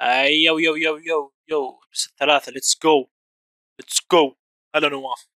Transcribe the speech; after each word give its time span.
ay 0.00 0.42
yo 0.42 0.58
yo 0.58 0.76
yo 0.76 0.96
yo 0.96 1.32
yo 1.48 1.80
بس 1.92 2.06
الثلاثة 2.06 2.52
let's 2.52 2.78
go 2.84 3.08
let's 3.80 4.00
go 4.12 4.36
هلا 4.74 4.88
نواف. 4.88 5.28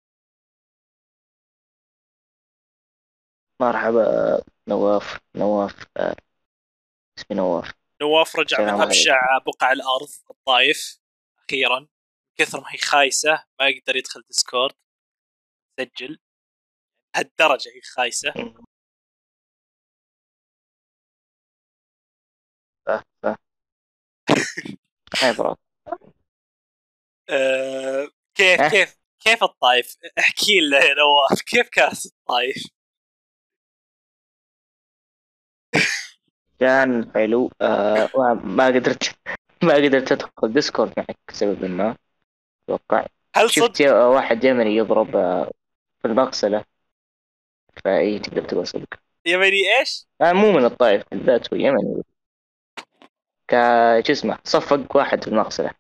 مرحبا 3.61 4.41
نواف 4.67 5.19
نواف 5.35 5.85
آه، 5.97 6.15
اسمي 7.17 7.37
نواف. 7.37 7.71
نواف 8.01 8.35
رجع 8.35 8.61
من. 8.61 8.81
أبشع 8.81 9.37
بقع 9.45 9.71
الأرض 9.71 10.09
الطايف 10.29 10.99
أخيرا. 11.37 11.87
كثر 12.37 12.61
ما 12.61 12.73
هي 12.73 12.77
خايسة 12.77 13.45
ما 13.59 13.67
يقدر 13.67 13.95
يدخل 13.95 14.21
Discord. 14.27 14.75
يسجل 15.79 16.19
هالدرجة 17.15 17.69
هي 17.69 17.81
خايسة. 17.81 18.31
bro 18.35 18.65
أه 22.87 23.48
كيف 28.35 28.61
أه؟ 28.61 28.69
كيف 28.69 28.97
كيف 29.19 29.43
الطايف؟ 29.43 29.95
احكي 30.19 30.59
لنا 30.59 30.77
يا 30.79 30.93
نواف 30.93 31.41
كيف 31.41 31.69
كانت 31.69 32.05
الطايف؟ 32.05 32.63
كان 36.59 37.11
حلو 37.15 37.51
آه 37.61 38.09
ما 38.43 38.65
قدرت 38.65 39.15
ما 39.63 39.75
قدرت 39.75 40.11
أدخل 40.11 40.53
ديسكورد 40.53 40.93
معك 40.97 41.17
بسبب 41.29 41.65
ما 41.65 41.95
أتوقع 42.65 43.05
هل 43.35 43.51
شفت 43.51 43.79
يا- 43.79 43.93
واحد 43.93 44.43
يمني 44.43 44.75
يضرب 44.75 45.15
آه، 45.15 45.51
في 46.01 46.07
المغسلة 46.07 46.63
فإي 47.85 48.19
تقدر 48.19 48.43
تقول 48.43 48.67
صدق 48.67 48.93
يمني 49.25 49.79
إيش؟ 49.79 50.05
آه 50.21 50.33
مو 50.33 50.51
من 50.51 50.65
الطائف 50.65 51.03
بالذات 51.11 51.53
هو 51.53 51.59
يمني 51.59 52.03
ك 53.49 53.53
شو 54.07 54.11
اسمه 54.11 54.39
صفق 54.43 54.95
واحد 54.95 55.23
في 55.23 55.27
المغسلة 55.27 55.71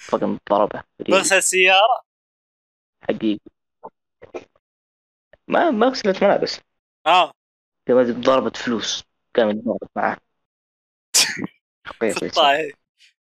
فقم 0.00 0.38
ضربه 0.50 0.82
مغسل 1.08 1.42
سيارة؟ 1.42 2.02
حقيقي. 3.02 3.40
ما 5.48 5.70
مغسلة 5.70 6.14
ملابس 6.22 6.60
آه. 7.06 7.32
ضربت 7.90 8.56
فلوس. 8.56 9.04
كان 9.34 9.50
يتضارب 9.50 9.88
معاه. 9.96 10.16
في 11.84 12.26
الطايف. 12.26 12.74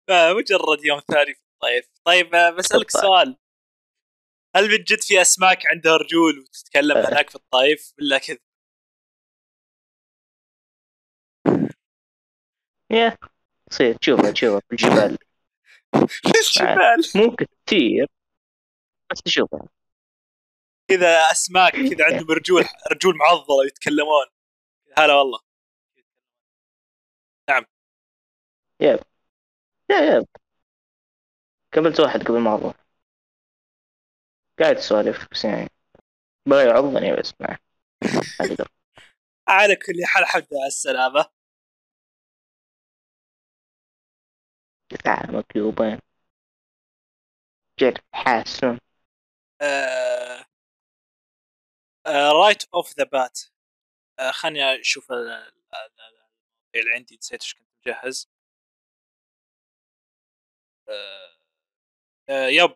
آه 0.10 0.34
مجرد 0.34 0.86
يوم 0.86 1.00
ثاني 1.00 1.34
في 1.34 1.42
الطايف. 1.54 1.90
طيب 2.04 2.36
آه 2.36 2.50
بسألك. 2.50 2.92
سؤال. 2.92 3.38
هل 4.56 4.72
من 4.72 4.84
جد 4.84 5.02
في 5.02 5.22
أسماك 5.22 5.64
عندها 5.72 5.98
رجول 5.98 6.40
وتتكلم 6.40 6.98
آه. 6.98 7.10
هناك 7.10 7.30
في 7.30 7.36
الطايف 7.36 7.94
ولا 8.00 8.18
كذا؟ 8.18 8.38
يا. 12.92 13.18
تصير 13.72 13.96
تشوفها 13.98 14.32
تشوفها 14.32 14.60
في 14.60 14.72
الجبال. 14.72 15.18
الجبال. 16.26 17.02
مو 17.16 17.36
كثير 17.36 18.08
بس 19.12 19.22
تشوفها 19.22 19.68
كذا 20.88 21.18
أسماك 21.32 21.74
كذا 21.74 22.06
عندهم 22.06 22.32
رجول 22.32 22.66
رجول 22.92 23.16
معضلة 23.18 23.66
يتكلمون. 23.68 24.26
هلا 24.98 25.14
والله. 25.14 25.40
يا 28.82 29.00
يا 29.92 30.26
قابلت 31.74 32.00
واحد 32.00 32.24
قبل 32.24 32.40
ما 32.40 32.54
أروح 32.54 32.76
قاعد 34.60 34.76
اسولف 34.78 35.28
بس 35.32 35.46
يعني 35.46 35.70
بغى 36.50 36.66
يعضني 36.68 37.16
بس 37.16 37.34
ما 37.42 37.58
على 39.48 39.76
كل 39.76 40.06
حال 40.06 40.24
الحمد 40.24 40.48
لله 40.52 40.62
على 40.62 40.68
السلامه 40.68 41.26
تعامك 44.94 45.56
يوبان 45.56 46.00
جد 47.80 47.98
حاسن 48.14 48.80
رايت 52.08 52.64
اوف 52.74 52.98
ذا 52.98 53.04
بات 53.04 53.40
خلني 54.32 54.82
أشوف 54.82 55.12
ال- 55.12 55.18
ال- 55.18 55.54
ال- 56.00 56.80
اللي 56.80 56.92
عندي 56.96 57.18
نسيت 57.18 57.42
إيش 57.42 57.54
كنت 57.54 57.68
مجهز. 57.88 58.30
آه، 60.90 61.38
آه، 62.30 62.48
yep. 62.48 62.76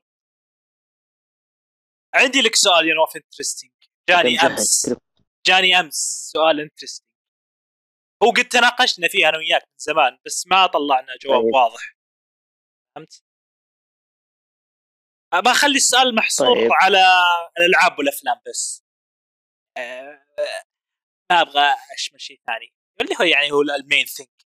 عندي 2.16 2.42
لك 2.42 2.56
سؤال 2.56 2.88
يا 2.90 2.94
نواف 2.94 3.16
interesting 3.16 3.72
جاني 4.10 4.40
أمس. 4.40 4.96
جاني 5.46 5.80
أمس 5.80 6.30
سؤال 6.34 6.60
interesting 6.60 7.10
هو 8.24 8.30
قد 8.32 8.46
تناقشنا 8.46 9.08
فيه 9.08 9.30
أنا 9.30 9.38
وياك 9.38 9.62
من 9.62 9.78
زمان 9.78 10.20
بس 10.26 10.48
ما 10.48 10.66
طلعنا 10.68 11.16
جواب 11.22 11.42
طيب. 11.44 11.54
واضح. 11.54 11.96
فهمت؟ 13.00 13.24
آه، 15.34 15.40
بخلي 15.40 15.76
السؤال 15.76 16.16
محصور 16.16 16.56
طيب. 16.56 16.70
على 16.82 17.04
الألعاب 17.60 18.00
والأفلام 18.00 18.42
بس 18.48 18.84
آه، 19.78 20.26
ما 21.32 21.42
أبغى 21.42 21.76
أشمل 21.98 22.22
شيء 22.22 22.42
ثاني 22.46 22.74
اللي 23.02 23.16
هو 23.22 23.26
يعني 23.26 23.52
هو 23.52 23.62
المين 23.62 24.06
ثينك 24.06 24.46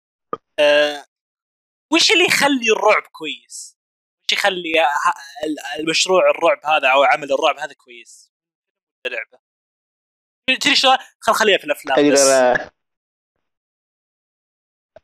وش 1.94 2.12
اللي 2.12 2.26
يخلي 2.26 2.72
الرعب 2.78 3.04
كويس؟ 3.12 3.78
وش 4.24 4.38
يخلي 4.38 4.74
المشروع 5.80 6.30
الرعب 6.30 6.66
هذا 6.66 6.92
أو 6.92 7.04
عمل 7.04 7.32
الرعب 7.34 7.58
هذا 7.58 7.74
كويس؟ 7.74 8.34
اللعبة 9.06 9.40
تدري 10.50 10.76
شلون؟ 10.76 10.98
خل 11.20 11.34
خليها 11.34 11.58
في 11.58 11.64
الأفلام 11.64 12.12
بس 12.12 12.20
أقدر 12.20 12.72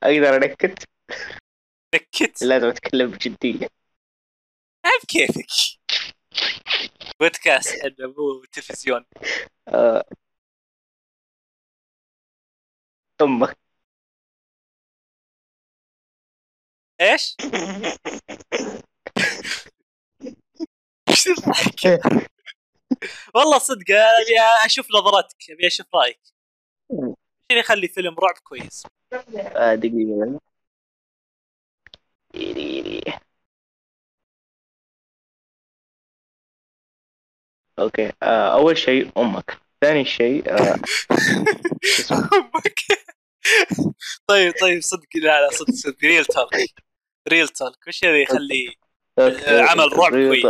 أقدر 0.03 0.35
أنكت 0.35 0.89
نكت 1.95 2.43
لازم 2.43 2.67
أتكلم 2.67 3.11
بجديه 3.11 3.67
عيب 4.85 5.01
كيفك. 5.07 5.47
بودكاست 7.19 7.75
إحنا 7.75 8.07
مو 8.07 8.45
تلفزيون. 8.51 9.05
آه. 9.67 10.05
أمك 13.21 13.57
إيش؟ 17.01 17.35
إيش 21.09 21.27
الضحك؟ 21.27 21.99
والله 23.35 23.57
صدق 23.59 23.91
أبي 23.91 24.65
أشوف 24.65 24.87
نظرتك 24.91 25.37
أبي 25.51 25.67
أشوف 25.67 25.87
رأيك. 25.95 26.19
إيش 26.91 27.15
اللي 27.51 27.59
يخلي 27.59 27.87
فيلم 27.87 28.15
رعب 28.19 28.37
كويس؟ 28.43 28.83
آه 29.37 29.75
دقيقة. 29.75 30.39
okay 37.79 38.11
آه 38.23 38.53
أول 38.53 38.77
شيء 38.77 39.11
أمك 39.17 39.57
ثاني 39.81 40.05
شيء 40.05 40.51
آه 40.51 40.75
أمك 42.11 42.79
طيب 44.27 44.53
طيب 44.61 44.81
صدق 44.81 45.07
لا 45.15 45.41
لا 45.41 45.49
صدق 45.51 45.71
صدق 45.71 45.97
real 46.03 46.25
talk 46.25 46.69
real 47.29 47.47
talk 47.47 47.87
وش 47.87 48.03
اللي 48.03 48.21
يخلي 48.23 48.75
okay. 49.19 49.61
عمل 49.61 49.97
رعب. 49.97 50.11
كويس. 50.11 50.45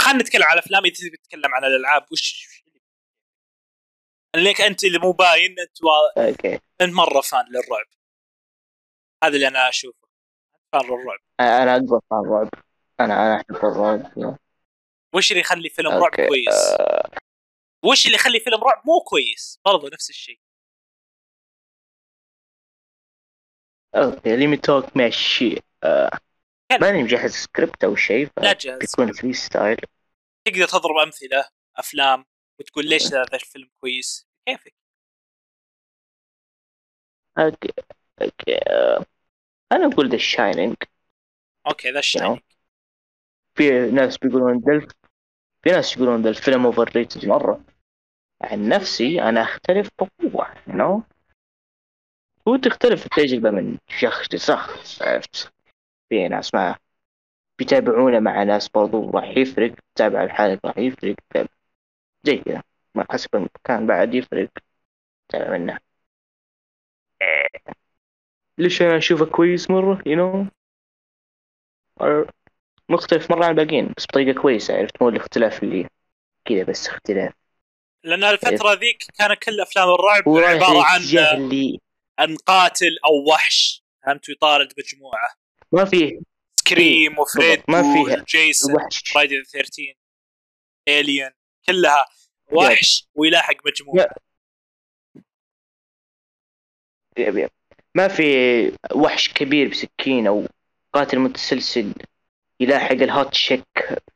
خلينا 0.00 0.22
نتكلم 0.22 0.42
على 0.42 0.58
الافلام 0.58 0.84
إذا 0.84 0.94
تبي 0.94 1.16
تتكلم 1.16 1.54
عن 1.54 1.64
الألعاب 1.64 2.06
وش 2.12 2.48
ليك 4.36 4.60
أنت 4.60 4.84
اللي 4.84 4.98
مو 4.98 5.12
باين 5.12 5.50
أنت 5.50 5.82
و... 5.82 6.20
okay 6.20 6.60
أنت 6.80 6.92
مرة 6.94 7.20
fan 7.20 7.44
للرعب 7.48 7.86
هذا 9.24 9.34
اللي 9.34 9.48
أنا 9.48 9.68
أشوفه 9.68 10.03
fan 10.74 10.84
للرعب. 10.84 11.18
أنا 11.40 11.76
اكبر 11.76 12.00
fan 12.10 12.24
رعب 12.26 12.48
أنا 13.00 13.26
أنا 13.26 13.36
أحب 13.36 13.56
الرعب. 13.56 14.36
وش 15.14 15.30
اللي 15.30 15.40
يخلي 15.40 15.68
فيلم 15.68 15.90
رعب 15.90 16.10
كويس؟ 16.10 16.70
آه، 16.80 17.10
وش 17.84 18.06
اللي 18.06 18.14
يخلي 18.14 18.40
فيلم 18.40 18.64
رعب 18.64 18.82
مو 18.86 19.00
كويس؟ 19.00 19.60
برضو 19.64 19.88
نفس 19.88 20.10
الشيء. 20.10 20.40
okay 23.94 24.36
lemme 24.36 24.56
talk 24.56 24.96
ماشي 24.96 25.56
آه،. 25.84 26.18
ماني 26.80 27.02
مجهز 27.02 27.30
سكريبت 27.30 27.84
أو 27.84 27.96
شيء 27.96 28.28
لا 28.42 28.78
بيكون 28.78 29.12
freestyle 29.12 29.76
تقدر 30.44 30.68
تضرب 30.68 30.96
أمثلة 31.04 31.48
أفلام 31.76 32.24
وتقول 32.60 32.88
ليش 32.88 33.06
هذا 33.06 33.34
الفيلم 33.34 33.70
كويس؟ 33.80 34.28
كيفك؟ 34.48 34.74
okay 37.38 37.72
okay 38.22 38.58
آه، 38.70 39.04
أنا 39.74 39.86
أقول 39.86 40.08
The 40.08 40.16
Shining 40.16 40.76
okay 41.66 41.90
ذا 41.90 41.98
الشيء 41.98 42.42
في 43.54 43.90
ناس 43.90 44.18
بيقولون 44.18 44.58
ذا 44.58 44.86
في 45.62 45.70
ناس 45.70 45.96
يقولون 45.96 46.22
ذا 46.22 46.28
الفيلم 46.28 46.66
overrated 46.66 47.26
مرة. 47.26 47.64
عن 48.42 48.68
نفسي 48.68 49.22
أنا 49.22 49.42
أختلف 49.42 49.88
بقوة 49.98 50.54
you 50.54 50.72
know 50.72 51.02
هو 52.48 52.56
تختلف 52.56 53.04
التجربة 53.06 53.50
من 53.50 53.78
شخص 53.88 54.34
لشخص 54.34 55.02
عرفت؟ 55.02 55.52
في 56.08 56.28
ناس 56.28 56.54
ما 56.54 56.76
بيتابعونه 57.58 58.20
مع 58.20 58.42
ناس 58.42 58.68
برضو 58.68 59.10
راح 59.10 59.36
يفرق 59.36 59.74
تتابع 59.94 60.24
الحالك 60.24 60.64
راح 60.64 60.78
يفرق. 60.78 61.16
زي 62.24 62.36
كذا. 62.36 62.62
ما 62.94 63.06
حسب 63.10 63.36
المكان 63.36 63.86
بعد 63.86 64.14
يفرق 64.14 64.48
تابع 65.28 65.58
منه. 65.58 65.78
ليش 68.58 68.82
أنا 68.82 68.98
أشوفه 68.98 69.26
كويس 69.26 69.70
مرة؟ 69.70 70.02
you 70.06 70.16
know 70.16 70.46
مختلف 72.88 73.30
مرة 73.30 73.44
عن 73.44 73.50
الباقيين 73.50 73.94
بس 73.96 74.04
بطريقة 74.04 74.42
كويسة 74.42 74.76
عرفت؟ 74.76 75.02
مو 75.02 75.08
الاختلاف 75.08 75.62
اللي 75.62 75.88
كذا 76.44 76.64
بس 76.64 76.88
اختلاف. 76.88 77.32
لأن 78.04 78.24
الفترة 78.24 78.72
ذيك 78.72 79.04
كان 79.18 79.34
كل 79.34 79.60
أفلام 79.60 79.88
الرعب 79.88 80.22
عبارة 80.28 80.84
عن 80.84 81.00
الاتجاه 81.00 81.34
اللي 81.34 81.78
عن 82.18 82.36
قاتل 82.36 82.98
أو 83.04 83.32
وحش 83.32 83.82
فهمت؟ 84.06 84.28
يطارد 84.28 84.72
مجموعة. 84.78 85.28
ما 85.72 85.84
فيه. 85.84 86.20
Scream 86.60 87.18
وفريدي 87.18 87.62
ما 87.68 87.82
فيها 87.82 88.22
وجيسون 88.22 88.74
وحش. 88.76 89.12
Friday 89.12 89.44
13 89.44 89.94
Alien 90.88 91.30
كلها 91.66 92.06
وحش 92.52 93.08
ويلاحق 93.14 93.56
مجموعة. 93.66 94.14
yep 97.18 97.38
yep. 97.38 97.50
ما 97.94 98.08
في 98.08 98.24
وحش 98.94 99.32
كبير 99.32 99.68
بسكين 99.68 100.26
أو 100.26 100.46
قاتل 100.92 101.18
متسلسل 101.18 101.92
يلاحق 102.60 102.92
ال 102.92 103.03
hot 103.03 103.34
chick 103.34 103.64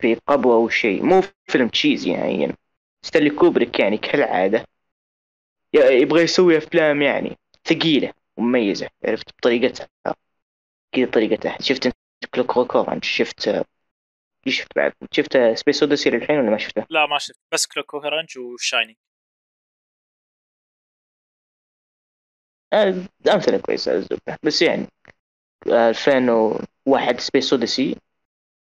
في 0.00 0.14
قبوة 0.14 0.54
أو 0.54 0.68
شيء. 0.68 1.02
مو 1.02 1.22
فيلم 1.46 1.68
cheesy 1.68 2.10
يعني. 2.12 2.56
ستانلي 3.02 3.30
كوبريك 3.30 3.80
يعني 3.80 3.98
كالعادة. 3.98 4.66
ي- 5.74 6.00
يبغى 6.02 6.22
يسوي 6.22 6.58
أفلام 6.58 7.02
يعني 7.02 7.38
ثقيلة 7.64 8.12
ومميزة. 8.36 8.88
عرفت؟ 9.04 9.28
بطريقتها. 9.38 9.88
كذا 10.92 11.06
طريقتها. 11.06 11.58
شفت 11.60 11.86
انت 11.86 11.96
Clock 12.34 12.76
Orange 12.76 13.04
شفت 13.04 13.64
شفت 14.46 14.68
بعد؟ 14.76 14.92
شفت 15.12 15.38
Space 15.54 15.82
Odyssey 15.82 16.10
للحين 16.10 16.38
ولا 16.38 16.50
ما 16.50 16.58
شفته؟ 16.58 16.86
لا 16.90 17.06
ما 17.06 17.18
شفت. 17.18 17.38
بس 17.52 17.66
Clock 17.66 17.94
Orange 17.94 18.38
و 18.38 18.45
Shining 18.46 18.96
أمثلة 23.32 23.58
كويسة 23.58 23.92
الزبده 23.92 24.38
بس 24.42 24.62
يعني 24.62 24.86
آه، 25.72 25.88
2001 25.88 27.20
Space 27.20 27.52
Odyssey 27.52 27.96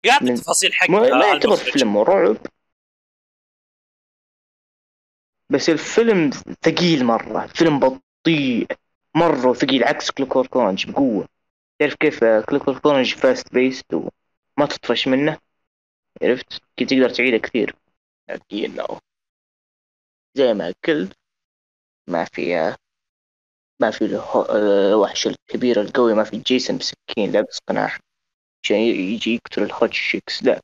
يعطي 0.07 0.25
من- 0.25 0.35
تفاصيل 0.35 0.73
حقها 0.75 0.91
ما 1.01 1.27
يعتبر. 1.27 1.57
فيلم 1.57 1.99
رعب. 1.99 2.37
بس 5.51 5.69
الفيلم 5.69 6.31
ثقيل 6.63 7.05
مرة. 7.05 7.47
فيلم 7.47 7.79
بطيء 7.81 8.67
مرة 9.15 9.53
ثقيل 9.53 9.85
عكس 9.85 10.11
Clock 10.11 10.57
Orange 10.57 10.91
بقوة. 10.91 11.29
تعرف 11.79 11.95
كيف 11.95 12.25
Clock 12.25 12.87
Orange 12.87 13.15
fast-paced 13.15 13.95
وما 13.95 14.67
تطفش 14.71 15.09
منه؟ 15.09 15.39
عرفت؟ 16.23 16.63
كي 16.77 16.85
تقدر 16.85 17.11
تعيده 17.11 17.37
كثير. 17.39 17.77
زي 20.35 20.55
ما 20.55 20.75
قلت 20.87 21.17
ما 22.09 22.25
في 22.25 22.75
ما 23.85 23.91
في 23.91 24.05
الوحش 24.51 25.27
الكبير 25.27 25.81
القوي 25.81 26.15
ما 26.15 26.25
في 26.25 26.37
جيسون 26.37 26.79
بسكين 26.79 27.33
لابس 27.33 27.59
قناع 27.69 27.99
عشان 28.65 28.77
يجي 28.77 29.35
يقتل 29.35 29.63
ال 29.63 29.70
hot 29.70 29.93
chicks 29.93 30.43
لا. 30.43 30.61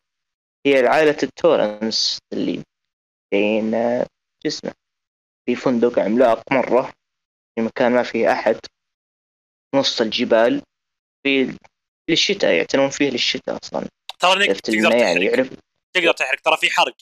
هي 0.66 0.86
عائلة 0.86 1.16
التورنس 1.22 2.18
اللي 2.32 2.62
بين 3.32 3.74
آه، 3.74 4.06
شو 4.42 4.48
اسمه؟ 4.48 4.72
في 5.46 5.56
فندق 5.56 5.98
عملاق 5.98 6.52
مرة 6.52 6.92
في 7.54 7.64
مكان 7.64 7.92
ما 7.92 8.02
فيه 8.02 8.32
أحد 8.32 8.56
نص 9.74 10.00
الجبال 10.00 10.62
في 11.22 11.58
للشتاء 12.10 12.52
يعتنون 12.52 12.90
فيه 12.90 13.10
للشتاء 13.10 13.58
أصلا. 13.64 13.88
ترى 14.20 14.32
انك 14.32 14.60
تقدر 14.60 14.96
يعني 14.96 15.24
يعرف. 15.24 15.50
تقدر 15.96 16.12
تحرق 16.12 16.40
ترى 16.40 16.56
في 16.56 16.70
حرق. 16.70 16.94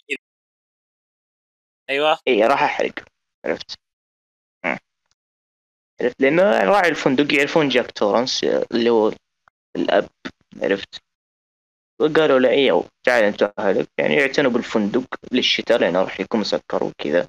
أيوه 1.91 2.19
إيه 2.27 2.47
راح 2.47 2.63
أحرق. 2.63 3.05
عرفت. 3.45 3.88
عرفت؟ 6.03 6.23
لأنه 6.23 6.43
راعي 6.43 6.89
الفندق 6.89 7.35
يعرفون 7.35 7.69
جاك 7.69 7.91
تورنس 7.91 8.45
اللي 8.45 8.91
هو 8.91 9.13
الأب 9.77 10.09
عرفت؟ 10.63 11.03
وقالوا 12.01 12.39
له 12.39 12.49
أيوه 12.49 12.85
تعال 13.07 13.25
أنت 13.25 13.53
اهلك 13.59 13.89
يعني 13.99 14.15
يعتنوا 14.15 14.51
بالفندق 14.51 15.07
للشتاء 15.33 15.79
لأنه 15.79 16.03
راح 16.03 16.21
يكون 16.21 16.41
مسكر 16.41 16.85
وكذا. 16.85 17.29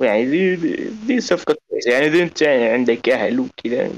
ويعني 0.00 0.24
ذي 0.24 0.54
ذي- 1.06 1.20
صفقة 1.20 1.56
كويسة. 1.68 1.92
يعني 1.92 2.06
اذا 2.06 2.22
أنت 2.22 2.42
يعني 2.42 2.64
عندك 2.64 3.08
أهل 3.08 3.40
وكذا. 3.40 3.92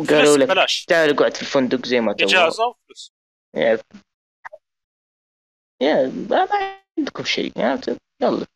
وقالوا 0.00 0.36
لك 0.36 0.48
بلاش. 0.48 0.84
تعال 0.84 1.10
اقعد 1.10 1.34
في 1.34 1.42
الفندق 1.42 1.86
زي 1.86 2.00
ما 2.00 2.12
تبغى. 2.12 2.24
إجازة 2.26 2.66
وفلوس. 2.66 3.12
يعني 3.56 3.78
يا 5.82 6.06
ما 6.30 6.44
ما 6.44 6.80
عندكم 6.98 7.24
شيء 7.24 7.52
يعني 7.58 7.80
يلا. 8.22 8.46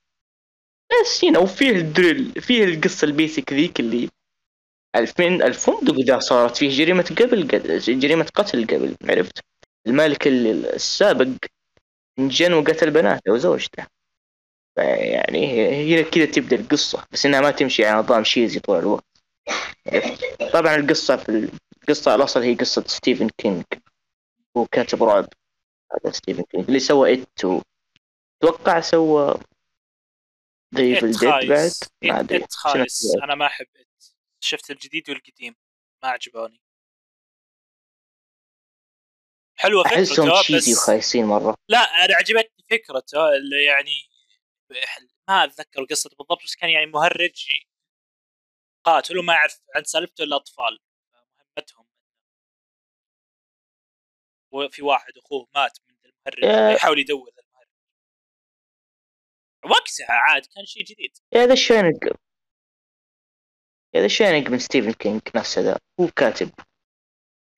بس 0.90 1.24
هنا 1.24 1.38
وفيه 1.38 1.70
الدريل 1.70 2.42
فيه 2.42 2.64
القصة 2.64 3.04
البيسك 3.04 3.52
ذيك 3.52 3.80
اللي 3.80 4.08
ألفين 4.96 5.42
الفندق 5.42 5.94
إذا 5.94 6.18
صارت 6.18 6.56
فيه 6.56 6.78
جريمة 6.78 7.14
قبل 7.20 7.46
جريمة 8.00 8.24
قتل 8.34 8.66
قبل 8.66 8.96
عرفت 9.04 9.38
المالك 9.86 10.26
ال- 10.26 10.66
السابق 10.66 11.28
انجن 12.18 12.52
وقتل 12.52 12.90
بناته 12.90 13.32
وزوجته 13.32 13.86
يعني 14.76 15.94
هنا 15.94 16.02
كذا 16.10 16.24
تبدأ 16.24 16.56
القصة 16.56 17.04
بس 17.12 17.26
إنها 17.26 17.40
ما 17.40 17.50
تمشي 17.50 17.84
على 17.86 17.98
نظام 17.98 18.24
cheesy 18.24 18.60
طول 18.60 18.78
الوقت؟ 18.78 19.04
طبعا 20.52 20.74
القصة 20.76 21.16
في 21.16 21.50
القصة 21.82 22.14
الأصل 22.14 22.42
هي 22.42 22.54
قصة 22.54 22.84
ستيفن 22.86 23.28
كينج 23.38 23.64
هو 24.56 24.66
كاتب 24.66 25.02
رعب 25.02 25.28
هذا 25.92 26.12
ستيفن 26.12 26.42
كينج 26.42 26.64
اللي 26.68 26.80
سوى 26.80 27.12
It 27.12 27.44
أتوقع 28.42 28.80
سوى 28.80 29.40
It 30.74 31.04
ديد 31.04 31.24
بعد 31.24 31.70
ما 32.02 32.20
أدري. 32.20 32.46
خايس. 32.50 33.16
أنا 33.22 33.34
ما 33.34 33.46
أحب 33.46 33.66
شفت 34.40 34.70
الجديد 34.70 35.10
والقديم. 35.10 35.56
ما 36.02 36.08
عجبوني. 36.08 36.60
حلوة 39.58 39.86
أحسهم 39.86 40.26
فكرته 40.26 40.42
تشيزي 40.42 40.72
بس 40.72 40.78
وخايسين 40.78 41.24
مرة. 41.24 41.54
لا 41.68 41.78
أنا 41.78 42.14
عجبتني 42.14 42.64
فكرته 42.70 43.36
اللي 43.36 43.64
يعني 43.64 44.10
ما 45.28 45.44
أتذكر 45.44 45.84
قصته 45.84 46.16
بالضبط 46.16 46.44
بس 46.44 46.54
كان 46.54 46.70
يعني 46.70 46.86
مهرج 46.86 47.48
قاتل 48.84 49.18
وما 49.18 49.32
يعرف 49.32 49.60
عن 49.76 49.84
سالفته 49.84 50.24
إلا 50.24 50.36
أطفال. 50.36 50.78
مهمتهم. 51.38 51.86
وفي 54.52 54.82
واحد 54.82 55.12
أخوه 55.18 55.48
مات 55.54 55.78
من 55.88 55.96
المهرج 56.04 56.74
يحاول 56.76 56.98
يدور. 56.98 57.30
وقتها 59.70 60.06
عاد 60.10 60.46
كان 60.46 60.66
شيء 60.66 60.84
جديد. 60.84 61.16
يا 61.32 61.46
The 61.46 61.52
Shining 61.52 62.04
يا 63.94 64.00
The 64.00 64.06
Shining 64.06 64.48
من 64.48 64.58
ستيفن 64.58 64.92
كينج 64.92 65.20
نفسه 65.34 65.60
ذا 65.60 65.78
هو 66.00 66.08
كاتب. 66.16 66.50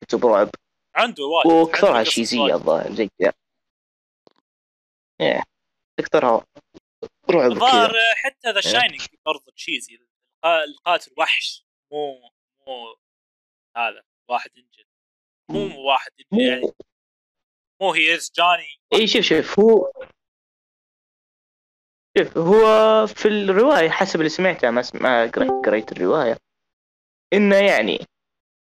كتب 0.04 0.26
رعب. 0.26 0.50
عنده 0.96 1.24
واجد 1.24 1.46
واكثرها 1.46 1.98
واجد. 1.98 2.54
الظاهر 2.54 2.94
زي 2.94 3.08
كذا. 3.18 3.32
إيه 5.20 5.42
اكثرها 5.98 6.46
رعب 7.30 7.50
الظاهر 7.50 7.92
حتى 8.16 8.50
The 8.50 8.60
Shining 8.60 9.06
برضه 9.26 9.52
cheesy 9.56 9.94
القا- 9.94 10.64
القاتل 10.68 11.14
وحش. 11.18 11.66
مو 11.92 12.30
مو 12.66 12.96
هذا 13.76 14.02
واحد 14.30 14.50
انجن. 14.56 14.84
مو 15.50 15.80
واحد 15.88 16.12
انجن. 16.32 16.46
يعني 16.46 16.60
مو. 16.60 16.74
مو 17.82 17.92
here's 17.92 18.32
Johnny 18.34 18.80
اي 18.94 19.06
شوف 19.06 19.22
شوف 19.22 19.60
هو 19.60 19.92
شوف 22.18 22.38
هو 22.38 23.06
في 23.06 23.28
الرواية 23.28 23.90
حسب 23.90 24.20
اللي 24.20 24.28
سمعته 24.28 24.70
ما. 24.70 24.82
ما 24.94 25.26
قريت 25.26 25.50
قريت 25.66 25.92
الرواية 25.92 26.36
إنه 27.32 27.56
يعني 27.56 28.06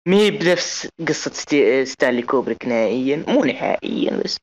ما 0.07 0.17
هي 0.17 0.31
بنفس 0.31 0.89
قصة 1.07 1.31
ستي... 1.31 1.85
ستانلي 1.85 2.21
كوبريك 2.21 2.65
نهائيا 2.65 3.25
مو 3.27 3.43
نهائيا 3.43 4.21
بس 4.23 4.37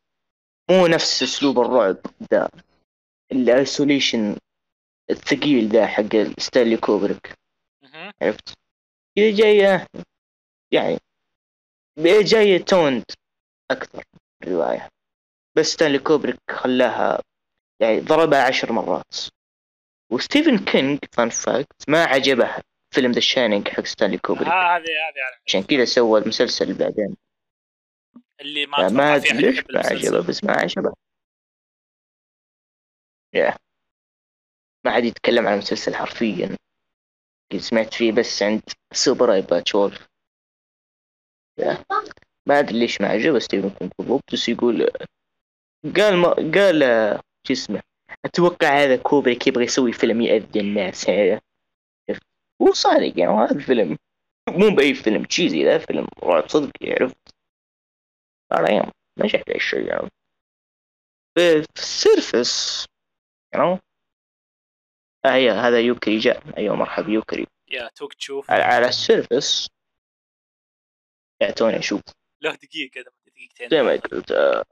مو 0.71 0.87
نفس 0.87 1.23
أسلوب 1.23 1.59
الرعب 1.61 1.97
ذا 2.33 2.51
ال 3.33 3.43
isolation 3.43 4.37
الثقيل 5.11 5.69
ذا 5.69 5.87
حق 5.87 6.17
ستانلي 6.39 6.77
كوبريك. 6.77 7.35
عرفت 8.23 8.55
كذا 9.17 9.31
جاية 9.31 9.87
يعني 10.73 10.99
جاية 11.99 12.65
toned 12.65 13.05
أكثر 13.71 14.05
الرواية 14.43 14.89
بس 15.57 15.67
ستانلي 15.67 15.99
كوبريك 15.99 16.39
خلاها 16.51 17.23
يعني 17.83 18.01
ضربها 18.01 18.43
عشر 18.47 18.73
مرات. 18.73 19.15
وستيفن 20.13 20.59
كينج 20.65 20.99
fun 21.13 21.29
fact 21.31 21.89
ما 21.89 22.05
عجبه 22.05 22.57
فيلم 22.95 23.13
The 23.13 23.21
Shining 23.21 23.69
حق 23.69 23.85
ستانلي 23.85 24.19
كوبريك. 24.19 24.49
ها- 24.49 24.77
هذه 24.77 24.83
هذه 24.83 25.39
عشان 25.47 25.63
كذا 25.63 25.85
سوى 25.85 26.21
المسلسل 26.21 26.75
بعدين. 26.79 27.17
اللي 28.41 28.67
ما 28.67 28.89
ما, 28.89 29.17
أدري 29.17 29.39
ليش 29.39 29.65
ما 29.71 29.81
عجبه 29.81 30.29
بس 30.29 30.45
ما 30.45 30.53
عجبه. 30.53 30.93
يا 33.35 33.57
ما 34.85 34.91
عاد 34.93 35.05
يتكلم 35.05 35.47
عن 35.47 35.53
المسلسل 35.53 35.95
حرفيا. 35.95 36.57
سمعت 37.57 37.95
فيه 37.95 38.13
بس 38.13 38.43
عند 38.43 38.63
Super 38.93 39.33
Eyepatch 39.33 39.75
Wolf 39.75 40.09
يا. 41.59 41.85
ما 42.47 42.59
أدري 42.59 42.79
ليش 42.79 43.01
ما 43.01 43.09
عجبه 43.09 43.39
ستيفن 43.39 43.71
كينج. 43.71 43.93
بالضبط 43.99 44.33
بس 44.33 44.49
يقول 44.49 44.91
قال 45.97 46.17
ما 46.17 46.29
قال 46.29 46.83
آه، 46.83 47.21
شو 47.47 47.53
اسمه 47.53 47.83
أتوقع 48.25 48.85
هذا 48.85 48.97
كوبريك 48.97 49.47
يبغى 49.47 49.65
يسوي 49.65 49.93
فيلم 49.93 50.21
يأذي 50.21 50.61
الناس 50.61 51.11
هذا. 51.11 51.41
هو 52.63 52.73
صادق 52.73 53.19
يعني 53.19 53.33
هذا 53.33 53.55
الفيلم 53.55 53.99
مو 54.49 54.75
بأي 54.75 54.95
فيلم 54.95 55.25
cheesy 55.25 55.65
ذا 55.65 55.79
فيلم 55.79 56.07
رعب 56.23 56.49
صدق 56.49 56.71
عرفت 56.83 57.35
صار 58.53 58.67
أيام 58.69 58.91
نجح 59.19 59.43
ذا 59.49 59.55
الشيء 59.55 59.87
يعني. 59.87 60.09
في 61.35 61.63
في 61.63 61.69
ال 61.79 61.92
service 61.92 62.87
you 63.57 63.59
know. 63.59 63.79
هي 65.27 65.51
هذا 65.51 65.81
يوكري 65.81 66.19
جاء. 66.19 66.59
أيوه 66.59 66.77
مرحبا 66.77 67.11
يوكري. 67.11 67.47
يا 67.69 67.89
توك 67.89 68.15
تشوف. 68.15 68.51
على, 68.51 68.63
على 68.63 68.89
ال 68.89 68.98
service. 68.98 69.69
يعطوني 71.41 71.79
أشوف 71.79 72.01
له 72.41 72.55
دقيقة 72.55 73.05
دقيقتين. 73.27 73.69
زي 73.69 73.83
ما 73.83 73.93
قلت 73.93 74.33
آه، 74.33 74.65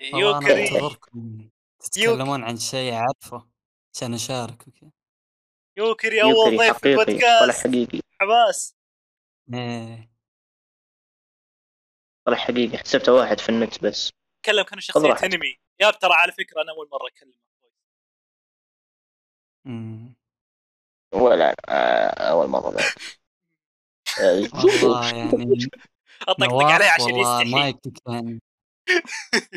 يوكري. 0.00 0.68
أنتظركم 0.68 1.48
تتكلمون 1.80 2.44
عن 2.44 2.56
شيء 2.56 2.94
اعرفه 2.94 3.48
عشان 3.94 4.14
أشارك 4.14 4.68
وكذا 4.68 4.90
يوكري 5.76 6.22
أول 6.22 6.56
ضيف 6.58 6.78
في 6.78 6.92
البودكاست. 6.92 7.66
حقيقي. 7.66 8.00
حماس. 8.20 8.76
إيه. 9.54 10.10
ولا 12.26 12.36
حقيقي 12.36 12.78
حسبته 12.78 13.12
واحد 13.12 13.40
في 13.40 13.48
النت 13.48 13.84
بس. 13.84 14.12
تكلم 14.42 14.62
كانه 14.62 15.08
راحتك. 15.08 15.24
انمي 15.24 15.58
يا 15.80 15.90
ترى 15.90 16.12
على 16.12 16.32
فكرة 16.32 16.62
أنا 16.62 16.72
أول 16.72 16.88
مرة 16.92 17.08
اكلمه. 17.08 17.48
ولا 21.14 21.54
آه، 21.68 22.30
أول 22.30 22.48
مرة 22.48 22.70
بعد. 22.70 22.84
آه، 24.20 24.48
والله 24.64 25.06
يعني 25.16 25.68
أطقطق 26.22 26.62
عليه 26.62 26.86
عشان 26.86 27.12
والله 27.12 27.68
يستحي. 27.68 28.38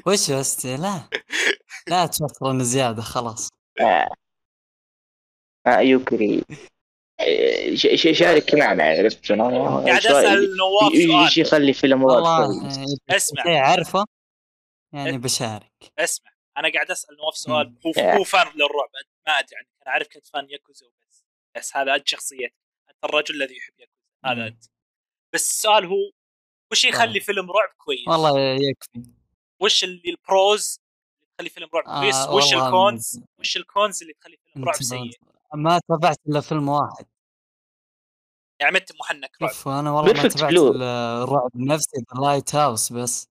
وش 0.07 0.31
بس 0.31 0.65
لا 0.65 1.09
لا 1.87 2.05
تشطرن 2.05 2.63
زيادة 2.63 3.01
خلاص 3.01 3.49
آه. 3.81 4.09
آه 5.67 5.79
يوكري 5.79 6.43
ش- 7.73 7.87
ش- 7.95 8.17
شارك 8.19 8.55
معنا 8.55 8.83
عرفت 8.83 9.23
شنو؟ 9.25 9.75
قاعد 9.85 10.01
سؤال- 10.01 10.25
أسأل 10.25 10.57
نواف 10.57 10.93
ي- 10.93 11.23
إيش 11.23 11.33
سؤال 11.35 11.39
يخلي 11.47 11.73
فيلم 11.73 12.05
رعب 12.05 12.15
والله 12.15 12.67
إذا 12.67 12.95
أسمع. 13.17 13.43
شيء 13.43 13.51
عارفه 13.55 13.99
إيه. 13.99 14.99
يعني 14.99 15.17
بشارك 15.17 15.71
أسمع 15.99 16.31
أنا 16.57 16.71
قاعد 16.73 16.91
أسأل 16.91 17.17
نواف 17.17 17.35
سؤال. 17.37 17.75
هو. 17.85 17.91
هو 18.17 18.23
fan 18.23 18.47
للرعب 18.47 18.89
انت 19.01 19.09
ما 19.27 19.33
أدري 19.39 19.55
عنك 19.57 19.67
أنا 19.85 19.93
عارف 19.93 20.07
كنت 20.07 20.27
fan 20.27 20.49
ياكوزا 20.49 20.85
وبس 20.87 21.25
بس 21.57 21.75
هذا 21.77 21.95
أنت 21.95 22.07
شخصيتك 22.07 22.53
أنت 22.89 22.97
الرجل 23.03 23.35
الذي 23.35 23.57
يحب 23.57 23.73
ياكوزا 23.79 23.97
هذا. 24.25 24.47
أنت 24.47 24.63
بس 25.33 25.49
السؤال 25.49 25.85
هو 25.85 26.11
وش 26.71 26.83
يخلي 26.85 27.13
طيب. 27.13 27.21
فيلم 27.21 27.51
رعب 27.51 27.69
كويس؟ 27.77 28.07
والله 28.07 28.39
يكفي 28.39 29.11
وش 29.61 29.83
اللي 29.83 30.09
ال 30.09 30.23
pros 30.23 30.79
اللي 31.39 31.49
تخلي 31.49 31.49
فيلم 31.49 31.69
رعب 31.73 32.01
كويس؟ 32.01 32.15
آه 32.15 32.35
وش 32.35 32.53
ال 32.53 32.65
cons؟ 32.65 33.21
وش 33.39 33.57
ال 33.57 33.66
cons 33.66 34.01
اللي 34.01 34.13
تخلي 34.13 34.37
فيلم 34.37 34.65
رعب 34.65 34.75
سيء؟ 34.75 35.19
ما 35.53 35.81
تابعت 35.87 36.17
إلا 36.27 36.41
فيلم 36.41 36.69
واحد. 36.69 37.05
يعني 38.59 38.75
مت 38.75 38.91
محنك 38.99 39.41
رعب. 39.41 39.51
شوف 39.51 39.67
أنا 39.67 39.91
والله 39.91 40.13
ما 40.13 40.29
تابعت 40.29 40.53
الرعب 40.53 41.51
نفسي 41.55 42.05
Lighthouse 42.21 42.93
بس. 42.93 43.27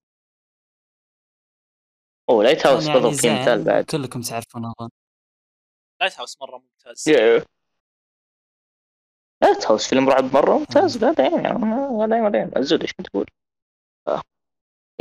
أوه 2.29 2.43
Lighthouse 2.43 2.87
يعني 2.87 2.99
بالضبط 2.99 3.21
في 3.21 3.41
مثال 3.41 3.63
بعد. 3.63 3.85
كلكم 3.85 4.21
تعرفون 4.21 4.65
أظن. 4.65 4.89
Lighthouse 6.01 6.41
مرة 6.41 6.57
ممتاز. 6.57 7.09
Yeah. 7.09 7.45
Lighthouse 9.41 9.87
فيلم 9.87 10.09
رعب 10.09 10.23
مرة 10.33 10.57
ممتاز 10.57 11.03
هذا 11.03 11.29
يعني 11.29 11.47
هذا 12.03 12.21
بعدين 12.21 12.51
الزود 12.57 12.81
إيش 12.81 12.93
تقول؟ 12.93 13.25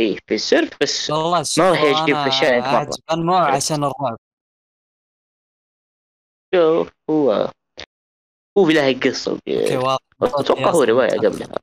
إيه 0.00 0.16
في 0.26 0.34
السيرف 0.34 0.70
بس 0.82 1.10
والله 1.10 1.42
شوف 1.42 1.64
راح 1.64 2.26
أشياء 2.26 2.60
مرة. 2.60 2.66
اعجب 2.66 3.02
انواع 3.12 3.54
عشان 3.56 3.76
الرعب. 3.76 4.18
شوف 6.54 6.92
هو؟ 7.10 7.52
هو 8.58 8.66
في 8.66 8.72
له 8.72 9.00
قصه 9.00 9.40
أتوقع 10.22 10.70
هو 10.70 10.82
رواية 10.82 11.10
قبلها. 11.10 11.54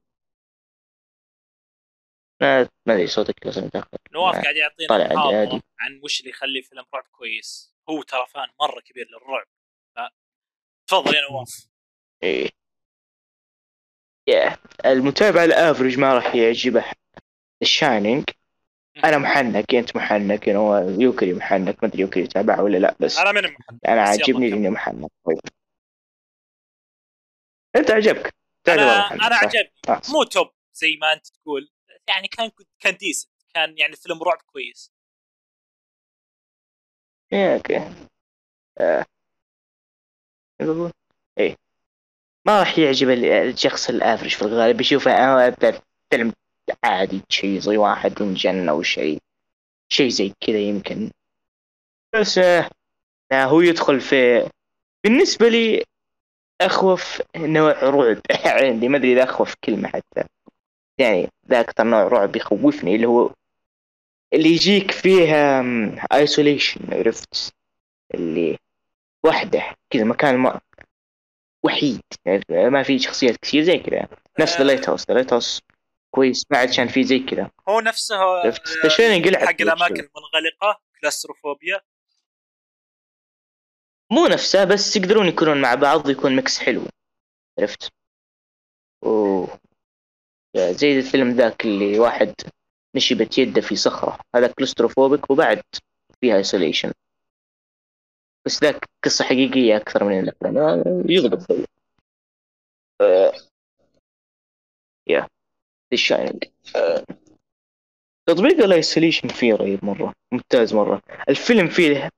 ما 2.42 2.70
ما 2.88 2.94
أدري 2.94 3.08
صوتك 3.08 3.48
بس 3.48 3.58
متاخر 3.58 3.98
نواف. 4.12 4.36
قاعد 4.36 4.56
يعطينا 4.56 4.90
طالع. 4.90 5.62
عن 5.80 6.00
وش 6.04 6.20
اللي 6.20 6.30
يخلي 6.30 6.62
فيلم 6.62 6.86
رعب 6.94 7.04
كويس. 7.12 7.76
هو 7.90 8.04
ترى 8.04 8.26
فان 8.28 8.50
مرة 8.60 8.82
كبير 8.82 9.08
للرعب. 9.08 9.48
تفضل 10.90 11.16
يا 11.16 11.22
نواف. 11.32 11.68
إيه. 12.24 12.50
يا 14.28 14.58
المتابع 14.86 15.44
الأفرج 15.44 16.00
ما 16.00 16.14
راح 16.14 16.36
يعجبه. 16.36 16.86
الشاينينج 17.62 18.24
أنا 19.04 19.18
محنك 19.18 19.76
أنت 19.76 19.96
محنك 19.96 20.48
يعني 20.48 21.04
يوكري 21.04 21.34
محنك 21.34 21.84
ما 21.84 21.90
أدري 21.90 22.02
يوكري 22.02 22.24
يتابعه 22.24 22.64
ولا 22.64 22.78
لأ 22.78 22.96
بس 23.00 23.18
أنا 23.18 23.32
من 23.32 23.42
محمد 23.44 23.80
أنا 23.88 24.02
عاجبني. 24.02 24.48
إني 24.54 24.70
محنك. 24.70 25.12
طيب 25.26 25.40
أنت 27.76 27.92
عجبك. 27.92 28.34
أنا 28.68 29.00
محنك، 29.00 29.22
أنا؟ 29.22 29.36
عجبني. 29.36 29.72
آه. 29.90 30.02
مو 30.10 30.24
top 30.24 30.50
زي 30.74 30.98
ما 31.02 31.14
أنت 31.14 31.28
تقول. 31.28 31.70
يعني 32.08 32.28
كان 32.28 32.52
كان 32.80 32.98
decent 32.98 33.32
كان 33.54 33.78
يعني 33.78 33.96
فيلم 33.96 34.24
رعب 34.24 34.38
كويس. 34.46 34.92
إيه 37.34 37.56
okay. 37.56 37.78
آه. 38.78 39.06
إيه. 41.38 41.56
ما 42.46 42.60
راح 42.60 42.78
يعجب 42.80 43.10
ال- 43.10 43.26
الشخص 43.26 43.90
ال 43.90 43.95
average 43.95 44.36
في 44.36 44.42
الغالب. 44.42 44.82
يشوفه 44.82 45.12
آه، 45.12 45.56
فيلم 46.12 46.34
عادي 46.84 47.22
شيء 47.30 47.60
زي 47.60 47.78
واحد 47.78 48.22
ينجن 48.22 48.70
أو 48.70 48.84
شيء 48.84 49.20
شيء 49.90 50.10
زي 50.10 50.34
كذا 50.42 50.60
يمكن. 50.60 51.12
بس 52.14 52.38
آه 52.38 52.70
هو 53.32 53.62
يدخل 53.62 54.02
في 54.02 54.50
بالنسبة 55.04 55.50
لي 55.50 55.84
أخوف 56.62 57.22
نوع 57.38 57.72
رعب. 57.72 58.22
عندي 58.46 58.88
ما 58.88 58.98
أدري 58.98 59.14
إذا 59.14 59.24
أخوف 59.24 59.56
كلمة 59.64 59.88
حتى. 59.88 60.24
يعني 60.98 61.30
ذا 61.50 61.60
أكثر 61.60 61.84
نوع 61.84 62.04
رعب 62.04 62.36
يخوفني 62.36 62.96
اللي 62.96 63.08
هو 63.08 63.30
اللي 64.34 64.50
يجيك 64.50 64.92
فيه 64.92 65.34
isolation 66.14 66.94
عرفت؟ 66.94 67.54
اللي 68.14 68.60
وحدة 69.24 69.76
كذا 69.90 70.04
مكان 70.04 70.38
ما 70.38 70.60
وحيد. 71.64 72.02
يعني 72.26 72.70
ما 72.70 72.84
في 72.84 73.00
شخصيات 73.00 73.38
كثير 73.38 73.64
زي 73.64 73.78
كذا. 73.78 74.08
نفس 74.40 74.58
The 74.58 74.64
Lighthouse 74.64 75.08
The 75.08 75.14
Lighthouse 75.14 75.62
كويس 76.18 76.46
ما 76.52 76.58
عاد 76.58 76.76
كان 76.76 76.88
في 76.88 77.04
زي 77.04 77.20
كذا. 77.20 77.52
هو 77.70 77.80
نفسه 77.80 78.16
آه، 78.16 78.52
حق 79.38 79.62
الأماكن 79.62 79.94
المنغلقة 79.94 80.82
claustrophobia. 81.02 81.82
مو 84.12 84.28
نفسه 84.28 84.64
بس 84.64 84.96
يقدرون 84.96 85.28
يكونون 85.28 85.62
مع 85.62 85.76
بعض 85.76 86.06
ويكون 86.06 86.36
mix 86.36 86.60
حلو. 86.60 86.82
عرفت؟ 87.60 87.92
و 89.02 89.46
زي 90.58 91.00
الفيلم 91.00 91.32
ذاك 91.32 91.66
اللي 91.66 92.00
واحد 92.00 92.34
نشبت 92.96 93.38
يده 93.38 93.62
في 93.62 93.76
صخرة. 93.76 94.20
هذا 94.36 94.48
claustrophobic 94.48 95.30
وبعد 95.30 95.64
فيها 96.22 96.38
isolation 96.38 96.92
بس 98.46 98.64
ذاك 98.64 98.90
قصة 99.04 99.26
حقيقية 99.26 99.78
أكثر 99.78 100.04
من 100.04 100.20
الأفلام. 100.20 100.58
آه، 100.58 101.04
يضبط 101.10 101.68
آه، 103.02 103.34
Yeah. 105.08 105.28
The 105.94 106.09
Shining 106.09 106.44
تطبيق 108.26 108.64
ال 108.64 108.70
isolation 108.70 109.28
فيه 109.28 109.54
رهيب 109.54 109.86
مرة 109.86 110.14
ممتاز 110.32 110.74
مرة. 110.74 111.02
الفيلم 111.30 111.68
فيه 111.68 112.10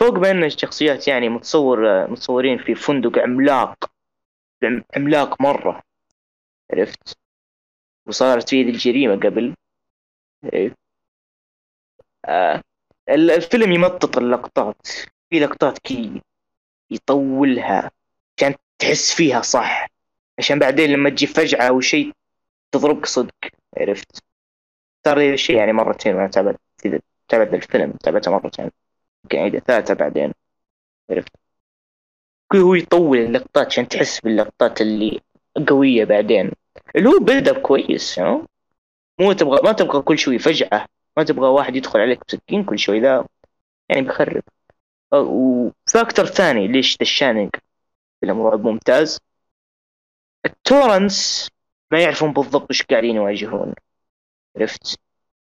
فوق 0.00 0.18
ما 0.18 0.30
إن 0.30 0.44
الشخصيات 0.44 1.08
يعني 1.08 1.28
متصور 1.28 2.10
متصورين 2.10 2.58
في 2.58 2.74
فندق 2.74 3.18
عملاق 3.18 3.90
عم- 4.64 4.84
عملاق 4.96 5.40
مرة. 5.42 5.82
عرفت؟ 6.72 7.16
وصارت 8.06 8.48
فيه 8.50 8.64
ذي 8.64 8.70
الجريمة 8.70 9.14
قبل. 9.16 9.54
إيه. 10.52 10.74
آه. 12.24 12.62
ال- 13.08 13.30
الفيلم 13.30 13.72
يمطط 13.72 14.18
اللقطات. 14.18 14.86
في 15.30 15.40
لقطات 15.40 15.78
كي 15.78 16.22
يطولها 16.90 17.90
عشان 18.38 18.54
تحس 18.78 19.14
فيها 19.14 19.40
صح. 19.42 19.86
عشان 20.38 20.58
بعدين 20.58 20.90
لما 20.90 21.10
تجي 21.10 21.26
فجعة 21.26 21.68
أو 21.68 21.80
شيء 21.80 22.12
تضربك 22.72 23.06
صدق 23.06 23.34
عرفت؟ 23.76 24.22
صار 25.04 25.18
لي 25.18 25.34
الشيء 25.34 25.56
يعني 25.56 25.72
مرتين 25.72 26.14
وأنا 26.14 26.28
تابعت 26.28 26.60
تابعت 27.28 27.54
الفيلم 27.54 27.92
تابعته 27.92 28.30
مرتين. 28.30 28.70
يمكن 29.24 29.38
أعيده 29.38 29.58
ثالثة 29.58 29.94
بعدين 29.94 30.32
عرفت؟ 31.10 31.32
هو 32.56 32.74
يطول 32.74 33.18
اللقطات 33.18 33.66
عشان 33.66 33.88
تحس 33.88 34.20
باللقطات 34.20 34.80
اللي 34.80 35.20
قوية 35.68 36.04
بعدين. 36.04 36.50
اللي 36.96 37.08
هو 37.08 37.18
build 37.18 37.48
up 37.48 37.62
كويس 37.62 37.95
you 37.95 38.20
know؟ 38.20 38.46
مو 39.20 39.32
تبغى 39.32 39.60
ما 39.64 39.72
تبغى 39.72 40.02
كل 40.02 40.18
شوي 40.18 40.38
فجعة 40.38 40.86
ما 41.16 41.24
تبغى 41.24 41.48
واحد 41.48 41.76
يدخل 41.76 42.00
عليك 42.00 42.20
بسكين 42.28 42.64
كل 42.64 42.78
شوي 42.78 43.00
ذا 43.00 43.26
يعني 43.88 44.02
بيخرب 44.02 44.42
و 45.12 45.28
factor 45.28 46.26
ثاني 46.26 46.68
ليش 46.68 46.98
The 47.00 47.15
Shining 47.15 47.50
فيلم 48.20 48.42
رعب 48.42 48.64
ممتاز. 48.64 49.18
ال 50.46 50.57
Torrance 50.57 51.48
ما 51.92 52.00
يعرفون 52.02 52.32
بالضبط 52.32 52.66
إيش 52.70 52.82
قاعدين 52.82 53.16
يواجهون. 53.16 53.74
عرفت؟ 54.56 54.98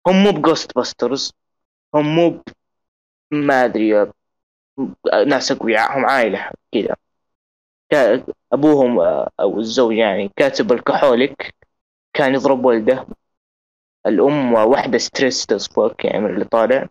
هم 0.07 0.25
مو 0.25 0.31
ب 0.33 0.75
Ghostbusters 0.75 1.33
هم 1.95 2.15
مو 2.17 2.31
ب- 2.31 2.43
ما 3.33 3.65
أدري 3.65 4.13
ناس 5.27 5.53
أقوياء 5.53 5.99
هم 5.99 6.07
عائلة 6.07 6.51
كذا. 6.73 6.97
أبوهم 8.53 9.01
آه، 9.01 9.31
أو 9.41 9.59
الزوج 9.61 9.95
يعني 9.97 10.31
كاتب 10.37 10.73
alcoholic 10.73 11.55
كان 12.15 12.35
يضرب 12.35 12.65
ولده. 12.65 13.07
الأم 14.07 14.53
واحدة 14.55 14.99
stressed 14.99 15.47
as 15.53 15.69
fuck 15.69 16.05
يعني 16.05 16.19
من 16.21 16.35
اللي 16.35 16.45
طالع. 16.45 16.89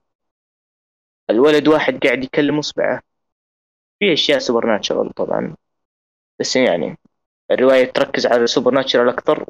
الولد 1.29 1.67
واحد 1.67 1.99
قاعد 2.05 2.23
يكلم 2.23 2.57
اصبعه 2.59 3.01
في 3.99 4.13
أشياء 4.13 4.39
supernatural 4.39 5.13
طبعا. 5.13 5.55
بس 6.39 6.55
يعني 6.55 6.97
الرواية 7.51 7.91
تركز 7.91 8.25
على 8.25 8.43
ال 8.43 8.71
supernatural 8.73 9.09
أكثر 9.09 9.45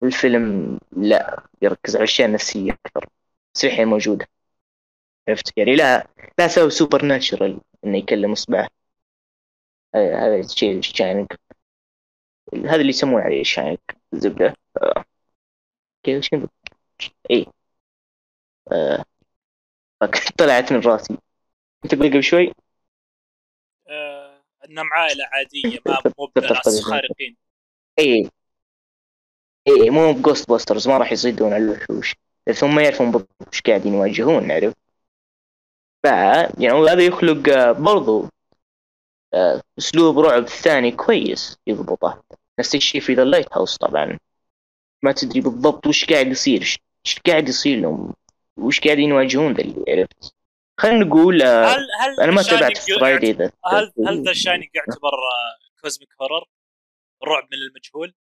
والفيلم 0.00 0.78
لا 0.92 1.42
يركز 1.62 1.96
على 1.96 2.04
الاشياء 2.04 2.28
النفسيه 2.28 2.72
أكثر. 2.72 3.06
بس 3.54 3.64
موجودة. 3.64 4.28
عرفت 5.28 5.52
يعني؟ 5.58 5.76
لا 5.76 6.08
لا 6.38 6.48
سبب 6.48 6.68
supernatural 6.68 7.60
إنه 7.84 7.98
يكلم 7.98 8.32
اصبعه 8.32 8.68
هذا 9.94 10.36
الشيء 10.40 10.78
ال 10.78 10.84
shining 10.84 11.26
هذا 12.54 12.76
اللي 12.76 12.88
يسمون 12.88 13.22
عليه 13.22 13.40
الشاينج 13.40 13.78
زبدة. 14.12 14.54
آه. 14.82 15.04
كيف 16.02 16.18
وش 16.18 16.28
كنت 16.28 16.50
اي 17.30 17.46
آه. 18.72 19.04
طلعت 20.38 20.72
من 20.72 20.80
راسي. 20.80 21.18
تقول 21.90 22.10
قبل 22.10 22.22
شوي؟ 22.22 22.52
انهم 24.64 24.92
عائله 24.92 25.24
عادية 25.32 25.78
ما 25.86 26.12
مو 26.18 26.26
بناس 26.36 26.80
خارقين 26.82 27.36
إي. 27.98 28.30
إي 29.68 29.90
مو 29.90 30.12
بجوست 30.12 30.48
باسترز 30.48 30.88
ما 30.88 30.98
راح 30.98 31.12
يصيدون 31.12 31.52
على 31.52 31.64
الوحوش. 31.64 32.14
بس 32.46 32.64
هم 32.64 32.80
يعرفون 32.80 33.10
بالضبط 33.10 33.48
إيش 33.52 33.60
قاعدين 33.60 33.94
يواجهون 33.94 34.46
نعرف 34.46 34.74
ف 36.02 36.06
يعني 36.58 36.90
هذا 36.90 37.02
يخلق 37.06 37.48
آه، 37.48 37.72
برضو 37.72 38.28
آه، 39.34 39.62
أسلوب 39.78 40.18
رعب 40.18 40.48
ثاني 40.48 40.92
كويس 40.92 41.58
يضبطه. 41.66 42.22
نفس 42.58 42.74
الشيء 42.74 43.00
في 43.00 43.14
The 43.14 43.24
Lighthouse 43.24 43.76
طبعا. 43.76 44.18
ما 45.02 45.12
تدري 45.12 45.40
بالضبط 45.40 45.86
وش 45.86 46.04
قاعد 46.04 46.26
يصير 46.26 46.78
إيش 47.06 47.20
قاعد 47.26 47.48
يصير 47.48 47.80
لهم؟ 47.80 48.14
وش 48.56 48.80
قاعدين 48.80 49.10
يواجهون 49.10 49.52
ذا 49.52 49.62
اللي 49.62 49.84
عرفت؟ 49.88 50.34
خلينا 50.76 51.04
نقول 51.04 51.42
آه، 51.42 51.64
هل 51.66 51.86
هل 52.00 52.20
أنا 52.20 52.32
ما 52.32 52.42
تابعت 52.42 52.78
فرايدي 52.78 53.32
ذا 53.32 53.50
هل 53.72 53.92
هل 54.08 54.24
ذا 54.24 54.32
شاينينج 54.32 54.70
يعتبر 54.74 55.10
cosmic 55.82 56.08
horror؟ 56.20 56.44
رعب 57.24 57.48
من 57.52 57.58
المجهول؟ 57.58 58.14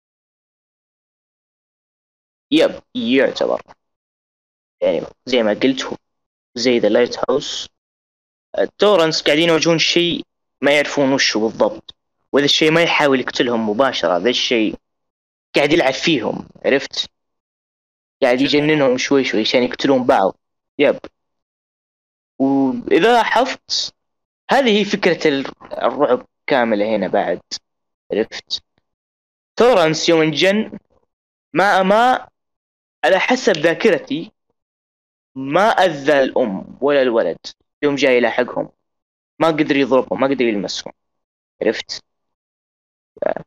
Yep 2.51 2.81
يعتبر. 2.95 3.63
يعني 4.81 5.07
زي 5.27 5.43
ما 5.43 5.53
قلت 5.53 5.83
هو 5.85 5.97
زي 6.55 6.79
The 6.79 6.89
Lighthouse 6.89 7.69
Torrance 8.79 9.23
قاعدين 9.23 9.49
يواجهون 9.49 9.79
شيء 9.79 10.23
ما 10.61 10.73
يعرفون 10.73 11.13
وش 11.13 11.37
هو 11.37 11.49
بالضبط. 11.49 11.95
واذا 12.33 12.45
الشيء 12.45 12.71
ما 12.71 12.83
يحاول 12.83 13.21
يقتلهم 13.21 13.71
مباشرة. 13.71 14.19
ذا 14.19 14.31
الشيء 14.31 14.75
قاعد 15.57 15.73
يلعب 15.73 15.93
فيهم 15.93 16.49
عرفت؟ 16.65 17.11
قاعد 18.23 18.41
يجننهم 18.41 18.99
شوي 18.99 19.25
شوي 19.25 19.41
عشان 19.41 19.63
يقتلون 19.63 20.05
بعض. 20.05 20.37
Yep. 20.79 20.99
وإذا 22.41 23.13
لاحظت 23.13 23.95
هذه 24.51 24.85
فكرة 24.85 25.29
الرعب 25.73 26.27
كاملة 26.47 26.97
هنا 26.97 27.09
بعد. 27.09 27.41
عرفت؟ 28.13 28.63
Torrance 29.57 30.09
يوم 30.09 30.23
انجن 30.23 30.79
ما 31.53 31.83
ما 31.83 32.29
على 33.05 33.19
حسب 33.19 33.53
ذاكرتي 33.53 34.33
ما 35.35 35.69
أذى 35.69 36.21
الأم 36.23 36.79
ولا 36.81 37.03
الولد. 37.03 37.39
يوم 37.83 37.95
جاي 37.95 38.17
يلاحقهم. 38.17 38.69
ما 39.39 39.49
قدر 39.49 39.77
يضربهم 39.77 40.21
ما 40.21 40.27
قدر 40.27 40.45
يلمسهم. 40.45 40.93
عرفت؟ 41.63 42.05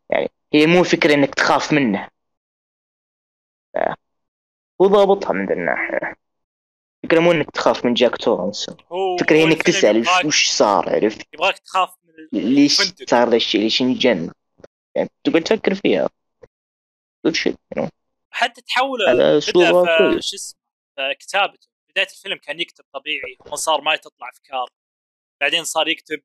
يعني 0.10 0.32
هي 0.54 0.66
مو 0.68 0.84
فكرة 0.84 1.14
إنك 1.14 1.36
تخاف 1.36 1.74
منه. 1.74 2.10
هو 4.82 4.88
ضابطها 4.88 5.34
من 5.34 5.46
ذا 5.46 5.54
الناحية. 5.54 6.23
فكرة 7.04 7.20
مو 7.20 7.32
إنك 7.32 7.52
تخاف 7.52 7.86
من 7.86 7.94
Jack 7.94 8.18
Torrance. 8.18 8.70
هي 8.70 8.76
هو 8.92 9.18
إنك 9.32 9.70
يبغاك- 9.70 10.26
وش 10.26 10.48
صار 10.50 10.90
عرفت؟ 10.90 11.28
يبغاك 11.34 11.60
تخاف 11.60 11.90
من 12.04 12.14
ليش. 12.40 12.82
صار 13.10 13.30
ذا 13.30 13.36
الشيء؟ 13.36 13.62
ليش 13.62 13.82
انجن؟ 13.82 14.32
يعني 14.96 15.10
تقعد 15.24 15.44
تفكر 15.44 15.76
فيها. 15.76 16.10
Shit 17.28 17.52
you 17.52 17.82
know. 17.82 17.88
حتى 18.32 18.62
تحول 18.62 19.10
هذا 19.10 19.38
أسلوب 19.38 19.66
بدا 19.66 19.98
في 19.98 19.98
كويس. 19.98 20.30
شو 20.30 20.36
اسمه 20.36 21.14
كتابته. 21.14 21.68
بداية 21.90 22.08
الفيلم 22.08 22.38
كان 22.38 22.60
يكتب 22.60 22.84
طبيعي 22.94 23.38
ثم 23.46 23.56
صار 23.56 23.82
ما 23.82 23.96
تطلع 23.96 24.30
أفكار. 24.30 24.70
بعدين 25.42 25.64
صار 25.64 25.88
يكتب 25.88 26.22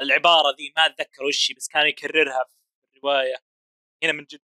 العبارة 0.00 0.56
ذي 0.58 0.72
ما 0.76 0.86
أتذكر 0.86 1.24
وش 1.24 1.52
بس 1.56 1.68
كان 1.68 1.86
يكررها 1.86 2.44
في 2.48 2.98
الرواية. 2.98 3.36
هنا 4.02 4.12
من 4.12 4.24
جد. 4.24 4.40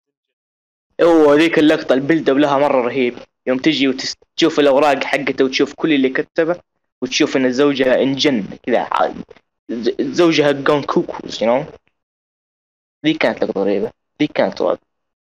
هو 1.02 1.34
ذيك 1.34 1.58
اللقطة 1.58 1.92
ال 1.92 1.98
build 1.98 2.30
up 2.30 2.38
لها 2.38 2.58
مرة 2.58 2.80
رهيب. 2.86 3.18
يوم 3.46 3.58
تجي 3.58 3.88
وتشوف 3.88 4.60
الأوراق 4.60 5.04
حقته 5.04 5.44
وتشوف 5.44 5.74
كل 5.74 5.92
اللي 5.92 6.08
كتبه 6.08 6.60
وتشوف 7.02 7.36
إن 7.36 7.52
زوجها 7.52 8.02
انجن 8.02 8.58
كذا 8.62 8.88
زوجها 10.00 10.52
gone 10.52 10.82
cuckoos 10.82 11.42
you 11.42 11.56
know 11.56 11.64
ذي 13.06 13.14
كانت 13.14 13.44
لقطة 13.44 13.64
رهيبة 13.64 13.92
ذي 14.20 14.26
كانت 14.26 14.78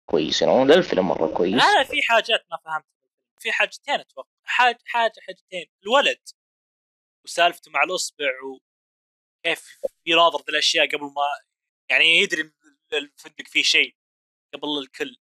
كويس 0.05 0.41
يو 0.41 0.65
ذا 0.65 0.75
الفيلم 0.75 1.07
مرة 1.07 1.27
كويس. 1.27 1.63
أنا 1.63 1.83
في 1.83 2.01
حاجات 2.09 2.45
ما 2.51 2.57
فهمتها 2.65 2.87
في 3.39 3.51
حاجتين 3.51 3.95
أتوقع. 3.95 4.29
حاجة 4.43 4.79
حاجة 4.85 5.13
حاجتين. 5.27 5.65
الولد 5.83 6.19
وسالفته 7.25 7.71
مع 7.71 7.83
الأصبع 7.83 8.25
وكيف 8.43 9.79
يناظر 10.05 10.37
ذي 10.39 10.49
الأشياء 10.49 10.87
قبل 10.87 11.03
ما 11.03 11.23
يعني 11.89 12.19
يدري 12.19 12.51
الفندق 12.93 13.47
فيه 13.47 13.63
شيء 13.63 13.95
قبل 14.53 14.67
الكل. 14.83 15.17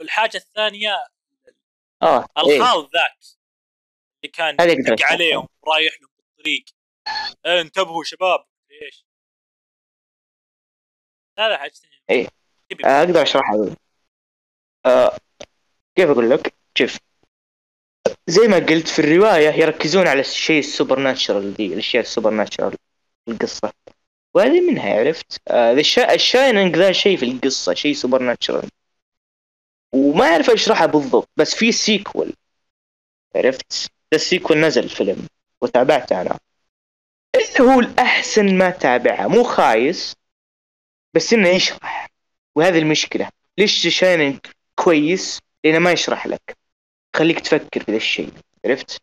والحاجة 0.00 0.36
الثانية 0.36 1.06
آه 2.02 2.26
إيه. 2.38 2.56
الخال 2.56 2.88
ذاك 2.94 3.18
اللي 4.24 4.28
كان 4.32 4.56
يدق. 4.70 5.04
عليهم 5.04 5.48
رايح 5.68 6.00
لهم 6.00 6.10
بالطريق 6.16 6.64
إيه 7.46 7.60
انتبهوا 7.60 8.04
شباب 8.04 8.44
إيش 8.82 9.06
هذا 11.38 11.58
حاجتين. 11.58 11.90
تبي 12.70 12.86
آه، 12.86 12.88
أقدر 12.88 13.22
اشرحها. 13.22 13.76
آه 14.86 15.16
كيف 15.96 16.10
أقول 16.10 16.30
لك؟ 16.30 16.54
شوف 16.78 16.98
زي 18.26 18.48
ما 18.48 18.56
قلت 18.56 18.88
في 18.88 18.98
الرواية 18.98 19.50
يركزون 19.50 20.08
على 20.08 20.20
الشيء 20.20 20.58
ال 20.58 20.98
supernatural 20.98 21.54
دي 21.54 21.66
الأشياء 21.66 22.02
ال 22.02 22.30
supernatural 22.30 22.76
القصة 23.28 23.72
وهذه 24.34 24.60
منها 24.60 24.98
عرفت 24.98 25.40
آه 25.48 25.72
ال 26.14 26.22
Shining 26.22 26.76
ذا 26.76 26.92
شيء 26.92 27.16
في 27.16 27.24
القصة 27.24 27.74
شيء 27.74 27.94
supernatural 27.94 28.68
وما 29.94 30.24
أعرف 30.24 30.50
اشرحها 30.50 30.86
بالضبط 30.86 31.28
بس 31.36 31.54
في 31.54 31.72
sequel 31.72 32.32
عرفت؟ 33.36 33.72
ذا 34.14 34.16
ال 34.20 34.25
sequel 34.25 34.58
نزل 34.60 34.88
فيلم 34.88 35.26
وتابعته 35.60 36.20
أنا. 36.20 36.38
اللي 37.34 37.74
هو 37.74 37.80
الأحسن 37.80 38.58
ما 38.58 38.70
تابعها 38.70 39.28
مو 39.28 39.44
خايس 39.44 40.14
بس 41.14 41.32
إنه 41.32 41.48
يشرح. 41.48 42.08
وهذه 42.54 42.78
المشكلة 42.78 43.28
ليش 43.58 43.88
Shining 43.98 44.38
كويس؟ 44.74 45.38
لأنه 45.64 45.78
ما 45.78 45.92
يشرح 45.92 46.26
لك. 46.26 46.56
خليك 47.16 47.40
تفكر 47.40 47.84
في 47.84 47.90
ذا 47.90 47.96
الشيء 47.96 48.32
عرفت؟ 48.64 49.00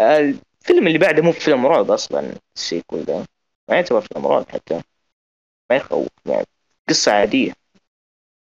الفيلم 0.00 0.86
اللي 0.86 0.98
بعده 0.98 1.22
مو 1.22 1.32
فيلم 1.32 1.66
رعب 1.66 1.90
أصلا 1.90 2.34
ال 2.56 2.63
sequel 2.63 3.04
ده. 3.04 3.24
ما 3.68 3.76
يعتبر 3.76 4.00
فيلم 4.00 4.26
رعب 4.26 4.50
حتى. 4.50 4.82
ما 5.70 5.76
يخوف 5.76 6.08
يعني. 6.26 6.46
قصة 6.88 7.12
عادية. 7.12 7.63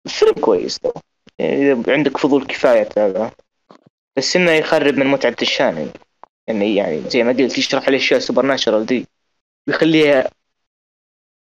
الفيلم 0.09 0.33
كويس 0.33 0.79
ده 0.79 0.93
يعني 1.39 1.73
إذا 1.73 1.93
عندك 1.93 2.17
فضول 2.17 2.47
كفاية 2.47 2.83
تابعه 2.83 3.33
بس 4.17 4.37
إنه 4.37 4.51
يخرب 4.51 4.95
من 4.95 5.07
متعة 5.07 5.37
ال 5.43 5.49
Shining 5.49 5.93
يعني 6.49 6.77
يعني 6.77 7.11
زي 7.11 7.23
ما 7.23 7.33
قلت 7.33 7.59
يشرح 7.59 7.89
الاشياء 7.89 8.21
supernatural 8.21 8.87
دي. 8.87 9.07
ويخليها 9.69 10.31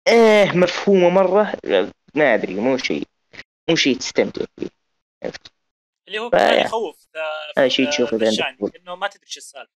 إيه 0.08 0.52
مفهومة 0.58 1.10
مرة. 1.10 1.54
ما 2.16 2.34
أدري 2.34 2.56
مو 2.56 2.78
شيء 2.78 3.04
مو 3.70 3.76
شيء 3.76 3.98
تستمتع 3.98 4.46
فيه. 4.60 4.68
عرفت؟ 5.24 5.52
اللي 6.08 6.20
هو 6.20 6.30
كان 6.30 6.66
يخوف 6.66 7.08
آه، 7.16 7.60
هذا 7.60 7.68
شيء 7.68 7.90
تشوفه 7.90 8.18
بالشان 8.18 8.56
فضول. 8.56 8.72
إنه 8.76 8.96
ما 8.96 9.08
تدري 9.08 9.26
إيش 9.28 9.38
السالفة. 9.38 9.72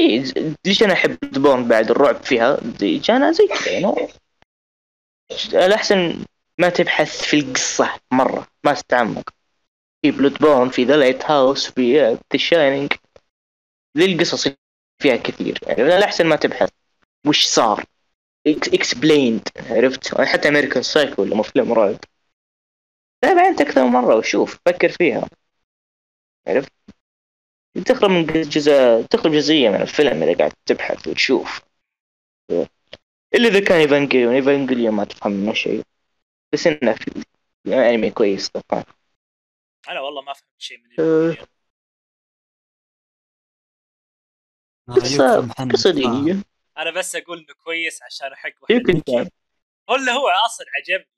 ز- 0.00 0.54
ليش 0.66 0.82
أنا 0.82 0.92
أحب 0.92 1.18
Bloodborne 1.20 1.68
بعد 1.68 1.90
الرعب 1.90 2.22
فيها؟ 2.22 2.58
جانا 2.80 3.32
زي 3.32 3.46
كذا 3.46 3.70
يعني 3.70 4.08
الأحسن 5.52 6.24
ما 6.58 6.68
تبحث 6.68 7.22
في 7.22 7.36
القصة 7.36 8.00
مرة 8.12 8.46
ما 8.64 8.74
تتعمق. 8.74 9.30
في 10.02 10.10
Bloodborne 10.10 10.68
في 10.68 10.84
The 10.84 10.96
Lighthouse 10.96 11.70
في 11.70 12.00
The 12.00 12.18
Shining 12.36 12.92
ذي 13.98 14.14
القصص 14.14 14.48
فيها 15.02 15.16
كثير. 15.16 15.58
يعني 15.66 15.82
الأحسن 15.82 16.26
ما 16.26 16.36
تبحث. 16.36 16.70
وش 17.26 17.46
صار؟ 17.46 17.84
explained 18.46 19.48
عرفت؟ 19.56 20.20
حتى 20.20 20.48
American 20.48 20.82
Psycho 20.82 21.22
ولا 21.22 21.42
فيلم 21.42 21.72
رعب 21.72 21.96
تابع 23.22 23.48
انت 23.48 23.60
أكثر 23.60 23.84
مرة 23.84 24.16
وشوف 24.16 24.58
فكر 24.66 24.88
فيها. 24.88 25.28
عرفت؟ 26.46 26.72
تخرج 27.86 28.10
من 28.10 28.26
جزء 28.26 29.02
تخرج 29.10 29.32
جزئية 29.32 29.68
من 29.70 29.80
الفيلم 29.82 30.22
إذا 30.22 30.38
قاعد 30.38 30.52
تبحث 30.66 31.08
وتشوف. 31.08 31.60
إلا 33.34 33.48
إذا 33.48 33.60
كان 33.64 33.80
إيفانجيليون. 33.80 34.34
إيفانجيليون 34.34 34.94
ما 34.94 35.04
تفهم 35.04 35.32
منه 35.32 35.54
شيء. 35.54 35.82
بس 36.52 36.66
إنه 36.66 36.94
في 36.94 37.24
أنمي 37.66 38.10
كويس 38.10 38.48
طبعا 38.48 38.84
أنا 39.88 40.00
والله 40.00 40.22
ما 40.22 40.32
فهمت 40.32 40.60
شيء 40.60 40.78
من. 40.78 41.36
قصة 44.90 45.48
قصة. 45.72 45.90
دينية 45.90 46.42
أنا 46.78 46.90
بس 46.90 47.16
أقول 47.16 47.38
إنه 47.38 47.54
كويس 47.64 48.02
عشان 48.02 48.32
أحق 48.32 48.52
واحد 48.62 48.74
يمكن. 48.74 49.00
فاهم 49.12 49.30
ولا 49.90 50.12
هو 50.12 50.28
أصلا 50.28 50.66
عجبني. 50.78 51.08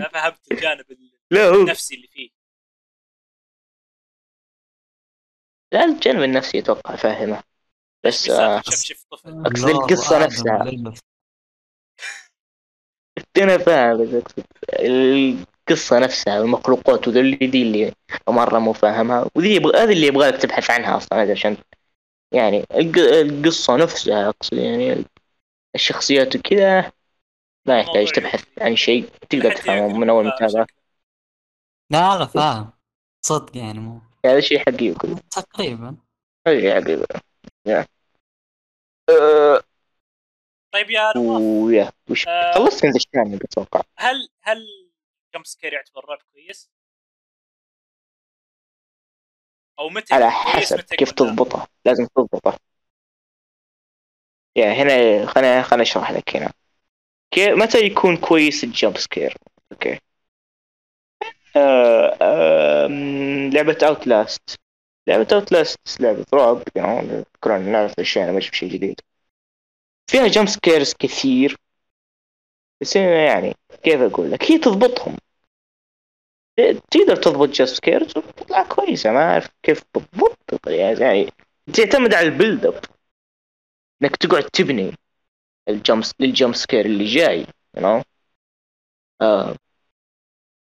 ما 0.00 0.08
فهمت 0.08 0.52
الجانب 0.52 0.84
النفسي 1.32 1.94
اللي 1.94 2.08
فيه. 2.08 2.30
لا 5.72 5.84
الجانب 5.84 6.22
النفسي 6.22 6.58
أتوقع 6.58 6.96
فاهمه. 6.96 7.42
بس 8.04 8.30
آه 8.30 8.60
شفشف 8.60 9.04
طفل 9.10 9.40
أقصد 9.46 9.68
لور 9.68 9.84
القصة 9.84 10.18
وآدم 10.18 10.24
نفسها. 10.24 11.02
أنا 13.36 13.58
فاهم 13.58 14.02
بس 14.02 14.14
اقصد 14.14 14.44
القصة 14.80 15.98
نفسها 15.98 16.40
والمخلوقات 16.40 17.08
وذي 17.08 17.20
اللي 17.20 17.36
دي 17.36 17.62
اللي 17.62 17.92
مرة 18.28 18.58
مو 18.58 18.72
فاهمها. 18.72 19.26
وذي 19.34 19.54
يبغى 19.54 19.78
هذه 19.78 19.92
اللي 19.92 20.06
يبغالك 20.06 20.42
تبحث 20.42 20.70
عنها 20.70 20.96
أصلا 20.96 21.30
عشان 21.32 21.56
يعني 22.32 22.64
الق- 22.74 22.98
القصة 22.98 23.76
نفسها 23.76 24.28
أقصد 24.28 24.56
يعني 24.56 25.04
الشخصيات 25.74 26.36
وكذا 26.36 26.92
ما 27.66 27.80
يحتاج 27.80 28.12
تبحث 28.12 28.44
عن 28.60 28.76
شيء. 28.76 29.08
تقدر 29.30 29.52
تفهمه 29.56 29.84
يمكن 29.86 30.00
من 30.00 30.10
أول 30.10 30.32
شكله. 30.38 30.66
لا 31.90 32.18
لا 32.18 32.26
فاهم. 32.26 32.70
صدق 33.26 33.56
يعني 33.56 33.78
مو 33.78 34.00
هذا 34.26 34.40
شيء 34.40 34.58
حقيقي. 34.58 35.14
تقريبا. 35.30 35.96
هذا 36.46 36.60
شيء 36.60 36.74
حقيقي. 36.74 37.20
أه، 39.10 39.62
طيب 40.72 40.90
يا 40.90 41.12
نواف 41.16 41.42
ويا 41.42 41.92
وش؟ 42.10 42.28
آه، 42.28 42.52
خلصت 42.54 42.84
من 42.84 42.96
الثاني 42.96 43.36
أتوقع. 43.36 43.82
هل 43.98 44.28
هل 44.42 44.58
جمب 45.34 45.46
سكير 45.46 45.72
يعتبر 45.72 46.04
رعب 46.08 46.18
كويس؟ 46.32 46.70
أو 49.78 49.88
متى 49.88 50.14
على 50.14 50.30
حسب 50.30 50.80
كيف؟ 50.80 51.10
تضبطه. 51.10 51.68
لازم 51.84 52.06
تضبطه. 52.06 52.58
يا 54.56 54.72
هنا 54.72 55.26
خليني 55.26 55.62
خليني 55.62 55.82
أشرح 55.82 56.10
لك 56.10 56.36
هنا. 56.36 56.52
كيف 57.30 57.48
متى 57.48 57.78
يكون 57.78 58.16
كويس 58.16 58.64
ال 58.64 58.71
jump 58.71 58.98
scare؟ 58.98 59.34
أوكي. 59.72 59.98
آه 61.56 62.86
لعبة 63.52 63.78
Outlast 63.82 64.60
لعبة 65.06 65.26
Outlast 65.32 66.00
لعبة 66.00 66.26
رعب 66.34 66.62
يعني 66.76 67.24
تذكرون 67.24 67.60
نعرف 67.60 68.00
اشياء 68.00 68.32
مش 68.32 68.50
بشيء 68.50 68.68
جديد. 68.72 69.00
فيها 70.08 70.26
jump 70.26 70.48
scares 70.48 70.94
كثير. 70.94 71.56
بس 72.80 72.96
يعني 72.96 73.54
كيف 73.82 74.00
أقول 74.00 74.30
لك؟ 74.30 74.50
هي 74.50 74.58
تضبطهم. 74.58 75.16
تقدر 76.90 77.16
تضبط 77.16 77.48
jump 77.48 77.68
scares 77.68 78.16
وتطلع 78.16 78.62
كويسة 78.62 79.12
ما 79.12 79.32
أعرف 79.32 79.48
كيف 79.62 79.82
بالضبط. 79.94 80.66
يعني 80.66 81.32
تعتمد 81.74 82.14
على 82.14 82.28
ال 82.28 82.34
build 82.34 82.66
up 82.66 82.80
إنك 84.02 84.16
تقعد 84.16 84.42
تبني 84.42 84.92
ال 85.68 85.75
jump 85.75 86.04
لل 86.20 86.31
jump 86.31 86.54
scare 86.54 86.86
اللي 86.86 87.04
جاي 87.04 87.46
you 87.76 87.80
know? 87.80 88.02
آه. 89.20 89.56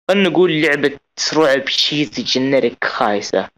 خلينا 0.08 0.28
نقول 0.28 0.62
لعبة 0.62 0.98
رعب 1.34 1.68
cheesy 1.68 2.22
generic 2.22 2.84
خايسة. 2.84 3.48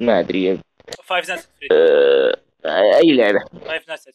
ما 0.00 0.20
أدري. 0.20 0.60
Five 1.04 1.28
Nights 1.28 1.48
آه. 1.72 2.36
أي 2.96 3.16
لعبة. 3.16 3.44
Five 3.64 3.88
Nights 3.88 4.08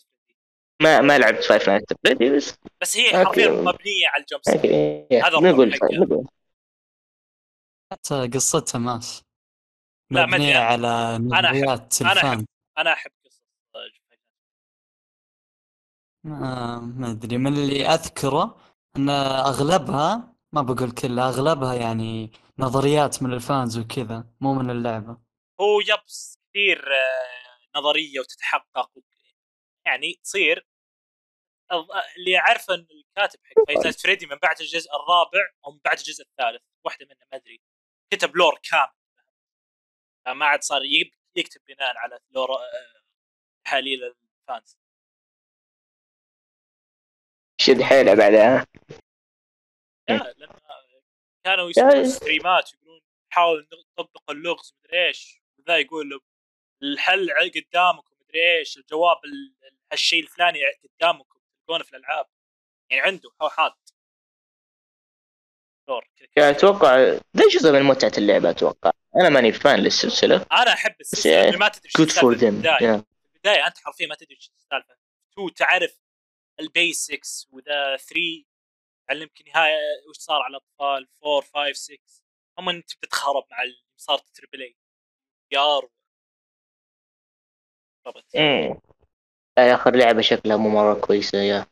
ما 0.82 1.02
ما 1.02 1.18
لعبت 1.18 1.44
Five 1.44 1.70
Nights 1.70 1.96
Freddy 2.04 2.36
بس 2.36 2.56
بس 2.82 2.98
هي. 2.98 3.26
حرفيا 3.26 3.50
مبنية 3.50 4.08
على 4.08 4.22
ال 4.22 4.26
jump 4.26 4.42
scare 4.42 5.28
هذا 5.28 5.52
نقول. 5.52 5.74
نقول 6.00 6.28
حتى 7.92 8.28
قصتها 8.34 8.80
ماشي 8.80 9.24
لا، 10.12 10.26
ما. 10.26 10.58
على 10.58 11.18
نظريات 11.22 12.02
أنا 12.02 12.12
أحب. 12.12 12.18
ال 12.18 12.25
fan 12.25 12.46
أنا 12.78 12.94
أحب 12.94 13.12
قصص 13.26 13.42
آه،. 16.26 16.80
ما 16.80 17.12
أدري 17.12 17.38
من 17.38 17.54
اللي 17.54 17.86
أذكره 17.86 18.58
إن 18.98 19.10
أغلبها 19.10 20.36
ما 20.54 20.62
بقول 20.62 20.92
كلها 20.92 21.30
أغلبها 21.30 21.74
يعني 21.74 22.32
نظريات 22.60 23.24
من 23.24 23.34
ال 23.34 23.43
fans 23.43 23.78
وكذا 23.78 24.28
مو 24.42 24.54
من 24.54 24.70
اللعبة 24.70 25.18
هو 25.62 25.80
يبس 25.80 26.40
كثير 26.50 26.86
آه، 26.94 27.80
نظرية 27.80 28.20
وتتحقق 28.20 28.92
يعني 29.88 30.14
تصير 30.24 30.68
اللي 32.18 32.38
عارفه 32.38 32.74
إن 32.76 32.88
الكاتب 32.92 33.40
حق 33.44 33.54
Five 33.68 33.80
Nights 33.80 34.04
Freddy 34.04 34.26
من 34.26 34.36
بعد 34.36 34.60
الجزء 34.62 34.90
الرابع 34.96 35.50
أو 35.66 35.72
من 35.72 35.80
بعد 35.86 35.98
الجزء 35.98 36.24
الثالث 36.24 36.62
واحدة 36.86 37.06
منه 37.06 37.20
ما 37.32 37.38
أدري 37.38 37.62
كتب 38.14 38.36
lore 38.38 38.60
كامل. 38.72 38.92
فما 40.26 40.46
عاد 40.46 40.64
صار 40.64 40.82
يكتب 41.36 41.62
بناء 41.68 41.98
على 41.98 42.20
lore 42.32 42.52
آه، 42.52 43.02
تحاليل 43.66 44.04
ال 44.04 44.16
fans. 44.16 44.78
شد 47.62 47.82
حيله 47.82 48.14
بعدها؟ 48.14 48.68
لا 50.10 50.34
لأن 50.38 50.60
كانوا 51.46 51.70
يسوون 51.70 52.10
ستريمات 52.10 52.74
يقولون 52.74 53.02
نحاول 53.32 53.68
نطبق 54.00 54.32
اللغز 54.32 54.74
مدري 54.84 55.08
إيش. 55.08 55.42
وذا 55.60 55.78
يقول 55.78 56.22
الحل 56.84 57.32
ع- 57.32 57.50
قدامكم 57.56 58.16
مدري 58.22 58.58
إيش 58.60 58.78
الجواب 58.78 59.26
ال- 59.26 59.56
ال- 59.64 59.77
هالشيء 59.92 60.24
الفلاني 60.24 60.60
قدامكم 61.00 61.40
تلقونه 61.60 61.84
في 61.84 61.92
الألعاب. 61.92 62.26
يعني 62.90 63.02
عنده 63.04 63.30
هو 63.42 63.50
حاط. 63.50 63.94
دور 65.88 66.10
يعني 66.38 66.50
أتوقع 66.50 66.98
ذا 67.38 67.48
جزء 67.54 67.72
من 67.72 67.84
متعة 67.84 68.12
اللعبة 68.18 68.50
أتوقع. 68.50 68.92
أنا 69.16 69.30
ماني 69.30 69.52
فان 69.52 69.80
للسلسلة. 69.80 70.46
أنا 70.52 70.74
أحب 70.74 70.96
السلسلة 71.00 71.34
يعني 71.34 71.48
اللي 71.48 71.58
ما 71.58 71.68
تدري 71.68 71.90
for 71.90 72.38
في 72.38 72.40
them 72.40 72.68
البداية 73.36 73.68
أنت 73.68 73.78
حرفيا 73.78 74.08
ما 74.08 74.16
تدري 74.16 74.36
إيش 74.36 74.52
السالفة. 74.58 74.98
تو 75.36 75.50
تعرف 75.50 76.00
البيسكس 76.60 77.48
وذا 77.52 77.98
3 77.98 78.46
تعلمك 79.08 79.42
نهاية 79.48 79.78
وش 80.10 80.16
صار 80.16 80.42
على 80.42 80.58
الأطفال؟ 80.58 81.08
4 81.26 81.42
5 81.42 81.74
6 81.74 81.98
اما 82.60 82.72
أنت 82.72 82.92
تتخرب 82.92 83.44
مع 83.52 83.64
اللي 83.64 83.84
صار 83.98 84.18
تربل 84.18 84.62
إي. 84.62 84.76
يار 85.52 85.90
ربط 88.08 88.26
آخر 89.58 89.96
لعبة 89.96 90.22
شكلها 90.22 90.58
مو 90.58 90.70
مرة 90.70 90.94
كويسة 90.94 91.38
يا 91.38 91.66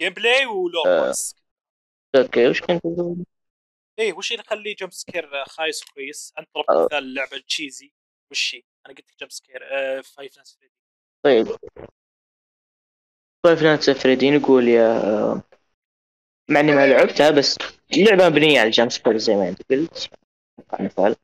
gameplay 0.00 0.46
ولو 0.46 0.82
آه. 0.86 1.12
okay 2.16 2.48
وش 2.48 2.60
كنت 2.60 2.80
تقول؟ 2.80 3.16
إيه 3.98 4.12
وش 4.12 4.32
اللي 4.32 4.42
يخليه 4.46 4.76
jump 4.76 4.92
scare 4.92 5.44
خايس 5.44 5.82
وكويس 5.82 6.32
أنت 6.38 6.48
آه. 6.56 6.62
طلبت 6.62 6.92
مثال 6.92 7.14
لعبة 7.14 7.38
cheesy 7.38 7.92
وش 8.30 8.54
هي؟ 8.54 8.62
أنا 8.86 8.94
قلت 8.94 9.10
لك 9.10 9.20
jump 9.20 9.30
scare 9.30 9.60
آه 9.72 10.00
Five 10.00 10.38
Nights 10.38 10.56
Freddy 10.56 10.74
طيب 11.24 11.46
Five 13.44 13.62
Nights 13.62 13.90
Freddy 13.90 14.30
نقول 14.30 14.68
يا 14.68 14.88
آه، 15.04 15.42
مع 16.50 16.60
إني 16.60 16.72
ما 16.72 16.86
لعبتها 16.86 17.30
بس 17.30 17.56
اللعبة 17.96 18.28
مبنية 18.28 18.60
على 18.60 18.66
ال 18.66 18.71
jump 18.71 18.90
scare 18.90 19.16
زي 19.18 19.34
ما 19.34 19.48
أنت 19.48 19.62
قلت 19.70 20.10
مثال 20.80 21.16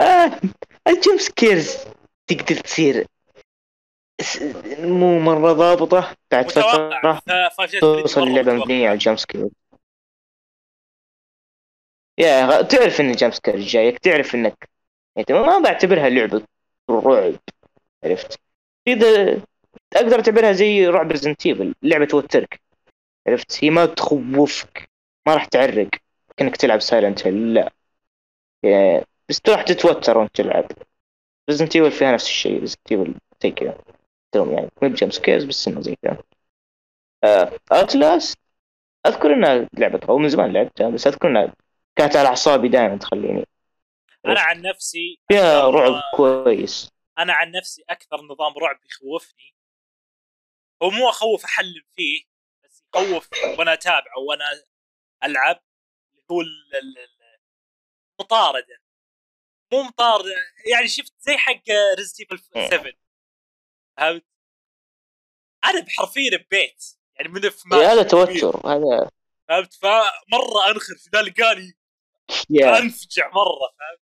آه 0.00 0.40
ال 0.88 0.94
jump 0.94 1.18
scares 1.18 1.76
تقدر 2.26 2.60
تصير 2.60 3.06
مو 4.78 5.18
مرة 5.18 5.52
ضابطة 5.52 6.16
بعد 6.32 6.50
فريدي 7.48 7.80
توصل 7.80 8.28
متوقع. 8.28 8.54
مبنية 8.54 8.88
على 8.88 8.94
ال 8.94 9.18
jumpscare 9.18 9.48
يا 12.18 12.62
تعرف 12.62 13.00
إن 13.00 13.10
ال 13.10 13.32
jumpscare 13.32 13.56
جايك 13.56 13.98
تعرف 13.98 14.34
إنك 14.34 14.68
يعني 15.16 15.40
ما 15.40 15.58
بعتبرها 15.58 16.08
لعبة 16.08 16.42
رعب 16.90 17.36
عرفت؟ 18.04 18.40
كذا 18.86 19.42
أقدر 19.96 20.16
اعتبرها 20.16 20.52
زي 20.52 20.86
رعب 20.86 21.10
Resident 21.10 21.46
لعبة 21.82 22.04
توترك 22.04 22.60
عرفت؟ 23.28 23.64
هي 23.64 23.70
ما 23.70 23.86
تخوفك 23.86 24.90
ما 25.26 25.34
راح 25.34 25.44
تعرق 25.44 25.88
كأنك 26.36 26.56
تلعب 26.56 26.80
Silent 26.80 27.26
Hill 27.26 27.54
لا. 27.54 27.72
يعني 28.62 29.06
بس 29.28 29.40
راح 29.48 29.62
تتوتر 29.62 30.18
وأنت 30.18 30.36
تلعب. 30.36 30.66
Resident 31.50 31.76
Evil 31.76 31.90
فيها 31.90 32.12
نفس 32.12 32.26
الشيء 32.26 32.60
Resident 32.60 32.92
Evil 32.92 33.14
زي 33.42 33.50
كذا 33.50 33.78
ترى 34.32 34.52
يعني 34.52 34.70
مو 34.82 34.88
ب 34.88 35.12
jumpscares 35.12 35.44
بس 35.44 35.68
إنه 35.68 35.80
زي 35.80 35.96
كذا. 36.02 36.22
Outlast 37.72 38.36
أذكر 39.06 39.34
إنها 39.34 39.68
لعبة 39.78 40.00
أو 40.08 40.18
من 40.18 40.28
زمان 40.28 40.52
لعبتها 40.52 40.88
بس 40.88 41.06
أذكر 41.06 41.28
إنها 41.28 41.54
كانت 41.96 42.16
على 42.16 42.28
أعصابي 42.28 42.68
دائما 42.68 42.96
تخليني. 42.98 43.46
أنا 44.26 44.40
عن 44.40 44.62
نفسي 44.62 45.20
فيها 45.28 45.70
رعب 45.70 46.02
كويس. 46.16 46.90
أنا 47.18 47.32
عن 47.32 47.50
نفسي 47.50 47.84
أكثر 47.90 48.16
نظام 48.16 48.58
رعب 48.58 48.80
يخوفني 48.84 49.54
هو 50.82 50.90
مو 50.90 51.08
أخوف 51.08 51.44
أحلم 51.44 51.82
فيه 51.96 52.22
بس 52.64 52.84
يخوف 52.94 53.28
وأنا 53.58 53.72
أتابعه 53.72 54.18
وأنا 54.28 54.44
ألعب 55.24 55.62
اللي 56.12 56.24
هو 56.30 56.40
ال- 56.40 56.76
ال- 56.76 56.98
ال- 56.98 57.40
المطارده 58.20 58.80
مو 59.72 59.82
مطاردة 59.82 60.34
يعني 60.72 60.88
شفت 60.88 61.14
زي 61.20 61.36
حق 61.36 61.62
Resident 61.98 62.20
Evil 62.20 62.38
7 62.70 62.92
فهمت؟ 63.96 64.24
أنا 65.64 65.86
حرفيا 65.88 66.36
ببيت 66.36 66.84
يعني 67.16 67.28
من 67.28 67.40
في 67.40 67.74
هذا 67.74 68.02
توتر 68.02 68.68
هذا. 68.68 69.10
فهمت؟ 69.48 69.74
فمرة 69.74 70.70
أنخر 70.70 70.94
في 70.94 71.10
ذا 71.12 71.22
لقاني 71.22 71.76
أنفجع 72.50 73.28
مرة 73.28 73.72
فهمت؟ 73.78 74.00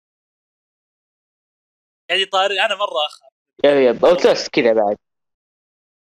قاعد 2.10 2.20
يطارد 2.20 2.56
أنا 2.56 2.74
مرة 2.74 3.06
اخاف 3.06 3.32
yep 3.64 3.76
yep 3.76 4.04
Outlast 4.04 4.48
كذا 4.48 4.72
بعد. 4.72 4.96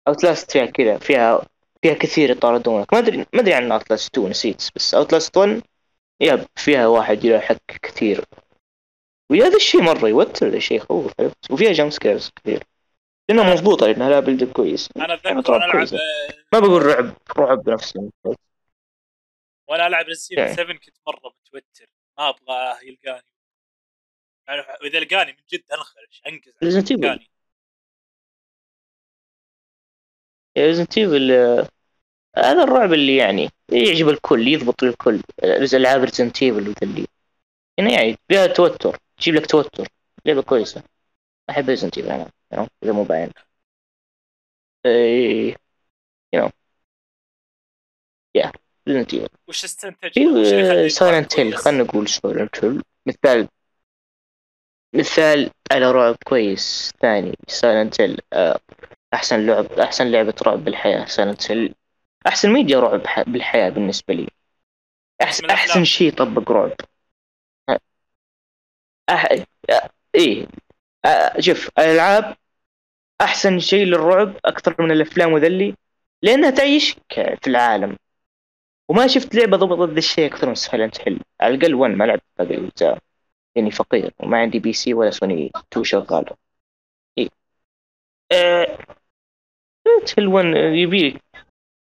Outlast 0.08 0.52
فيها 0.52 0.66
كذا 0.66 0.98
فيها 0.98 1.46
فيها 1.82 1.94
كثير 1.94 2.30
يطاردونك. 2.30 2.94
ما 2.94 3.00
أدري 3.00 3.18
ما 3.18 3.40
أدري 3.40 3.54
عن 3.54 3.72
Outlast 3.72 4.18
2 4.18 4.30
نسيت 4.30 4.70
بس 4.76 4.94
Outlast 4.94 5.38
1 5.38 5.62
yep 6.20 6.48
فيها 6.56 6.88
واحد 6.88 7.26
يلحق 7.26 7.58
كثير. 7.82 8.26
وهذا 9.32 9.56
الشيء 9.56 9.82
مرة 9.82 10.08
يوتر 10.08 10.48
الشيء 10.48 10.78
يخوف 10.78 11.12
وفيها 11.52 11.72
jumpscares 11.72 12.30
كثير. 12.36 12.64
لانها 13.30 13.54
مضبوطه 13.54 13.88
لانها 13.88 14.10
لا 14.10 14.20
بلد 14.20 14.44
كويس. 14.44 14.90
أنا 14.96 15.20
يعني 15.26 15.40
أتذكر 15.40 15.52
وأنا 15.52 15.66
ألعب 15.66 15.72
كويسة. 15.72 15.98
ما 16.54 16.60
بقول 16.60 16.86
رعب 16.86 17.14
رعب 17.38 17.70
نفسه 17.70 18.12
وأنا 19.68 19.88
ألعب 19.88 20.06
Resident 20.06 20.40
يعني. 20.40 20.56
7 20.56 20.78
كنت 20.78 20.98
مرة 21.08 21.34
متوتر. 21.46 21.88
ما 22.18 22.30
ابغاه 22.30 22.78
يلقاني. 22.84 23.28
يعني 24.48 24.62
وإذا 24.82 25.00
لقاني 25.00 25.32
من 25.32 25.38
جد 25.54 25.64
أنخرش 25.72 26.22
انقز 26.28 26.78
Evil. 26.88 26.92
يلقاني 26.92 27.30
Resident 30.58 30.98
Evil 30.98 31.32
آه، 31.32 31.68
هذا 32.38 32.64
الرعب 32.64 32.94
اللي 32.94 33.16
يعني 33.18 33.50
يعجب 33.72 34.10
الكل 34.10 34.48
يضبط 34.48 34.84
الكل. 34.84 35.22
العاب 35.74 36.02
Resident 36.04 36.44
Evil 36.44 36.70
وذا 36.70 36.76
اللي 36.84 37.06
هنا 37.80 37.92
يعني 37.92 38.18
فيها 38.28 38.48
توتر 38.48 38.98
تجيب 39.18 39.36
لك 39.36 39.46
توتر. 39.46 39.88
لعبة 40.26 40.42
كويسة. 40.42 40.84
احب 41.50 41.70
Resident 41.70 41.98
Evil 41.98 42.10
أنا 42.12 42.26
you 42.54 42.58
know، 42.58 42.68
اذا 42.84 42.92
مو 42.92 43.04
باين 43.04 43.30
إيه 44.86 45.56
you 46.36 46.40
know 46.40 46.50
yeah 48.38 48.52
Evil 48.88 49.28
وش 49.48 49.64
استنتج؟ 49.64 50.12
في 50.14 50.90
Silent 50.90 51.40
Hill؟ 51.40 51.58
خلينا 51.58 51.84
نقول 51.84 52.08
Silent 52.08 52.66
Hill 52.66 52.82
مثال 53.08 53.48
مثال 54.96 55.52
على 55.72 55.92
رعب 55.92 56.16
كويس 56.26 56.92
ثاني 57.02 57.36
Silent 57.48 58.02
Hill 58.02 58.20
احسن 59.14 59.46
لعب 59.48 59.66
احسن 59.66 60.12
لعبة 60.12 60.34
رعب 60.44 60.64
بالحياة 60.66 61.06
Silent 61.06 61.52
Hill 61.52 61.76
احسن 62.28 62.54
ميديا 62.54 62.80
رعب 62.80 63.02
بالحياة 63.28 63.70
بالنسبة 63.70 64.14
لي 64.14 64.28
الأفلام. 65.22 65.52
احسن 65.52 65.84
شيء 65.84 66.14
طبق 66.14 66.52
رعب 66.52 66.72
أح... 69.10 69.28
أ- 69.72 70.48
شوف 71.40 71.70
الألعاب 71.80 72.36
أحسن 73.22 73.60
شيء 73.60 73.86
للرعب 73.86 74.34
أكثر 74.46 74.76
من 74.80 74.92
الأفلام 74.92 75.34
وذلي 75.34 75.76
لأنها 76.22 76.50
تعيشك 76.50 77.02
في 77.42 77.48
العالم. 77.48 77.98
وما 78.90 79.08
شفت 79.08 79.36
لعبة 79.36 79.58
ضبطت 79.58 79.92
ذا 79.92 79.98
الشيء 79.98 80.26
أكثر 80.26 80.48
من 80.48 80.56
Silent 80.56 81.08
Hill 81.08 81.20
على 81.42 81.56
الأقل 81.56 81.74
1 81.74 81.94
ما 81.94 82.04
لعبت 82.04 82.24
باقي 82.40 82.56
الأجزاء. 82.56 82.98
لاني 83.56 83.72
فقير 83.72 84.12
وما 84.20 84.38
عندي 84.38 84.60
PC 84.60 84.94
ولا 84.94 85.12
سوني 85.12 85.52
2 85.56 85.84
شغاله 85.84 86.36
إيه. 87.18 87.30
سايلنت 89.84 90.20
هيل 90.20 90.28
1 90.28 90.46
يبي 90.56 91.20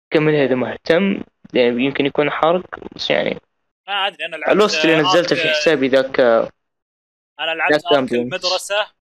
كملها 0.09 0.45
اذا 0.45 0.55
مهتم 0.55 1.23
يعني 1.53 1.85
يمكن 1.85 2.05
يكون 2.05 2.29
حرق 2.29 2.95
بس 2.95 3.09
يعني 3.09 3.39
ما 3.87 4.07
أدري 4.07 4.25
أنا 4.25 4.35
لعبت 4.35 4.51
الوست 4.51 4.85
اللي 4.85 5.01
نزلته 5.01 5.35
في 5.35 5.49
حسابي 5.49 5.87
ذاك 5.87 6.19
أنا 6.19 7.51
لعبت 7.55 7.85
أمبيونس. 7.85 8.33
المدرسة. 8.33 9.00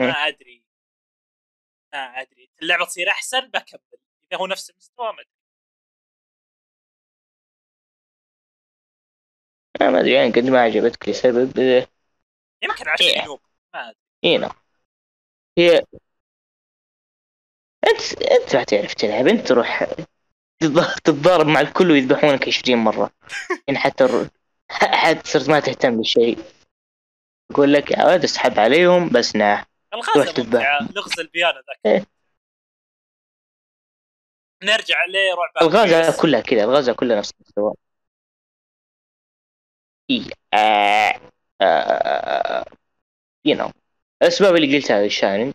ما 0.00 0.06
مم. 0.06 0.14
أدري. 0.14 0.64
ما 1.92 1.98
أدري. 1.98 2.50
اللعبة 2.62 2.84
تصير 2.84 3.08
أحسن 3.08 3.40
بكمل. 3.40 3.80
إذا 4.32 4.40
هو 4.40 4.46
نفس 4.46 4.70
المستوى 4.70 5.06
ما 5.06 5.20
أدري. 5.20 5.30
أنا 9.80 9.90
ما 9.90 10.00
أدري 10.00 10.12
يعني 10.12 10.30
قد 10.30 10.44
ما 10.44 10.60
عجبتك 10.60 11.08
لسبب 11.08 11.58
يمكن 12.62 12.88
عشان 12.88 13.06
إيه. 13.06 13.24
نوب 13.24 13.40
ما 13.74 13.90
أدري. 13.90 14.36
هنا 14.36 14.52
هي 15.58 15.82
أنت 17.88 18.22
أنت 18.22 18.56
ما 18.56 18.64
تعرف 18.64 18.94
تلعب. 18.94 19.26
أنت 19.26 19.48
تروح 19.48 19.84
تتض- 20.64 20.94
تتضارب 21.04 21.46
مع 21.46 21.60
الكل 21.60 21.90
ويذبحونك 21.90 22.48
20 22.48 22.78
مرة. 22.78 23.10
يعني 23.68 23.78
حتى 23.78 24.04
الر... 24.04 24.28
حتى 24.70 25.30
صرت 25.30 25.48
ما 25.48 25.60
تهتم 25.60 25.96
بالشيء. 25.96 26.38
يقول 27.50 27.72
لك 27.72 27.90
يا 27.90 28.04
ولد 28.06 28.24
اسحب 28.24 28.58
عليهم 28.58 29.08
بس 29.08 29.36
ناه 29.36 29.66
الغازه. 29.94 30.42
ممتعة 30.42 30.88
لغز 30.96 31.20
البيانو 31.20 31.56
ذاك 31.56 31.78
إيه. 31.86 32.06
نرجع 34.62 34.96
لرعب 35.06 35.68
الغازة 35.68 36.22
كلها 36.22 36.40
كذا 36.40 36.64
الغازة 36.64 36.92
كلها 36.92 37.18
نفس 37.18 37.32
المستوى. 37.40 37.74
آه. 40.54 41.20
آه. 41.60 42.64
you 43.48 43.54
know 43.54 43.72
الأسباب 44.22 44.56
اللي 44.56 44.76
قلتها 44.76 45.04
ال 45.04 45.10
shining 45.10 45.52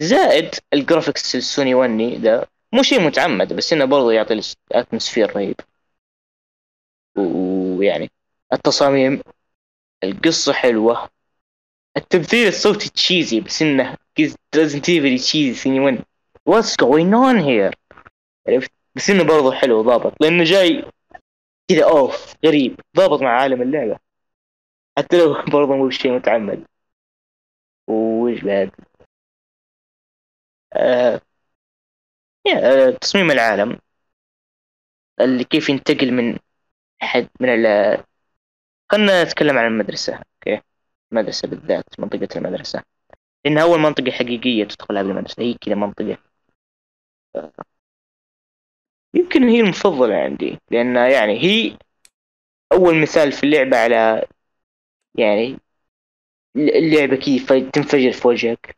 زائد 0.00 0.54
ال 0.72 0.79
graphics 0.79 1.36
السوني 1.36 1.74
one 1.74 2.18
ذا 2.18 2.48
مو 2.72 2.82
شيء 2.82 3.00
متعمد 3.00 3.52
بس 3.52 3.72
إنه 3.72 3.84
برضه 3.84 4.12
يعطي 4.12 4.40
atmosphere 4.72 5.36
رهيب 5.36 5.56
ويعني 7.18 8.10
التصاميم 8.52 9.22
القصة 10.04 10.52
حلوة 10.52 11.10
التمثيل 11.98 12.48
الصوتي 12.48 12.88
cheesy 12.90 13.40
بس 13.40 13.62
إنه 13.62 13.96
Resident 14.56 14.88
Evil 14.88 15.18
cheesy 15.18 15.54
سوني 15.54 15.80
one. 15.80 15.98
What's 16.46 16.76
going 16.80 17.14
on 17.14 17.36
here 17.38 17.74
عرفت؟ 18.48 18.70
بس 18.94 19.10
إنه 19.10 19.24
برضه 19.24 19.52
حلو 19.52 19.82
ضابط. 19.82 20.14
لأنه 20.20 20.44
جاي 20.44 20.84
كذا 21.68 21.84
اوف 21.84 22.34
غريب. 22.46 22.80
ضابط 22.96 23.22
مع 23.22 23.40
عالم 23.42 23.62
اللعبة. 23.62 23.98
حتى 24.98 25.18
لو 25.18 25.34
برضه 25.54 25.76
مو 25.76 25.90
شيء 25.90 26.12
متعمد. 26.12 26.64
وش 27.88 28.40
بعد؟ 28.44 28.70
آه... 30.72 31.20
آه... 32.56 32.90
تصميم 32.90 33.30
العالم. 33.30 33.78
اللي 35.20 35.44
كيف 35.44 35.68
ينتقل 35.68 36.12
من 36.12 36.38
حد 37.02 37.28
من 37.40 37.48
ال 37.48 37.66
خلنا 38.92 39.24
نتكلم 39.24 39.58
عن 39.58 39.66
المدرسة. 39.66 40.20
المدرسة 41.12 41.48
بالذات 41.48 42.00
منطقة 42.00 42.28
المدرسة. 42.36 42.82
لأنها 43.44 43.62
أول 43.62 43.80
منطقة 43.80 44.10
حقيقية 44.10 44.64
تدخلها 44.64 45.02
بالمدرسة 45.02 45.42
هي 45.42 45.54
كذا 45.54 45.74
منطقة. 45.74 46.18
يمكن 49.14 49.48
هي 49.48 49.60
المفضلة 49.60 50.14
عندي 50.14 50.58
لأنها 50.70 51.08
يعني 51.08 51.38
هي 51.44 51.78
أول 52.72 53.02
مثال 53.02 53.32
في 53.32 53.44
اللعبة 53.44 53.76
على 53.78 54.26
يعني 55.18 55.58
اللعبة 56.56 57.16
كيف 57.16 57.52
تنفجر 57.52 58.12
في 58.12 58.28
وجهك. 58.28 58.76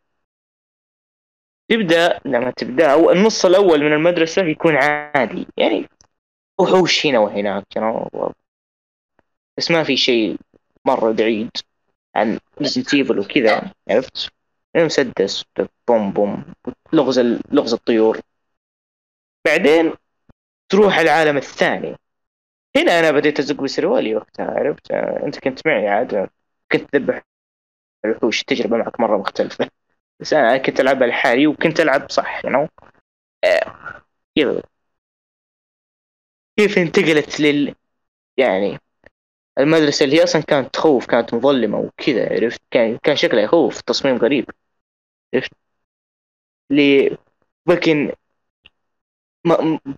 تبدأ 1.70 2.20
لما 2.24 2.50
تبدأ 2.50 2.92
أو 2.92 3.10
النص 3.10 3.44
الأول 3.44 3.80
من 3.84 3.92
المدرسة 3.92 4.42
يكون 4.42 4.76
عادي. 4.76 5.46
يعني 5.56 5.88
وحوش 6.60 7.06
هنا 7.06 7.18
وهناك 7.18 7.64
know. 7.78 8.32
بس 9.58 9.70
ما 9.70 9.84
في 9.84 9.96
شيء 9.96 10.36
مرة 10.86 11.12
بعيد. 11.12 11.50
عن 12.16 12.38
Resident 12.60 12.94
Evil 12.94 13.18
وكذا 13.18 13.72
عرفت؟ 13.90 14.32
مسدس 14.76 15.44
بوم 15.88 16.12
بوم 16.12 16.44
لغز 16.92 17.18
لغز 17.52 17.72
الطيور. 17.72 18.20
بعدين 19.46 19.92
تروح 20.68 20.98
العالم 20.98 21.36
الثاني. 21.36 21.96
هنا 22.76 22.98
أنا 23.00 23.10
بديت 23.10 23.38
أزق 23.38 23.62
بسروالي 23.62 24.14
وقتها 24.14 24.46
عرفت؟ 24.46 24.90
أنت 24.92 25.38
كنت 25.38 25.66
معي 25.66 25.88
عاد 25.88 26.30
كنت 26.72 26.90
تذبح 26.92 27.22
الوحوش 28.04 28.40
التجربة 28.40 28.76
معك 28.76 29.00
مرة 29.00 29.16
مختلفة. 29.18 29.70
بس 30.20 30.32
أنا 30.34 30.58
كنت 30.58 30.80
العبها 30.80 31.08
لحالي 31.08 31.46
وكنت 31.46 31.80
ألعب 31.80 32.10
صح. 32.10 32.42
آه، 33.44 34.02
كذا 34.36 34.62
كيف 36.58 36.78
انتقلت 36.78 37.40
لل 37.40 37.74
يعني 38.36 38.78
المدرسة 39.58 40.04
اللي 40.04 40.16
هي 40.16 40.24
أصلا 40.24 40.42
كانت 40.42 40.74
تخوف 40.74 41.06
كانت 41.06 41.34
مظلمة 41.34 41.78
وكذا 41.78 42.28
عرفت؟ 42.32 42.60
كان 42.70 42.98
كان 43.02 43.16
شكلها 43.16 43.42
يخوف 43.42 43.80
تصميم 43.80 44.16
غريب 44.16 44.50
عرفت؟ 45.34 45.50
لي 46.70 47.16
لكن 47.66 48.12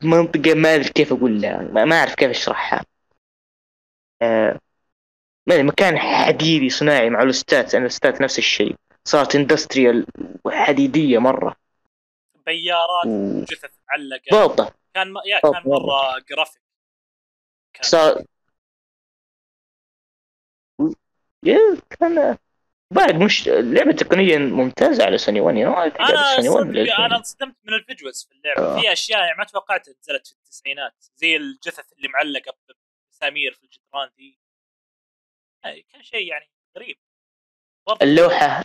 منطقة 0.02 0.54
ما 0.54 0.74
أدري 0.74 0.88
كيف 0.88 1.12
أقول 1.12 1.40
لها 1.40 1.62
ما 1.84 1.96
أعرف 1.98 2.14
كيف 2.14 2.30
أشرحها. 2.30 2.84
آه 4.22 4.58
ما 5.46 5.62
مكان 5.62 5.98
حديدي 5.98 6.70
صناعي 6.70 7.10
مع 7.10 7.22
الأستات 7.22 7.74
الأستات 7.74 8.20
نفس 8.20 8.38
الشيء. 8.38 8.76
صارت 9.04 9.36
اندستريال 9.36 10.06
وحديدية 10.44 11.18
مرة. 11.18 11.56
بيارات 12.46 13.06
و- 13.06 13.44
جثث 13.44 13.70
معلقه 13.88 14.22
ضابطة 14.32 14.72
كان 14.94 15.12
م... 15.12 15.16
يا 15.26 15.40
كان 15.40 15.62
مرة 15.66 16.18
جرافيك 16.30 16.62
كان 17.74 17.82
صار 17.88 18.24
يا 21.44 21.58
كان 21.90 22.36
بعد 22.90 23.14
مش 23.14 23.48
لعبة 23.48 23.92
تقنيا 23.92 24.38
ممتازة 24.38 25.04
على 25.04 25.18
سوني 25.18 25.40
1 25.40 25.56
يعني 25.56 25.74
أنا 26.00 26.36
سوني 26.36 26.48
1 26.48 26.66
صدق 26.66 27.00
أنا 27.00 27.16
انصدمت 27.16 27.56
من 27.64 27.74
ال 27.74 27.81
visuals 27.81 28.28
في 28.28 28.34
اللعبة. 28.34 28.62
آه. 28.62 28.80
في 28.80 28.92
أشياء 28.92 29.20
يعني 29.20 29.38
ما 29.38 29.44
توقعت 29.44 29.88
نزلت 29.88 30.26
في 30.26 30.32
التسعينات. 30.32 31.04
زي 31.16 31.36
الجثث 31.36 31.92
اللي 31.92 32.08
معلقة 32.08 32.54
بمسامير 33.12 33.52
في 33.52 33.64
الجدران 33.64 34.10
ذي 34.18 34.38
يعني 35.64 35.86
كان 35.92 36.02
شيء 36.02 36.28
يعني 36.28 36.50
غريب. 36.76 36.96
برضه 37.86 38.06
اللوحة. 38.06 38.64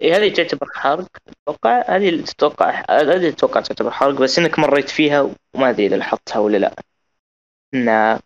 إيه 0.00 0.16
هذه 0.16 0.34
تعتبر 0.34 0.66
حرق 0.74 1.08
أتوقع. 1.28 1.96
هذه 1.96 2.24
تتوقع 2.24 2.84
هذه 2.90 3.28
أتوقع 3.28 3.60
تعتبر 3.60 3.90
حرق 3.90 4.14
بس 4.14 4.38
إنك 4.38 4.58
مريت 4.58 4.90
فيها 4.90 5.34
وما 5.54 5.70
أدري 5.70 5.86
إذا 5.86 5.96
لاحظتها 5.96 6.38
ولا 6.38 6.56
لا. 6.56 6.74
ان 7.74 8.20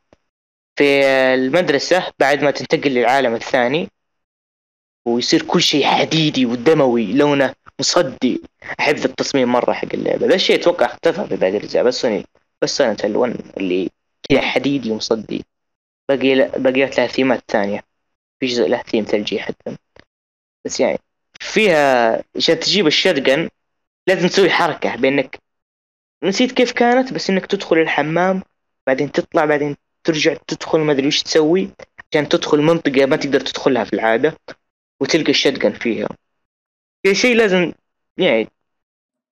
في 0.76 1.04
المدرسة 1.34 2.12
بعد 2.18 2.42
ما 2.42 2.50
تنتقل 2.50 2.90
للعالم 2.90 3.34
الثاني 3.34 3.88
ويصير 5.06 5.42
كل 5.42 5.62
شيء 5.62 5.86
حديدي 5.86 6.46
ودموي 6.46 7.12
لونه 7.12 7.54
مصدي. 7.80 8.42
أحب 8.80 8.96
التصميم 8.96 9.52
مرة 9.52 9.72
حق 9.72 9.88
اللعبة. 9.94 10.26
ذا 10.26 10.34
الشيء 10.34 10.56
أتوقع 10.60 10.86
اختفى 10.86 11.28
في 11.28 11.36
باقي 11.36 11.56
الاجزاء 11.56 11.84
بس 11.84 12.00
سوني 12.00 12.26
بس 12.62 12.76
Silent 12.76 12.96
Hill 13.04 13.23
one 13.23 13.36
اللي 13.56 13.90
كذا 14.28 14.40
حديدي 14.40 14.90
ومصدي. 14.90 15.44
باقي 16.08 16.50
باقيات 16.58 16.98
لها 16.98 17.06
ثيمات 17.06 17.44
ثانية. 17.48 17.84
في 18.40 18.46
جزء 18.46 18.68
له 18.68 18.82
ثيم 18.82 19.04
ثلجي 19.04 19.40
حتى. 19.40 19.76
بس 20.64 20.80
يعني 20.80 20.98
فيها 21.40 22.22
عشان 22.36 22.60
تجيب 22.60 22.86
ال 22.86 22.94
shotgun 22.94 23.48
لازم 24.06 24.28
تسوي 24.28 24.50
حركة 24.50 24.96
بأنك 24.96 25.38
نسيت 26.24 26.52
كيف 26.52 26.72
كانت 26.72 27.12
بس 27.12 27.30
إنك 27.30 27.46
تدخل 27.46 27.78
الحمام 27.78 28.42
بعدين 28.86 29.12
تطلع 29.12 29.44
بعدين 29.44 29.76
ترجع 30.04 30.34
تدخل 30.48 30.78
ما 30.78 30.92
أدري 30.92 31.06
وش 31.06 31.22
تسوي 31.22 31.70
عشان 32.12 32.28
تدخل 32.28 32.58
منطقة 32.58 33.06
ما 33.06 33.16
تقدر 33.16 33.40
تدخلها 33.40 33.84
في 33.84 33.92
العادة 33.92 34.36
وتلقى 35.00 35.30
الشتقن 35.30 35.72
فيها 35.72 36.08
في 37.02 37.14
شيء 37.14 37.36
لازم 37.36 37.72
يعني 38.18 38.48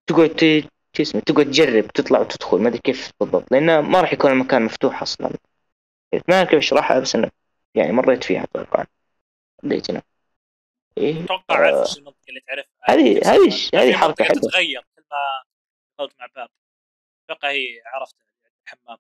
تقعد 0.07 0.65
شو 0.97 1.03
اسمه 1.03 1.21
تقعد 1.21 1.47
تجرب 1.47 1.87
تطلع 1.89 2.21
وتدخل 2.21 2.59
ما 2.59 2.69
أدري 2.69 2.79
كيف 2.85 3.11
بالضبط 3.21 3.53
لأنه 3.53 3.81
ما 3.81 4.01
راح 4.01 4.13
يكون 4.13 4.31
المكان 4.31 4.63
مفتوح 4.63 5.03
أصلا 5.03 5.31
ما 6.29 6.35
أعرف 6.37 6.49
كيف 6.51 6.59
اشرحها 6.59 7.01
بس 7.01 7.15
إنه 7.15 7.31
يعني 7.75 7.93
مريت 7.93 8.25
فيها 8.25 8.45
أتوقع 8.45 8.85
بديت 9.63 9.91
أنا 9.91 10.03
إيه 10.99 11.25
أتوقع 11.25 11.45
آه. 11.51 11.55
أعرف 11.77 11.97
المنطقة 11.99 12.29
اللي 12.29 12.41
تعرفها 12.41 12.73
هذه- 12.83 13.19
نفس 13.19 13.27
هذه-. 13.75 13.83
هذه 13.83 14.07
منطقة 14.09 14.25
حلوة. 14.25 14.41
تتغير 14.41 14.81
كل 14.97 15.03
ما 15.11 15.17
دخلت 15.99 16.15
مع 16.21 16.27
باب 16.37 16.49
أتوقع 17.31 17.51
هي 17.51 17.65
يعني 17.75 18.05
الحمام 18.67 18.99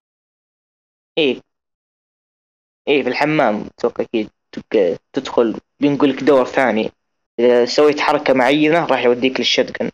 إيه 1.18 1.40
إيه 2.88 3.02
في 3.02 3.08
الحمام. 3.08 3.66
أتوقع 3.78 4.04
أكيد 4.04 4.30
تدخل 5.12 5.60
بينقل 5.80 6.10
لك 6.10 6.22
دور 6.22 6.44
ثاني. 6.44 6.90
إذا 7.38 7.64
سويت 7.64 8.00
حركة 8.00 8.34
معينة 8.34 8.84
راح 8.86 9.04
يوديك 9.04 9.40
للشتقن 9.40 9.90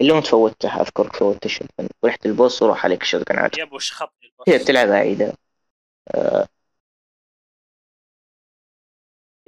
اللي 0.00 0.18
انت 0.18 0.26
فوتها 0.26 0.80
أذكرك 0.82 1.16
فوتت 1.16 1.46
الشتقن 1.46 1.88
رحت 2.04 2.26
البوس 2.26 2.62
وراح 2.62 2.84
عليك 2.84 3.02
الشتقن 3.02 3.38
عاد. 3.38 3.58
يب 3.58 3.72
وش 3.72 3.92
البوس. 4.02 4.46
كذا 4.46 4.56
بتلعبها 4.58 4.96
عيدة 4.96 5.32
آه. 6.14 6.46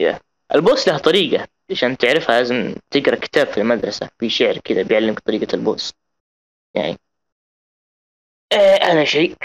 yeah. 0.01 0.20
ال 0.55 0.61
boss 0.61 0.88
له 0.88 0.98
طريقة. 0.98 1.48
عشان 1.70 1.96
تعرفها؟ 1.96 2.38
لازم 2.38 2.74
تقرأ 2.90 3.14
كتاب 3.16 3.46
في 3.46 3.59
المدرسة. 3.61 4.09
في 4.18 4.31
شعر 4.31 4.59
كذا 4.59 4.83
بيعلمك 4.83 5.18
طريقة 5.20 5.55
ال 5.55 5.61
boss. 5.61 5.92
يعني. 6.74 6.98
آه 8.53 8.77
أنا 8.92 9.05
شيء. 9.05 9.37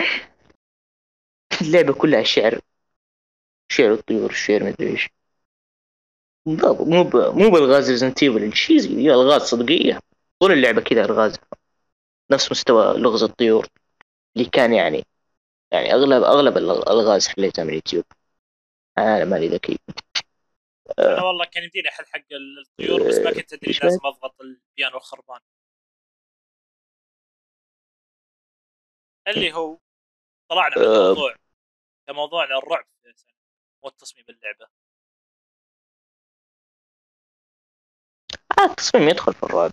اللعبة 1.62 1.94
كلها 1.94 2.24
شعر. 2.24 2.60
شعر 3.72 3.94
الطيور 3.94 4.32
شعر 4.34 4.64
مدري 4.64 4.90
إيش. 4.90 5.10
مو 6.46 7.04
ب... 7.04 7.16
مو 7.16 7.50
بالغاز 7.50 7.90
Resident 7.90 8.24
Evil 8.24 8.44
ال 8.44 8.51
cheesy 8.51 8.96
دي 8.96 9.14
الغاز 9.14 9.42
صدقية. 9.42 10.00
طول 10.40 10.52
اللعبة 10.52 10.82
كذا 10.82 11.06
الغاز. 11.06 11.38
نفس 12.32 12.52
مستوى 12.52 12.98
لغز 12.98 13.24
الطيور. 13.24 13.68
اللي 14.38 14.50
كان 14.50 14.74
يعني 14.74 15.06
يعني 15.72 15.94
أغلب 15.94 16.24
أغلب 16.24 16.58
الالغاز 16.58 17.28
حليتها 17.28 17.64
من 17.64 17.70
اليوتيوب 17.70 18.06
أنا 18.98 19.26
مالي 19.26 19.48
ذكي. 19.48 19.80
أنا 21.00 21.24
والله 21.24 21.46
كان 21.46 21.64
يمديني 21.64 21.90
احل 21.90 22.06
حق 22.06 22.22
الطيور 22.70 23.08
بس 23.08 23.18
ما 23.18 23.32
كنت 23.32 23.54
أدري 23.54 23.80
لازم 23.84 24.00
أضغط 24.06 24.42
البيانو 24.42 24.98
الخربان. 24.98 25.40
اللي 29.28 29.54
هو 29.54 29.78
طلعنا 30.50 30.78
من 30.78 30.84
أه. 30.84 31.12
الموضوع. 31.12 31.36
موضوعنا 32.10 32.58
الرعب. 32.58 32.86
مو 33.84 33.90
التصميم 33.90 34.26
اللعبة؟ 34.30 34.68
آه 38.60 38.66
التصميم 38.72 39.10
يدخل 39.10 39.34
في 39.34 39.44
الرعب. 39.44 39.72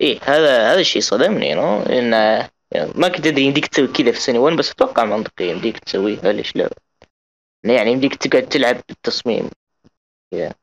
إيه 0.00 0.18
هذا 0.22 0.72
هذا 0.72 0.80
الشيء 0.80 1.02
صدمني 1.02 1.54
نو 1.54 1.82
انه 1.82 2.16
يعني 2.72 2.92
ما 2.94 3.08
كنت 3.08 3.26
أدري 3.26 3.42
يمديك 3.42 3.66
تسوي 3.66 3.86
كذا 3.88 4.12
في 4.12 4.20
Silent 4.20 4.31
Hill 4.31 4.38
1 4.38 4.56
بس 4.56 4.70
أتوقع 4.70 5.04
منطقي 5.04 5.44
يمديك 5.44 5.78
تسويها 5.78 6.32
ليش 6.32 6.56
لا. 6.56 6.70
يعني 7.64 7.92
يمديك 7.92 8.14
تقعد 8.14 8.42
تلعب 8.48 8.82
بالتصميم. 8.88 9.50
كذا 10.32 10.54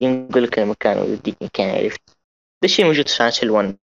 ينقل 0.00 0.42
لك 0.44 0.58
المكان 0.58 0.98
ويوديك 0.98 1.42
مكان 1.42 1.70
عرفت؟ 1.70 2.02
ده 2.62 2.64
الشيء 2.64 2.84
موجود 2.86 3.08
في 3.08 3.14
Silent 3.14 3.32
Hill 3.32 3.44
1 3.44 3.78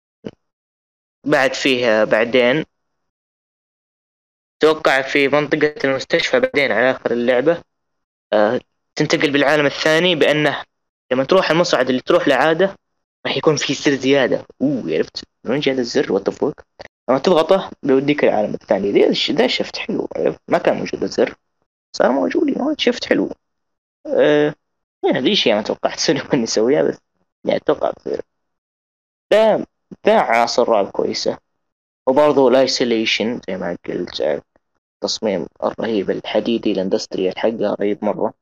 بعد 1.25 1.53
فيه 1.53 2.03
بعدين 2.03 2.65
توقع 4.59 5.01
في 5.01 5.27
منطقة 5.27 5.75
المستشفى 5.83 6.39
بعدين 6.39 6.71
على 6.71 6.91
آخر 6.91 7.11
اللعبة 7.11 7.61
آه 8.33 8.59
تنتقل 8.95 9.31
بالعالم 9.31 9.65
الثاني 9.65 10.15
بأنه 10.15 10.63
لما 11.11 11.23
تروح 11.23 11.51
المصعد 11.51 11.89
اللي 11.89 12.01
تروح 12.01 12.27
لعادة 12.27 12.75
راح 13.25 13.37
يكون 13.37 13.55
في 13.55 13.73
سر 13.73 13.95
زيادة. 13.95 14.45
أوه 14.61 14.93
عرفت؟ 14.93 15.23
من 15.43 15.51
وين 15.51 15.61
هذا 15.67 15.81
الزر 15.81 16.13
وات 16.13 16.29
لما 17.09 17.19
تضغطه 17.19 17.71
بيوديك 17.83 18.23
العالم 18.23 18.53
الثاني. 18.53 18.91
ذا 18.91 19.33
ذا 19.33 19.47
شفت 19.47 19.77
حلو 19.77 20.07
عرفت؟ 20.15 20.39
ما 20.47 20.57
كان 20.57 20.77
موجود 20.77 21.03
الزر 21.03 21.35
صار 21.93 22.11
موجود 22.11 22.49
يعني 22.49 22.75
شفت 22.77 23.05
حلو. 23.05 23.31
آه 24.07 24.55
يعني 25.03 25.19
ذي 25.19 25.35
شيء 25.35 25.55
ما 25.55 25.61
توقعت 25.61 25.99
Silent 25.99 26.21
Hill 26.33 26.41
1 26.41 26.43
يسويها 26.43 26.83
بس 26.83 26.97
يعني 27.45 27.57
أتوقع 27.57 27.91
تصير 27.91 28.21
ده 29.31 29.67
ده 30.05 30.13
عناصر 30.19 30.69
رعب 30.69 30.91
كويسة. 30.91 31.37
وبرضه 32.07 32.47
ال 32.47 32.56
isolation 32.56 33.41
زي 33.49 33.57
ما 33.57 33.77
قلت 33.87 34.21
آه، 34.21 34.41
التصميم 34.95 35.47
الرهيب 35.63 36.09
الحديدي 36.09 36.71
ال 36.71 36.77
industrial 36.77 37.39
حقه 37.39 37.75
رهيب 37.81 38.05
مرة. 38.05 38.33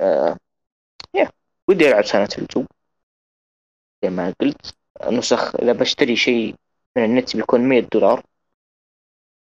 آه 0.00 0.36
يا 1.14 1.30
ودي 1.68 1.88
ألعب 1.88 2.04
Silent 2.04 2.28
Hill 2.38 2.60
2 2.60 2.66
زي 4.04 4.10
ما 4.10 4.34
قلت 4.40 4.74
نسخ 5.12 5.56
إذا 5.56 5.72
بشتري 5.72 6.16
شيء 6.16 6.56
من 6.96 7.04
النت 7.04 7.36
بيكون 7.36 7.60
100 7.68 7.80
دولار. 7.92 8.22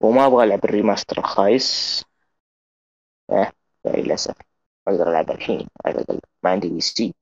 وما 0.02 0.26
أبغى 0.26 0.44
ألعب 0.44 0.64
ال 0.64 0.70
remaster 0.70 1.18
الخايس. 1.18 2.02
آه 3.30 3.52
للأسف. 3.86 4.34
أقدر 4.88 5.10
ألعب 5.10 5.30
الحين 5.30 5.68
على 5.86 5.94
الأقل. 5.94 6.20
ما 6.42 6.50
عندي 6.50 6.68
PC. 6.68 7.14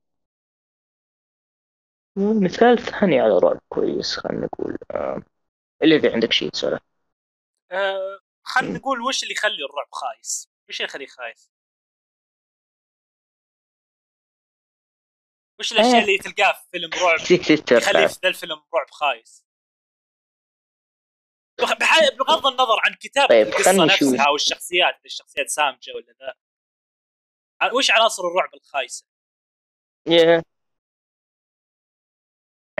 مثال 2.17 2.77
ثاني 2.79 3.19
على 3.19 3.37
رعب 3.37 3.59
كويس 3.69 4.17
خلينا 4.17 4.45
نقول 4.45 4.77
آه. 4.91 5.21
إلا 5.83 5.95
إذا 5.95 6.13
عندك 6.13 6.31
شيء 6.33 6.49
تسأله 6.49 6.79
أه 7.71 8.19
خلينا 8.43 8.77
نقول 8.77 9.01
وش 9.01 9.23
اللي 9.23 9.33
يخلي 9.33 9.65
الرعب 9.65 9.87
خايس؟ 9.91 10.49
وش 10.69 10.81
اللي 10.81 10.89
يخليه 10.89 11.07
خايس؟ 11.07 11.51
وش 15.59 15.71
الأشياء 15.71 15.97
آه. 15.97 16.01
اللي 16.01 16.17
تلقاها 16.17 16.53
في 16.53 16.69
فيلم 16.71 16.89
رعب 16.93 17.19
يخلي 17.71 18.09
في 18.09 18.27
الفيلم 18.27 18.63
رعب 18.75 18.89
خايس؟ 18.91 19.45
بغض 22.19 22.47
النظر 22.47 22.79
عن 22.85 22.93
كتابة 22.93 23.27
طيب، 23.27 23.47
القصة. 23.47 23.85
نفسها 23.85 24.27
أو 24.27 24.35
الشخصيات 24.35 24.95
إذا 24.95 25.05
الشخصيات 25.05 25.49
سامجة 25.49 25.91
ولا 25.95 26.15
ذا 26.19 26.35
وش 27.73 27.91
عناصر 27.91 28.23
الرعب 28.27 28.53
الخايسة؟ 28.53 29.05
يا 30.07 30.43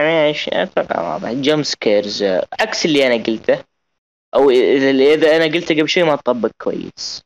إيش 0.00 0.48
أتوقع 0.48 1.12
واضح 1.12 1.32
jump 1.32 1.62
scares 1.62 2.22
عكس 2.60 2.84
اللي 2.84 3.06
أنا 3.06 3.24
قلته. 3.24 3.64
أو 4.34 4.50
اذا 4.50 4.90
إذا 4.90 5.36
أنا 5.36 5.44
قلته 5.44 5.74
قبل 5.74 5.88
شوي 5.88 6.02
ما 6.02 6.16
طبق 6.16 6.50
كويس. 6.62 7.22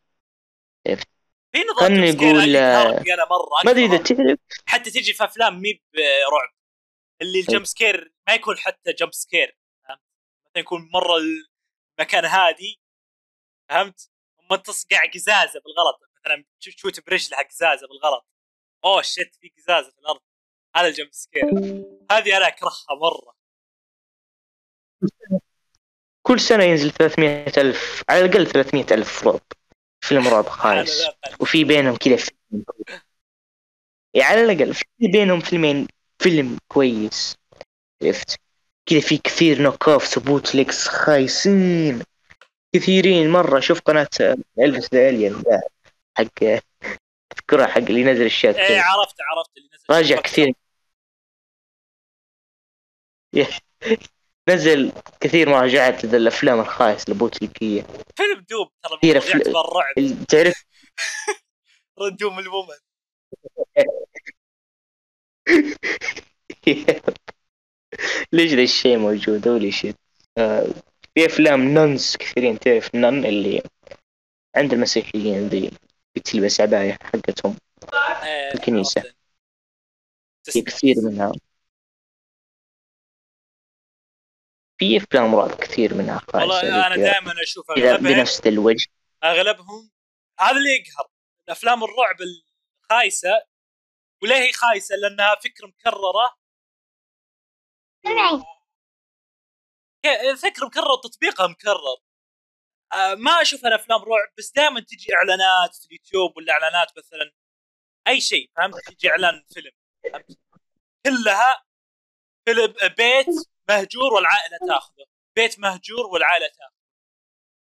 في 1.53 1.61
نظام 1.71 2.05
نقول، 2.05 2.55
يقهرني 2.55 3.15
أنا 3.15 3.25
مرة 3.31 3.65
ما 3.65 3.71
أدري 3.71 3.85
إذا. 3.85 3.97
تعرف. 3.97 4.39
حتى 4.67 4.91
تجي 4.91 5.13
في 5.13 5.25
أفلام 5.25 5.61
مي 5.61 5.83
برعب. 5.95 6.55
اللي 7.23 7.41
ال 7.41 7.46
jump 7.46 7.65
scare 7.65 8.13
ما 8.29 8.35
يكون 8.35 8.59
حتى 8.59 8.93
jump 8.93 9.13
scare 9.13 9.59
فهمت؟ 9.89 10.01
يكون 10.57 10.91
مرة 10.93 11.15
المكان 11.99 12.25
هادي 12.25 12.81
فهمت؟ 13.69 14.11
أما 14.41 14.57
تصقع 14.57 15.11
قزازة 15.15 15.61
بالغلط. 15.61 16.01
مثلا 16.21 16.45
تشوت 16.61 16.79
شوت 16.79 17.07
برجلها 17.07 17.43
قزازة 17.43 17.87
بالغلط. 17.87 18.27
أوه 18.85 19.03
شت 19.03 19.35
في 19.41 19.53
قزازة 19.59 19.91
في 19.91 19.99
الأرض. 19.99 20.21
هذا 20.77 20.89
ال 20.89 20.93
jump 20.93 21.09
scare. 21.13 21.45
هذه 22.13 22.37
أنا 22.37 22.49
أكرهها 22.49 22.99
مرة. 23.01 23.35
كل 26.23 26.41
سنة 26.41 26.65
ينزل 26.65 26.91
300 26.91 27.53
ألف 27.59 28.03
على 28.09 28.25
الأقل 28.25 28.47
300 28.47 28.87
ألف 28.91 29.27
رعب 29.27 29.41
فيلم 30.01 30.29
رعب 30.29 30.49
خايس. 30.49 31.07
وفي 31.41 31.65
بينهم 31.65 31.97
كذا 31.97 32.17
فيلم. 32.17 32.65
يعني 34.15 34.25
على 34.25 34.53
الأقل 34.53 34.75
في 34.75 34.85
بينهم 35.01 35.41
فيلمين 35.41 35.89
فيلم 36.19 36.59
كويس. 36.69 37.37
عرفت؟ 38.03 38.41
كذا 38.87 39.01
في 39.01 39.19
كثير 39.19 39.63
نوك 39.63 39.89
اوف 39.89 40.05
ثبوت 40.05 40.55
ليكس 40.55 40.89
خايسين. 40.89 42.03
كثيرين 42.75 43.31
مرة. 43.31 43.61
شوف 43.61 43.81
قناة 43.81 44.09
الفيس 44.59 44.95
ذا 44.95 45.09
الين 45.09 45.43
حق 46.19 46.61
تذكرها 47.31 47.67
حق 47.67 47.79
اللي 47.79 48.05
نزل 48.05 48.27
الشات 48.27 48.57
إيه 48.57 48.81
عرفت 48.81 49.17
عرفت 49.21 49.57
اللي 49.57 49.69
نزل. 49.75 49.85
راجع 49.91 50.21
كثير. 50.21 50.55
نزل 54.49 54.93
كثير 55.21 55.49
مراجعات 55.49 56.05
للافلام 56.05 56.61
الخايسه 56.61 57.05
البوتيكيه 57.13 57.83
فيلم 58.17 58.45
دوم 58.51 58.69
ترى 58.83 58.99
كثير 58.99 59.21
أفل- 59.21 59.37
يعتبر 59.37 59.77
رعب 59.77 59.99
ال- 59.99 60.27
تعرف 60.27 60.65
دوم 62.21 62.39
الومن 62.39 62.75
ليش 68.33 68.53
ذا 68.53 68.63
الشيء 68.63 68.99
موجود؟ 68.99 69.49
هولي 69.49 69.73
شيت. 69.73 69.97
آه، 70.39 70.67
في 71.15 71.27
أفلام 71.27 71.61
ننس 71.61 72.17
كثيرين 72.17 72.59
تعرف 72.59 72.95
نن 72.95 73.25
اللي 73.25 73.63
عند 74.57 74.73
المسيحيين 74.73 75.49
ذي 75.49 75.71
بتلبس 76.17 76.61
عباية 76.61 76.99
حقتهم. 77.03 77.57
آه، 77.95 78.55
الكنيسة. 78.55 79.03
كثير 80.47 80.95
منها. 81.03 81.33
في 84.79 84.97
افلام 84.97 85.35
رعب 85.35 85.51
كثير 85.51 85.95
منها 85.95 86.19
خايسة 86.19 86.49
والله 86.49 86.87
أنا. 86.87 86.97
دائما 86.97 87.35
أشوف 87.43 87.71
إذا 87.71 87.91
أغلبهم 87.91 88.13
بنفس 88.13 88.47
الوجه. 88.47 88.87
أغلبهم 89.25 89.91
هذا 90.41 90.57
اللي 90.57 90.71
يقهر 90.71 91.09
الافلام 91.49 91.85
الرعب 91.85 92.17
الخايسة 92.83 93.43
وليه 94.23 94.37
هي 94.37 94.53
خايسة؟ 94.53 94.97
لأنها 94.97 95.35
فكره 95.35 95.67
مكررة. 95.67 96.37
فكره 100.43 100.67
مكرره 100.67 100.93
وتطبيقها 100.93 101.47
مكرر 101.47 102.05
آه، 102.93 103.15
ما 103.15 103.31
أشوف 103.31 103.65
أنا 103.67 103.75
افلام 103.75 104.01
رعب 104.01 104.29
بس 104.39 104.53
دائما 104.53 104.81
تجي 104.81 105.15
إعلانات 105.15 105.77
في 105.77 105.87
اليوتيوب 105.87 106.37
ولا 106.37 106.53
إعلانات 106.53 106.89
مثلا 106.99 107.33
أي 108.09 108.21
شيء 108.21 108.51
فهمت؟ 108.57 108.75
تجي 108.91 109.11
إعلان 109.11 109.45
فيلم 109.55 109.71
فهمت؟ 110.13 110.39
كلها 111.07 111.65
فيلم 112.45 112.75
بيت 112.97 113.27
مهجور 113.69 114.13
والعائلة 114.15 114.59
تاخذه. 114.69 115.05
بيت 115.37 115.59
مهجور 115.59 116.07
والعائلة 116.07 116.47
تاخذه. 116.49 116.75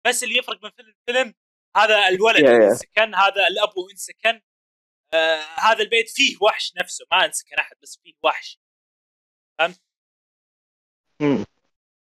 بس 0.07 0.23
اللي 0.23 0.37
يفرق 0.37 0.63
من 0.63 0.69
فيلم 0.69 0.89
لفيلم 1.09 1.33
هذا 1.77 2.07
الولد 2.07 2.43
يا- 2.43 2.49
يا. 2.51 2.67
انسكن 2.69 3.15
هذا 3.15 3.47
الاب 3.47 3.69
انسكن 3.91 4.41
آه 5.13 5.41
هذا 5.59 5.83
البيت 5.83 6.09
فيه 6.09 6.37
وحش 6.41 6.73
نفسه 6.81 7.05
ما 7.11 7.25
انسكن 7.25 7.55
أحد 7.55 7.75
بس 7.83 7.99
فيه 8.03 8.13
وحش. 8.23 8.59
مم. 11.21 11.45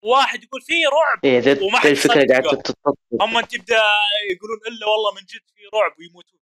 واحد 0.02 0.44
يقول 0.44 0.62
فيه 0.62 0.84
رعب 0.88 1.26
إيه 1.26 1.40
ذا 1.40 1.52
حد 1.80 2.58
تتطبق 2.58 2.96
هم 3.22 3.42
تبدأ 3.42 3.82
يقولون 4.32 4.60
إلا 4.68 4.88
والله 4.88 5.14
من 5.16 5.22
جد 5.22 5.42
في 5.56 5.62
رعب 5.74 6.00
ويموتون. 6.00 6.40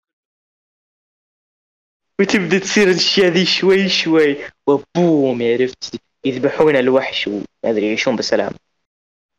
وتبدأ 2.20 2.60
تصير 2.60 2.88
الأشياء 2.88 3.28
ذي 3.28 3.46
شوي 3.46 3.90
شوي. 3.90 4.36
و 4.68 4.83
boom 4.83 5.44
عرفت 5.44 6.02
يذبحون 6.26 6.76
الوحش 6.76 7.28
وما 7.28 7.46
أدري 7.66 7.86
يعيشون 7.86 8.16
بسلام. 8.16 8.54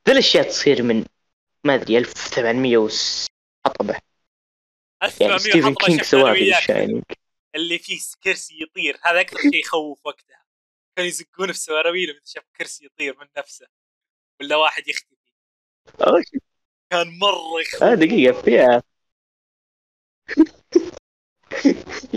ذي 0.07 0.13
الأشياء 0.13 0.49
تصير 0.49 0.83
من 0.83 1.05
ما 1.65 1.75
أدري 1.75 1.99
1800 1.99 2.77
وس 2.77 3.27
حطبة. 3.67 3.93
يعني 5.21 5.35
1800 5.35 5.39
ستيفن 5.39 5.75
كينج 5.75 6.03
شفنا 6.03 6.03
سواه 6.03 6.31
أنا 6.31 6.35
في 6.35 6.59
ال 6.59 6.64
Shining 6.64 7.03
اللي 7.55 7.79
فيه 7.79 8.01
كرسي 8.25 8.63
يطير 8.63 8.99
هذا 9.03 9.21
أكثر 9.21 9.39
شيء 9.39 9.61
يخوف 9.61 10.07
وقتها. 10.07 10.45
كانوا 10.97 11.09
يزقون 11.09 11.53
في 11.53 11.59
سراويل 11.59 12.11
اذا 12.11 12.21
شاف 12.25 12.45
كرسي 12.57 12.85
يطير 12.85 13.19
من 13.19 13.27
نفسه 13.39 13.67
ولا 14.41 14.57
واحد 14.57 14.89
يختفي. 14.89 15.17
كان 16.91 17.19
مرة 17.19 17.61
يخوف. 17.61 17.83
آه 17.83 17.95
دقيقة 17.95 18.43
فيها. 18.43 18.83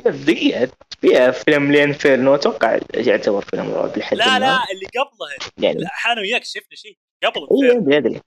يا 0.05 0.11
دقيقة 0.11 0.71
فيها 1.01 1.31
فيلم 1.31 1.71
L'Inferno 1.71 2.36
أتوقع 2.35 2.79
يعتبر 2.93 3.41
فيلم 3.41 3.71
رعب 3.71 3.97
لحد 3.97 4.17
لا. 4.17 4.39
لا 4.39 4.59
اللي 4.71 4.85
قبلها 4.85 5.51
يعني. 5.57 5.81
لا 5.81 5.87
إحنا 5.87 6.21
وياك 6.21 6.43
شفنا 6.43 6.75
شيء 6.75 6.97
قبل 7.23 7.47
اي 7.51 7.77
ادري 7.77 7.97
ادري 7.97 8.21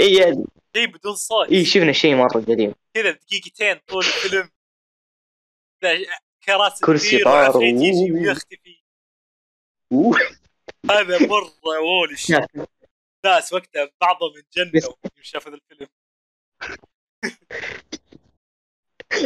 اي 0.00 0.28
ادري 0.28 0.86
بدون 0.86 1.14
صوت. 1.14 1.48
اي 1.48 1.64
شفنا 1.64 1.92
شيء 1.92 2.14
مرة 2.14 2.40
قديم. 2.40 2.74
كذا 2.94 3.10
دقيقتين 3.10 3.80
طول 3.88 4.04
الفيلم. 4.04 4.50
كراسي 6.44 6.84
كرسي 6.84 7.24
طار 7.24 7.56
ويختفي. 7.56 8.82
هذا 10.90 11.26
مرة 11.26 11.52
وول 11.64 12.10
الشيء 12.12 12.46
ناس. 13.24 13.52
وقتها 13.52 13.90
بعضهم 14.00 14.32
انجنوا 14.36 14.82
يوم 15.34 15.54
الفيلم. 15.54 15.88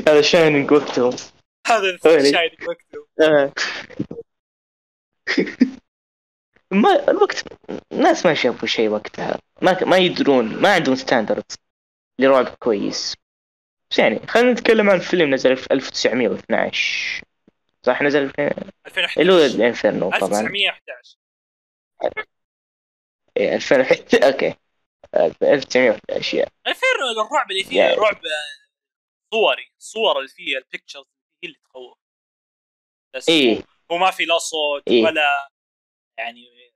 هذا 0.08 0.22
شاينينج 0.22 0.72
وقتهم 0.72 1.16
هذا 1.66 1.98
أولي. 2.06 2.32
شاينك 2.32 2.68
وقته 2.68 3.06
آه. 3.20 3.52
ما 6.70 7.10
الوقت 7.10 7.44
الناس 7.92 8.26
ما 8.26 8.34
شافوا 8.34 8.68
شيء 8.68 8.88
وقتها. 8.88 9.38
ما 9.62 9.84
ما 9.84 9.96
يدرون 9.96 10.62
ما 10.62 10.74
عندهم 10.74 10.94
ستاندرد 10.94 11.52
لرعب 12.18 12.46
كويس. 12.46 13.14
بس 13.90 13.98
يعني 13.98 14.26
خلينا 14.26 14.52
نتكلم 14.52 14.90
عن 14.90 14.98
فيلم 14.98 15.34
نزل 15.34 15.56
في 15.56 15.66
1912 15.70 17.22
صح؟ 17.82 18.02
نزل 18.02 18.30
في 18.30 18.54
اللي 19.18 19.32
هو 19.32 19.36
2011 19.36 19.54
L'Inferno 19.56 20.10
طبعا. 20.10 20.40
1911 20.40 21.18
إيه، 23.36 23.54
2001 23.54 24.24
okay. 24.24 24.54
1911 25.42 26.38
yeah. 26.38 26.46
الفيلم 26.66 27.26
الرعب 27.26 27.50
اللي 27.50 27.64
فيه. 27.64 27.94
رعب 27.94 28.20
صوري 29.36 29.72
الصور 29.78 30.18
اللي 30.18 30.28
فيه 30.28 30.58
ال 30.58 30.63
pictures 30.63 31.04
هي 31.42 31.48
اللي 31.48 31.58
تخوف. 31.64 31.98
بس 33.14 33.28
إيه. 33.28 33.62
هو 33.92 33.96
ما 33.96 34.10
في 34.10 34.24
لا 34.24 34.38
صوت 34.38 34.82
إيه. 34.88 35.04
ولا 35.04 35.48
يعني 36.18 36.72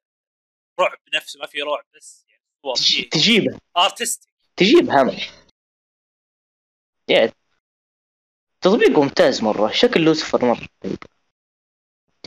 رعب 0.80 0.98
نفسه 1.14 1.40
ما 1.40 1.46
في 1.46 1.62
رعب 1.62 1.84
بس 1.94 2.26
يعني 2.28 2.42
صور 2.62 2.74
تجيبه. 3.10 3.58
artistic 3.76 4.34
تجيب 4.56 4.90
هم 4.90 5.16
يا 7.08 7.32
تطبيق 8.60 8.98
ممتاز 8.98 9.42
مرة 9.42 9.70
شكل 9.72 10.00
لوسيفر 10.04 10.44
مرة 10.44 10.68
طيب. 10.80 10.98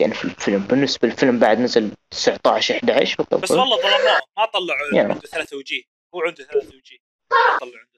يعني 0.00 0.14
في 0.14 0.24
الفيلم 0.24 0.66
بالنسبة 0.66 1.08
للفيلم 1.08 1.38
بعد 1.38 1.58
نزل 1.58 1.92
19 2.10 2.74
11 2.74 3.16
بالضبط. 3.16 3.42
بس 3.42 3.50
والله 3.50 3.76
ظلموه 3.76 4.20
ما 4.36 4.44
طلعوا. 4.46 5.12
عنده 5.12 5.20
ثلاثة 5.20 5.56
وجيه. 5.56 5.82
هو 6.14 6.20
عنده 6.20 6.44
ثلاثة 6.44 6.76
وجيه. 6.76 6.98
ما 7.30 7.58
طلعوا 7.60 7.78
عنده. 7.78 7.93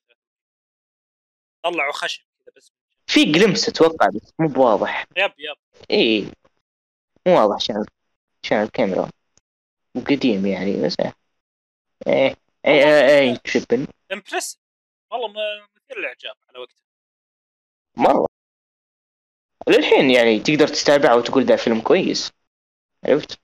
طلعوا 1.71 1.93
خشم 1.93 2.23
كذا 2.47 2.55
بس. 2.57 2.73
في 3.07 3.25
جلمس 3.33 3.69
أتوقع 3.69 4.09
بس 4.09 4.33
مو 4.39 4.49
بواضح. 4.49 5.07
يب 5.17 5.33
يب. 5.39 5.57
إيه 5.91 6.25
مو 7.27 7.41
واضح 7.41 7.55
عشان 7.55 7.85
عشان 8.45 8.63
الكاميرا. 8.63 9.11
وقديم 9.97 10.47
يعني 10.47 10.83
بس 10.87 10.97
إيه. 11.01 12.37
إيه 12.67 13.09
إيه 13.09 13.37
تشبن 13.37 13.87
امبرس 14.13 14.59
والله 15.11 15.29
م- 15.29 15.67
مثير 15.77 15.99
للاعجاب 15.99 16.35
على 16.49 16.59
وقته 16.59 16.83
مرة. 17.97 18.27
للحين 19.69 20.11
يعني 20.11 20.41
تقدر 20.41 20.69
تتابعه 20.69 21.17
وتقول 21.17 21.47
ده 21.47 21.57
فيلم 21.57 21.81
كويس. 21.81 22.33
عرفت؟ 23.05 23.39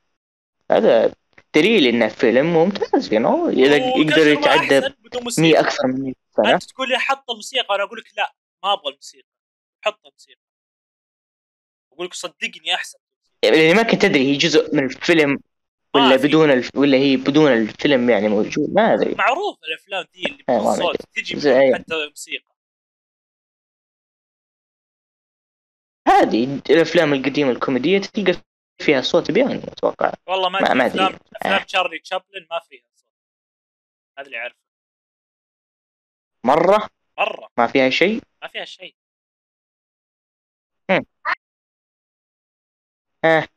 هذا 0.70 1.14
دليل 1.54 1.86
انه 1.86 2.08
فيلم 2.08 2.46
ممتاز 2.46 3.12
يعني 3.12 3.26
إذا 3.48 3.76
يقدر 3.76 4.26
يتعدى 4.26 4.80
مية 5.38 5.60
أكثر 5.60 5.86
من 5.86 6.02
100 6.02 6.14
سنة. 6.36 6.54
أنت 6.54 6.64
تقول 6.64 6.88
لي 6.88 6.98
حط 6.98 7.30
الموسيقى 7.30 7.74
أنا 7.74 7.84
أقول 7.84 7.98
لك 7.98 8.04
لا 8.16 8.34
ما 8.64 8.72
أبغى 8.72 8.90
الموسيقى. 8.90 9.28
حط 9.84 10.06
الموسيقى. 10.06 10.40
أقول 11.92 12.06
لك 12.06 12.14
صدقني 12.14 12.74
أحسن. 12.74 12.98
يعني 13.44 13.74
ما 13.74 13.82
كنت 13.82 14.04
أدري 14.04 14.32
هي 14.32 14.36
جزء 14.36 14.74
من 14.74 14.84
الفيلم 14.84 15.40
ولا 15.94 16.18
في. 16.18 16.28
بدون 16.28 16.50
الف... 16.50 16.70
ولا 16.76 16.96
هي 16.98 17.16
بدون 17.16 17.52
الفيلم 17.52 18.10
يعني 18.10 18.28
موجود 18.28 18.74
ما 18.74 18.94
أدري. 18.94 19.14
معروف 19.14 19.58
الأفلام 19.68 20.04
دي 20.14 20.26
اللي 20.26 20.44
إيه، 20.48 20.58
بدون 20.58 20.76
صوت 20.76 20.96
تجي. 21.14 21.36
حتى 21.74 22.08
موسيقى 22.08 22.52
هذه 26.08 26.60
الأفلام 26.70 27.12
القديمة 27.14 27.50
الكوميدية 27.50 27.98
تلقى 27.98 28.40
فيها 28.82 29.00
صوت 29.00 29.30
بيان 29.30 29.50
أتوقع. 29.56 30.12
والله 30.26 30.48
ما 30.48 30.74
ما- 30.74 30.86
أدري. 30.86 31.02
ما. 31.02 31.18
افلام 31.36 31.60
آه. 31.60 31.64
تشارلي 31.64 31.98
تشابلن 31.98 32.46
ما 32.50 32.58
فيها 32.60 32.84
صوت. 32.96 33.08
هذا 34.18 34.26
اللي 34.26 34.38
اعرفه 34.38 34.56
مرة؟ 36.44 36.88
مرة. 37.18 37.48
ما 37.58 37.66
فيها 37.66 37.90
شيء؟ 37.90 38.22
ما 38.42 38.48
فيها 38.48 38.64
شيء. 38.64 38.96
ها. 43.24 43.48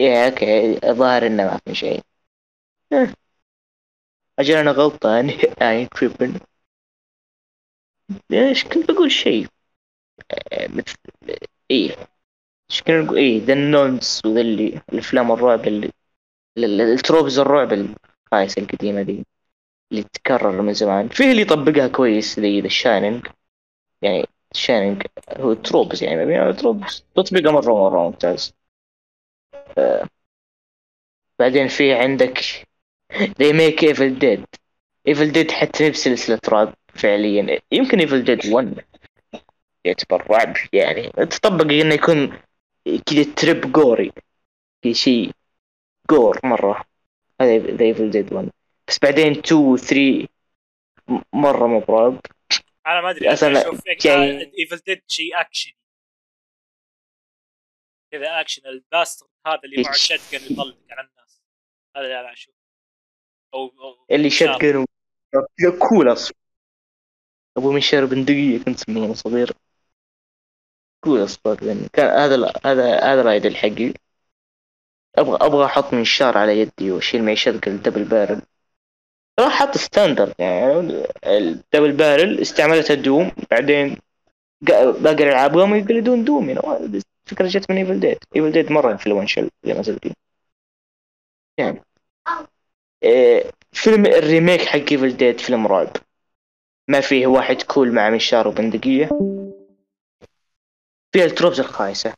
يا 0.00 0.28
okay 0.28 0.90
الظاهر 0.90 1.26
إنه 1.26 1.44
ما 1.44 1.60
في 1.64 1.74
شيء. 1.74 2.02
أجل 4.38 4.56
أنا 4.56 4.70
غلطان. 4.70 5.28
اي 5.62 5.86
tripping 5.86 6.40
إيش 8.32 8.64
كنت 8.64 8.90
بقول 8.90 9.10
شيء؟ 9.12 9.46
آه، 10.52 10.66
مثل 10.68 10.96
إيه. 11.70 11.96
إيش 12.70 12.82
كنا 12.82 13.00
نقول 13.02 13.18
إيه 13.18 13.44
ذا 13.44 13.52
النونس 13.52 14.22
وذا 14.26 14.40
اللي 14.40 14.80
الأفلام 14.92 15.32
الرعب 15.32 15.66
اللي 15.66 15.90
ال- 16.58 16.80
ال 16.80 16.88
tropes 16.88 17.38
الرعب 17.38 17.72
الخايسة 17.72 18.62
القديمة 18.62 19.02
دي 19.02 19.26
اللي 19.92 20.02
تتكرر 20.02 20.62
من 20.62 20.72
زمان. 20.72 21.08
فيه 21.08 21.30
اللي 21.30 21.42
يطبقها 21.42 21.88
كويس 21.88 22.40
زي 22.40 22.60
ذا 22.60 22.66
ال 22.66 22.73
Shining 22.73 23.26
يعني 24.02 24.26
ال 24.52 24.58
Shining 24.58 25.02
هو 25.36 25.54
tropes 25.54 26.02
يعني 26.02 26.24
مبني 26.24 26.38
على 26.38 26.52
tropes. 26.52 27.04
تطبيقه 27.16 27.52
مرة 27.52 27.72
مرة 27.74 28.04
ممتاز. 28.08 28.54
آه، 29.78 30.08
بعدين 31.38 31.68
في 31.68 31.92
عندك 31.94 32.38
remake 33.40 33.84
Evil 33.84 34.18
Dead 34.18 34.46
Evil 35.08 35.32
Dead 35.32 35.50
حتى 35.50 35.84
هي 35.84 35.90
بسلسلة 35.90 36.40
رعب 36.48 36.74
فعليا. 36.94 37.60
يمكن 37.72 37.98
Evil 38.00 38.24
Dead 38.24 38.46
1 38.52 38.84
يعتبر 39.84 40.26
رعب 40.30 40.56
يعني 40.72 41.08
تطبق 41.10 41.64
إنه 41.72 41.94
يكون 41.94 42.38
كذا 42.84 43.34
trippy 43.36 43.72
gory 43.72 44.12
في 44.82 44.94
شيء 44.94 45.30
gore 46.10 46.40
مرة. 46.44 46.84
هذا 47.40 47.56
ذا 47.58 47.84
Evil 47.84 48.10
Dead 48.10 48.32
1 48.32 48.50
بس 48.88 48.98
بعدين 49.02 49.30
2 49.32 49.60
و 49.60 49.76
3 49.76 50.28
مرة 51.32 51.66
مو 51.66 51.80
برعب 51.80 52.20
أنا 52.86 53.00
ما 53.00 53.10
أدري 53.10 53.32
أشوف 53.32 53.80
يعني- 54.04 54.52
ايفل 54.58 54.76
ديد 54.86 55.02
شيء 55.06 55.40
اكشن 55.40 55.72
كذا 58.12 58.40
اكشن 58.40 58.66
الباستر 58.66 59.26
هذا 59.46 59.60
اللي 59.64 59.82
معه 59.82 59.92
شتقن 59.92 60.52
يطلق 60.52 60.78
على 60.90 61.08
الناس. 61.08 61.42
هذا 61.96 62.04
اللي 62.04 62.20
أنا 62.20 62.32
أشوف 62.32 62.54
أو, 63.54 63.66
أو 63.66 64.06
اللي. 64.10 64.30
شتقن 64.30 64.84
كول 65.88 66.12
أصلا. 66.12 66.36
أبو 67.56 67.72
منشار 67.72 68.04
بندقية 68.04 68.58
كنت 68.64 68.78
اسميه 68.80 69.00
وأنا 69.02 69.14
صغير. 69.14 69.52
كول 71.04 71.24
أصلا 71.24 71.56
يعني 71.62 71.88
كان 71.92 72.10
هذا 72.10 72.52
هذا 72.64 73.00
هذا 73.00 73.22
رايد 73.22 73.46
الحقي 73.46 73.92
أبغى 75.18 75.38
أبغى 75.40 75.64
أحط 75.64 75.94
منشار 75.94 76.38
على 76.38 76.60
يدي 76.60 76.90
وأشيل 76.90 77.24
معي 77.24 77.36
شتقن 77.36 77.72
الدبل 77.72 78.04
بارل 78.04 78.42
راح 79.40 79.62
أحط 79.62 79.76
standard 79.76 80.34
يعني 80.38 81.04
ال 81.26 81.35
double 81.35 81.92
barrel 81.92 82.40
استعملتها 82.40 82.94
Doom 82.94 83.32
بعدين 83.50 83.96
باقي 85.00 85.24
الالعاب 85.24 85.58
قاموا 85.58 85.76
يقلدون 85.76 86.24
Doom 86.24 86.48
يعني 86.50 86.60
الفكرة 87.26 87.48
جت 87.48 87.70
من 87.70 87.76
Evil 87.76 88.00
Dead 88.00 88.18
Evil 88.36 88.52
Dead 88.52 88.72
مرة 88.72 88.92
influential 88.92 89.50
زي 89.64 89.74
ما 89.74 89.80
قلت 89.80 90.12
يعني 91.58 91.82
إيه 93.02 93.50
فيلم 93.72 94.06
ال 94.06 94.14
remake 94.14 94.60
حق 94.60 94.78
Evil 94.78 95.16
Dead 95.16 95.40
فيلم 95.40 95.66
رعب. 95.66 95.96
ما 96.88 97.00
فيه 97.00 97.26
واحد 97.26 97.62
cool 97.62 97.92
مع 97.92 98.10
منشار 98.10 98.48
وبندقية 98.48 99.08
فيها 101.12 101.24
ال 101.24 101.29
tropes 101.29 101.60
الخايسة. 101.60 102.14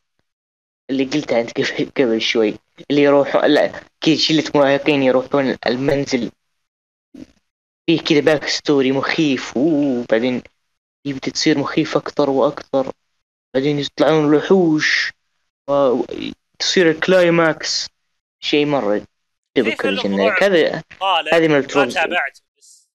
اللي 0.91 1.05
قلتها 1.05 1.41
أنت 1.41 1.51
قبل, 1.61 1.91
قبل 1.97 2.21
شوي. 2.21 2.55
اللي 2.91 3.03
يروحون 3.03 3.45
لا 3.45 3.83
كذا 4.01 4.17
شلة 4.17 4.45
مراهقين 4.55 5.03
يروحون 5.03 5.57
المنزل. 5.67 6.31
فيه 7.87 8.01
كذا 8.01 8.21
back 8.21 8.49
story 8.49 8.93
مخيف. 8.93 9.57
وبعدين 9.57 10.43
يبدأ 11.05 11.31
تصير 11.31 11.59
مخيف 11.59 11.97
أكثر 11.97 12.31
وأكثر. 12.31 12.93
بعدين 13.55 13.79
يطلعون 13.79 14.29
الوحوش 14.29 15.13
وتصير 15.69 16.91
ال 16.91 17.05
climax 17.05 17.87
شيء 18.41 18.67
مرة 18.67 19.07
typical 19.55 19.77
فيلم 19.77 19.99
الجنة 19.99 20.29
رعب. 20.29 20.43
هذه 21.33 21.49
من 21.49 21.49
ما 21.49 21.59
ال 21.59 21.63
tropes. 21.63 21.95
تابعته 21.95 22.43
بس. 22.59 22.89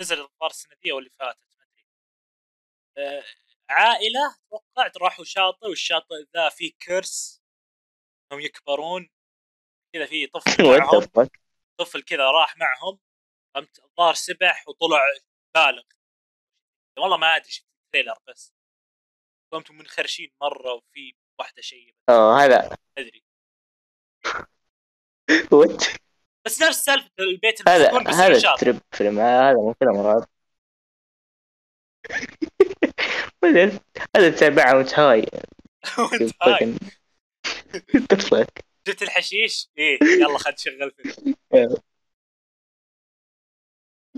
نزل 0.00 0.20
الظاهر 0.20 0.50
السنة 0.50 0.94
واللي 0.94 1.10
فاتت 1.10 1.38
ما 1.58 1.64
أدري. 1.64 1.84
آه، 3.18 3.24
عائلة 3.74 4.36
توقعت 4.50 4.96
راحوا 4.96 5.24
شاطئ 5.24 5.66
والشاطئ 5.66 6.14
ذا 6.36 6.48
فيه 6.48 6.72
curse 6.82 7.42
هم 8.32 8.40
يكبرون 8.40 9.10
كذا 9.94 10.06
في 10.06 10.26
طفل 10.26 10.64
معهم. 10.78 11.28
طفل 11.80 12.02
كذا 12.02 12.30
راح 12.30 12.56
معهم 12.56 12.98
فهمت 13.54 13.78
الظاهر 13.84 14.14
سبح 14.14 14.68
وطلع 14.68 15.00
بالغ. 15.56 15.82
والله 16.98 17.16
ما 17.16 17.36
أدري 17.36 17.50
شفت 17.50 17.66
التريلر 17.86 18.18
بس. 18.28 18.54
قمتوا 19.52 19.74
منخرشين 19.74 20.32
مرة 20.42 20.72
وفي 20.72 21.16
واحدة 21.40 21.62
شيء. 21.62 21.94
آه 22.08 22.36
هذا. 22.38 22.76
أدري. 22.98 23.24
وات 25.52 25.84
بس 26.46 26.62
نفس 26.62 26.84
سالفة 26.84 27.10
البيت 27.18 27.68
هذا 27.68 28.10
هذا 28.10 28.54
تريب 28.56 28.80
فيلم 28.92 29.18
هذا 29.18 29.54
مو 29.54 29.72
فيلم 29.72 29.96
رعب 29.96 30.24
بعدين 33.44 33.80
هذا 34.16 34.30
تابعه 34.30 34.76
وانت 34.76 34.98
high 34.98 35.26
وانت 35.98 36.32
high 36.42 36.74
جبت 38.86 39.02
الحشيش؟ 39.02 39.68
إيه 39.78 39.98
يلا 40.20 40.38
خد 40.38 40.58
شغل 40.58 40.90
فيلم 40.90 41.34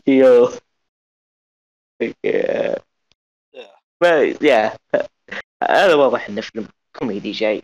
yo. 0.08 0.48
يا- 4.42 4.76
هذا 5.62 5.94
واضح 5.94 6.28
إنه 6.28 6.40
فيلم 6.40 6.68
كوميدي 6.98 7.30
جاي. 7.30 7.62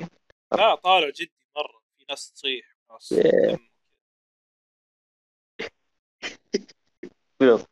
لا 0.52 0.74
طالع 0.74 1.08
جدي 1.10 1.32
مرة. 1.56 1.82
في 1.98 2.04
ناس 2.10 2.32
تصيح 2.32 2.76
ناس 2.90 3.12
إيه. 3.12 3.58
فيلم 7.38 7.64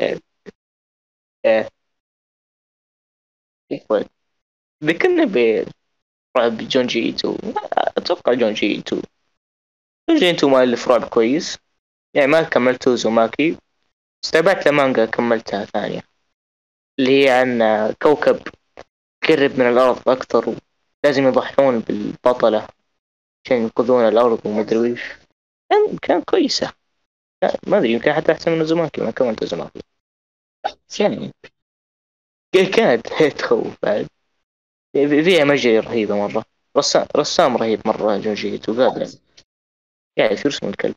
صحيح 1.44 1.68
okay 3.72 3.86
آه. 3.90 4.04
ذكرنا 4.84 5.24
ب 5.24 5.66
رعب 6.36 6.58
Junji 6.58 7.08
Ito 7.10 7.54
أتوقع 7.98 8.34
Junji 8.34 8.78
Ito 8.78 9.02
Junji 10.10 10.30
Ito 10.30 10.52
مؤلف 10.52 10.88
رعب 10.88 11.04
كويس. 11.04 11.58
يعني 12.14 12.26
ما 12.26 12.42
كملت 12.42 12.88
Uzumaki. 12.88 13.56
بس 14.22 14.30
تابعت 14.30 14.66
له 14.66 14.72
مانجا 14.72 15.04
كملتها 15.06 15.64
ثانية. 15.64 16.02
اللي 16.98 17.24
هي 17.24 17.30
عن 17.30 17.62
كوكب 18.02 18.40
قرب 19.28 19.58
من 19.60 19.68
الأرض 19.68 20.08
أكثر 20.08 20.56
ولازم 21.04 21.28
يضحون 21.28 21.78
بالبطلة 21.80 22.68
عشان 23.46 23.56
ينقذون 23.56 24.08
الأرض 24.08 24.46
ومدري 24.46 24.78
ويش 24.78 25.02
كان 26.02 26.22
كويسة. 26.22 26.72
ما 27.66 27.78
أدري 27.78 27.92
يمكن 27.92 28.12
حتى 28.12 28.32
أحسن 28.32 28.52
من 28.52 28.64
Uzumaki 28.64 29.00
ما 29.00 29.10
كملت 29.10 29.44
Uzumaki. 29.44 29.80
يعني 31.00 31.32
كانت 32.76 33.06
تخوف 33.38 33.76
بعد. 33.82 34.06
فيها 34.92 35.44
imagery 35.44 35.78
رهيبة 35.78 36.28
مرة. 36.28 36.44
رسام 36.76 37.06
رسام 37.16 37.56
رهيب 37.56 37.80
مرة 37.86 38.16
جوجي 38.16 38.60
وقال 38.68 39.18
يعني 40.16 40.36
في 40.36 40.48
رسم 40.48 40.68
الكلب. 40.68 40.96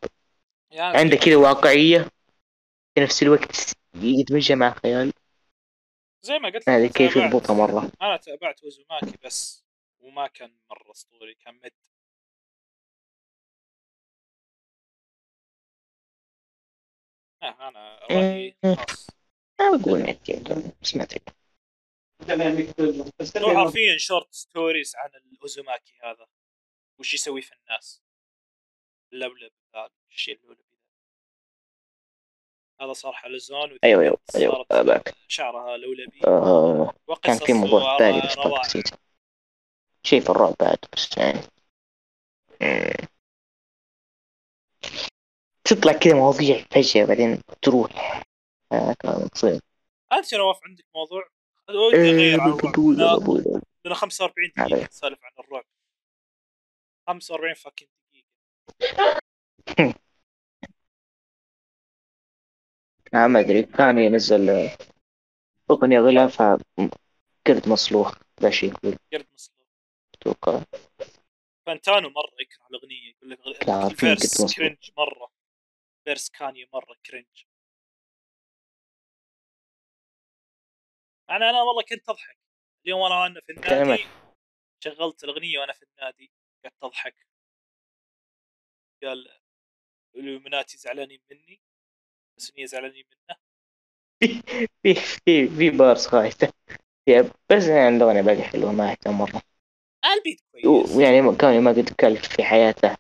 يعني 0.72 0.98
عنده 0.98 1.18
كذا 1.18 1.36
واقعية. 1.36 2.00
في 2.96 3.02
نفس 3.04 3.24
الوقت 3.24 3.74
يدمجها 3.96 4.56
مع 4.56 4.74
خيال. 4.84 5.14
زي 6.22 6.40
ما 6.40 6.50
قلت 6.50 6.56
لك 6.56 6.70
هذه 6.70 6.88
كيف 6.88 7.16
يضبطها 7.16 7.54
مرة. 7.54 7.92
أنا 8.02 8.18
تابعت 8.18 8.64
Uzumaki 8.64 9.18
بس 9.26 9.66
وما 10.00 10.28
كان 10.28 10.54
مرة 10.70 10.92
أسطوري 10.92 11.34
كان 11.34 11.56
mid. 11.56 11.72
آه 17.44 18.86
أنا 19.60 19.78
بقول 19.78 20.00
نت 20.00 20.32
بس 20.82 20.96
ما 20.96 21.04
أدري. 21.04 21.22
هو 23.38 23.56
حرفيا 23.56 23.98
short 23.98 24.34
stories 24.34 24.96
عن 24.96 25.10
ال 25.16 25.26
Uzumaki 25.26 26.00
هذا 26.04 26.28
وش 27.00 27.14
يسوي 27.14 27.42
في 27.42 27.54
الناس. 27.54 28.04
اللولب 29.14 29.52
هذا 29.76 29.90
الشيء 30.10 30.40
اللولبي 30.40 30.64
هذا. 32.82 32.94
صار 32.94 33.14
حلزون 33.14 33.72
وذي 33.72 33.80
أيوة 33.84 34.02
أيوة 34.04 34.12
بنت 34.12 34.36
أيوة 34.36 34.54
صارت 34.54 34.72
أباك. 34.72 35.14
شعرها 35.28 35.78
لولبي. 35.78 36.22
آه 36.28 36.94
كان 37.24 37.38
في 37.38 37.54
موضوع 37.54 37.98
بالي 37.98 38.22
بس 38.22 38.38
نسيته 38.66 38.98
شيء 40.04 40.22
في 40.22 40.30
الرعب 40.30 40.56
بعد 40.60 40.78
بس 40.94 41.18
يعني. 41.18 41.40
تطلع 45.64 45.94
كذا 45.94 46.14
مواضيع 46.14 46.66
فجأة 46.72 47.06
بعدين 47.06 47.42
تروح. 47.62 48.27
آه 48.72 48.94
كان 49.00 49.30
تصير 49.30 49.60
أنت 50.14 50.34
نواف 50.34 50.60
عندك 50.64 50.86
موضوع؟ 50.96 51.30
ودي 51.70 51.98
اغير 51.98 52.42
عن 52.42 52.50
الرعب. 52.50 52.80
لنا- 52.80 53.16
بقول 53.18 53.62
لنا 53.86 53.96
45 53.96 54.52
عليه. 54.58 54.76
دقيقة 54.76 54.88
نسولف 54.90 55.20
عن 55.24 55.32
الرعب. 55.40 55.66
45 57.08 57.54
فاكين 57.54 57.88
دقيقة. 58.12 60.00
آه 63.14 63.28
ما 63.28 63.40
أدري. 63.40 63.64
كان 63.64 63.98
ينزل 63.98 64.50
آه، 64.50 64.78
أغنية 65.72 66.00
غلافها 66.00 66.58
قرد 67.48 67.70
مصلوخ 67.70 68.18
ذا 68.42 68.50
شيء 68.50 68.70
يقول. 68.74 68.98
قرد 69.14 69.28
مصلوب 69.34 69.68
أتوقع. 70.14 70.64
Fantano 71.66 72.10
مرة 72.10 72.32
يكره 72.42 72.68
الأغنية. 72.72 73.10
يقول 73.10 73.32
لك 73.52 73.70
ال 73.92 74.01
verse. 74.01 74.56
cringe 74.56 74.92
مرة. 74.98 75.32
verse 76.06 76.30
Kanye 76.30 76.70
مرة 76.74 76.96
cringe 77.06 77.26
أنا 81.30 81.50
أنا 81.50 81.62
والله 81.62 81.82
كنت 81.82 82.10
أضحك. 82.10 82.38
اليوم 82.86 83.02
وأنا 83.02 83.22
وأنا 83.22 83.42
في 83.42 83.52
النادي. 83.52 84.06
شغلت 84.84 85.24
الأغنية 85.24 85.60
وأنا 85.60 85.74
في 85.74 85.84
النادي 85.84 86.32
قعدت 86.64 86.84
أضحك. 86.84 87.28
قال 89.04 89.28
الومناتي 90.16 90.78
زعلانين 90.78 91.22
مني 91.32 91.62
بس 92.38 92.52
إني 92.58 92.68
زعلانين 92.68 93.06
منه. 93.12 93.38
في 94.84 94.94
في 94.96 95.48
في 95.48 95.70
بارس 95.70 96.10
يب 97.08 97.32
بس 97.52 97.64
يعني 97.68 97.98
الأغنية 97.98 98.22
باقي 98.22 98.42
حلوة 98.42 98.72
ما 98.72 98.92
أهتم 98.92 99.12
مرة. 99.12 99.42
البيت 100.16 100.42
كويس. 100.52 100.98
يعني 100.98 101.36
كان 101.36 101.64
ما 101.64 101.72
قد 101.72 101.90
كلف 101.90 102.28
في 102.36 102.44
حياته. 102.44 102.98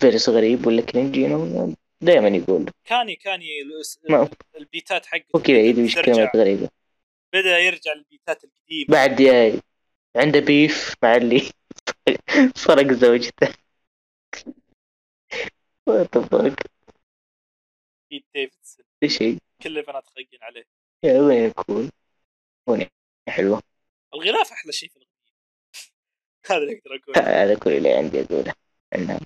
فيروس 0.00 0.28
غريب 0.28 0.66
ولا 0.66 0.82
كرنجي 0.82 1.28
دائما 2.00 2.28
يقول. 2.28 2.70
كاني 2.84 3.16
كاني 3.16 3.46
البيتات 4.56 5.06
حقته 5.06 5.36
هو 5.36 5.40
كذا 5.42 5.60
يدري 5.60 5.84
وش 5.84 5.94
ترجع. 5.94 6.12
كلمات 6.12 6.36
غريبة. 6.36 6.68
بدأ 7.32 7.58
يرجع 7.58 7.92
للبيتات 7.92 8.44
القديمة. 8.44 8.86
بعد 8.88 9.20
يا- 9.20 9.60
عنده 10.16 10.40
beef 10.40 10.94
مع 11.02 11.16
اللي 11.16 11.50
سرق 12.56 12.92
زوجته. 12.92 13.54
What 15.86 16.08
the 16.12 16.20
fuck? 16.22 16.56
Pete 18.10 18.24
Davidson. 18.34 18.84
إيش 19.02 19.18
شيء 19.18 19.38
كل 19.62 19.78
البنات 19.78 20.06
خاقين 20.08 20.42
عليه. 20.42 20.64
يا 21.04 21.18
اغنية 21.18 21.48
cool. 21.52 21.90
اغنية 22.68 22.88
حلوة. 23.28 23.62
الغلاف 24.14 24.52
أحلى 24.52 24.72
شيء 24.72 24.88
في 24.88 24.96
الاغنيه 24.96 25.10
هذا 26.50 26.56
اللي 26.58 26.78
أقدر 26.78 26.96
أقوله. 26.96 27.42
هذا 27.42 27.58
كل 27.58 27.70
اللي 27.70 27.92
عندي 27.92 28.22
أقوله. 28.22 28.52
عنها 28.94 29.20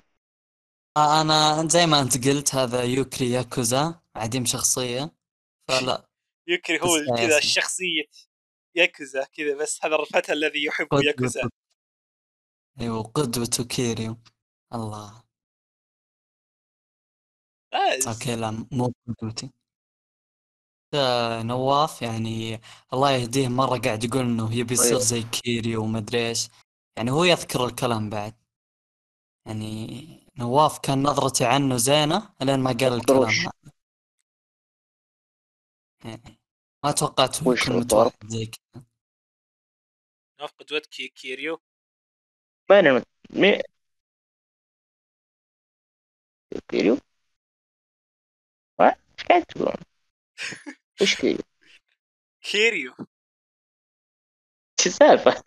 آه، 0.97 1.21
أنا 1.21 1.67
زي 1.69 1.85
ما 1.85 2.01
أنت 2.01 2.27
قلت 2.27 2.55
هذا 2.55 2.83
يوكري 2.83 3.31
ياكوزا 3.31 3.99
عديم 4.15 4.45
شخصية. 4.45 5.11
فلا. 5.67 6.07
يكري 6.47 6.79
هو 6.81 7.15
كذا 7.17 7.23
ياسين. 7.23 7.37
الشخصية 7.37 8.03
ياكوزا 8.75 9.23
كذا 9.23 9.55
بس 9.55 9.85
هذا 9.85 9.95
الفتى 9.95 10.33
الذي 10.33 10.63
يحب 10.63 10.87
ياكوزا 10.93 11.49
أيوه 12.81 13.03
قدوته 13.03 13.63
كيريو 13.63 14.17
الله. 14.73 15.23
آه، 17.73 17.99
okay 18.07 18.35
لا 18.35 18.67
مو 18.71 18.93
قدوتي 19.07 19.49
آه، 20.93 21.43
نواف 21.43 22.01
يعني 22.01 22.61
الله 22.93 23.11
يهديه 23.11 23.47
مرة 23.47 23.77
قاعد 23.77 24.03
يقول 24.03 24.21
إنه 24.21 24.55
يبي 24.55 24.73
يصير 24.73 24.87
أيوه. 24.87 24.99
زي 24.99 25.23
كيريو 25.23 25.83
ومدري 25.83 26.29
إيش. 26.29 26.49
يعني 26.97 27.11
هو 27.11 27.23
يذكر 27.23 27.65
الكلام 27.65 28.09
بعد. 28.09 28.33
يعني 29.45 30.31
نواف 30.39 30.79
كان 30.79 31.03
نظرتي 31.03 31.45
عنه 31.45 31.77
زينة 31.77 32.29
لين 32.41 32.59
ما 32.59 32.69
قال 32.71 32.93
الكلام 32.93 33.51
ما 36.83 36.91
توقعت 36.91 37.47
وش 37.47 37.69
الضرب؟ 37.69 38.11
زي 38.25 38.45
كذا 38.45 38.83
نوف 40.41 40.51
قدوتك 40.59 40.89
كي- 40.89 41.07
كيريو 41.07 41.61
ما 42.69 42.79
أنا 42.79 43.03
مين 43.29 43.61
كيريو؟ 46.69 46.97
إيش 48.81 49.25
قاعد 49.29 49.45
تقولون؟ 49.45 49.75
إيش 51.01 51.15
كيريو؟ 51.15 51.39
كيريو 52.41 52.93
إيش 54.79 54.87
السالفة؟ 54.87 55.43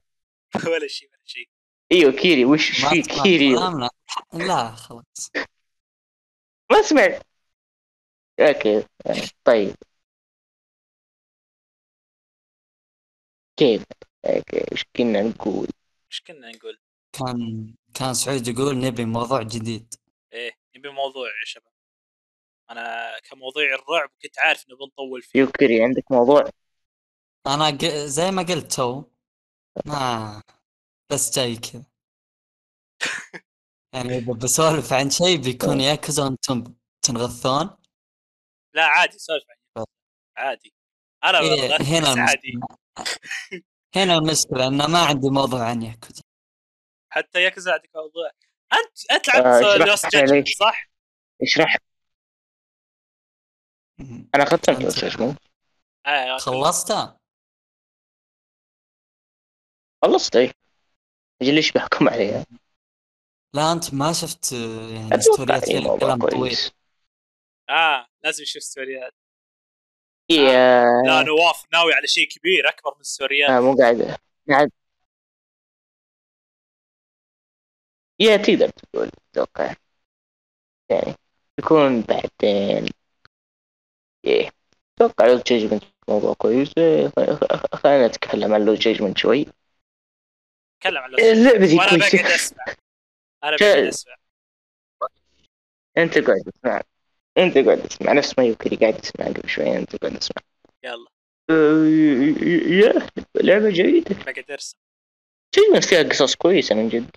ولا 0.73 0.89
شيء 0.89 1.09
ولا 1.11 1.21
شيء 1.25 1.49
إيوه 1.93 2.13
كيري 2.13 2.45
وش 2.45 2.71
في 2.71 3.03
كيريو؟ 3.03 3.59
لا 4.33 4.75
خلاص 4.75 5.31
ما 6.71 6.83
سمعت 6.83 7.23
okay 8.41 8.87
طيب 9.45 9.75
كيف؟ 13.59 13.85
إيش 14.73 14.85
كنا 14.97 15.23
نقول؟ 15.23 15.69
إيش 16.11 16.21
كنا 16.27 16.51
نقول؟ 16.51 16.79
كان 17.13 17.75
كان 17.95 18.15
سعود 18.15 18.49
يقول 18.49 18.79
نبي 18.79 19.05
موضوع 19.05 19.43
جديد. 19.43 19.95
إيه 20.33 20.53
نبي 20.77 20.89
موضوع 20.89 21.29
يا 21.29 21.45
شباب. 21.45 21.73
أنا 22.71 23.19
كموضوع 23.19 23.63
الرعب 23.63 24.11
كنت 24.23 24.39
عارف 24.39 24.69
إنه 24.69 24.77
بنطول 24.77 25.23
فيه. 25.23 25.41
يوكري 25.41 25.83
عندك 25.83 26.13
موضوع؟ 26.13 26.51
أنا 27.47 27.71
ق... 27.71 27.85
زي 27.85 28.31
ما 28.31 28.43
قلت 28.43 28.73
تو. 28.73 29.05
ما 29.87 30.43
بس 31.13 31.39
جاي 31.39 31.57
كذا. 31.57 31.85
يعني 33.95 34.19
إذا 34.19 34.33
بسولف 34.33 34.93
عن 34.93 35.11
شيء 35.11 35.37
بيكون 35.37 35.81
ياكوزا 35.81 36.25
وأنتم 36.25 36.75
تنغثون؟ 37.03 37.71
لا 38.75 38.87
عادي 38.87 39.19
سولف 39.19 39.45
عن 39.77 39.85
عادي. 40.37 40.75
أنا 41.25 41.41
إيه 41.41 41.77
هنا 41.81 42.13
بس 42.13 42.19
عادي. 42.19 42.61
هنا 43.97 44.15
المشكلة 44.19 44.67
إنه 44.69 44.87
ما 44.87 44.99
عندي 44.99 45.31
موضوع 45.31 45.69
عن 45.69 45.83
ياكوزا 45.83 46.23
حتى 47.11 47.43
ياكوزا 47.43 47.73
عندك 47.73 47.91
موضوع 47.95 48.31
أنت 48.73 49.11
أنت 49.11 49.29
لعبت 49.29 49.65
آه، 49.65 49.77
Lost 49.87 50.07
Judgment. 50.13 50.49
صح؟ 50.49 50.89
اشرح. 51.43 51.77
أنا 54.35 54.45
ختمت 54.45 54.81
أنت- 54.81 55.05
اسمه 55.05 55.37
آه 56.07 56.39
خلصتها؟ 56.39 57.19
خلصت 60.05 60.37
اي 60.37 60.53
أجل 61.43 61.55
ليش 61.55 61.73
بحكم 61.73 62.09
عليها؟ 62.09 62.47
لا 63.55 63.73
أنت 63.73 63.95
ما 63.95 64.13
شفت 64.13 64.53
يعني 64.53 65.21
ستوريات 65.23 65.71
موضوع 65.71 65.99
كلام 65.99 66.29
طويل 66.29 66.57
آه 67.71 68.07
لازم 68.25 68.43
نشوف 68.43 68.63
ستوريات 68.63 69.15
يا 70.31 70.85
لا 71.07 71.23
نواف 71.23 71.65
ناوي 71.73 71.95
على 71.95 72.07
شيء 72.07 72.29
كبير 72.29 72.69
أكبر 72.69 72.95
من 72.95 73.01
الستوريات 73.01 73.51
آه 73.51 73.61
مو 73.61 73.77
قاعد. 73.77 74.17
قاعد. 74.49 74.71
يا 78.21 78.37
تقدر 78.37 78.69
تقول 78.69 79.11
أتوقع 79.31 79.75
يعني 80.91 81.15
يكون 81.59 82.01
بعدين. 82.01 82.89
إيه. 84.25 84.51
أتوقع 84.97 85.27
لو 85.27 85.39
جاجمنت 85.47 85.85
موضوع 86.09 86.35
كويس. 86.35 86.73
إيه، 86.79 87.09
خلينا 87.75 88.07
نتكلم 88.07 88.55
عن 88.55 88.65
لو 88.65 88.75
جاجمنت 88.75 89.19
شوي. 89.19 89.47
تكلم 90.81 90.99
عن 90.99 91.11
Lost 91.11 91.21
اللعبة 91.21 91.77
وأنا 91.77 91.91
كويسة. 91.91 92.19
بقعد 92.19 92.31
أسمع. 92.31 92.65
أنا 93.45 93.57
بقعد 93.57 93.85
أسمع. 93.85 94.15
أنت 95.99 96.19
قاعد 96.19 96.43
تسمع. 96.55 96.83
انت 97.39 97.59
قاعد 97.59 97.83
تسمع 97.83 98.13
نفس 98.13 98.39
ما 98.39 98.45
يوكري 98.45 98.77
قاعد 98.77 98.97
تسمع 98.97 99.27
قبل 99.27 99.49
شوي 99.49 99.77
انت 99.79 99.97
قاعد 99.97 100.19
تسمع. 100.19 100.43
يلا. 100.85 101.07
آه، 101.51 101.85
يا 102.69 103.09
لعبة 103.43 103.71
جيدة 103.71 104.15
بقعد 104.15 104.51
أرسم. 104.51 104.77
جاجمنت 105.55 105.85
فيها 105.85 106.03
قصص 106.03 106.35
كويسة 106.35 106.75
من 106.75 106.89
جد. 106.89 107.11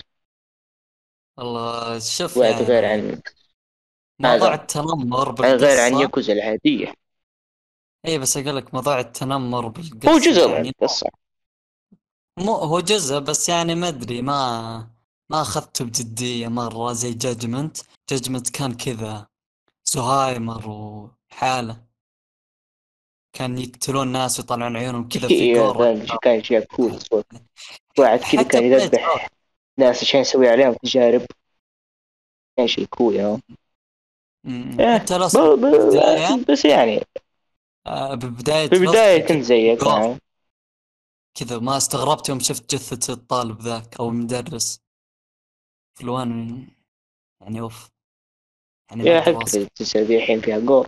والله 1.38 1.99
شوف 1.99 2.38
يعني 2.38 2.78
عن 2.88 3.22
موضوع. 4.19 4.53
التنمر 4.53 5.41
غير 5.41 5.80
عن 5.80 5.91
بالقصة. 5.91 6.01
ياكوزا 6.01 6.34
العادية. 6.34 6.93
اي 8.07 8.19
بس 8.19 8.38
أقول 8.38 8.55
لك 8.57 8.74
موضوع 8.74 8.99
التنمر 8.99 9.67
بالقصة 9.67 10.11
هو 10.11 10.17
جزء 10.17 10.47
من 10.47 10.53
يعني 10.53 10.69
القصة. 10.69 11.09
مو 12.39 12.53
هو 12.53 12.80
جزء 12.80 13.19
بس 13.19 13.49
يعني 13.49 13.76
ما 13.76 13.88
أدري 13.88 14.22
ما 14.22 14.89
ما 15.32 15.41
أخذته 15.41 15.86
بجدية 15.86 16.47
مرة 16.47 16.93
زي 16.93 17.13
Judgment 17.13 17.78
Judgment 18.09 18.49
كان 18.49 18.74
كذا. 18.74 19.30
زهايمر 19.93 20.69
وحالة 20.69 21.83
كان 23.33 23.57
يقتلون 23.57 24.07
ناس 24.07 24.39
ويطلعون 24.39 24.77
عيونهم 24.77 25.09
كذا 25.09 25.27
في 25.27 25.33
إيه، 25.33 25.55
gore 25.55 26.05
كان 26.21 26.39
اشياء 26.39 26.65
cool 26.65 26.91
واحد 27.99 28.19
كذا 28.19 28.43
كان 28.43 28.63
يذبح 28.63 29.29
ناس 29.79 30.03
عشان 30.03 30.19
يسوي 30.19 30.49
عليهم 30.49 30.73
تجارب. 30.73 31.25
كان 32.57 32.67
شيء 32.67 32.85
cool 32.86 33.15
يا 33.15 33.41
إيه، 34.45 34.99
حتى 34.99 35.17
بس 36.49 36.65
يعني. 36.65 37.01
آه، 37.87 38.15
ببداية 38.15 38.69
Lost 38.69 39.27
كنت 39.27 39.43
زيك. 39.43 39.83
نعم. 39.83 40.17
كذا 41.37 41.59
ما 41.59 41.77
استغربت 41.77 42.29
يوم 42.29 42.39
شفت 42.39 42.75
جثة 42.75 43.13
الطالب 43.13 43.61
ذاك 43.61 43.99
أو 43.99 44.09
المدرس. 44.09 44.79
فلوان 45.99 46.67
يعني 47.41 47.61
أوف. 47.61 47.89
يعني 48.91 49.09
يا 49.95 50.01
ذي 50.03 50.17
الحين 50.17 50.41
فيها 50.41 50.59
جور 50.59 50.87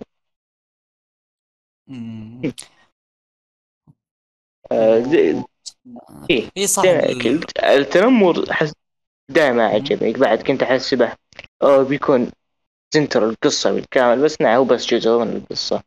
آه، 4.72 5.00
زي- 5.00 5.44
إيه، 6.30 6.50
اي 6.58 6.68
صح. 6.68 6.84
التنمر 7.64 8.54
حس 8.54 8.74
دائما 9.30 9.66
عجبني 9.66 10.14
بعد 10.14 10.42
كنت 10.42 10.64
احسبه 10.64 11.14
أو 11.64 11.84
بيكون 11.86 12.32
center 12.94 13.30
القصة 13.30 13.72
بالكامل 13.72 14.24
بس 14.24 14.42
نعم 14.42 14.58
هو 14.58 14.66
بس 14.66 14.86
جزء 14.86 15.18
من 15.20 15.36
القصة. 15.38 15.84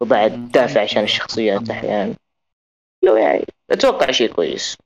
وبعد. 0.00 0.52
دافع 0.52 0.82
عشان 0.82 1.02
الشخصيات 1.02 1.70
أحيانا. 1.70 2.14
لو 3.04 3.16
يعني 3.16 3.44
أتوقع 3.70 4.10
شيء 4.10 4.32
كويس. 4.34 4.76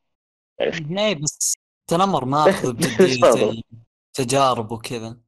اي 0.99 1.15
بس 1.15 1.55
التنمر 1.81 2.25
ما. 2.25 2.45
زي 3.01 3.63
تجارب 4.15 4.73
وكذا. 4.73 5.21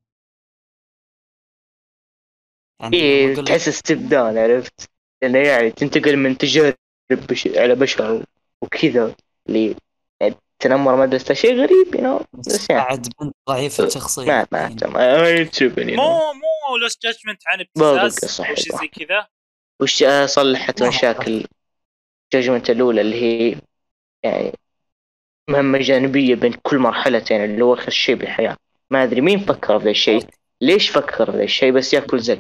يعني 2.81 2.97
إيه 2.97 3.35
لك 3.35 3.47
تحس 3.47 3.69
step 3.69 4.09
down 4.09 4.39
عرفت؟ 4.39 4.91
لأنه 5.23 5.39
يعني 5.39 5.71
تنتقل 5.71 6.17
من 6.17 6.39
تجارب 6.39 6.75
بش... 7.11 7.49
على 7.57 7.75
بشر 7.75 8.25
وكذا 8.63 9.15
اللي 9.49 9.77
يعني 10.21 10.35
التنمر 10.53 10.97
مدرسة 10.97 11.35
شيء 11.35 11.61
غريب 11.61 11.97
you 11.97 12.01
know. 12.01 12.25
بس 12.33 12.71
يعني. 12.71 12.83
بعد 12.83 13.09
بنت 13.21 13.35
ضعيفة 13.49 13.85
الشخصية 13.85 14.49
ما 14.53 14.77
ما 14.85 15.05
يعني 15.05 15.41
يتشوفني 15.41 15.97
مو 15.97 16.33
مو 16.33 16.77
لوست 16.83 17.03
جادجمنت 17.03 17.43
عن 17.47 17.61
ابتزاز 17.61 18.41
أو 18.41 18.55
شيء. 18.55 18.77
زي 18.81 18.89
كذا؟ 18.89 19.27
وش 19.81 20.05
صلحت. 20.25 20.83
مشاكل 20.83 21.45
جاجمنت 22.33 22.71
الأولى 22.71 23.01
اللي 23.01 23.23
هي 23.23 23.57
يعني 24.23 24.53
مهمة 25.51 25.79
جانبية 25.79 26.35
بين 26.35 26.53
كل 26.63 26.79
مرحلتين 26.79 27.45
اللي 27.45 27.65
هو 27.65 27.75
آخر 27.75 27.91
شيء 27.91 28.15
بالحياة. 28.15 28.57
ما 28.91 29.03
أدري 29.03 29.21
مين 29.21 29.39
فكر 29.39 29.79
بذا 29.79 29.91
الشيء 29.91 30.27
ليش 30.61 30.89
فكر 30.89 31.31
بذا 31.31 31.43
الشيء؟ 31.43 31.73
بس 31.73 31.95
ياكل 31.95 32.21
زق 32.21 32.39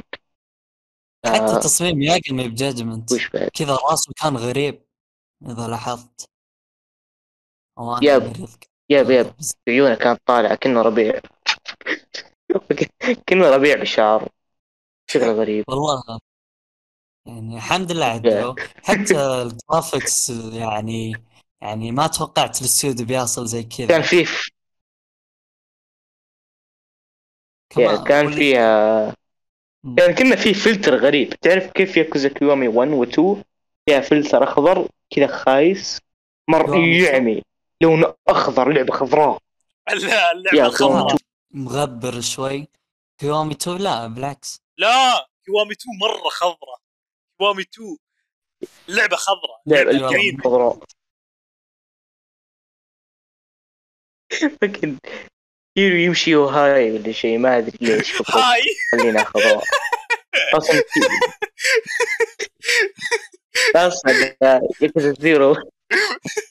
حتى. 1.34 1.60
تصميم 1.60 2.02
ياقمي 2.02 2.48
ب 2.48 2.55
Judgment 2.55 3.12
وش 3.12 3.28
بعد؟ 3.30 3.48
كذا 3.48 3.78
راسه 3.90 4.12
كان 4.22 4.36
غريب 4.36 4.82
إذا 5.46 5.68
لاحظت. 5.68 6.30
yep. 8.02 8.36
yep 8.90 9.10
yep. 9.16 9.34
عيونه 9.68 9.94
كانت 9.94 10.20
طالعة 10.26 10.54
كأنه 10.54 10.82
ربيع. 10.82 11.20
كأنه 13.26 13.50
ربيع 13.50 13.80
بشعر 13.80 14.28
شكله 15.10 15.32
غريب. 15.32 15.64
والله 15.68 16.20
يعني 17.26 17.56
الحمد 17.56 17.92
لله 17.92 18.04
عدلوا 18.04 18.54
حتى 18.84 19.16
ال 19.42 19.52
graphics 19.52 20.30
يعني 20.52 21.12
يعني 21.62 21.92
ما 21.92 22.06
توقعت 22.06 22.60
الاستوديو 22.60 23.06
بيصل 23.06 23.46
زي 23.46 23.62
كان 23.62 23.88
كذا 23.88 24.02
فيه 24.02 24.26
كمان 27.70 28.04
كان 28.04 28.30
فيها 28.32 29.16
كان 29.96 30.14
كنا 30.14 30.36
فيه 30.36 30.52
فلتر 30.52 30.96
غريب. 30.96 31.34
تعرف 31.34 31.70
كيف 31.70 31.96
ياكوزا 31.96 32.28
كيوامي 32.28 32.68
1 32.68 32.90
و 32.90 33.04
2 33.04 33.42
فيها 33.86 34.00
فلتر 34.00 34.44
أخضر 34.44 34.88
كذا 35.10 35.26
خايس 35.26 36.00
مرة 36.48 36.76
يعمي. 36.76 37.42
لونه 37.80 38.14
أخضر 38.28 38.68
لعبة 38.72 38.92
خضراء. 38.92 39.38
لا 39.88 40.32
اللعبه 40.32 40.66
الخضراء 40.66 41.06
كيوامي 41.06 41.18
مغبر 41.50 42.20
شوي. 42.20 42.68
كيوامي 43.18 43.52
2 43.54 43.76
لا 43.78 44.06
بالعكس. 44.06 44.60
لا 44.78 45.28
كيوامي 45.44 45.72
2 45.72 45.98
مرة 46.00 46.28
خضراء. 46.28 46.80
كيوامي 47.38 47.62
2 47.62 47.96
لعبة 48.88 49.16
خضراء. 49.16 49.62
لعبة. 49.66 50.10
green 50.10 50.40
خضراء. 50.44 50.78
لكن 54.62 54.98
كيرو 55.74 55.96
يمشي 55.96 56.36
وهاي 56.36 56.92
ولا 56.92 57.12
شيء 57.12 57.38
ما 57.38 57.58
أدري 57.58 57.78
ليش. 57.80 58.22
هاي. 58.36 58.62
خلينا 58.92 59.24
خضراء. 59.24 59.64
أصلا 60.54 60.82
أصلا 63.76 64.36
ياكوزا 64.82 65.14
زيرو 65.18 65.56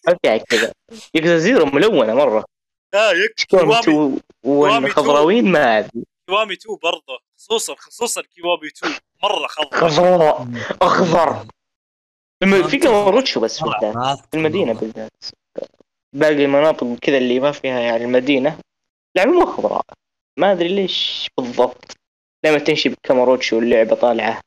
أوكي 0.10 0.40
كذا. 0.40 0.74
ياكوزا 1.14 1.38
زيرو 1.38 1.66
ملونة 1.66 2.14
مرة. 2.14 2.46
لا 2.94 3.12
يك 3.12 3.34
كيوامي 3.48 3.82
كيوامي 3.82 4.20
2 4.20 4.20
والخضراوين 4.44 5.52
ما 5.52 5.80
أدري. 5.80 6.04
كيوامي 6.28 6.54
2 6.54 6.78
برضه. 6.84 7.20
خصوصا 7.38 7.76
خصوصا 7.76 8.22
كيوامي 8.22 8.68
2 8.68 8.94
مرة 9.24 9.48
خضراء. 9.48 9.90
خضراء. 9.90 10.48
أخضر. 10.82 11.46
في 12.70 12.78
كاماروتشو 12.78 13.40
بس 13.40 13.60
في 13.60 13.66
المدينة 14.34 14.72
أذكر 14.72 14.86
بالذات. 14.86 15.12
باقي 16.16 16.46
المناطق 16.46 16.96
كذا 17.02 17.18
اللي 17.18 17.40
ما 17.40 17.52
فيها 17.52 17.80
يعني 17.80 18.04
المدينة. 18.04 18.60
لعبة 19.20 19.32
مو 19.32 19.46
خضراء 19.46 19.86
ما 20.38 20.52
أدري 20.52 20.68
ليش 20.68 21.28
بالضبط. 21.38 21.98
لما 22.46 22.60
تمشي 22.60 22.90
بكاموروتشو 22.90 23.60
اللعبة 23.60 23.96
طالعة. 23.96 24.42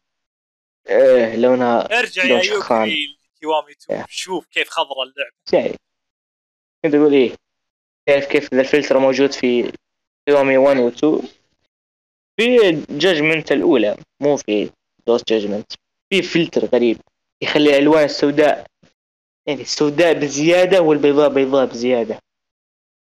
إيه 0.89 1.37
لونها 1.37 1.99
ارجع 1.99 2.25
لون 2.25 2.39
يا 2.39 2.43
شخان. 2.43 2.97
كيوامي 3.41 3.73
2 3.73 4.01
يا. 4.01 4.07
شوف 4.09 4.47
كيف 4.47 4.69
خضراء 4.69 5.03
اللعبة. 5.03 5.35
يعني 5.53 5.77
كنت 6.85 6.95
أقول 6.95 7.13
إيه 7.13 7.37
تعرف 8.07 8.27
كيف 8.27 8.55
ذا 8.55 8.61
الفلتر 8.61 8.99
موجود 8.99 9.33
في 9.33 9.73
كيوامي 10.27 10.57
1 10.57 10.77
و 10.77 10.89
2 10.89 11.23
في 12.37 12.71
Judgment 12.91 13.53
الأولى 13.53 13.97
مو 14.21 14.37
في 14.37 14.71
Lost 15.07 15.25
Judgment 15.25 15.73
في 16.11 16.23
فلتر 16.23 16.65
غريب 16.65 16.99
يخلي 17.43 17.71
الألوان 17.71 18.05
السوداء 18.05 18.67
يعني 19.47 19.63
السوداء 19.63 20.13
بزيادة 20.15 20.81
والبيضاء 20.81 21.29
بيضاء 21.29 21.67
بزيادة. 21.67 22.19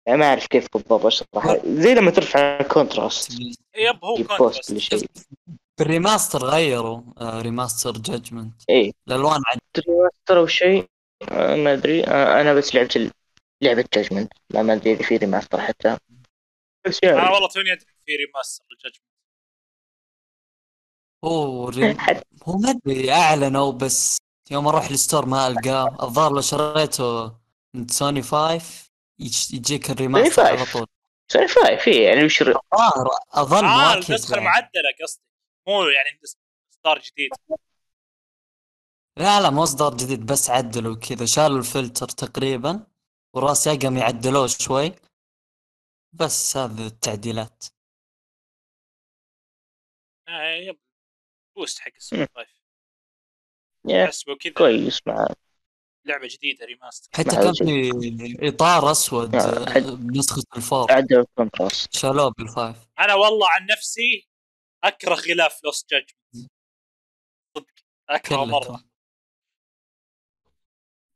يعني 0.08 0.20
ما 0.20 0.26
أعرف 0.28 0.46
كيف 0.46 0.66
بالضبط 0.74 1.06
أشرح. 1.06 1.56
زي 1.66 1.94
لما 1.94 2.10
ترفع 2.10 2.60
ال 2.60 2.68
contrast 2.68 3.32
yep 3.76 4.04
هو 4.04 4.14
contrast 4.16 5.06
بال 5.78 5.91
remaster 5.91 6.44
غيروا 6.44 7.02
آه 7.18 7.42
remaster 7.42 7.92
Judgment 7.92 8.62
إيه. 8.68 8.92
الألوان 9.08 9.40
عد 9.46 9.58
remaster 9.88 10.38
أو 10.38 10.46
شيء؟ 10.46 10.86
آه، 11.30 11.56
ما 11.56 11.72
أدري. 11.72 12.04
آه، 12.04 12.40
أنا 12.40 12.54
بس 12.54 12.74
لعبت 12.74 12.96
ال- 12.96 13.10
لعبة 13.62 13.84
Judgment 13.94 14.32
لا 14.50 14.62
ما 14.62 14.72
أدري 14.72 14.92
إذا 14.92 15.02
في 15.02 15.16
remaster 15.16 15.60
حتى. 15.60 15.96
بس 16.86 16.98
أنا 17.04 17.12
يعني 17.12 17.34
والله 17.34 17.48
توني 17.48 17.72
أدري 17.72 17.86
في 18.06 18.16
remaster 18.16 18.64
ال 18.72 18.76
Judgment 18.76 19.08
هو. 21.24 21.70
حتى. 21.98 22.22
هو 22.44 22.56
ما 22.58 22.70
أدري 22.70 23.12
أعلنوا 23.12 23.72
بس 23.72 24.16
يوم 24.50 24.68
أروح 24.68 24.84
ال 24.90 24.96
store 24.96 25.26
ما 25.26 25.46
ألقاه. 25.46 25.96
الظاهر 26.02 26.32
لو 26.32 26.40
شريته 26.40 27.36
من 27.74 27.88
سوني 27.88 28.22
5 28.22 28.58
يج- 28.58 28.87
يجيك 29.18 29.90
ال 29.90 29.96
remaster 29.96 30.42
على 30.42 30.58
5. 30.58 30.72
طول. 30.78 30.86
سوني 31.32 31.48
five 31.48 31.82
في 31.82 32.02
يعني 32.04 32.24
وش 32.24 32.42
ر- 32.42 32.48
الظاهر 32.48 33.08
اظن 33.32 33.64
آه 33.64 33.94
مؤكد 33.94 34.08
النسخه 34.10 34.30
يعني. 34.34 34.40
المعدله 34.48 34.82
قصدي. 35.02 35.22
مو 35.66 35.82
يعني 35.82 36.20
اصدار 36.72 36.98
جديد. 36.98 37.30
لا 39.16 39.40
لا 39.40 39.50
مو 39.50 39.62
اصدار 39.62 39.96
جديد 39.96 40.26
بس 40.26 40.50
عدلوا 40.50 40.96
كذا. 40.96 41.26
شالوا 41.26 41.58
الفلتر 41.58 42.08
تقريبا 42.08 42.86
وراس 43.34 43.66
يقم 43.66 43.96
يعدلوه 43.96 44.46
شوي. 44.46 44.92
بس 46.12 46.56
هذه 46.56 46.86
التعديلات. 46.86 47.64
آه 50.28 50.54
yep. 50.54 50.78
boost 51.56 51.78
حق 51.78 51.92
السوني 51.96 52.26
5 52.36 52.48
يا 53.88 54.06
حسبه 54.06 54.36
كذا. 54.36 54.52
كويس 54.52 55.06
مع 55.06 55.26
لعبة 56.08 56.26
جديدة 56.28 56.66
remaster 56.66 57.08
حتى 57.14 57.36
كان. 57.36 57.52
في 57.54 58.48
إطار 58.48 58.90
أسود 58.90 59.34
آه، 59.34 59.80
بنسخة 59.94 60.42
ال 60.56 60.63
four 60.63 60.92
عدل 60.92 61.18
ال 61.20 61.28
contrast 61.28 61.96
شالوه 61.96 62.30
بال 62.38 62.51
five 62.51 62.76
أنا 62.98 63.14
والله 63.14 63.46
عن 63.50 63.66
نفسي 63.66 64.28
أكره 64.84 65.14
غلاف 65.14 65.64
Lost 65.64 65.90
Judgment 65.90 66.50
صدق 67.56 67.66
أكره 68.08 68.44
مرة. 68.44 68.84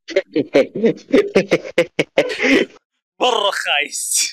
مرة 3.21 3.51
خايس. 3.51 4.33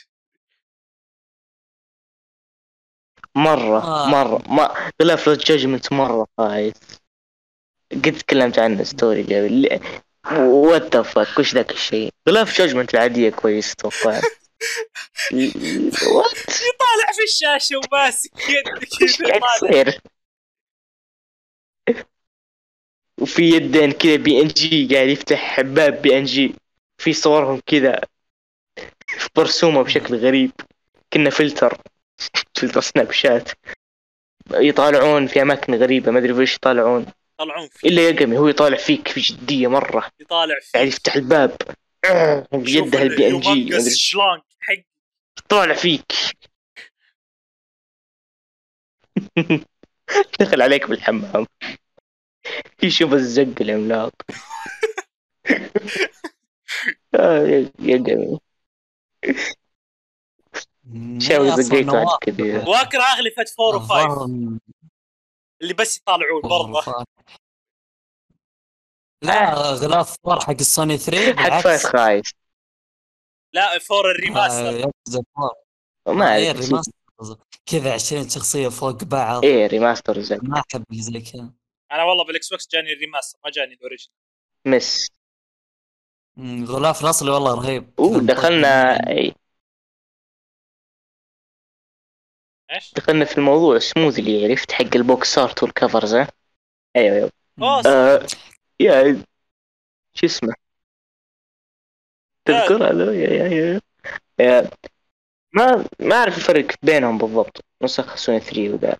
مرة 3.36 3.84
آه. 3.84 4.07
مرة 4.10 4.43
ما 4.53 4.91
غلاف 5.01 5.28
Lost 5.28 5.38
Judgment 5.38 5.94
مرة 5.93 6.28
خايس. 6.38 6.74
قد 7.91 8.18
تكلمت 8.18 8.60
عنه 8.60 8.84
ستوري 8.84 9.24
قبل. 9.24 9.80
what 10.32 10.96
the 10.96 11.02
fuck 11.02 11.40
وش 11.40 11.54
ذاك 11.54 11.72
الشيء. 11.72 12.10
غلاف 12.30 12.58
Judgment 12.58 12.94
العادية 12.94 13.30
كويس 13.30 13.72
أتوقع 13.72 14.22
what 16.14 16.50
يطالع 16.50 17.12
في 17.16 17.24
الشاشة 17.24 17.76
وماسك 17.78 18.32
إيش 19.02 19.22
قاعد 19.22 19.42
يصير؟ 19.56 20.00
وفي 23.22 23.50
يدين 23.50 23.92
كذا 23.92 24.16
PNG 24.16 24.96
قاعد 24.96 25.08
يفتح 25.08 25.62
باب 25.62 26.02
PNG 26.02 26.56
في 26.98 27.14
صورهم 27.14 27.62
كذا 27.66 28.02
مرسومة 29.38 29.82
بشكل 29.84 30.16
غريب. 30.16 30.52
كنه 31.14 31.30
فلتر. 31.30 31.82
فلتر 32.58 32.82
سناب 32.82 33.12
شات 33.12 33.50
يطالعون 34.52 35.28
في 35.28 35.42
أماكن 35.42 35.76
غريبة. 35.76 36.12
ما 36.12 36.20
أدري 36.20 36.32
وش 36.34 36.56
يطالعون. 36.56 37.06
يطلعون 37.40 37.68
فيه 37.68 37.90
إلا 37.90 38.10
ياقامي 38.10 38.38
هو 38.38 38.48
يطالع 38.48 38.78
فيك 38.78 39.14
بجدية 39.16 39.68
مرة. 39.68 40.12
يطالع 40.20 40.56
قاعد 40.74 40.86
فيه 40.86 40.94
يفتح 40.94 41.16
الباب. 41.16 41.58
بيده 42.54 43.02
ال 43.02 43.28
PNG 43.28 43.96
شلونك 43.96 44.44
حق 44.60 44.84
يطالع 45.40 45.74
فيك. 45.74 46.12
دخل 50.40 50.62
عليك 50.62 50.90
بالحمام. 50.90 51.46
يشوف 52.84 53.14
الزق 53.14 53.54
العملاق. 53.62 54.14
آه، 57.16 57.48
يا 57.48 57.72
ياقامي. 57.80 58.40
شاوي 61.20 61.50
أصلاً 61.50 61.62
زقيته 61.62 61.98
عاد 61.98 62.06
نواف. 62.06 62.20
كذا 62.22 62.68
واكره 62.68 63.02
اغلفه 63.04 63.46
4 63.74 63.80
و5 63.80 63.82
الظاهر 63.82 64.28
اللي 65.62 65.74
بس 65.74 65.97
يطالعون 65.97 66.41
برضه. 66.41 67.05
لا 69.22 69.53
غلاف 69.53 70.16
four 70.24 70.40
حق 70.39 70.49
السوني 70.49 70.97
3 70.97 71.36
حق 71.38 71.49
five 71.50 71.64
بالعكس 71.64 71.86
خايس 71.86 72.34
لا 73.53 73.80
four 73.80 74.12
ال 74.12 74.20
remaster. 74.20 74.92
آه، 76.07 76.14
ما 76.14 76.38
أدري. 76.38 76.51
ال 76.52 76.56
remaster. 76.56 76.92
قصدي. 77.20 77.41
كذا 77.66 77.93
20 77.93 78.30
شخصية 78.30 78.68
فوق 78.68 79.03
بعض. 79.03 79.45
إيه 79.45 79.68
remaster 79.68 80.22
زق 80.22 80.43
ما 80.43 80.64
أحب 80.72 80.84
زي 80.91 81.22
كذا. 81.22 81.53
أنا 81.91 82.03
والله 82.03 82.26
بالإكس 82.26 82.49
بوكس 82.49 82.68
جاني 82.72 82.93
ال 82.94 82.99
remaster 82.99 83.40
ما 83.45 83.51
جاني 83.51 83.74
ال 83.74 83.78
original 83.78 84.16
مس. 84.66 85.07
غلاف 86.66 87.03
الأصلي 87.03 87.32
والله 87.32 87.55
رهيب. 87.55 87.93
أوه 87.99 88.20
دخلنا. 88.20 88.95
اي 89.10 89.36
إيش؟ 92.72 92.94
دخلنا 92.94 93.26
في 93.26 93.38
الموضوع 93.38 93.80
smoothly 93.80 94.46
عرفت 94.46 94.72
حق 94.72 94.96
ال 94.96 95.06
box 95.06 95.38
art 95.38 95.64
وال 95.64 95.77
covers 95.77 96.16
ها؟ 96.16 96.28
أيوه 96.96 97.16
أيوه. 97.16 97.32
آه 97.86 98.28
يا 98.80 99.24
شو 100.14 100.26
اسمه؟ 100.26 100.54
تذكر؟ 102.46 102.92
هذا 102.92 103.14
يا- 103.14 103.48
يا- 103.48 103.82
يا-. 104.40 104.70
ما 105.54 105.86
ما 106.00 106.16
أعرف 106.16 106.38
الفرق 106.38 106.68
بينهم 106.82 107.18
بالضبط. 107.18 107.66
نسخ 107.82 108.16
سوني 108.16 108.40
3 108.40 108.70
وذا. 108.74 108.98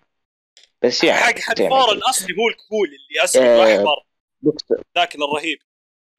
بس 0.82 1.04
يعني 1.04 1.20
حق 1.20 1.38
حق 1.38 1.60
يعني. 1.60 1.74
الاصلي 1.92 2.34
هو 2.38 2.48
ال 2.48 2.56
cool 2.56 2.88
اللي 2.88 3.24
اسود 3.24 3.42
آه. 3.42 3.58
واحمر 3.58 4.02
ذاك 4.98 5.14
الرهيب. 5.14 5.58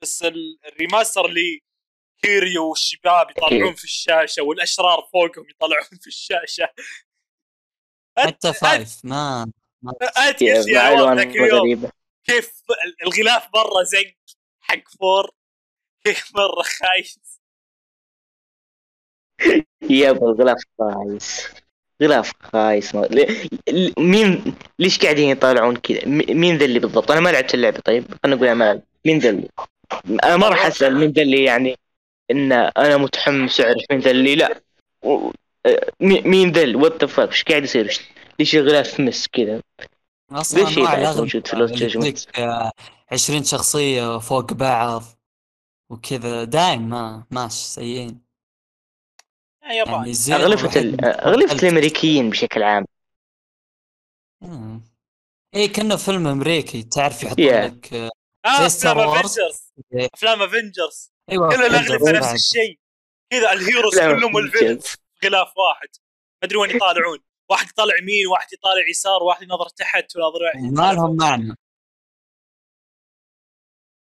بس 0.02 0.24
ال- 0.24 0.60
ال 0.66 0.72
remaster 0.72 1.26
اللي 1.26 1.62
كيريو 2.22 2.70
والشباب 2.70 3.30
يطلعون. 3.30 3.74
في 3.74 3.84
الشاشة 3.84 4.44
والأشرار 4.44 5.10
فوقهم 5.14 5.50
يطلعون 5.50 5.98
في 6.02 6.08
الشاشة. 6.08 6.70
حتى 8.28 8.54
five 8.54 9.00
ما 9.04 9.52
ما 9.82 9.94
يا- 10.42 10.62
كيف 12.24 12.52
الغلاف 13.06 13.48
مرة 13.56 13.84
زق 13.84 14.14
حق 14.62 14.90
four 15.00 15.32
كيف 16.04 16.32
مرة 16.36 16.62
خايس. 16.64 17.20
يا 19.90 20.10
أبو 20.10 20.30
الغلاف 20.32 20.58
خايس. 20.80 21.48
غلاف 22.04 22.32
خايس. 22.42 22.96
ما- 22.96 23.06
ليه- 23.06 23.48
ل- 23.70 23.94
مين 24.02 24.56
ليش 24.80 25.00
قاعدين 25.00 25.30
يطالعون 25.30 25.76
كذا؟ 25.76 26.00
م- 26.06 26.40
مين 26.40 26.58
ذا 26.58 26.66
اللي 26.66 26.80
بالضبط؟ 26.80 27.12
أنا 27.12 27.20
ما 27.20 27.30
لعبت 27.30 27.54
اللعبة 27.54 27.80
طيب. 27.80 28.06
خلينا 28.24 28.36
نقول 28.38 28.52
ما 28.52 28.64
لعبت. 28.64 28.84
مين 29.06 29.20
ذا 29.20 29.30
اللي؟ 29.30 29.50
أنا 30.24 30.38
ما 30.38 30.50
راح 30.50 30.66
أسأل 30.66 30.96
مين 30.98 31.12
ذا 31.12 31.22
اللي 31.22 31.44
يعني 31.44 31.76
إن 32.32 32.52
أنا 32.52 32.98
متحمس 32.98 33.62
أعرف 33.62 33.82
مين 33.92 34.00
ذا 34.00 34.12
اللي 34.12 34.36
لا. 34.36 34.62
مين 36.02 36.52
ذا 36.52 36.78
what 36.78 37.02
the 37.02 37.08
fuck 37.08 37.30
إيش 37.32 37.44
قاعد 37.44 37.64
يصير؟ 37.64 38.00
ليش 38.40 38.56
الغلاف 38.56 39.00
مس 39.00 39.28
كذا؟ 39.28 39.62
أصلا 40.32 40.68
الاغلب 40.68 41.18
موجود 41.20 41.48
في. 41.48 41.98
يجيك، 41.98 42.40
آه، 42.40 42.72
20 43.12 43.44
شخصية 43.44 44.20
فوق 44.20 44.54
بعض 44.54 45.04
وكذا. 45.90 46.44
دايم 46.44 46.90
ما 46.90 47.24
ماشي 47.32 47.56
سيئين. 47.56 48.22
يا 49.64 49.74
يابان 49.74 49.94
يعني 49.94 50.44
اللي 50.44 50.56
أغلفة 50.56 50.68
فضلت- 50.68 51.64
الأمريكيين 51.64 52.30
بشكل 52.30 52.64
عام. 52.64 52.86
مم. 54.42 54.82
إيه 55.56 55.74
كأنه 55.74 55.96
فيلم 55.96 56.28
أمريكي. 56.28 56.84
تعرف 56.84 57.24
يحط 57.24 57.38
Yeah. 57.38 57.42
لك 57.42 57.94
آه، 57.94 58.10
آه 58.46 58.68
زي 58.68 58.90
أفلام. 58.92 59.10
افنجرز 59.10 59.62
إيه. 59.94 60.08
أفلام 60.14 60.42
افنجرز 60.42 61.12
أيوه 61.32 61.50
كل 61.50 61.64
الأغلفة 61.64 62.12
نفس. 62.12 62.34
الشيء. 62.34 62.80
كذا 63.30 63.52
ال 63.54 63.60
heroes 63.60 64.00
كلهم 64.00 64.36
وال 64.36 64.46
villains 64.46 64.86
غلاف 65.26 65.58
واحد. 65.58 65.88
ما 66.42 66.48
أدري 66.48 66.58
وين 66.58 66.76
يطالعون. 66.76 67.20
واحد 67.50 67.70
يطالع 67.70 67.94
يمين 68.02 68.28
واحد 68.28 68.54
يطالع 68.54 68.88
يسار 68.90 69.24
واحد 69.24 69.44
ينظر 69.44 69.70
تحت 69.70 70.16
وناظر 70.16 70.40
ما 70.56 70.94
لهم 70.94 71.16
معنى. 71.16 71.56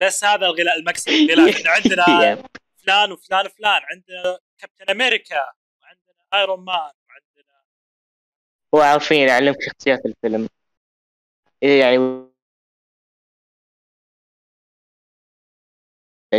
بس 0.01 0.23
هذا 0.23 0.45
الغلاف 0.45 0.77
المكسب. 0.77 1.11
إحنا 1.55 1.71
عندنا 1.71 2.05
فلان 2.83 3.11
وفلان 3.11 3.45
وفلان. 3.45 3.81
عندنا 3.91 4.39
كابتن 4.57 4.91
أمريكا 4.91 5.53
وعندنا 5.81 6.25
ايرون 6.33 6.65
مان 6.65 6.91
وعندنا 7.09 7.63
هو 8.75 8.81
عارفين 8.81 9.27
يعلمك 9.27 9.57
شخصيات 9.61 10.05
الفيلم. 10.05 10.49
إيه 11.63 11.79
يعني 11.79 12.27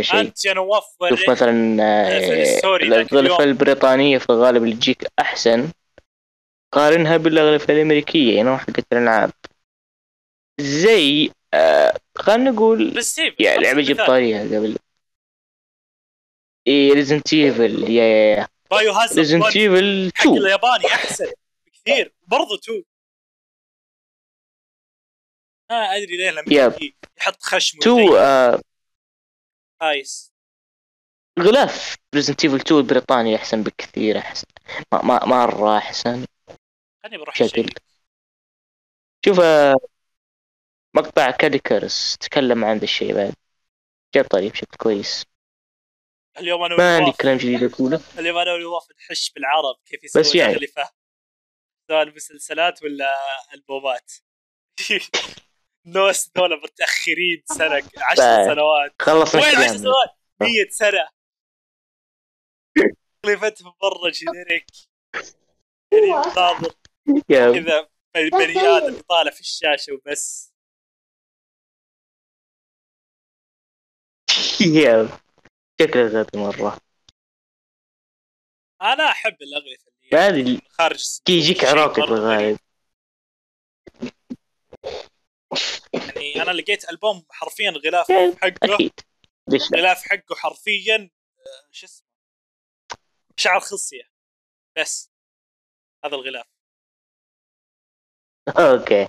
شيء. 0.01 0.19
أنت 0.19 0.47
نواف 0.47 0.83
شوف 1.09 1.29
مثلا 1.29 1.83
آه، 1.83 2.19
اليوم. 3.13 3.41
البريطانية 3.41 4.17
في 4.17 4.29
الغالب 4.29 4.63
اللي 4.63 4.75
تجيك 4.75 5.07
أحسن 5.19 5.69
قارنها 6.73 7.17
بالأغلفة 7.17 7.73
الأمريكية 7.73 8.37
يعني 8.37 8.57
حقت 8.57 8.85
الألعاب. 8.93 9.31
زي 10.61 11.31
آه 11.53 11.93
خلينا 12.17 12.51
نقول 12.51 12.93
ريسيف 12.95 13.39
يا 13.39 13.57
لعبة 13.57 13.81
جبت 13.81 14.01
طاريها 14.01 14.43
قبل. 14.43 14.77
إيه 16.67 16.93
Resident 16.93 17.33
Evil 17.33 17.83
يا 17.91 18.03
يا 18.03 18.35
يا. 18.37 18.47
Biohazard 18.71 19.19
Resident 19.19 19.43
1 19.43 19.57
Evil 19.57 20.11
حق 20.15 20.21
2 20.21 20.37
الياباني 20.37 20.85
أحسن 20.85 21.31
بكثير 21.67 22.13
برضو 22.27 22.55
2 22.55 22.83
ما 25.71 25.75
أدري 25.75 26.17
ليه 26.17 26.29
الامريكي 26.29 26.95
يحط 27.17 27.41
خشم 27.41 27.77
2 27.79 27.95
ويزين. 27.95 28.15
آه 28.17 28.59
خايس 29.79 30.33
غلاف. 31.39 31.95
Resident 32.15 32.45
Evil 32.45 32.55
2 32.55 32.81
البريطاني 32.81 33.35
أحسن 33.35 33.63
بكثير 33.63 34.17
أحسن. 34.17 34.47
ما 34.93 35.03
ما 35.03 35.25
مرة 35.25 35.77
أحسن. 35.77 36.25
خليني 37.03 37.17
بروح 37.17 37.35
شكل. 37.35 37.69
شوف 39.25 39.39
آه، 39.39 39.75
مقطع 40.95 41.31
Caddicarus 41.31 42.17
تكلم 42.19 42.65
عن 42.65 42.77
ذا 42.77 42.83
الشيء 42.83 43.13
بعد. 43.13 43.33
جاب 44.15 44.25
طاريه 44.25 44.51
بشكل 44.51 44.77
كويس. 44.77 45.25
اليوم 46.37 46.63
أنا 46.63 46.75
ما 46.77 46.95
عندي 46.97 47.11
كلام 47.11 47.37
جديد 47.37 47.63
أقوله. 47.63 48.01
اليوم 48.19 48.37
أنا 48.37 48.53
ونواف 48.53 48.87
نحش 48.99 49.31
بالعرب 49.31 49.75
كيف 49.85 50.03
يسوون 50.03 50.23
بس 50.23 50.35
يعني. 50.35 50.67
سواء 51.87 52.03
المسلسلات 52.03 52.83
ولا 52.83 53.15
ألبومات؟ 53.53 54.11
نوس 55.95 56.31
ذولا 56.37 56.55
متاخرين 56.55 57.43
سنة 57.45 57.75
عشر 57.97 58.21
بعد. 58.21 58.45
سنوات. 58.45 59.01
خلصنا 59.01 59.41
وين 59.41 59.49
عشر 59.49 59.57
كلامنا 59.57 59.77
سنوات 59.77 60.09
100 60.41 60.69
سنة. 60.69 61.09
اغلفتهم 63.25 63.73
مره 63.83 64.09
جينيريك. 64.11 64.65
يعني 65.93 66.09
ناظر. 66.35 66.73
يا 67.29 67.51
كذا 67.51 67.89
بني 68.15 68.59
آدم 68.59 68.93
يطالع 68.93 69.31
في 69.31 69.39
الشاشة 69.39 69.93
وبس. 69.93 70.53
يا 74.61 75.09
شكله 75.81 76.07
غبي 76.07 76.37
مرة. 76.37 76.77
أنا 78.81 79.11
أحب 79.11 79.37
الأغلفة 79.41 79.91
اللي 80.29 80.61
خارج. 80.69 81.19
كي 81.25 81.33
يجيك 81.33 81.65
عراقي 81.65 82.01
بالغالب 82.01 82.59
يعني 85.93 86.38
أنا 86.49 86.57
لقيت 86.57 86.89
ألبوم 86.89 87.25
حرفيا 87.29 87.71
غلاف 87.71 88.09
يعني 88.09 88.35
حقه. 88.35 88.75
أكيد. 88.75 88.91
ليش 89.47 89.71
لا؟ 89.71 89.77
الغلاف 89.77 90.03
حقه 90.03 90.35
حرفيا 90.35 91.09
آه، 91.39 91.67
شو 91.71 91.85
اسمه؟ 91.85 92.07
شعر 93.37 93.59
خصية. 93.59 94.11
بس. 94.77 95.11
هذا 96.05 96.15
الغلاف. 96.15 96.47
أوكي. 98.47 99.07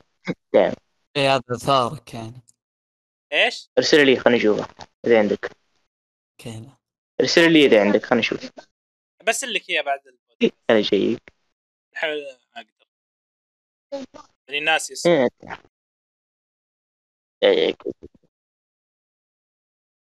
إيه 1.16 1.34
هذا 1.34 1.59
ثارك 1.66 2.14
يعني. 2.14 2.43
إيش؟ 3.32 3.70
ارسل 3.78 4.07
لي 4.07 4.16
خلينا 4.16 4.38
نشوفه 4.38 4.68
إذا 5.07 5.18
عندك. 5.18 5.57
كذا 6.38 6.78
ارسل 7.20 7.53
لي 7.53 7.66
إذا 7.66 7.80
عندك 7.80 8.05
خلينا 8.05 8.20
نشوف 8.20 8.51
بس 9.26 9.45
لك 9.45 9.70
إياه 9.70 9.82
بعد 9.82 10.01
البودكاست 10.07 10.62
خلينا 10.68 10.80
نشيك 10.80 11.32
الحين 11.93 12.11
ما 12.55 12.61
أقدر. 12.61 12.86
يعني 14.49 14.80
إيه. 15.07 15.07
إيه، 15.07 15.28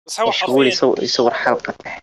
بس 0.07 0.19
هو 0.19 0.31
حرفيا 0.31 0.63
يصور 0.67 1.03
يصور 1.03 1.34
حلقة. 1.34 2.01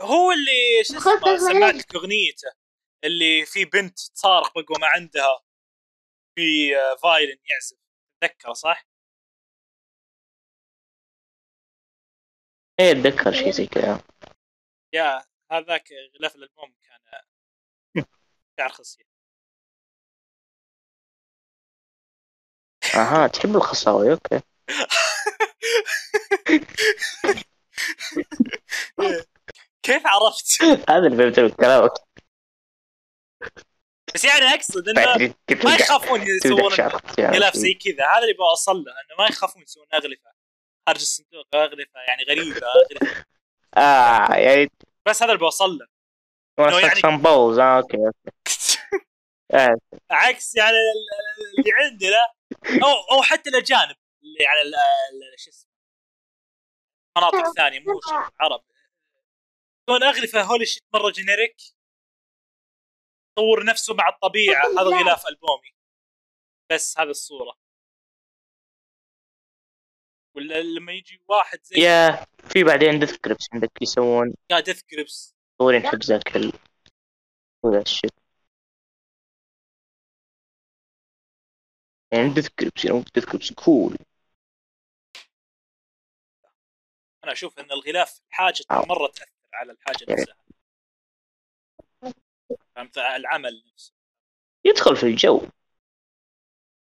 هو 0.00 0.32
اللي 0.32 0.84
شو 0.84 0.98
اسمه 0.98 1.36
سمعتك 1.36 1.94
أغنيته 1.94 2.52
اللي 3.04 3.44
في 3.46 3.64
بنت 3.64 3.98
تصارخ 3.98 4.50
بقوى 4.52 4.78
ما 4.80 4.86
عندها 4.86 5.40
في 6.34 6.76
آه، 6.76 6.96
violin 7.02 7.38
يعزف. 7.50 7.78
تذكره 8.20 8.52
صح؟ 8.52 8.84
إيه 12.80 12.92
أتذكر 12.92 13.32
شيء 13.32 13.50
زي 13.50 13.66
كذا. 13.66 14.02
يا 14.94 15.24
هذاك 15.52 15.88
غلاف 16.18 16.36
الألبوم 16.36 16.74
كان 16.82 17.22
شعر 18.58 18.68
خصية. 18.68 19.07
أها 22.94 23.26
تحب 23.26 23.56
الخصاوي 23.56 24.10
أوكي. 24.12 24.40
كيف 29.82 30.02
عرفت؟ 30.06 30.62
هذا 30.90 31.06
اللي 31.06 31.16
فهمت 31.16 31.40
من 31.40 31.48
كلامك. 31.50 31.92
بس 34.14 34.24
يعني 34.24 34.44
أقصد 34.54 34.88
إنه 34.88 35.00
ما 35.64 35.74
يخافون 35.74 36.20
يسوون. 36.22 36.72
غلاف 37.34 37.56
زي 37.56 37.74
كذا. 37.74 38.06
هذا 38.16 38.22
اللي 38.22 38.34
بوصل 38.34 38.76
له 38.76 38.92
إنه 38.92 39.16
ما 39.18 39.26
يخافون 39.26 39.62
يسوون 39.62 39.86
أغلفة. 39.94 40.30
خارج 40.88 41.00
الصندوق 41.00 41.46
أغلفة 41.54 42.00
يعني 42.08 42.22
غريبة 42.28 42.60
أغلفة. 42.66 43.24
آه 43.76 44.34
يعني 44.34 44.70
بس 45.06 45.22
هذا 45.22 45.32
اللي 45.32 45.40
بوصل 45.44 45.70
له. 45.78 45.86
يعني- 46.80 46.92
آه 47.62 47.78
أوكي 47.78 47.96
أوكي. 47.96 48.06
آه. 48.06 48.57
عكس 50.10 50.56
يعني 50.56 50.70
ال- 50.76 51.58
اللي 51.58 51.72
عندنا 51.72 52.32
أو 52.84 53.16
أو 53.16 53.22
حتى 53.22 53.50
الأجانب 53.50 53.96
اللي 54.22 54.46
على 54.46 54.62
ال- 54.62 54.74
ال- 54.74 55.40
شو 55.40 55.50
اسمه 55.50 55.70
مناطق 57.18 57.52
ثانية 57.56 57.80
مو 57.80 58.00
شرق 58.10 58.32
عرب. 58.40 58.64
يسوون 59.88 60.02
اغلفه 60.02 60.42
holy 60.42 60.66
shit 60.66 60.82
مرة 60.94 61.10
generic 61.10 61.56
طور 63.36 63.64
نفسه 63.64 63.94
مع 63.94 64.08
الطبيعة 64.08 64.66
هذا 64.66 64.82
غلاف 64.82 65.26
ألبومي. 65.26 65.74
بس 66.72 66.98
هذه 66.98 67.08
الصورة. 67.10 67.58
ولا 70.36 70.62
لما 70.62 70.92
يجي 70.92 71.22
واحد 71.28 71.58
زي 71.62 71.76
يا 71.80 72.26
في 72.52 72.64
بعدين 72.64 72.98
Death 72.98 73.16
Grips 73.16 73.46
عندك 73.52 73.82
يسوون؟ 73.82 74.34
يا 74.50 74.60
Death 74.60 74.82
Grips 74.92 75.34
مطورين 75.54 75.86
حق 75.86 75.94
ذاك 76.04 76.36
ال 76.36 76.52
وذا 77.64 77.82
الشيء 77.82 78.10
يعني 82.12 82.28
Death 82.28 82.48
Grips 82.48 82.84
يعني 82.84 83.04
Death 83.14 83.24
Grips 83.24 83.52
cool 83.52 83.96
أنا 87.24 87.32
أشوف 87.32 87.58
إن 87.58 87.70
الغلاف 87.70 88.20
حاجة. 88.30 88.64
مرة 88.70 89.06
تأثر 89.06 89.30
على 89.54 89.72
الحاجة 89.72 90.06
يعني. 90.08 90.20
نفسها. 90.20 90.36
فهمت؟ 92.74 92.98
العمل 92.98 93.64
نفسه. 93.72 93.94
يدخل 94.64 94.96
في 94.96 95.02
الجو. 95.02 95.48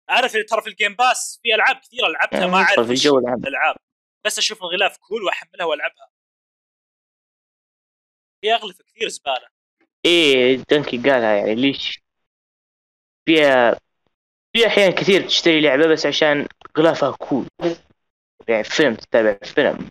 عارف 0.09 0.33
ترى 0.49 0.61
في 0.61 0.69
ال 0.69 0.74
Game 0.74 0.95
Pass 0.95 1.39
في 1.43 1.55
ألعاب 1.55 1.75
كثيرة 1.75 2.07
لعبتها 2.07 2.47
ما 2.47 2.61
يدخل 2.61 2.73
أعرف 2.73 2.87
في 2.87 2.93
الجو 2.93 3.19
العام 3.19 3.39
الألعاب. 3.39 3.75
بس 4.25 4.37
أشوف 4.37 4.61
الغلاف 4.63 4.97
cool 4.97 5.23
وأحملها 5.23 5.65
وألعبها. 5.65 6.09
في 8.41 8.53
أغلفة 8.53 8.83
كثير 8.83 9.07
زبالة. 9.07 9.49
إيه 10.05 10.55
Dunkey 10.55 10.97
قالها 10.97 11.35
يعني 11.35 11.55
ليش؟ 11.55 11.99
فيها 13.25 13.79
في 14.55 14.67
أحيان 14.67 14.91
كثير 14.91 15.27
تشتري 15.27 15.61
لعبة 15.61 15.87
بس 15.87 16.05
عشان 16.05 16.47
غلافها 16.77 17.11
cool 17.11 17.47
يعني 18.47 18.63
فيلم 18.63 18.95
تتابع 18.95 19.37
فيلم. 19.43 19.89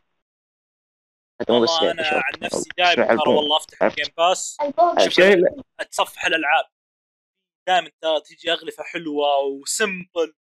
هذا 1.41 1.55
مو 1.55 1.61
بس 1.61 1.71
أنا 1.83 2.03
شوف. 2.03 2.15
عن 2.15 2.33
نفسي 2.43 2.71
دائما 2.79 3.07
ترى. 3.07 3.35
والله 3.35 3.57
أفتح؟ 3.57 3.83
ال 3.83 3.87
Game 3.87 4.07
Pass 4.17 4.57
أتصفح 5.81 6.25
الألعاب. 6.25 6.65
دائما 7.67 7.91
ترى 8.01 8.21
تجي 8.21 8.53
أغلفة 8.53 8.85
حلوة 8.85 9.39
و 9.39 9.52
simple 9.52 10.35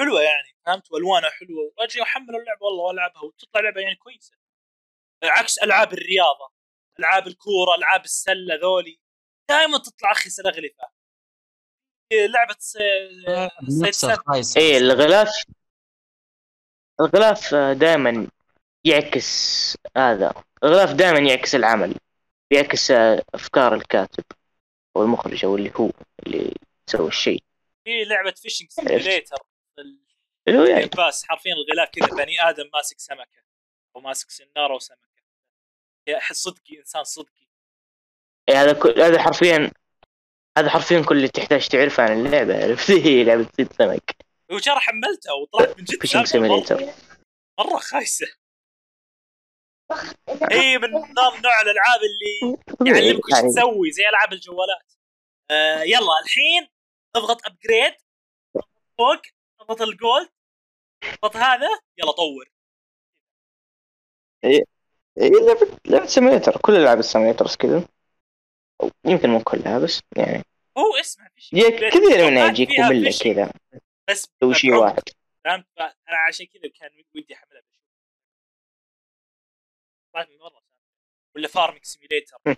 حلوة 0.00 0.22
يعني 0.22 0.56
فهمت؟ 0.66 0.92
وألوانها 0.92 1.30
حلوة. 1.30 1.72
وأجي 1.78 2.02
أحمل 2.02 2.36
اللعبة 2.36 2.66
والله 2.66 2.84
وألعبها 2.84 3.22
وتطلع 3.22 3.60
لعبة 3.60 3.80
يعني 3.80 3.96
كويسة. 3.96 4.36
عكس 5.24 5.58
ألعاب 5.58 5.92
الرياضة. 5.92 6.52
ألعاب 6.98 7.26
الكورة 7.26 7.74
ألعاب 7.78 8.04
السلة 8.04 8.54
ذولي. 8.54 9.00
دائما 9.50 9.78
تطلع 9.78 10.12
اخيس 10.12 10.40
الأغلفة. 10.40 10.93
لعبة 12.28 12.54
س- 12.58 12.72
سيد 13.68 13.82
نفسه 13.88 14.14
سن 14.14 14.22
خايس 14.26 14.56
إيه 14.56 14.78
الغلاف 14.78 15.28
الغلاف 17.00 17.54
دائما 17.54 18.26
يعكس 18.84 19.76
هذا. 19.96 20.34
الغلاف 20.64 20.92
دائما 20.92 21.18
يعكس 21.18 21.54
العمل 21.54 21.94
يعكس 22.50 22.90
آه، 22.90 23.22
أفكار 23.34 23.74
الكاتب 23.74 24.24
أو 24.96 25.02
المخرج 25.02 25.44
أو 25.44 25.56
اللي 25.56 25.72
هو 25.76 25.90
اللي 26.26 26.54
سوى 26.86 27.08
الشيء. 27.08 27.42
في 27.84 28.04
لعبة 28.04 28.30
Fishing 28.30 28.70
Simulator 28.70 29.36
اللي 30.48 30.58
هو 30.58 30.64
يعني 30.64 30.86
بس 30.86 31.24
حرفيا 31.28 31.52
الغلاف 31.54 31.88
كذا 31.90 32.24
بني 32.24 32.40
آدم 32.48 32.70
ماسك 32.74 32.98
سمكة 33.00 33.44
أو 33.96 34.00
ماسك 34.00 34.30
سنارة 34.30 34.74
وسمكة. 34.74 35.00
يا 36.06 36.18
أحس 36.18 36.36
صدقي 36.36 36.78
إنسان 36.78 37.04
صدقي. 37.04 37.48
إيه 38.48 38.62
هذا 38.62 38.72
كل 38.72 39.00
هذا 39.00 39.22
حرفيا 39.22 39.72
هذا 40.58 40.70
حرفيا 40.70 41.04
كل 41.08 41.16
اللي 41.16 41.28
تحتاج 41.28 41.68
تعرفه 41.68 42.02
عن 42.02 42.26
اللعبة 42.26 42.64
عرفت؟ 42.64 42.90
هي 43.06 43.24
لعبة 43.24 43.48
صيد 43.56 43.72
سمك. 43.72 44.16
وجرى 44.50 44.80
حملتها 44.80 45.32
وطلعت 45.32 45.78
من 45.78 45.84
جد 45.84 46.00
Fishing 46.00 46.26
Simulator 46.26 46.80
مرة. 47.60 47.78
خايسة. 47.78 48.26
هي 50.52 50.78
من 50.78 50.90
نوع 50.90 51.38
نوع 51.44 51.60
الألعاب 51.62 52.00
اللي 52.02 52.56
يعلمك 52.90 53.24
وش 53.24 53.32
يعني 53.32 53.48
تسوي 53.48 53.90
زي 53.90 54.08
ألعاب 54.08 54.32
الجوالات. 54.32 54.92
آه 55.50 55.82
يلا 55.82 56.20
الحين 56.24 56.68
اضغط 57.16 57.40
upgrade 57.46 57.94
فوق 58.98 59.22
اضغط 59.60 59.82
ال 59.82 59.91
gold 59.91 60.28
اضغط 61.04 61.36
هذا 61.36 61.68
يلا 61.98 62.12
طور. 62.12 62.50
إيه، 64.44 64.64
لعبة 65.18 65.78
لعبة 65.86 66.06
simulator 66.06 66.56
كل 66.56 66.76
ألعاب 66.76 66.98
ال 66.98 67.03
simulators 67.03 67.56
كذا. 67.56 67.88
أو 68.84 68.90
يمكن 69.04 69.30
مو 69.30 69.40
كلها 69.40 69.78
بس 69.78 70.00
يعني 70.16 70.44
هو 70.78 70.96
يا 71.52 71.70
كثير 71.90 72.30
منها 72.30 72.46
يجيك 72.48 72.80
مملة 72.80 73.18
كذا 73.22 73.52
بس 74.10 74.28
تسوي 74.40 74.54
شيء. 74.54 74.74
واحد. 74.74 75.02
فهمت؟ 75.44 75.66
أنا 75.78 76.16
عشان 76.28 76.46
كذا 76.46 76.70
كان 76.80 76.90
ودي 77.14 77.34
أحملها 77.34 77.60
بشوف 77.60 77.82
طلعت 80.14 80.28
من 80.28 80.38
مرة. 80.38 80.62
ولا 81.36 81.48
Farming 81.48 81.84
Simulator. 81.84 82.36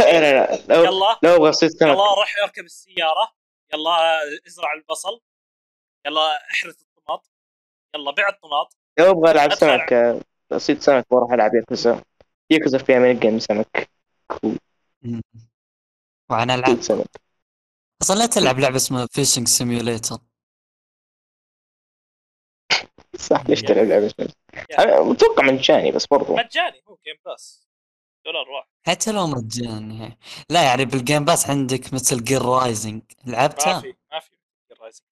لا 0.00 0.20
لا 0.20 0.56
لا. 0.56 0.74
لو 0.74 0.84
يلا. 0.84 1.18
لو 1.22 1.36
أبغى 1.36 1.52
سمك. 1.52 1.82
يلا 1.82 2.14
روح 2.14 2.34
اركب 2.42 2.64
السيارة. 2.64 3.34
يلا 3.74 4.20
ازرع 4.46 4.72
البصل. 4.72 5.20
يلا 6.06 6.50
احرث 6.50 6.82
الطماط. 6.82 7.30
يلا 7.94 8.10
بيع 8.10 8.28
الطماط. 8.28 8.76
لو 8.98 9.10
أبغى 9.10 9.30
ألعب. 9.30 9.54
سمك 9.54 9.92
آه، 9.92 10.20
صيد 10.56 10.80
سمك 10.80 11.06
بروح 11.10 11.32
ألعب 11.32 11.54
Yakuza. 11.54 12.02
Yakuza 12.50 12.78
فيها 12.78 12.98
mini 12.98 13.10
game 13.10 13.38
سمك. 13.38 13.90
مم. 15.02 15.22
وعن 16.30 16.50
العاب 16.50 16.74
صيد 16.74 16.80
سمك 16.80 17.06
أصلا 18.02 18.16
لا 18.16 18.26
تلعب 18.26 18.58
لعبة 18.58 18.76
اسمها 18.76 19.06
Fishing 19.12 19.48
Simulator 19.48 20.18
صح 23.16 23.46
ليش. 23.46 23.62
تلعب 23.62 24.10
أنا 24.78 25.02
متوقع 25.02 25.44
مجاني 25.44 25.92
بس 25.92 26.06
برضو. 26.06 26.36
مجاني 26.36 26.82
هو 26.88 26.98
Game 27.04 27.16
Pass 27.24 27.68
دولار 28.24 28.48
واحد. 28.48 28.68
حتى 28.86 29.12
لو 29.12 29.26
مجاني. 29.26 30.18
لا 30.50 30.62
يعني 30.62 30.84
بال 30.84 30.97
Game 30.97 31.24
Pass 31.24 31.50
عندك 31.50 31.94
Metal 31.94 32.24
Gear 32.24 32.42
Rising 32.42 33.02
ما 33.24 33.32
لعبتها 33.32 33.80
في 33.80 33.94
ما 34.12 34.20
في 34.20 34.36
Rising 34.80 35.06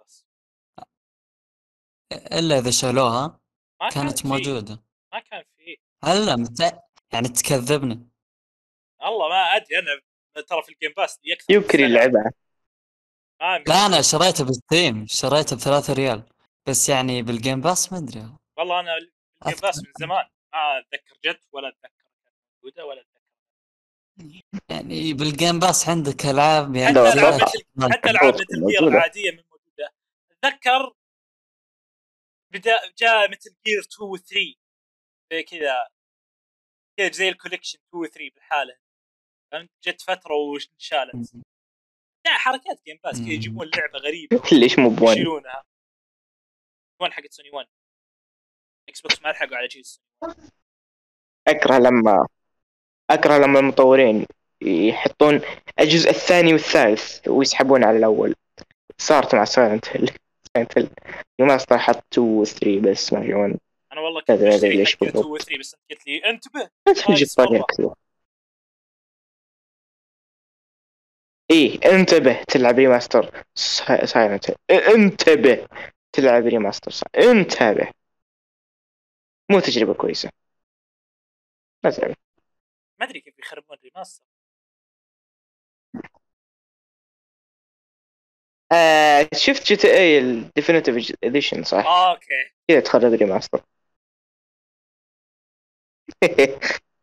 بس 0.00 0.26
إلا 2.12 2.58
إذا 2.58 2.70
شالوها. 2.70 3.40
ما 3.80 3.90
كان 3.90 4.04
كانت 4.04 4.18
في. 4.18 4.28
موجودة. 4.28 4.84
ما 5.12 5.20
كان 5.20 5.44
في. 5.56 5.76
هلا 6.04 6.36
مت... 6.36 6.60
يعني 7.12 7.28
تكذبني. 7.28 8.08
والله 9.00 9.28
ما 9.28 9.56
أدري 9.56 9.78
أنا 9.78 10.00
ترى 10.40 10.62
في 10.62 10.72
ال 10.72 10.76
Game 10.76 10.92
Pass 10.96 11.18
أكثر 11.26 11.44
من 11.50 11.56
يمكن. 11.56 11.80
يلعبها. 11.80 12.32
ما 13.40 13.58
لا 13.58 13.86
أنا 13.86 14.02
شريته 14.02 14.44
بال 14.44 14.62
Steam 14.62 15.06
شريته 15.06 15.56
بثلاثة 15.56 15.92
ريال. 15.92 16.22
بس 16.68 16.88
يعني 16.88 17.22
بال 17.22 17.35
Game 17.35 17.60
Pass 17.60 17.92
ما 17.92 17.98
أدري. 17.98 18.32
والله 18.58 18.80
أنا 18.80 18.96
ال 18.96 19.09
Game 19.09 19.60
Pass 19.62 19.78
من 19.78 19.92
زمان. 20.00 20.24
ما 20.52 20.78
أتذكر 20.78 21.18
جت 21.24 21.40
ولا 21.52 21.68
أتذكر 21.68 22.04
موجودة 22.56 22.86
ولا 22.86 23.00
أتذكر. 23.00 23.18
يعني 24.68 25.12
بالجيم 25.12 25.58
باس 25.58 25.88
عندك 25.88 26.26
ألعاب 26.26 26.76
يعني 26.76 26.88
حتى 26.88 27.02
لا، 27.02 27.12
العاب. 27.12 27.40
مثل 27.76 27.92
حتى 27.92 28.10
ألعاب 28.10 28.24
موجودة. 28.24 28.44
مثل 28.44 28.66
جير 28.66 28.80
موجودة. 28.80 28.96
العاديه 28.96 29.30
من 29.30 29.42
موجودة. 29.50 29.94
أتذكر 30.32 30.94
بدا 32.52 32.92
جاء 32.98 33.30
مثل 33.30 33.56
جير 33.66 33.80
2 33.80 34.10
و 34.10 34.16
3 34.16 34.54
زي 35.32 35.42
كذا. 35.42 35.88
كذا 36.98 37.10
زي 37.10 37.28
الكوليكشن 37.28 37.78
2 37.88 38.02
و 38.02 38.06
3 38.06 38.30
بالحالة. 38.34 38.76
فهمت؟ 39.52 39.70
جت 39.84 40.00
فترة 40.00 40.34
وانشالت 40.34 41.34
يعني 42.26 42.38
حركات 42.38 42.84
جيم 42.86 42.98
باس 43.04 43.20
كذا. 43.20 43.28
يجيبون 43.28 43.70
لعبة 43.76 43.98
غريبة. 43.98 44.42
ليش 44.60 44.78
مو 44.78 44.88
بوان 44.88 45.12
يشيلونها. 45.12 45.64
وين 47.00 47.12
حقت 47.12 47.32
سوني 47.32 47.50
1 47.50 47.66
إكس 48.88 49.00
بوكس 49.00 49.22
ما 49.22 49.28
لحقوا 49.28 49.56
على 49.56 49.68
جيل 49.68 49.84
سوني 49.84 50.04
أكره 51.48 51.78
لما 51.78 52.26
أكره 53.10 53.38
لما 53.38 53.58
المطورين 53.58 54.26
يحطون 54.62 55.40
الجزء 55.80 56.10
الثاني 56.10 56.52
والثالث 56.52 57.28
ويسحبون 57.28 57.84
على 57.84 57.98
الأول. 57.98 58.34
صارت 58.98 59.34
مع 59.34 59.44
Silent 59.44 59.88
Hill 59.88 60.10
Silent 60.54 60.78
Hill 60.78 60.90
ما 61.40 61.78
حط 61.78 62.04
2 62.12 62.28
و 62.28 62.44
3 62.44 62.80
بس 62.80 63.12
ما 63.12 63.22
في 63.22 63.34
1 63.34 63.58
أنا 63.92 64.00
والله 64.00 64.20
كنت 64.20 64.30
بشتري 64.30 64.76
ليش 64.76 64.96
حق 64.96 65.04
2 65.04 65.24
و 65.24 65.32
بالضبط؟ 65.32 65.42
3 65.42 65.58
بس 65.58 65.74
أنت 65.74 65.82
قلت 65.90 66.06
لي 66.06 66.30
انتبه. 66.30 66.70
إيه 71.50 71.80
انتبه 71.94 72.42
تلعب 72.48 72.78
remaster 72.78 73.44
Silent. 74.04 74.46
انتبه 74.70 75.68
تلعب 76.12 76.46
remaster 76.46 76.90
Silent 76.90 77.62
انتبه. 77.62 77.90
مو 79.50 79.60
تجربة 79.60 79.94
كويسة. 79.94 80.30
لا 81.84 81.90
تلعب. 81.90 82.14
ما 83.00 83.06
أدري 83.06 83.20
كيف 83.20 83.38
يخربون 83.38 83.76
remaster 83.84 84.22
آه 88.72 89.28
شفت 89.34 89.66
GTA 89.66 90.18
ال 90.18 90.26
Definitive 90.26 91.12
Edition 91.24 91.62
صح؟ 91.64 91.86
آه 91.86 92.10
okay. 92.10 92.26
كذا 92.68 92.80
تخرب 92.80 93.12
remaster 93.12 93.60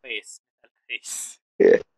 كويس. 0.01 0.41
كويس. 0.87 1.39
آه 1.61 1.94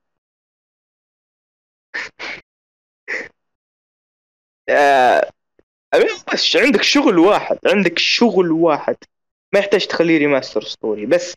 بس 6.33 6.55
عندك 6.55 6.81
شغل 6.81 7.19
واحد 7.19 7.59
عندك 7.65 7.99
شغل 7.99 8.51
واحد. 8.51 8.95
ما 9.53 9.59
يحتاج 9.59 9.87
تخليه 9.87 10.17
remaster 10.17 10.61
اسطوري 10.63 11.05
بس 11.05 11.35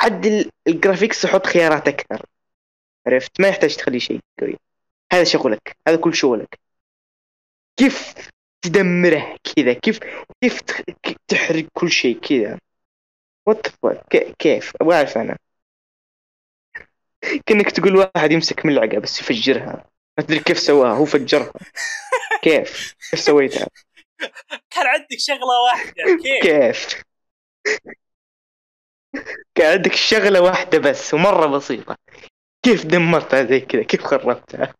عدل 0.00 0.50
ال 0.66 0.72
graphics 0.72 1.24
وحط 1.24 1.46
خيارات 1.46 1.88
أكثر. 1.88 2.26
عرفت؟ 3.06 3.40
ما 3.40 3.48
يحتاج 3.48 3.76
تخليه 3.76 3.98
شيء 3.98 4.20
قوي. 4.40 4.56
هذا 5.12 5.24
شغلك 5.24 5.76
هذا 5.88 5.96
كل 5.96 6.14
شغلك. 6.14 6.58
كيف 7.76 8.14
تدمره 8.62 9.36
كذا؟ 9.44 9.72
كيف 9.72 10.00
كيف 10.40 10.60
تحرق 11.28 11.66
كل 11.72 11.90
شيء 11.90 12.18
كذا؟ 12.20 12.58
what 13.46 13.66
كيف؟ 14.38 14.72
أبغى 14.80 14.96
أعرف 14.96 15.18
أنا. 15.18 15.38
كأنك 17.46 17.70
تقول 17.70 17.96
واحد 17.96 18.32
يمسك 18.32 18.66
ملعقة 18.66 18.98
بس 18.98 19.20
يفجرها. 19.20 19.84
ما 20.18 20.24
تدري 20.24 20.38
كيف 20.38 20.58
سواها 20.58 20.94
هو 20.94 21.04
فجرها. 21.04 21.52
كيف؟ 22.42 22.94
كيف 23.10 23.20
سويتها؟ 23.20 23.66
كان 24.70 24.86
عندك 24.86 25.18
شغلة 25.18 25.60
واحدة 25.70 25.92
كيف؟ 26.22 26.42
كيف؟ 26.42 27.02
كان 29.54 29.72
عندك 29.72 29.92
شغلة 29.92 30.40
واحدة 30.40 30.78
بس 30.78 31.14
ومرة 31.14 31.46
بسيطة. 31.46 31.96
كيف 32.62 32.86
دمرتها 32.86 33.44
زي 33.44 33.60
كذا؟ 33.60 33.82
كيف 33.82 34.02
خربتها؟ 34.04 34.74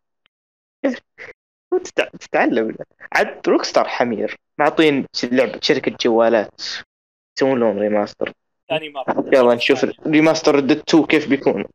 تتع- 1.75 2.09
تتعلم. 2.19 2.75
عاد 3.13 3.49
Rockstar 3.49 3.87
حمير. 3.87 4.35
معطين 4.57 5.05
لعبة 5.23 5.59
شركة 5.61 5.97
جوالات. 6.01 6.61
يسوون 7.37 7.59
لهم 7.59 7.79
remaster 7.79 8.31
ثاني 8.69 8.89
مرة. 8.89 9.25
يلا 9.33 9.55
نشوف 9.55 9.85
remaster 10.07 10.55
Red 10.55 10.71
2 10.71 11.05
كيف 11.05 11.27
بيكون. 11.29 11.65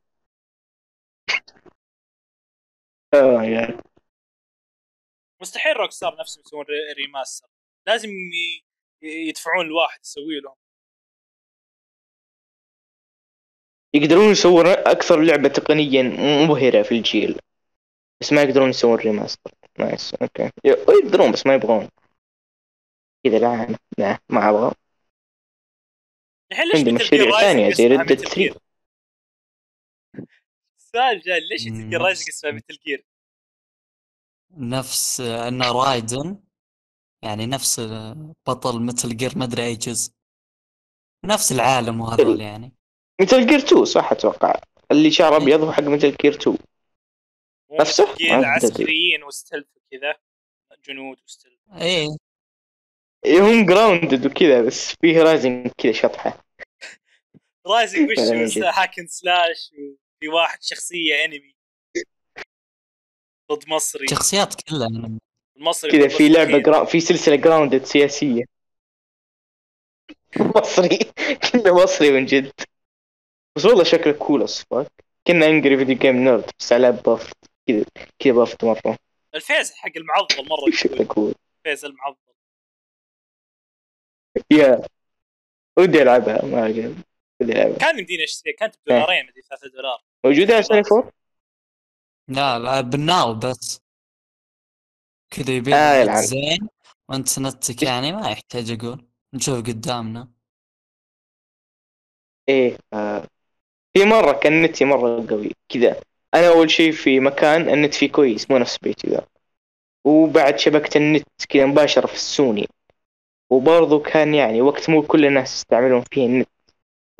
مستحيل 5.40 5.76
Rockstar 5.76 6.16
نفسهم 6.20 6.42
يسوون 6.46 6.64
re- 6.64 6.92
remaster 6.92 7.48
لازم 7.86 8.08
يدفعون 9.02 9.66
الواحد 9.66 10.00
يسوي 10.00 10.40
لهم. 10.40 10.54
يقدرون 13.94 14.30
يسوون 14.30 14.66
أكثر 14.66 15.20
لعبة 15.20 15.48
تقنيا 15.48 16.02
مبهرة 16.46 16.82
في 16.82 16.92
الجيل. 16.92 17.40
بس 18.20 18.32
ما 18.32 18.42
يقدرون 18.42 18.70
يسوون 18.70 18.98
remaster 18.98 19.50
nice 19.78 20.14
okay 20.14 20.50
يقدرون 20.64 21.32
بس 21.32 21.46
ما 21.46 21.54
يبغون. 21.54 21.88
كذا 23.24 23.38
لا 23.38 23.78
لا 23.98 24.18
ما 24.28 24.50
أبغى. 24.50 24.72
الحين 26.52 26.66
ليش 26.66 26.76
عندي 26.76 26.92
مشاريع 26.92 27.24
Rising 27.24 27.72
زي 27.72 27.88
مثل 27.88 28.16
3. 28.16 28.60
السؤال 30.94 31.20
جاي 31.20 31.40
ليش 31.40 31.66
مم. 31.66 31.94
Rising 31.94 32.28
اسمها 32.28 32.52
Metal 32.52 32.78
Gear 32.86 33.04
نفس 34.56 35.20
ان 35.20 35.62
Raiden 35.62 36.38
يعني 37.22 37.46
نفس 37.46 37.80
بطل 38.46 38.82
Metal 38.82 39.16
Gear 39.16 39.38
مدري 39.38 39.64
أي 39.66 39.74
جزء. 39.74 40.12
نفس 41.24 41.52
العالم 41.52 42.00
وهذول 42.00 42.40
يعني. 42.40 42.72
Metal 43.20 43.46
Gear 43.46 43.58
2 43.58 43.84
صح 43.84 44.12
أتوقع. 44.12 44.60
اللي 44.90 45.10
شعر 45.10 45.36
أبيض 45.36 45.60
هو 45.60 45.72
حق 45.72 45.82
Metal 45.82 46.16
Gear 46.22 46.34
2 46.34 46.58
مو 47.70 47.76
نفسه؟ 47.80 48.04
Metal 48.04 48.14
Gear 48.16 48.30
ما 48.30 48.36
أدري. 48.38 48.46
عسكريين 48.48 49.22
و 49.22 49.29
stuff 49.29 49.66
وكذا 49.76 50.16
جنود 50.88 51.18
و 51.24 51.30
stuff 51.30 51.58
إيه. 51.72 52.08
إيه، 53.24 53.40
هم 53.40 53.66
grounded 53.66 54.26
وكذا 54.26 54.62
بس 54.62 54.94
فيه 55.00 55.22
Rising 55.22 55.68
كذا 55.78 55.92
شطحة. 55.92 56.44
رايزنج 57.66 58.10
وش 58.10 58.16
فعلاً 58.16 58.32
من 58.32 58.44
بس 58.44 58.58
وفي 60.22 60.28
واحد 60.28 60.62
شخصية 60.62 61.24
انمي 61.24 61.54
ضد 63.52 63.68
مصري. 63.68 64.06
شخصيات 64.08 64.54
كلها 64.62 65.18
المصري 65.56 65.90
كذا 65.90 66.08
في 66.08 66.28
لعبة. 66.28 66.58
جرا... 66.58 66.84
في 66.84 67.00
سلسلة 67.00 67.36
جراوندد 67.36 67.84
سياسية. 67.84 68.44
مصري. 70.56 70.98
كنا 71.52 71.72
مصري 71.72 72.10
من 72.10 72.26
جد. 72.26 72.52
بس 73.56 73.64
والله 73.64 73.84
شكله 73.84 74.12
كول 74.12 74.44
اصفر 74.44 74.88
كنا 75.26 75.46
انجري 75.46 75.76
فيديو 75.76 75.98
جيم 75.98 76.16
نيرد 76.16 76.50
بس 76.58 76.72
على 76.72 76.92
باف 76.92 77.32
كذا 77.68 77.84
كذا 78.18 78.32
بافت 78.32 78.64
مرة. 78.64 78.98
الفيز 79.34 79.72
حق 79.72 79.92
المعضل 79.96 80.36
مرة 80.36 80.70
شكله 80.82 81.04
كول 81.04 81.34
الفيز 81.58 81.84
المعضل. 81.84 82.16
يا 84.50 84.86
ودي 85.78 86.02
ألعبها 86.02 86.44
ما 86.44 86.66
أدري. 86.68 86.94
العبها 87.50 87.78
كان 87.78 87.98
يمديني 87.98 88.24
اشتريها 88.24 88.56
كانت 88.56 88.74
بدولارين 88.86 89.26
مدري 89.26 89.42
3 89.42 89.68
دولار. 89.68 90.02
موجودة 90.24 90.54
على 90.54 90.62
سوني 90.62 90.82
4 90.92 91.12
لا 92.28 92.58
لا 92.58 92.80
بالناو 92.80 93.34
بس. 93.34 93.80
كذا 95.30 95.50
يبي 95.52 95.74
آه،. 95.74 96.20
زين. 96.20 96.68
وانت 97.08 97.38
نتك 97.38 97.82
يعني 97.82 98.12
ما 98.12 98.30
يحتاج 98.30 98.70
أقول. 98.70 99.06
نشوف 99.34 99.58
قدامنا. 99.58 100.28
إيه 102.48 102.78
آه. 102.92 103.26
في 103.94 104.04
مرة 104.04 104.32
كان 104.32 104.62
نتي 104.62 104.84
مرة 104.84 105.26
قوي 105.30 105.52
كذا. 105.68 106.00
أنا 106.34 106.48
أول 106.48 106.70
شيء 106.70 106.92
في 106.92 107.20
مكان 107.20 107.68
النت 107.68 107.94
فيه 107.94 108.12
كويس 108.12 108.50
مو 108.50 108.58
نفس 108.58 108.78
بيتي 108.78 109.08
ذا. 109.08 109.26
وبعد 110.04 110.58
شبكة 110.58 110.98
النت 110.98 111.24
كذا 111.48 111.66
مباشرة 111.66 112.06
في 112.06 112.14
السوني. 112.14 112.68
وبرضه 113.50 114.02
كان 114.02 114.34
يعني 114.34 114.60
وقت 114.60 114.90
مو 114.90 115.02
كل 115.02 115.26
الناس 115.26 115.54
يستعملون 115.54 116.04
فيه 116.12 116.26
النت. 116.26 116.48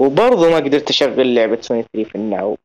وبرضه 0.03 0.50
ما 0.50 0.57
قدرت 0.57 0.90
أشغل 0.90 1.34
لعبة 1.34 1.61
سوني 1.61 1.84
3 1.92 2.09
في 2.09 2.14
ال 2.14 2.23
Now. 2.23 2.59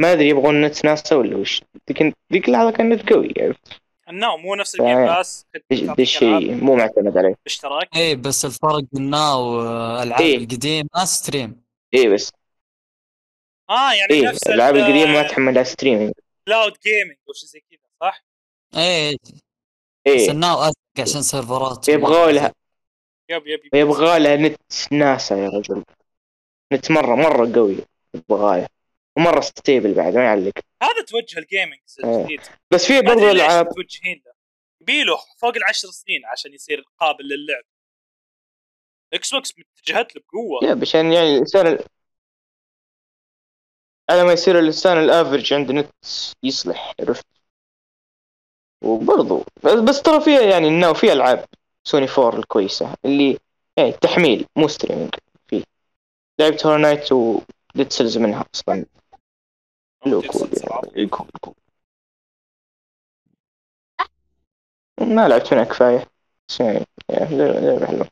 ما 0.00 0.12
أدري 0.12 0.28
يبغون 0.28 0.60
نت 0.60 0.84
ناسا 0.84 1.16
ولا 1.16 1.36
وش. 1.36 1.62
لكن 1.90 2.12
ذيك 2.32 2.48
اللحظة 2.48 2.70
كان 2.70 2.88
نت 2.88 3.12
قوي 3.12 3.34
عرفت 3.40 3.80
ال 4.08 4.15
Now 4.15 4.36
مو 4.36 4.54
نفس 4.54 4.74
ال 4.74 4.80
Game 4.80 5.06
Pass 5.06 5.46
كنت 5.54 5.80
ذا 5.80 5.94
الشيء 5.98 6.54
مو 6.54 6.74
معتمد 6.76 7.18
عليه. 7.18 7.34
باشتراك. 7.44 7.96
إيه 7.96 8.14
بس 8.16 8.44
الفرق 8.44 8.84
ال 8.96 9.12
Now 9.12 9.62
العاب 10.02 10.20
إيه. 10.20 10.36
القديمة 10.36 11.04
stream. 11.04 11.62
إيه 11.94 12.08
بس. 12.08 12.32
آه 13.70 13.92
يعني 13.92 14.12
إيه 14.12 14.28
نفس 14.28 14.46
الألعاب 14.46 14.76
ال- 14.76 14.80
القديمة 14.80 15.12
ما 15.12 15.22
تحملها 15.22 15.62
streaming 15.62 16.12
cloud 16.46 16.72
gaming 16.72 17.16
شيء 17.32 17.48
زي 17.48 17.60
كذا 17.70 17.78
صح؟ 18.00 18.24
إيه. 18.76 19.16
بس 19.22 19.32
إيه 20.06 20.30
ال 20.30 20.37
Now 20.37 20.58
ازق 20.62 20.74
عشان 20.98 21.22
سيرفرات. 21.22 21.88
يبغوا 21.88 22.30
لها 22.30 22.52
yep 23.30 23.46
yep 23.46 23.60
yep. 23.64 23.74
يبغى 23.74 24.18
لها 24.18 24.36
نت 24.36 24.56
ناسا 24.90 25.36
يا 25.36 25.48
رجل. 25.48 25.82
نت 26.72 26.90
مرة 26.90 27.14
مرة 27.14 27.52
قوي 27.54 27.76
يبغى 28.14 28.58
لها 28.58 28.68
ومرة 29.16 29.40
stable 29.40 29.94
بعد 29.94 30.14
ما 30.14 30.24
يعلق. 30.24 30.52
هذا 30.82 31.04
توجه 31.06 31.38
ال 31.38 31.44
gaming 31.44 31.78
آه. 32.04 32.16
الجديد. 32.20 32.40
بس 32.70 32.84
في 32.86 32.92
ليش 33.00 33.10
العاب 33.12 33.66
متوجهين 33.66 34.22
له؟ 34.26 34.32
يبيله 34.80 35.16
فوق 35.38 35.56
العشر 35.56 35.88
سنين 35.88 36.24
عشان 36.24 36.54
يصير 36.54 36.84
قابل 37.00 37.24
للعب. 37.24 37.64
Xbox 39.12 39.54
متجهت 39.58 40.16
له 40.16 40.22
بقوة. 40.22 40.70
yeah 40.70 40.78
عشان 40.82 41.12
يعني 41.12 41.32
الإنسان 41.34 41.66
ال- 41.66 41.84
على 44.10 44.24
ما 44.24 44.32
يصير 44.32 44.58
الإنسان 44.58 44.98
ال 45.04 45.10
average 45.10 45.52
عنده 45.52 45.72
نت 45.74 45.90
يصلح 46.42 46.92
عرفت؟ 47.00 47.26
وبرضو 48.84 49.44
بس, 49.64 49.72
بس 49.72 50.02
ترى 50.02 50.20
فيها 50.20 50.40
يعني 50.40 50.68
إنه 50.68 50.92
في 50.92 51.12
ألعاب 51.12 51.44
سوني 51.84 52.06
4 52.18 52.38
الكويسة 52.38 52.94
اللي 53.04 53.38
يعني 53.76 53.92
تحميل 53.92 54.46
مو 54.56 54.68
streaming 54.68 55.14
لعبت 56.40 56.66
Hollow 56.66 56.76
Knight 56.78 57.12
و 57.12 57.28
Dead 57.28 57.92
Cells 57.92 58.18
منها 58.18 58.44
أصلا 58.54 58.86
لو 60.06 60.20
cool 60.22 60.50
يعني. 60.94 61.06
cool 61.08 61.28
cool 61.40 61.54
ما 65.00 65.28
لعبت 65.28 65.54
منها 65.54 65.64
كفاية 65.64 66.06
بس 66.48 66.60
يعني 66.60 66.86
لعبة 67.10 67.86
حلوة 67.86 68.08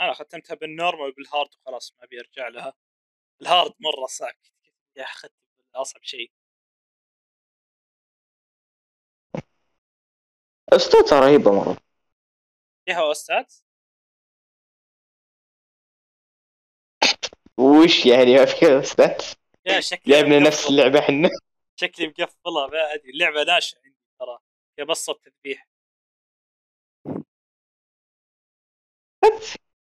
أنا 0.00 0.12
ختمتها 0.14 0.54
بال 0.54 0.67
normal 0.67 1.08
وبال 1.08 1.25
hard 1.25 1.48
وخلاص 1.54 1.94
ما 1.98 2.04
أبي 2.04 2.20
أرجع 2.20 2.48
لها. 2.48 2.72
الهارد 3.42 3.72
مرة 3.80 4.06
صعب 4.06 4.34
يا 4.96 5.02
أخي 5.04 5.28
أصعب 5.74 6.02
شيء. 6.04 6.32
استوتا 10.72 11.20
رهيبة 11.20 11.52
مرة. 11.52 11.76
فيها 12.86 13.10
أستاذ؟ 13.12 13.44
وش 17.60 18.06
يعني؟ 18.06 18.34
ما 18.36 18.44
فيها 18.44 18.80
أستاذ 18.80 19.32
يا 19.66 19.80
شكلي 19.80 20.14
لعبنا. 20.14 20.38
نفس 20.38 20.68
اللعبة 20.70 20.98
إحنا. 20.98 21.30
شكلي 21.76 22.06
مقفلة 22.08 22.66
ما 22.66 22.94
أدري. 22.94 23.10
اللعبة 23.10 23.42
ناشئة 23.42 23.78
عندي 23.84 23.96
ترى. 24.20 24.38
هي 24.78 24.84
بس 24.84 25.04
صوت 25.04 25.24
تذبيح. 25.24 25.68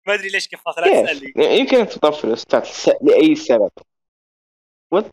ما 0.08 0.14
أدري 0.14 0.30
ليش 0.30 0.48
قفلت 0.50 0.78
لا؟ 0.78 1.04
تسألني. 1.04 1.60
يمكن 1.60 1.88
تطفي 1.88 2.24
ال 2.24 2.34
OST 2.34 2.64
س- 2.64 2.90
لأي 3.02 3.36
سبب. 3.36 3.72
what 4.92 5.06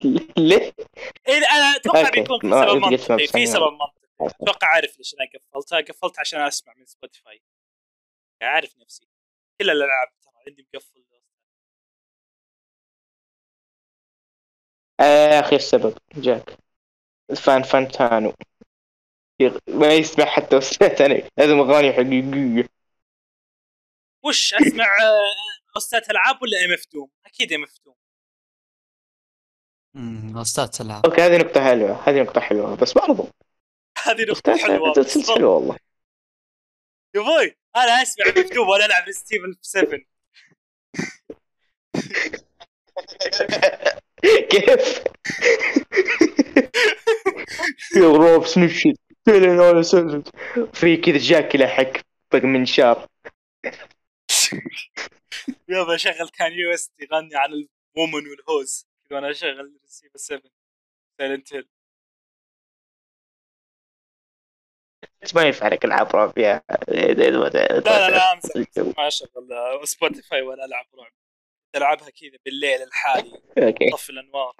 ليه؟ 0.38 0.72
إيه 1.28 1.36
أنا 1.38 1.76
أتوقع. 1.76 2.10
بيكون 2.10 2.38
في 2.40 2.50
سبب 2.50 2.76
منطقي. 2.76 3.26
في. 3.28 3.46
سبب 3.46 3.72
منطقي. 3.72 4.06
أتوقع 4.20 4.66
عارف 4.68 4.98
ليش 4.98 5.14
أنا 5.14 5.28
قفلتها 5.34 5.80
قفلت 5.80 6.18
عشان 6.18 6.40
أسمع 6.40 6.74
من 6.74 6.84
Spotify 6.86 7.42
يعني 8.40 8.54
عارف 8.54 8.78
نفسي. 8.78 9.08
كل 9.60 9.70
الألعاب 9.70 10.08
ترى 10.22 10.32
عندي 10.46 10.66
مقفل. 10.74 11.04
آه 15.00 15.40
أخي 15.40 15.56
السبب 15.56 15.98
جاك. 16.16 16.58
fan 17.36 17.62
Fantano. 17.62 18.32
ما 19.68 19.94
يسمع 19.94 20.24
حتى 20.24 20.58
OST 20.58 21.02
أنا 21.02 21.22
لازم 21.38 21.58
أغاني 21.58 21.92
حقيقية. 21.92 22.68
وش 24.24 24.54
أسمع 24.54 24.84
آه، 24.84 25.76
OST 25.76 26.00
ألعاب 26.10 26.42
ولا 26.42 26.64
MF 26.66 26.84
DOOM؟ 26.92 27.10
أكيد 27.26 27.52
MF 27.52 27.74
DOOM 27.84 27.94
أمم، 29.96 30.38
OST 30.38 30.66
تلعب 30.66 31.06
okay 31.06 31.22
هذه 31.22 31.38
نقطة 31.38 31.64
حلوة. 31.64 32.08
هذه 32.08 32.22
نقطة 32.22 32.40
حلوة 32.40 32.76
بس 32.76 32.92
برضو. 32.92 33.28
هذه 34.04 34.24
نقطة 34.30 34.56
حلوة 34.56 34.92
بس 34.98 35.30
حلوة 35.30 35.54
والله. 35.54 35.76
يا 37.14 37.20
أبوي 37.20 37.56
أنا 37.76 38.02
أسمع 38.02 38.26
مكتوب 38.28 38.68
وأنا 38.68 38.86
ألعب 38.86 39.04
Evil 39.08 39.56
7 39.62 39.98
كيف؟ 44.22 45.04
فعلا 49.26 49.62
ولا 49.62 49.82
سلسل 49.82 50.22
في 50.72 50.96
كذا 50.96 51.18
جاك 51.18 51.54
يلحق 51.54 51.92
بقى 52.32 52.46
من 52.46 52.66
شار. 52.66 53.06
يابا 55.68 55.94
اشغل 55.94 56.28
كان 56.28 56.52
يو 56.52 56.74
إس 56.74 56.92
يغني 57.00 57.36
عن 57.36 57.50
الومن 57.52 58.28
والهوز. 58.28 58.86
كذا 59.08 59.18
وأنا 59.18 59.30
أشغل 59.30 59.80
ايفل 60.04 60.18
7 60.18 60.42
سايلنت 61.18 61.54
هيل. 61.54 61.68
ما 65.34 65.42
ينفع 65.42 65.68
لك 65.68 65.84
ألعاب 65.84 66.16
رعب 66.16 66.38
يا. 66.38 66.62
لا 66.88 67.12
لا 67.12 67.80
لا 67.80 68.32
أمزح. 68.32 68.56
ما 68.98 69.06
أشغل 69.06 69.48
سبوتيفاي 69.84 70.42
ولا 70.42 70.64
العب 70.64 70.86
رعب. 70.98 71.12
العبها 71.76 72.10
كذا 72.10 72.38
بالليل 72.44 72.82
الحالي 72.82 73.42
أوكي. 73.58 73.90
طفي 73.90 74.10
الأنوار. 74.10 74.54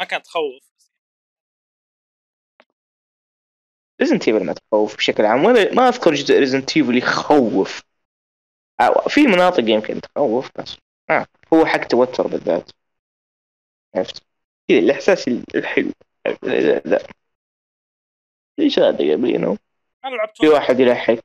ما 0.00 0.06
كانت 0.06 0.24
تخوف. 0.24 0.74
Resident 4.00 4.28
Evil 4.28 4.44
ما 4.44 4.52
تخوف 4.52 4.96
بشكل 4.96 5.24
عام 5.24 5.44
ولا 5.44 5.74
ما 5.74 5.88
أذكر 5.88 6.14
جزء 6.14 6.38
Resident 6.38 6.76
Evil 6.76 6.98
يخوف. 6.98 7.82
في 9.08 9.26
مناطق 9.26 9.70
يمكن 9.70 10.00
تخوف 10.00 10.50
بس. 10.58 10.76
آه. 11.10 11.26
هو 11.54 11.66
حق 11.66 11.84
توتر 11.84 12.26
بالذات. 12.26 12.70
عرفت؟ 13.96 14.22
كذا 14.68 14.78
الإحساس 14.78 15.28
الحلو. 15.28 15.92
لا. 16.84 17.06
ليش 18.58 18.78
هذا 18.78 19.12
قبل 19.12 19.30
يو 19.30 19.56
أنا 20.04 20.16
لعبت 20.16 20.36
في 20.36 20.48
واحد 20.48 20.80
يلحق. 20.80 21.18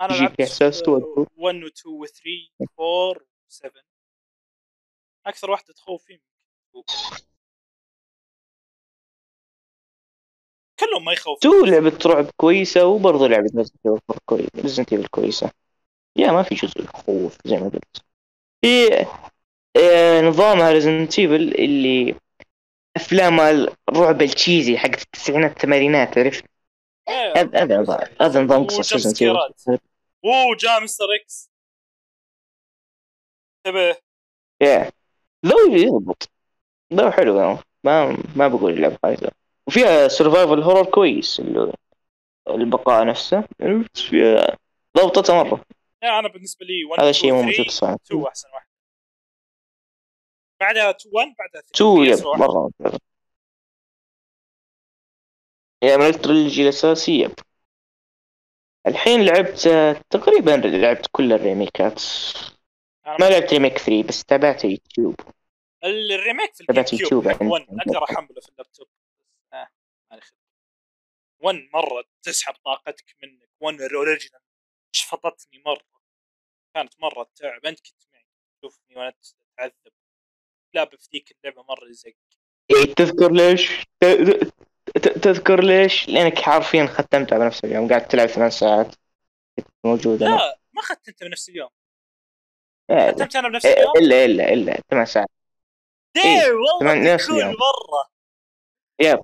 أنا 0.00 0.12
لعبت 0.12 0.40
إحساس 0.40 0.82
توتر. 0.82 1.26
1 1.36 1.54
و 1.62 1.66
2 1.66 1.94
و 1.94 2.06
3 2.06 2.50
و 2.58 2.64
4 3.10 3.22
و 3.22 3.26
7 3.48 3.85
أكثر 5.26 5.50
واحدة 5.50 5.74
تخوف 5.74 6.04
فيه 6.04 6.20
كلهم 10.80 11.04
ما 11.04 11.12
يخوفون 11.12 11.50
though 11.50 11.64
لعبة 11.64 11.98
رعب 12.06 12.30
كويسة 12.36 12.86
وبرضه 12.86 13.28
لعبة 13.28 13.50
Resident 14.56 14.92
Evil 14.92 15.06
كويسة. 15.06 15.50
yeah 16.16 16.32
ما 16.32 16.42
في 16.42 16.54
جزء 16.54 16.84
يخوف 16.84 17.38
زي 17.44 17.56
ما 17.56 17.68
قلت. 17.68 18.04
في 18.64 19.06
آه، 19.76 20.20
نظامها 20.20 20.72
Resident 20.72 21.18
Evil 21.18 21.34
اللي 21.34 22.14
أفلام 22.96 23.40
الرعب 23.88 24.22
ال 24.22 24.30
cheesy 24.30 24.78
حق 24.78 24.86
التسعينات 24.86 25.50
الثمانينات 25.50 26.18
عرفت؟ 26.18 26.44
إيه، 27.08 27.32
هذا 27.36 27.62
هذا 27.62 27.78
نظام 27.78 28.08
هذا 28.20 28.42
نظام 28.42 28.66
قصص. 28.66 29.22
أوه 30.24 30.56
جاء 30.60 30.82
Mr. 30.82 31.04
X 31.22 31.50
انتبه. 33.66 33.96
yeah. 34.62 34.95
لو 35.50 35.74
يضبط 35.76 36.30
لو 36.90 37.10
حلو 37.10 37.40
يعني. 37.40 37.58
ما 37.84 38.16
ما 38.36 38.48
بقول 38.48 38.72
اللعبة 38.72 38.98
خايسة 39.02 39.30
وفيها 39.66 40.08
survival 40.08 40.62
horror 40.62 40.90
كويس 40.90 41.40
اللي 41.40 41.72
البقاء 42.48 43.06
نفسه؟ 43.06 43.44
فيها 43.94 44.56
ضبطته 44.96 45.34
مرة. 45.34 45.64
yeah 46.02 46.18
أنا 46.18 46.28
بالنسبة 46.28 46.66
لي 46.66 46.84
1 46.84 47.00
هذا 47.02 47.10
2 47.10 47.12
شيء 47.12 47.32
مو 47.32 47.40
3 47.42 47.46
موجود 47.46 47.70
صح 47.70 47.88
2 47.88 48.26
أحسن 48.26 48.48
واحد. 48.54 48.66
بعدها 50.60 50.90
2 50.90 51.14
1 51.14 51.34
بعدها 51.38 51.60
3 51.60 51.72
though 51.72 52.02
هي 52.02 52.08
yep 52.10 52.18
ممتازة 52.26 52.98
yeah 55.82 55.96
من 55.96 56.06
ال 56.06 56.13
trilogy 56.13 56.62
الأساسي 56.62 57.20
yep. 57.20 57.34
الحين 58.86 59.24
لعبت 59.24 59.66
آه، 59.66 60.00
تقريبا 60.10 60.50
لعبت 60.50 61.06
كل 61.12 61.32
الريميكات. 61.32 62.02
ما 63.06 63.30
لعبت 63.30 63.52
remake 63.52 63.78
3 63.78 64.08
بس 64.08 64.24
تابعت 64.24 64.64
يوتيوب. 64.64 65.14
ال 65.84 65.94
remake 65.94 66.54
في 66.54 66.64
ال 66.70 66.84
GameCube 66.84 67.00
YouTube 67.00 67.28
حق 67.28 67.42
عندي. 67.42 67.52
1 67.52 67.66
أقدر 67.70 68.04
أحمله 68.04 68.40
في 68.40 68.48
اللابتوب. 68.48 68.86
بس 68.86 69.52
آه 69.52 69.68
ما 70.10 70.20
1 71.38 71.68
مرة 71.74 72.04
تسحب 72.22 72.54
طاقتك 72.64 73.16
منك. 73.22 73.48
1 73.60 73.80
ال 73.80 73.87
original 73.87 74.40
شفطتني 74.92 75.62
مرة. 75.66 76.00
كانت 76.74 76.94
مرة 77.00 77.30
تعب 77.36 77.66
أنت 77.66 77.78
كنت 77.78 78.02
معي. 78.12 78.26
تشوفني 78.60 78.96
وأنا 78.96 79.14
أتعذب. 79.58 79.92
لعبه 80.74 80.96
في 80.96 81.08
ذيك 81.12 81.36
اللعبة 81.44 81.62
مرة 81.62 81.90
زق 81.90 82.12
إيه، 82.70 82.94
تذكر 82.94 83.32
ليش؟ 83.32 83.86
تذكر 85.22 85.64
ليش؟ 85.64 86.08
لأنك 86.08 86.38
حرفيا 86.38 86.86
ختمتها 86.86 87.38
بنفس 87.38 87.64
اليوم. 87.64 87.88
قاعد 87.88 88.08
تلعب 88.08 88.28
ثمان 88.28 88.50
ساعات. 88.50 88.94
كنت 89.56 89.66
موجود 89.84 90.22
أنا. 90.22 90.36
لا 90.36 90.58
ما 90.72 90.82
انت 91.08 91.24
بنفس 91.24 91.48
اليوم. 91.48 91.70
ختمت 92.92 93.36
أنا 93.36 93.48
بنفس 93.48 93.66
اليوم؟ 93.66 93.92
إلا 93.96 94.24
إلا 94.24 94.52
إلا. 94.52 94.80
ثمان 94.90 95.06
ساعات. 95.06 95.28
إيه، 96.16 96.50
والله 96.52 97.14
نفس 97.14 97.30
اليوم. 97.30 97.48
مرة. 97.48 98.10
يب. 99.00 99.18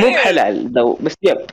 مو. 0.00 0.10
بحلال 0.10 0.72
ذو 0.72 0.94
بس 0.94 1.14
يب. 1.22 1.46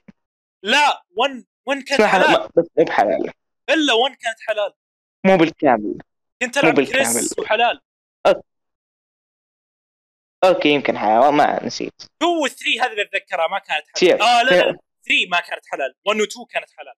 لا 0.64 1.04
1 1.16 1.46
1 1.66 1.84
كانت 1.84 2.02
حلال 2.02 2.50
بس 2.56 2.66
مو 2.78 2.84
بحلال. 2.84 3.32
إلا 3.70 3.94
1 3.94 4.16
كانت 4.16 4.40
حلال. 4.48 4.74
مو 5.26 5.38
بالكامل. 5.38 5.98
كنت 6.42 6.58
ألعب. 6.58 6.76
كريس 6.76 7.40
وحلال. 7.40 7.82
أوكي 10.44 10.70
يمكن 10.70 10.98
حلال. 10.98 11.34
ما 11.34 11.66
نسيت. 11.66 12.02
2 12.02 12.38
و 12.44 12.48
3 12.48 12.84
هذه 12.84 12.92
اللي 12.92 13.02
أتذكرها 13.02 13.48
ما 13.48 13.60
كانت. 13.60 13.86
حلال. 13.98 14.22
آه 14.22 14.44
لا 14.44 14.50
لا 14.50 14.80
3 15.06 15.28
ما 15.32 15.40
كانت 15.40 15.66
حلال. 15.72 15.96
1 16.06 16.20
و 16.22 16.24
2 16.24 16.46
كانت 16.50 16.72
حلال. 16.78 16.96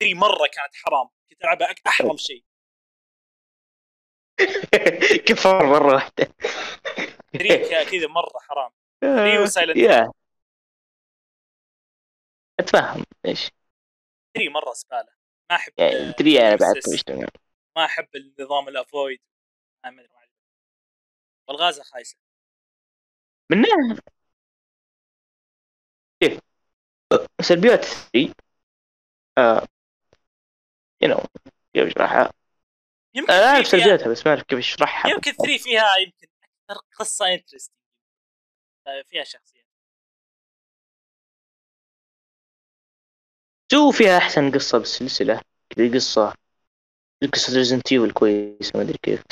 3 0.00 0.14
مرة 0.14 0.46
كانت 0.52 0.74
حرام. 0.84 1.08
أك- 1.42 1.82
أحرم 1.86 2.16
شيء. 2.28 2.44
كفار 5.28 5.66
مرة 5.66 5.94
واحدة. 5.94 6.24
3 7.32 7.56
ك- 7.56 7.90
كذا 7.90 8.06
مرة 8.06 8.38
حرام. 8.40 8.70
3 9.00 9.42
وسايلنت 9.42 9.76
يا. 9.76 10.12
أتفهم. 12.60 13.04
إيش؟ 13.26 13.50
3 14.34 14.48
مرة 14.48 14.72
زباله 14.72 15.08
ما 15.50 15.56
أحب 15.56 15.72
يعني 15.78 16.12
تدري 16.12 16.40
أنا 16.40 16.56
بعد. 16.56 16.80
ما 17.76 17.84
أحب 17.84 18.08
النظام 18.16 18.68
ال 18.68 18.77
avoid 18.77 19.20
ما 19.84 19.90
أدري. 19.90 20.08
والغازة 21.48 21.82
خايسة. 21.82 22.16
من 23.50 23.62
كيف؟ 26.22 26.40
سلبيات 27.40 27.84
3 27.84 28.34
آه. 29.38 29.66
you 31.02 31.08
know 31.08 31.16
كيف 31.74 31.86
اشرحها 31.86 32.32
يمكن 33.14 33.32
أنا 33.32 33.44
أعرف 33.46 33.66
سجلتها 33.66 34.08
بس 34.08 34.26
ما 34.26 34.32
أعرف 34.32 34.42
كيف 34.42 34.58
اشرحها 34.58 35.10
يمكن 35.10 35.32
3 35.32 35.58
فيها 35.58 35.96
يمكن 35.96 36.26
أكثر 36.70 36.82
قصة 36.98 37.34
interesting 37.34 37.76
آه، 38.86 39.02
فيها 39.08 39.24
شخصيات 39.24 39.64
2 43.72 43.90
فيها 43.92 44.18
أحسن 44.18 44.50
قصة 44.50 44.78
بالسلسلة؟ 44.78 45.40
كذا 45.76 45.94
قصة. 45.94 46.34
قصة 47.34 47.56
Resident 47.56 47.92
Evil 47.92 48.12
كويسة 48.12 48.72
ما 48.74 48.82
أدري 48.82 48.98
كيف. 49.02 49.22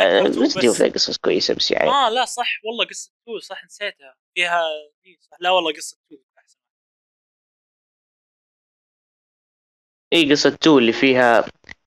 Resident 0.00 0.56
Evil 0.56 0.68
آه، 0.68 0.72
فيها 0.72 0.88
قصص 0.88 1.16
كويسة 1.18 1.54
بس 1.54 1.70
يعني. 1.70 1.90
آه 1.90 2.08
لا 2.08 2.24
صح 2.24 2.60
والله 2.64 2.84
قصة 2.86 3.12
2 3.22 3.40
صح 3.40 3.64
نسيتها. 3.64 4.16
فيها 4.34 4.62
إيه، 5.06 5.18
لا 5.40 5.50
والله 5.50 5.72
قصة 5.72 5.98
2 6.06 6.22
اي 10.12 10.30
قصة 10.30 10.50
two 10.50 10.78
اللي 10.78 10.92
فيها 10.92 11.44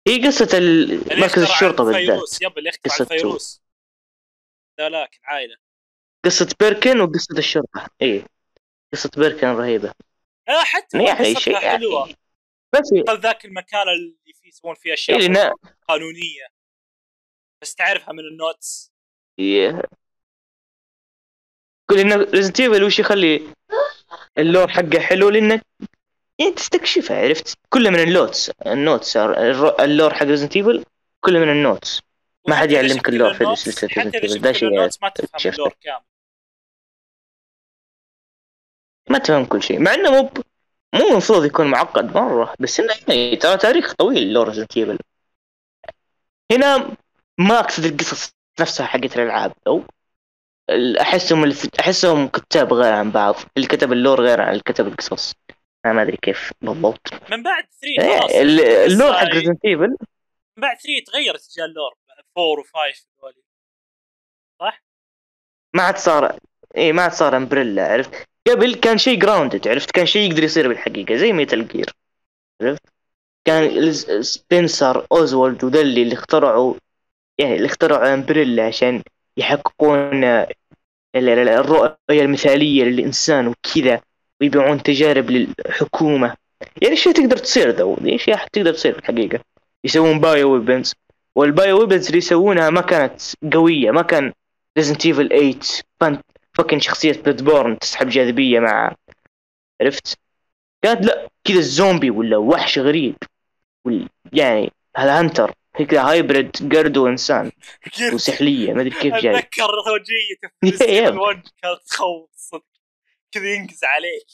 هي 0.08 0.18
اللي 0.54 0.98
مركز 1.22 1.44
عن 1.44 1.46
بالذات. 1.84 2.42
yep 2.42 2.58
اللي 2.58 2.70
two. 3.06 3.16
فيروس 3.18 3.62
لا 4.80 4.90
لا 4.90 5.06
كان 5.06 5.22
عائلة. 5.24 5.56
قصة 6.26 6.56
Birkin 6.60 7.00
وقصة 7.02 7.38
الشرطة. 7.38 7.88
اي 8.02 8.26
قصة 8.94 9.10
Birkin 9.18 9.48
رهيبة. 9.48 9.94
آه 10.50 10.64
حتى 10.64 11.04
يعني 11.04 11.36
شيء 11.36 11.56
حلوة. 11.56 12.06
يعني. 12.08 12.18
بس 12.74 12.94
ذاك 13.20 13.46
المكان 13.46 13.90
اللي 13.90 14.34
فيه 14.42 14.48
يسوون 14.50 14.76
فيه 14.76 14.94
أشياء 14.94 15.20
غير 15.20 15.26
قانونية. 15.88 16.48
بس 17.62 17.76
تعرفها 17.76 18.14
من 18.14 18.20
ال 18.20 18.30
notes. 18.30 18.92
ي- 19.40 19.82
كل 21.90 22.00
انه 22.00 22.16
Resident 22.16 22.60
Evil 22.60 22.84
وش 22.84 23.00
يخلي 23.00 23.54
ال 24.38 24.44
lore 24.44 24.68
حقه 24.68 25.00
حلو 25.00 25.30
لأنك 25.30 25.66
يعني 26.42 26.52
تستكشفها 26.54 27.22
عرفت؟ 27.22 27.58
كله 27.70 27.90
من 27.90 28.00
اللوتس 28.00 28.50
النوتس 28.66 29.18
اللور 29.18 30.14
حق 30.14 30.24
ريزنت 30.26 30.56
ايفل 30.56 30.84
كله 31.22 31.40
من 31.40 31.50
النوتس. 31.50 32.02
ما 32.48 32.56
حد 32.56 32.72
يعلمك 32.72 33.10
ال 33.10 33.15
lore 33.15 33.34
في 33.34 33.44
Evil. 33.46 33.54
شفت 33.54 34.38
ده 34.38 34.54
شيء 34.54 34.70
ما 34.80 34.88
تفهم. 34.88 35.54
ال 35.54 35.58
lore 35.58 35.74
كامل. 35.82 36.02
ما 39.10 39.18
تفهم 39.18 39.46
كل 39.46 39.64
شيء. 39.64 39.80
مع 39.80 39.94
إنه 39.94 40.12
مو 40.12 40.30
مو 40.96 41.08
المفروض 41.12 41.46
يكون 41.46 41.68
معقد 41.68 42.18
مرة 42.18 42.54
بس 42.60 42.80
إنه 42.80 42.94
يعني 43.08 43.36
ترى 43.36 43.58
تاريخ 43.58 43.94
طويل 43.94 44.34
lore 44.34 44.48
Resident 44.50 44.78
Evil 44.78 44.98
هنا 46.52 46.96
ما 47.38 47.60
أقصد 47.60 47.86
القصص 47.86 48.32
نفسها 48.60 48.86
حقت 48.86 49.16
الألعاب 49.16 49.54
أو 49.68 49.84
أحسهم 51.02 51.44
الف- 51.44 51.80
أحسهم 51.80 52.28
كتاب 52.28 52.74
غير 52.74 52.94
عن 52.94 53.12
بعض. 53.12 53.36
اللي 53.58 53.68
كتب 53.68 53.92
ال 53.94 53.99
lore 53.99 54.22
غير 54.22 54.42
عن 54.42 54.50
اللي 54.50 54.62
كتب 54.66 54.88
القصص. 54.88 55.34
أنا 55.86 55.94
ما 55.94 56.02
أدري 56.02 56.18
كيف 56.18 56.52
بالضبط. 56.62 57.14
من 57.32 57.44
بعد 57.44 57.64
3 57.98 58.20
خلاص. 58.20 58.32
إيه، 58.32 58.42
ال- 58.42 58.60
ال 58.92 58.96
lore 58.96 59.14
حق 59.14 59.26
Resident 59.28 59.66
Evil 59.66 59.88
من 60.58 60.62
بعد 60.62 60.78
3 60.78 61.04
تغير 61.08 61.36
اتجاه 61.36 61.66
ال 61.66 61.70
lore. 61.70 61.94
4 62.38 62.64
و5 62.64 63.06
هذولي. 63.24 63.42
ما 65.74 65.84
عاد 65.84 65.98
صار 65.98 66.38
اي 66.78 66.92
ما 66.94 67.02
عاد 67.02 67.12
صار 67.12 67.38
Umbrella 67.38 67.88
عرفت؟ 67.94 68.28
قبل 68.48 68.76
كان 68.76 68.98
شيء 68.98 69.20
grounded 69.20 69.68
عرفت؟ 69.68 69.92
كان 69.92 70.06
شيء 70.06 70.32
يقدر 70.32 70.44
يصير 70.44 70.68
بالحقيقة 70.68 71.16
زي 71.16 71.34
Metal 71.34 71.68
Gear 71.68 71.90
عرفت؟ 72.62 72.82
كان 73.46 73.92
Spencer 74.22 75.08
Oswell 75.12 75.64
وذلي 75.64 76.02
اللي 76.04 76.14
اخترعوا 76.14 76.74
يعني 77.38 77.56
اللي 77.56 77.66
اخترعوا 77.66 78.14
Umbrella 78.14 78.68
عشان 78.68 79.04
يحققون 79.38 80.24
ال- 80.24 80.48
ال- 81.16 81.50
الرؤية 81.50 82.22
المثالية 82.22 82.84
للإنسان 82.84 83.48
وكذا. 83.48 84.02
ويبيعون 84.42 84.84
تجارب 84.84 85.32
للحكومة. 85.32 86.36
يعني 86.82 86.94
اشياء 86.94 87.16
تقدر 87.16 87.38
تصير 87.38 87.70
ذو 87.70 87.96
دي 88.02 88.16
اشياء 88.16 88.48
تقدر 88.54 88.74
تصير 88.74 88.94
في 88.94 89.00
الحقيقة. 89.00 89.40
يسوون 89.84 90.20
bio 90.20 90.54
weapons 90.54 90.94
وال 91.36 91.53
bio 91.53 91.80
weapons 91.80 92.06
اللي 92.06 92.18
يسوونها 92.18 92.70
ما 92.70 92.82
كانت 92.82 93.22
قوية 93.54 93.92
ما 93.92 94.02
كان 94.02 94.34
Resident 94.78 95.06
Evil 95.06 95.30
8 95.30 95.56
في 96.00 96.22
fucking 96.54 96.80
شخصية 96.80 97.22
Bloodborne 97.22 97.80
تسحب 97.80 98.10
جاذبية 98.10 98.60
مع 98.60 98.96
عرفت؟ 99.82 100.18
كانت 100.82 101.06
لا 101.06 101.28
كذا 101.44 101.60
الزومبي 101.60 102.10
ولا 102.10 102.38
وحش 102.38 102.80
غريب. 102.80 103.16
وال... 103.86 104.10
يعني 104.34 104.72
هذا 104.98 105.22
Hunter 105.22 105.54
كذا 105.90 106.04
hybrid 106.04 106.76
قرد 106.76 106.98
وإنسان. 106.98 107.52
وسحلية 108.14 108.74
ما 108.74 108.82
أدري 108.82 108.90
كيف 108.90 109.16
جاي. 109.16 109.38
أتذكر. 109.38 109.70
الوجه 111.10 111.42
كانت 111.62 111.80
تخوف 111.88 112.30
صدق. 112.36 112.71
كذا 113.32 113.54
ينقز 113.54 113.80
عليك. 113.84 114.28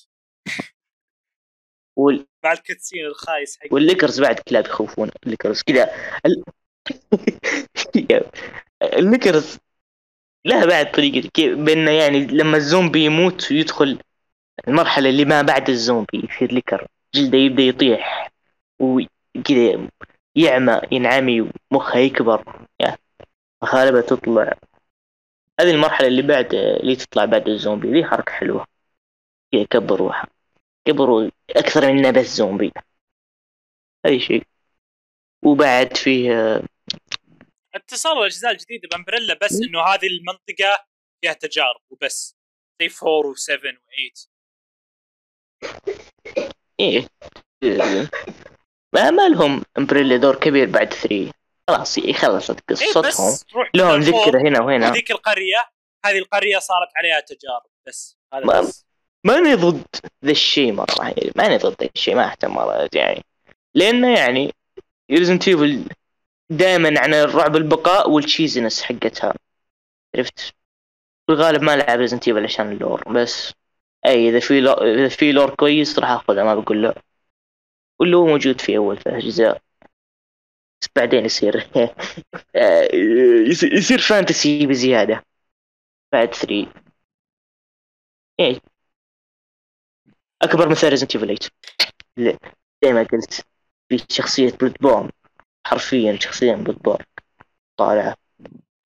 وال... 1.95 2.25
مع 2.43 2.51
ال 2.51 2.57
cutscene 2.57 3.05
الخايس 3.05 3.57
حق 3.59 3.73
وال 3.73 3.84
Lickers 3.84 4.21
بعد 4.21 4.39
كلاب 4.39 4.65
يخوفون. 4.65 5.09
ال 5.23 5.28
Lickers 5.28 5.61
كذا. 5.61 5.89
ال... 6.25 6.43
ال 8.83 8.93
Lickers 8.93 9.57
لها 10.45 10.65
بعد 10.65 10.91
طريقة 10.91 11.29
كيف 11.33 11.57
بأنه 11.57 11.91
يعني 11.91 12.25
لما 12.25 12.57
الزومبي 12.57 13.05
يموت 13.05 13.51
ويدخل 13.51 13.99
المرحلة 14.67 15.09
اللي 15.09 15.25
ما 15.25 15.41
بعد 15.41 15.69
الزومبي 15.69 16.27
يصير 16.29 16.51
Licker. 16.53 16.87
جلده 17.15 17.37
يبدأ 17.37 17.63
يطيح 17.63 18.31
وكذا 18.79 19.89
يعمى 20.35 20.81
ينعمي 20.91 21.51
ومخه 21.71 21.99
يكبر. 21.99 22.65
yeah. 22.81 22.97
مخالبة 23.63 24.01
تطلع. 24.01 24.53
هذه 25.59 25.71
المرحلة 25.71 26.07
اللي 26.07 26.21
بعد 26.21 26.53
اللي 26.53 26.95
تطلع 26.95 27.25
بعد 27.25 27.47
الزومبي. 27.47 27.91
ذي 27.91 28.05
حركة 28.05 28.31
حلوة. 28.31 28.76
كذا 29.51 29.63
كبر 29.63 29.95
روحه. 29.95 30.27
كبروا 30.87 31.29
أكثر 31.49 31.93
من 31.93 32.11
بس 32.11 32.25
زومبي. 32.25 32.71
هذا 34.05 34.19
شيء. 34.19 34.43
وبعد 35.45 35.97
فيه 35.97 36.61
اتصال 37.75 38.17
الاجزاء 38.17 38.51
الجديدة 38.51 38.89
بأمبريلا 38.91 39.39
بس 39.41 39.61
إنه 39.67 39.81
هذه 39.81 40.07
المنطقة 40.07 40.85
فيها 41.21 41.33
تجارب 41.33 41.81
وبس. 41.89 42.37
زي 42.81 42.89
4 43.03 43.33
و7 43.33 43.59
و8 43.59 44.27
إيه. 46.79 47.07
ما 48.95 49.11
ما 49.11 49.29
لهم 49.29 49.63
أمبريلا 49.77 50.17
دور 50.17 50.35
كبير 50.35 50.69
بعد 50.69 50.93
3 50.93 51.31
خلاص 51.67 51.97
إيه 51.97 52.13
خلصت 52.13 52.71
اي 52.81 52.91
قصتهم. 52.91 53.37
تروح 53.49 53.71
لهم 53.75 53.99
ذكرى 53.99 54.49
هنا 54.49 54.61
وهنا. 54.61 54.89
وذيك 54.89 55.11
القرية 55.11 55.69
هذه 56.05 56.17
القرية 56.17 56.59
صارت 56.59 56.89
عليها 56.95 57.19
تجارب 57.19 57.69
بس. 57.87 58.17
هذا 58.33 58.45
بس. 58.45 58.86
ماني 59.25 59.55
ضد 59.55 59.83
ذا 60.25 60.31
الشيء 60.31 60.71
مرة 60.73 60.95
يعني 61.01 61.31
ماني 61.35 61.57
ضد 61.57 61.75
ذا 61.83 61.89
الشيء 61.95 62.15
ما 62.15 62.31
أهتم 62.31 62.51
مرة 62.51 62.89
يعني. 62.93 63.23
لأنه 63.75 64.17
يعني 64.19 64.53
Resident 65.11 65.47
Evil 65.47 65.83
دائما 66.49 66.99
عن 66.99 67.13
الرعب 67.13 67.55
البقاء 67.55 68.09
وال 68.09 68.21
cheesiness 68.21 68.81
حقتها. 68.83 69.33
عرفت؟ 70.15 70.39
في 71.27 71.33
الغالب 71.33 71.61
ما 71.63 71.75
لعب 71.75 71.99
Resident 71.99 72.27
Evil 72.27 72.43
عشان 72.43 72.71
ال 72.71 72.78
lore 72.78 73.03
بس 73.13 73.53
أي 74.05 74.29
إذا 74.29 74.39
في 74.39 74.61
lore 74.61 74.93
إذا 74.93 75.09
في 75.09 75.31
lore 75.31 75.55
كويس 75.55 75.99
راح 75.99 76.09
آخذه 76.09 76.43
ما 76.43 76.55
بقول 76.55 76.81
لا. 76.83 77.01
واللي 77.99 78.17
هو 78.17 78.25
موجود 78.25 78.61
في 78.61 78.77
أول 78.77 78.97
ثلاث 78.97 79.23
أجزاء. 79.23 79.61
بس 80.81 80.89
بعدين 80.95 81.25
يصير 81.25 81.67
يصير- 83.51 83.73
يصير 83.73 83.97
fantasy 83.99 84.67
بزيادة. 84.67 85.23
بعد 86.13 86.33
3 86.33 86.67
إيه 88.39 88.59
أكبر 90.41 90.69
مثال 90.69 90.89
Resident 90.89 91.15
Evil 91.15 91.37
8 92.17 92.37
زي 92.83 92.93
ما 92.93 93.03
قلت 93.03 93.45
في 93.89 94.05
شخصية 94.09 94.51
Bloodborne 94.51 95.09
حرفيا 95.67 96.17
شخصية 96.19 96.55
Bloodborne 96.55 97.05
طالعة. 97.77 98.15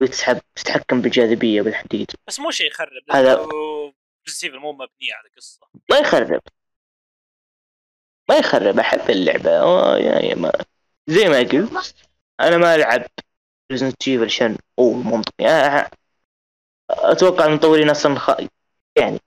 وتسحب 0.02 0.42
تتحكم 0.56 1.02
بالجاذبية 1.02 1.62
بالحديد. 1.62 2.12
بس 2.28 2.40
مو 2.40 2.52
شيء 2.52 2.68
يخرب 2.68 2.90
هذا- 3.12 3.48
Evil 4.46 4.56
مو 4.56 4.72
مبنيه 4.74 5.14
على 5.14 5.30
قصة. 5.38 5.60
ما 5.92 5.98
يخرب. 5.98 6.42
ما 8.30 8.36
يخرب 8.38 8.80
أحب 8.80 9.10
اللعبة. 9.10 9.60
آه، 9.60 9.98
يعني 9.98 10.36
ما 10.36 10.52
زي 11.08 11.26
ما 11.30 11.38
قلت 11.40 11.96
أنا 12.40 12.58
ما 12.58 12.76
ألعب 12.76 13.06
Resident 13.72 14.08
Evil 14.08 14.26
عشان 14.26 14.58
اوه 14.80 14.96
ممتع 14.96 15.32
يعني 15.40 15.90
أتوقع 16.90 17.46
المطورين 17.46 17.90
أصلا 17.90 18.20
خ... 18.20 18.30
يعني 18.98 19.20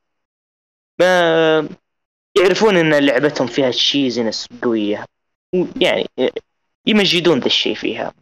ما 1.01 1.69
يعرفون 2.41 2.77
إن 2.77 2.95
لعبتهم 2.95 3.47
فيها 3.47 3.71
cheesiness 3.71 4.47
قوية 4.63 5.05
يعني 5.77 6.07
يمجدون 6.87 7.39
ذا 7.39 7.47
الشيء 7.47 7.75
فيها. 7.75 8.15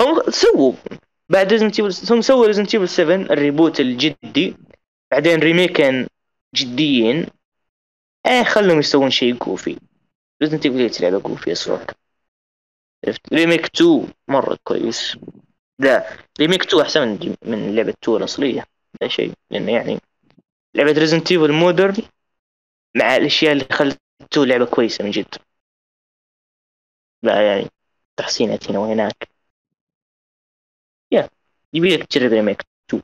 هم 0.00 0.30
سووا. 0.30 0.72
بعد 1.28 1.52
Resident 1.52 1.80
Evil 1.80 2.24
سووا 2.24 2.46
Resident 2.46 2.74
Evil 2.74 2.88
7 2.88 3.14
ال 3.14 3.23
reboot 3.23 3.80
الجدي. 3.80 4.56
بعدين 5.10 5.38
remake 5.40 5.89
ين 5.89 6.06
جديين. 6.54 7.26
إيه 8.26 8.42
خلهم 8.42 8.78
يسوون 8.78 9.10
شيء 9.10 9.34
goofy 9.34 9.78
Resident 10.42 10.66
Evil 10.66 11.04
لعبة 11.04 11.18
goofy 11.18 11.52
أصلا. 11.52 11.86
remake 13.32 13.64
2 13.64 14.06
مرة 14.28 14.58
كويس. 14.64 15.16
لا 15.78 16.06
remake 16.40 16.62
2 16.62 16.82
أحسن 16.82 17.08
من 17.08 17.34
من 17.42 17.74
لعبة 17.74 17.94
2 18.02 18.18
الأصلية. 18.18 18.64
ذا 19.02 19.08
شيء 19.08 19.32
لأنه 19.50 19.72
يعني 19.72 19.98
لعبة 20.74 20.92
Resident 20.92 21.32
Evil 21.32 21.52
modern 21.52 21.94
مع 22.96 23.16
الأشياء 23.16 23.52
اللي 23.52 23.64
خلت 23.72 24.00
2 24.22 24.48
لعبة 24.48 24.66
كويسة 24.66 25.04
من 25.04 25.10
جد. 25.10 25.34
لا 27.22 27.46
يعني 27.46 27.70
تحسينات 28.16 28.70
هنا 28.70 28.78
وهناك. 28.78 29.28
yeah 31.12 31.30
يبي 31.72 31.96
لك 31.96 32.06
تجرب 32.06 32.32
remake 32.32 32.62
2 32.88 33.02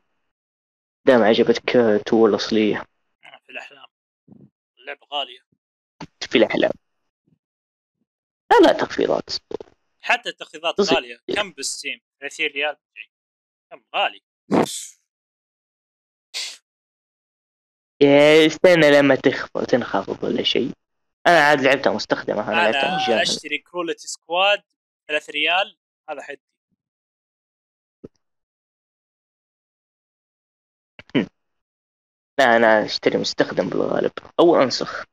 دام 1.07 1.23
عجبتك 1.23 1.77
2 1.77 2.25
الاصلية 2.27 2.85
في 3.47 3.53
الأحلام. 3.53 3.87
اللعبة 4.79 5.07
غالية. 5.13 5.41
في 6.21 6.39
الأحلام. 6.39 6.71
لا 8.51 8.67
لا 8.67 8.73
تخفيضات. 8.73 9.31
حتى 10.01 10.29
التخفيضات. 10.29 10.81
غالية. 10.81 11.19
كم 11.37 11.53
بال 11.53 11.66
Steam 11.66 12.01
30 12.21 12.47
ريال. 12.47 12.77
كم 13.71 13.83
غالي. 13.97 14.23
استنى 18.03 18.91
لما 18.91 19.15
تخفض 19.15 19.65
تنخفض 19.65 20.25
ولا 20.25 20.43
شيء. 20.43 20.71
أنا 21.27 21.41
عاد 21.41 21.61
لعبتها 21.61 21.93
مستخدمة 21.93 22.49
أنا 22.49 22.57
لعبتها 22.57 22.89
أنا 22.89 23.05
مجانا. 23.05 23.23
أشتري 23.23 23.59
Cruelty 23.59 24.09
Squad 24.09 24.63
3 25.09 25.31
ريال 25.31 25.77
هذا 26.11 26.23
حدي. 26.23 26.41
لا 32.39 32.57
أنا 32.57 32.85
أشتري 32.85 33.19
مستخدم 33.19 33.69
بالغالب. 33.69 34.13
أو 34.41 34.63
أنسخ. 34.63 35.05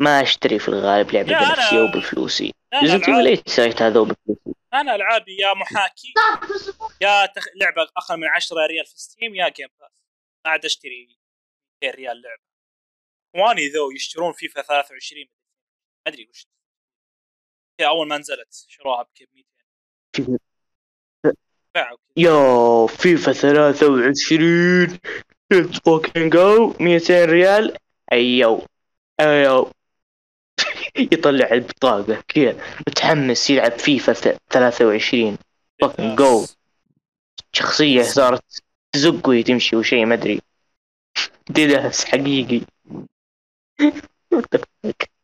ما 0.00 0.22
أشتري 0.22 0.58
في 0.58 0.68
الغالب 0.68 1.08
أنا- 1.10 1.14
بنفسي 1.14 1.78
أو 1.78 1.86
بفلوسي. 2.00 2.54
Evil 2.74 3.00
8 3.04 3.42
سويت 3.46 3.82
هذا 3.82 4.00
بفلوسي 4.00 4.54
أنا 4.74 4.94
ألعابي 4.94 5.36
يا 5.40 5.54
محاكي 5.54 6.14
يا 7.00 7.26
تخ... 7.26 7.44
لعبة 7.56 7.82
أقل 7.96 8.16
من 8.16 8.26
10 8.28 8.66
ريال 8.66 8.86
في 8.86 9.00
Steam 9.00 9.34
يا 9.34 9.48
Game 9.48 9.68
Pass 9.80 10.07
ما 10.44 10.50
عاد 10.50 10.64
أشتري 10.64 11.18
200 11.82 11.96
ريال 11.96 12.22
لعبة. 12.22 12.42
اخواني 13.34 13.68
ذو 13.68 13.90
يشترون 13.90 14.32
فيفا 14.32 14.62
23 14.62 15.22
ما 15.26 15.32
أدري 16.12 16.28
وش. 16.30 16.46
هي 17.80 17.86
أول 17.86 18.08
ما 18.08 18.18
نزلت 18.18 18.66
شروها 18.68 19.02
بكم؟ 19.02 19.42
200 20.18 20.38
باعوا 21.74 21.96
كذا 21.96 22.24
yo 22.24 22.86
فيفا 22.86 23.32
23 23.32 24.98
let's 25.50 25.78
fucking 25.84 26.32
go 26.32 26.74
200 26.80 27.24
ريال. 27.24 27.76
ايو 28.12 28.66
ايو 29.20 29.72
يطلع 31.12 31.50
البطاقة. 31.52 32.22
كذا. 32.28 32.64
متحمس 32.88 33.50
يلعب 33.50 33.78
فيفا 33.78 34.12
ث- 34.12 34.38
23 34.50 35.38
fucking 35.84 36.18
go. 36.18 36.50
شخصية 37.52 38.02
صارت 38.02 38.62
تزق 38.92 39.28
وهي 39.28 39.42
تمشي 39.42 39.76
وشي 39.76 40.04
ما 40.04 40.14
أدري. 40.14 40.40
ديداس 41.50 42.04
حقيقي. 42.04 42.66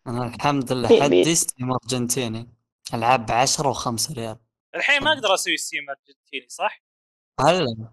أنا 0.06 0.26
الحمد 0.26 0.72
لله 0.72 0.88
مين؟ 0.88 1.02
عندي 1.02 1.34
Steam 1.34 1.72
أرجنتيني. 1.72 2.48
ألعاب 2.94 3.26
بعشرة 3.26 3.68
وخمسة 3.68 4.14
ريال. 4.14 4.36
الحين 4.74 5.04
ما 5.04 5.12
أقدر 5.12 5.34
أسوي 5.34 5.56
Steam 5.56 5.90
أرجنتيني 5.90 6.48
صح؟ 6.48 6.82
هلا 7.40 7.88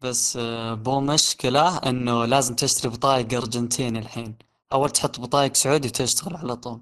بس 0.00 0.36
آه، 0.36 0.74
بو 0.74 1.00
مشكلة 1.00 1.78
إنه 1.78 2.24
لازم 2.24 2.54
تشتري 2.54 2.92
بطايق 2.92 3.34
أرجنتيني 3.34 3.98
الحين. 3.98 4.38
أول 4.72 4.90
تحط 4.90 5.20
بطايق 5.20 5.54
سعودي 5.54 5.88
وتشتغل 5.88 6.36
على 6.36 6.56
طول. 6.56 6.80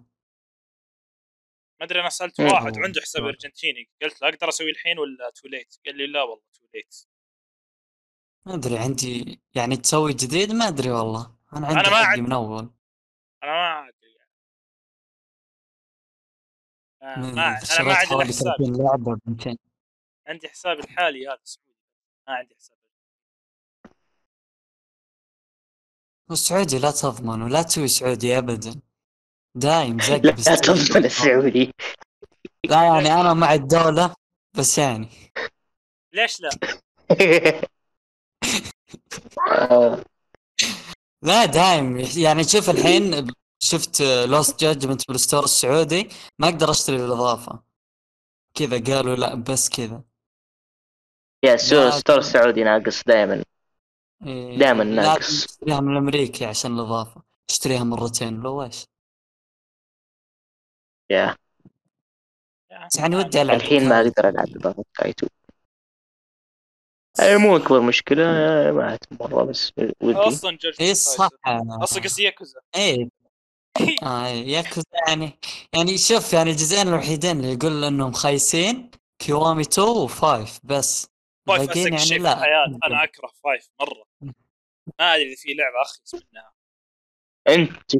ما 1.80 1.86
أدري 1.86 2.00
أنا 2.00 2.08
سألت 2.08 2.40
مم. 2.40 2.46
واحد 2.46 2.78
عنده 2.78 3.00
حساب 3.00 3.22
مم. 3.22 3.28
أرجنتيني 3.28 3.90
قلت 4.02 4.22
له 4.22 4.28
أقدر 4.28 4.48
أسوي 4.48 4.70
الحين 4.70 4.98
ولا 4.98 5.30
too 5.30 5.48
late؟ 5.48 5.74
قال 5.86 5.96
لي 5.96 6.06
لا 6.06 6.22
والله 6.22 6.44
too 6.54 6.66
late 6.74 6.94
ما 8.46 8.54
أدري 8.54 8.78
عندي 8.78 9.40
يعني 9.54 9.76
تسوي 9.76 10.12
جديد 10.12 10.52
ما 10.52 10.68
أدري 10.68 10.90
والله 10.90 11.34
أنا 11.56 11.66
عندي 11.66 11.80
أنا 11.80 11.90
ما 11.90 11.96
عندي. 11.96 12.22
من 12.22 12.32
أول 12.32 12.70
أنا 13.42 13.52
ما 13.52 13.88
أدري 13.88 14.14
يعني. 14.16 14.30
آه، 17.02 17.18
ما 17.34 17.58
أنا 17.80 17.82
ما 17.82 17.94
عندي 17.94 18.24
حساب 18.24 18.56
30 18.58 18.76
لعبة 18.84 19.14
ب 19.14 19.20
200 19.30 19.56
عندي 20.26 20.48
حساب 20.48 20.78
الحالي 20.78 21.28
هذا 21.28 21.40
سعودي 21.44 21.74
ما 22.28 22.34
عندي 22.34 22.54
حساب 22.54 22.76
والسعودي 26.30 26.78
لا 26.78 26.90
تضمن 26.90 27.42
ولا 27.42 27.62
تسوي 27.62 27.88
سعودي 27.88 28.38
ابدا 28.38 28.80
دايم 29.54 30.00
زق 30.00 30.20
لا 30.24 30.32
ب 30.32 30.35
Steam. 30.35 30.56
تضمن 30.56 31.04
السعودي 31.04 31.72
لا 32.66 32.82
يعني 32.84 33.12
أنا 33.20 33.34
مع 33.34 33.54
الدولة 33.54 34.14
بس 34.58 34.78
يعني. 34.78 35.08
ليش 36.14 36.40
لا؟ 36.40 36.50
لا 41.22 41.44
دايم. 41.44 41.98
يعني 42.16 42.44
شوف 42.44 42.70
الحين 42.70 43.26
شفت 43.58 44.02
Lost 44.02 44.60
Judgment 44.60 45.08
بال 45.08 45.18
store 45.18 45.44
السعودي 45.44 46.08
ما 46.38 46.48
أقدر 46.48 46.70
أشتري 46.70 46.96
الاضافة 46.96 47.62
كذا 48.54 48.94
قالوا 48.96 49.16
لا 49.16 49.34
بس 49.34 49.68
كذا. 49.68 50.02
يا 51.44 51.56
store 51.56 52.18
السعودي 52.18 52.64
ناقص 52.64 53.02
دائما 53.06 53.44
إيه، 54.26 54.58
دايماً 54.58 54.82
لا 54.82 55.02
ناقص. 55.02 55.46
تشتريها 55.46 55.80
من 55.80 55.92
الامريكي 55.92 56.44
عشان 56.44 56.74
الإضافة. 56.74 57.22
تشتريها 57.48 57.84
مرتين 57.84 58.40
لو 58.40 58.62
إيش 58.62 58.84
يا 61.10 61.36
بس 62.86 62.98
يعني 62.98 63.16
ودي 63.16 63.42
العب 63.42 63.56
الحين 63.56 63.88
ما 63.88 64.00
أقدر 64.00 64.28
ألعب 64.28 64.48
اضافه 64.56 64.84
كايتو. 64.94 65.26
هاي 67.20 67.36
مو 67.36 67.56
أكبر 67.56 67.80
مشكلة 67.80 68.24
ما 68.72 68.98
مرة 69.20 69.44
بس 69.44 69.72
ودي. 69.78 70.18
أصلا 70.18 70.56
جورج 70.56 70.74
إيه 70.80 70.94
صح. 70.94 71.28
أصلا 71.46 72.02
قصدي 72.02 72.22
ياكوزا. 72.22 72.60
إيه. 72.76 73.08
آه 74.02 74.26
إيه، 74.26 74.46
ياكوزا 74.46 74.84
يعني 75.08 75.38
يعني 75.74 75.98
شوف 75.98 76.32
يعني 76.32 76.50
الجزئين 76.50 76.88
الوحيدين 76.88 77.36
اللي 77.36 77.52
يقول 77.52 77.84
إنهم 77.84 78.12
خايسين 78.12 78.90
كيوامي 79.18 79.62
2 79.62 80.08
و5 80.08 80.60
بس 80.64 81.06
five 81.46 81.70
أخس 81.70 81.74
شيء 81.74 81.92
يعني 81.92 81.98
في 82.04 82.18
لا. 82.18 82.32
الحياة. 82.32 82.78
أنا 82.84 83.04
أكره 83.04 83.30
five 83.44 83.68
مرة. 83.80 84.04
ما 84.98 85.14
أدري 85.14 85.26
إذا 85.26 85.36
في 85.36 85.54
لعبة 85.54 85.82
اخلص 85.82 86.14
منها 86.14 86.52
أنت. 87.48 87.92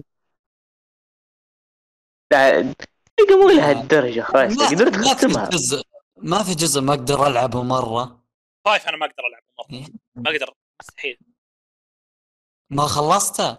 لا 3.20 3.36
مو. 3.36 3.48
لهالدرجة 3.50 4.20
خلاص. 4.20 4.52
ما, 4.58 4.68
قدرت 4.68 4.96
ما 4.96 5.02
في 5.02 5.14
تختمها. 5.14 5.48
جزء 5.48 5.82
ما 6.16 6.42
في 6.42 6.54
جزء 6.54 6.80
ما 6.80 6.94
أقدر 6.94 7.26
ألعبه 7.26 7.62
مرة. 7.62 8.24
five 8.64 8.88
أنا 8.88 8.96
ما 8.96 9.06
أقدر 9.06 9.22
ألعبه 9.26 9.46
مرة. 9.58 9.66
إيه. 9.78 9.86
ما 10.14 10.30
أقدر. 10.30 10.54
مستحيل. 10.80 11.18
ما 12.70 12.86
خلصته؟ 12.86 13.50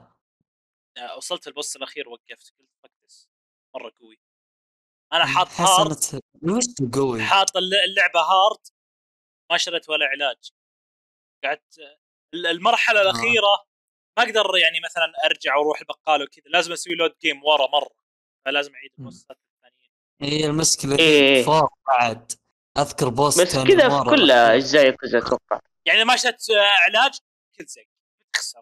آه، 0.97 1.17
وصلت 1.17 1.47
ال 1.47 1.53
boss 1.53 1.75
الأخير 1.75 2.09
وقفت 2.09 2.53
قلت 2.59 2.69
fuck 2.83 3.06
this 3.06 3.29
مرة 3.75 3.91
قوي. 3.99 4.19
أنا 5.13 5.25
حاط 5.25 5.47
hard. 5.47 6.21
وش 6.43 6.63
قوي 6.93 7.23
حاط 7.23 7.57
الل- 7.57 7.83
اللعبة 7.89 8.19
hard. 8.19 8.67
ما 9.51 9.57
شريت 9.57 9.89
ولا 9.89 10.05
علاج. 10.05 10.51
قعدت 11.43 11.77
ال- 12.33 12.47
المرحلة 12.47 13.01
الأخيرة 13.01 13.65
ما 14.17 14.23
أقدر 14.23 14.57
يعني 14.57 14.79
مثلا 14.83 15.13
أرجع 15.25 15.55
وأروح 15.55 15.79
البقال 15.79 16.23
وكذا. 16.23 16.43
لازم 16.45 16.71
أسوي 16.71 16.95
load 16.95 17.15
game 17.21 17.43
ورا 17.43 17.67
مرة. 17.67 17.95
فلازم 18.45 18.75
أعيد 18.75 18.91
البوسات 18.99 19.37
هي 20.21 20.45
المشكلة 20.45 20.99
إيه. 20.99 21.39
في 21.39 21.45
four 21.45 21.69
بعد. 21.87 22.31
أذكر 22.77 23.09
boss 23.09 23.41
بس 23.41 23.51
تاني 23.51 23.75
كذا 23.75 23.89
في 23.89 23.95
مرة 23.95 24.15
كل. 24.15 24.31
أجزاء 24.31 24.85
ياكوزا 24.85 25.17
أتوقع. 25.17 25.59
يعني 25.85 26.03
ما 26.03 26.13
آه، 26.13 26.35
علاج 26.87 27.13
كل 27.57 27.65
زق 27.65 27.81
تخسر. 28.33 28.61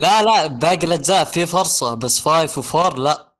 لا 0.00 0.22
لا 0.22 0.46
باقي 0.46 0.86
الأجزاء 0.86 1.24
في 1.24 1.46
فرصة 1.46 1.94
بس 1.94 2.20
five 2.20 2.58
و 2.58 2.66
four 2.66 2.98
لا. 2.98 3.34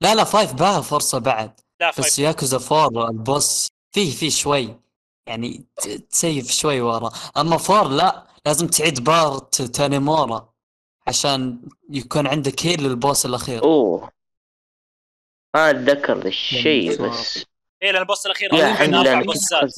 لا 0.00 0.14
لا 0.14 0.24
five 0.24 0.52
باها 0.52 0.80
فرصة 0.80 1.18
بعد. 1.18 1.60
لا 1.80 1.90
بس 1.90 1.96
five 2.00 2.18
ياكوزا 2.18 2.58
four 2.58 3.08
ال 3.08 3.20
boss 3.20 3.68
فيه 3.94 4.12
فيه 4.16 4.30
شوي. 4.30 4.80
يعني 5.26 5.64
تسيف 6.10 6.50
شوي 6.50 6.80
ورا. 6.80 7.12
أما 7.36 7.56
four 7.56 7.88
لا 7.88 8.26
لازم 8.46 8.66
تعيد 8.66 9.04
part 9.04 9.62
تانيمورا 9.62 10.54
عشان 11.06 11.62
يكون 11.90 12.26
عندك 12.26 12.66
heal 12.66 12.82
لل 12.82 12.97
boss 12.97 13.26
الأخير. 13.26 13.62
أوه. 13.62 14.19
ما 15.54 15.70
اتذكر 15.70 16.18
ذا 16.18 16.28
الشيء 16.28 17.02
بس. 17.02 17.44
إيه 17.82 17.90
لأن 17.92 18.02
ال 18.02 18.07
boss 18.07 18.26
الأخير 18.26 18.52
أربع 18.52 19.22
بوسات 19.22 19.74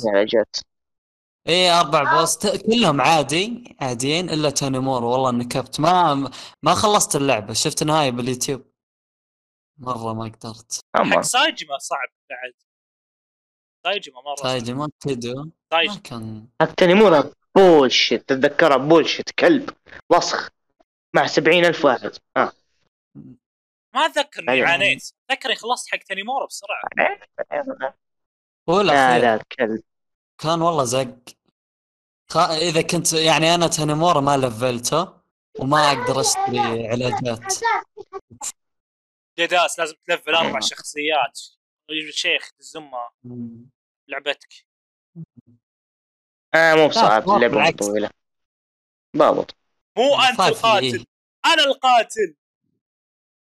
إيه 1.49 1.81
أربع 1.81 2.21
boss 2.21 2.47
كلهم 2.47 3.01
عادي 3.01 3.77
عاديين 3.81 4.31
إلا 4.31 4.51
تانيمورا 4.51 5.05
والله 5.05 5.31
نكبت. 5.31 5.81
ما 5.81 6.31
ما 6.63 6.75
خلصت 6.75 7.17
اللعبة. 7.17 7.53
شفت 7.53 7.83
نهاية 7.83 8.11
باليوتيوب. 8.11 8.73
مرة 9.79 10.15
ما 10.15 10.25
قدرت. 10.25 10.81
حق 10.97 11.21
سايجما 11.21 11.79
صعب 11.79 12.09
بعد. 12.31 12.53
سايجما 13.85 14.23
مرة 14.23 14.35
صعب. 14.35 14.45
تايجي 14.45 14.75
ما 14.75 14.89
كيدو 15.01 15.35
ما 15.35 15.51
سايجما 15.71 15.97
كان. 15.97 16.47
حق 16.61 16.75
تنمورا 16.75 17.33
bullshit 17.57 18.29
تتذكرها 18.29 18.77
bullshit 18.77 19.31
كلب. 19.31 19.71
وسخ. 20.11 20.49
مع 21.15 21.27
سبعين 21.27 21.65
ألف 21.65 21.85
واحد. 21.85 22.13
آه. 22.37 22.53
ما 23.95 24.07
أتذكر 24.07 24.43
إني 24.43 24.53
أيوة. 24.53 24.69
عانيت. 24.69 25.13
أتذكر 25.31 25.55
خلصت 25.55 25.89
حق 25.91 25.99
تانيمورا 25.99 26.47
بسرعة. 26.47 26.83
هو 28.69 28.81
لا 28.81 29.19
لا 29.19 29.45
كان 30.39 30.63
والله 30.63 30.85
زق. 30.85 31.19
خ... 32.31 32.37
إذا 32.37 32.83
كنت 32.83 33.13
يعني 33.13 33.55
أنا 33.55 33.67
تانيمورا 33.67 34.21
ما 34.21 34.37
لفلته 34.37 35.23
وما 35.59 35.93
أقدر 35.93 36.21
أشتري 36.21 36.89
علاجات. 36.89 37.55
ديداس 39.37 39.79
لازم 39.79 39.95
تلفل 40.07 40.35
أربع 40.35 40.61
شخصيات. 40.61 41.41
شيخ 42.11 42.51
الزمة. 42.61 43.11
لعبتك. 44.09 44.67
آه 46.55 46.75
مو 46.75 46.89
بصعب 46.89 47.25
بالعكس. 47.25 47.87
طويلة. 47.87 48.11
ضابط. 49.17 49.57
مو 49.99 50.21
أنت 50.31 50.41
القاتل. 50.41 51.07
أنا 51.47 51.65
القاتل. 51.65 52.35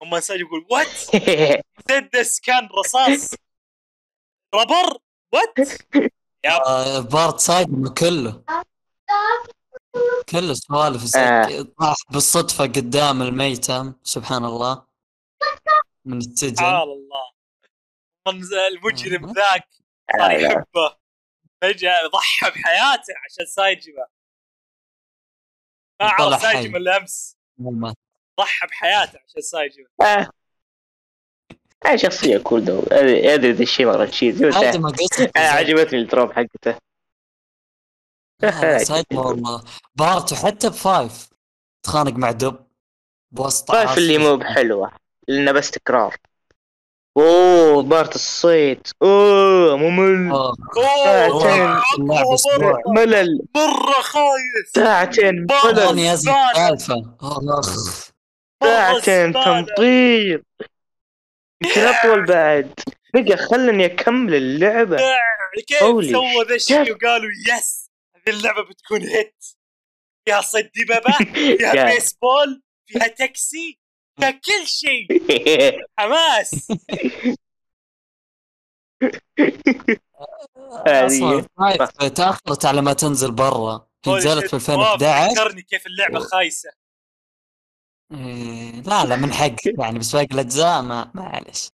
هم 0.02 0.14
انسان 0.14 0.40
يقول 0.40 0.66
وات 0.70 0.86
مسدس 1.78 2.40
كان 2.40 2.68
رصاص. 2.78 3.34
rubber 4.54 4.98
what 5.32 5.68
آه 6.46 7.00
part 7.00 7.40
سايجما 7.40 7.88
كله. 7.98 8.44
كله 10.28 10.54
سوالف. 10.54 11.16
آه. 11.16 11.62
طاح 11.80 11.96
بالصدفة 12.10 12.64
قدام 12.64 13.22
الميتم 13.22 13.94
سبحان 14.02 14.44
الله. 14.44 14.86
من 16.04 16.18
السجن 16.18 16.54
سبحان 16.54 16.82
الله. 16.82 17.30
المجرم 18.68 19.24
آه. 19.24 19.32
ذاك. 19.32 19.68
صار 20.18 20.30
لا. 20.30 20.38
يحبه. 20.38 20.96
فجأة 21.62 22.06
ضحى 22.06 22.50
بحياته 22.50 23.14
عشان 23.24 23.46
سايجما. 23.46 24.06
ما 26.00 26.06
عرف. 26.08 26.42
سايجما 26.42 26.78
إلا 26.78 26.96
أمس. 26.96 27.36
مو 27.58 27.70
مات. 27.70 27.96
ضحى 28.38 28.66
بحياته 28.66 29.18
عشان 29.28 29.42
سايجما 29.42 29.86
آه. 30.02 30.28
شخصية 31.96 32.38
cool 32.38 32.64
dude. 32.64 32.82
ادري 32.92 33.52
ذا 33.52 33.62
الشيء 33.62 33.86
مرة 33.86 34.10
هذا 34.56 34.78
ما 34.78 34.88
قصدي 34.88 35.30
آه، 35.36 35.38
عجبتني 35.40 36.00
ال 36.00 36.07
drip 36.07 36.32
حقته. 36.32 36.74
لا، 38.42 38.78
سايجما 38.78 39.04
والله. 39.14 39.62
part 39.94 40.34
حتى 40.34 40.68
ب 40.68 40.78
five. 40.78 41.28
تخانق 41.82 42.12
مع 42.12 42.30
دب 42.30 42.56
بوسط 43.30 43.70
عاصفة. 43.70 43.98
اللي 43.98 44.18
مو 44.18 44.36
بحلوة. 44.36 44.92
لأنه 45.28 45.52
بس 45.52 45.70
تكرار. 45.70 46.16
أوه 47.16 47.82
part 47.82 48.14
الصيد 48.14 48.86
أوه 49.02 49.76
ممل 49.76 50.32
آه، 50.32 50.54
أوه 50.76 51.44
ساعتين. 51.44 52.74
ملل. 52.96 53.40
مرة 53.56 54.00
خايف 54.02 54.68
ساعتين. 54.74 55.46
ملل. 55.64 55.98
السالفة 55.98 57.16
اخ 57.22 58.07
ساعتين. 58.62 59.32
تمطير 59.32 60.42
يمكن 61.64 61.80
اطول 61.80 62.26
بعد. 62.26 62.74
بقى 63.14 63.36
خلني 63.36 63.84
أكمل 63.84 64.34
اللعبة. 64.34 64.96
كيف 65.66 65.78
سووا 65.78 66.44
ذا. 66.44 66.54
الشيء 66.54 66.92
وقالوا 66.92 67.30
yes 67.48 67.90
هذه 68.16 68.34
اللعبة 68.36 68.62
بتكون 68.62 69.02
hit 69.02 69.44
فيها 70.24 70.40
صيد 70.40 70.70
دببه 70.76 71.12
فيها 71.34 71.74
يا. 71.74 71.84
بيسبول 71.94 72.62
فيها 72.86 73.06
تاكسي 73.06 73.78
فيها 74.20 74.30
كل 74.30 74.66
شيء. 74.66 75.08
حماس. 75.98 76.68
فايف 81.58 81.82
تأخرت 82.14 82.64
على 82.64 82.82
ما 82.82 82.92
تنزل 82.92 83.32
برا. 83.32 83.88
نزلت. 84.08 84.54
في 84.56 84.72
واو، 84.72 84.94
2011 84.94 85.34
فكرني 85.34 85.62
كيف 85.62 85.86
اللعبة 85.86 86.18
خايسة. 86.18 86.70
إيه، 88.12 88.80
لا 88.82 89.04
لا 89.04 89.16
من 89.16 89.32
حق 89.32 89.54
يعني 89.80 89.98
بس 89.98 90.12
باقي 90.16 90.24
الاجزاء 90.34 90.82
ما 90.82 91.10
معلش 91.14 91.68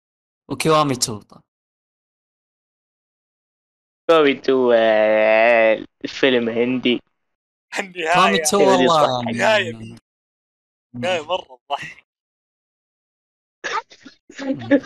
وكيوامي 0.51 0.93
2 0.93 1.19
طبعا. 1.19 1.41
كومي 4.09 4.33
تو 4.33 4.71
آه، 4.71 5.85
الفيلم 6.03 6.49
هندي. 6.49 7.01
كيوامي 7.73 7.89
النهايه 7.89 8.41
2 8.43 8.61
اللي 8.63 8.87
والله 8.87 9.21
يصح. 9.23 9.39
يعني. 9.41 9.95
النهايه 10.95 11.21
مرة 11.25 11.59
تضحك 11.69 12.05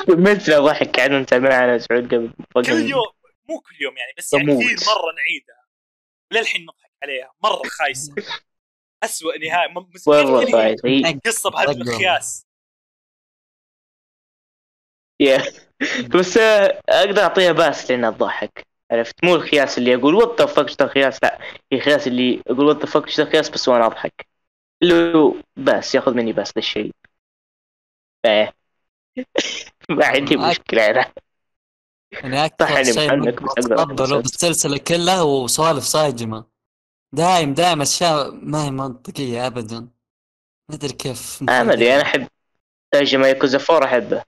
مثل 0.09 0.61
ضحك 0.63 0.91
كأنه 0.91 1.17
أنت 1.17 1.33
معنا 1.33 1.77
سعود 1.77 2.13
قبل 2.13 2.33
كل 2.53 2.69
يوم 2.89 3.05
مو 3.49 3.59
كل 3.59 3.75
يوم 3.81 3.97
يعني 3.97 4.13
بس 4.17 4.33
يعني. 4.33 4.45
كثير 4.45 4.77
مرة 4.87 5.11
نعيدها. 5.15 5.65
للحين 6.31 6.61
نضحك 6.63 6.91
عليها 7.03 7.33
مرة 7.43 7.61
خايسة. 7.69 8.15
اسوء 9.05 9.37
نهاية. 9.39 9.73
والله 10.07 10.75
هي 10.85 11.19
قصة 11.25 11.49
بهذا 11.49 11.71
المقياس 11.71 12.45
يا. 15.19 15.43
بس 16.15 16.37
آه، 16.37 16.81
أقدر 16.89 17.21
أعطيها 17.21 17.51
pass 17.51 17.91
لانها 17.91 18.11
تضحك 18.11 18.67
عرفت؟ 18.91 19.23
مو 19.23 19.35
الخياس 19.35 19.77
اللي 19.77 19.95
أقول 19.95 20.15
what 20.15 20.41
the 20.41 20.45
fuck 20.45 20.81
الخياس؟ 20.81 21.23
لا. 21.23 21.39
هي 21.71 21.79
خياس 21.79 22.07
اللي 22.07 22.41
أقول 22.47 22.65
what 22.65 22.77
the 22.77 22.85
fuck 22.85 23.19
الخياس؟ 23.19 23.49
بس 23.49 23.67
وأنا 23.67 23.85
أضحك. 23.85 24.27
اللي 24.83 25.13
هو 25.13 25.33
pass 25.55 25.95
ياخذ 25.95 26.13
مني 26.13 26.33
pass 26.33 26.47
ذا 26.47 26.53
الشيء. 26.57 26.91
ف- 28.23 28.27
ما 29.89 30.05
عندي 30.05 30.37
مشكلة 30.37 30.89
أنا. 30.89 31.11
يعني 32.11 32.35
صح 32.37 32.71
أكثر 32.71 32.83
شيء 32.83 33.29
اتقبله. 33.29 34.17
بالسلسله 34.17 34.77
كلها 34.77 35.21
وسوالف 35.21 35.83
صاجمه 35.83 36.45
دايم 37.15 37.53
دايم 37.53 37.81
أشياء 37.81 38.31
ما 38.31 38.65
هي 38.65 38.71
منطقية 38.71 39.47
ابدا. 39.47 39.79
ما 40.69 40.75
أدري 40.75 40.93
كيف 40.93 41.43
آه، 41.49 41.63
ما 41.63 41.73
أدري 41.73 41.95
أنا 41.95 42.01
أحب 42.01 42.27
ترجمة 42.93 43.27
ياكوزا 43.27 43.59
4 43.69 43.87
أحبه. 43.87 44.23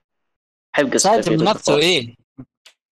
أحب 0.74 0.92
قصة 0.92 1.20
ساجم 1.20 1.44
نفسه 1.44 1.72
4. 1.72 1.84
إيه. 1.84 2.16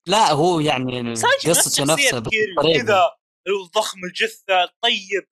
لا 0.06 0.32
هو 0.32 0.60
يعني 0.60 1.12
قصته 1.47 1.85
نفسها 1.85 2.18
بالطريقة. 2.18 2.82
كذا 2.82 3.16
الضخم 3.48 4.05
الجثة 4.05 4.64
الطيب. 4.64 5.27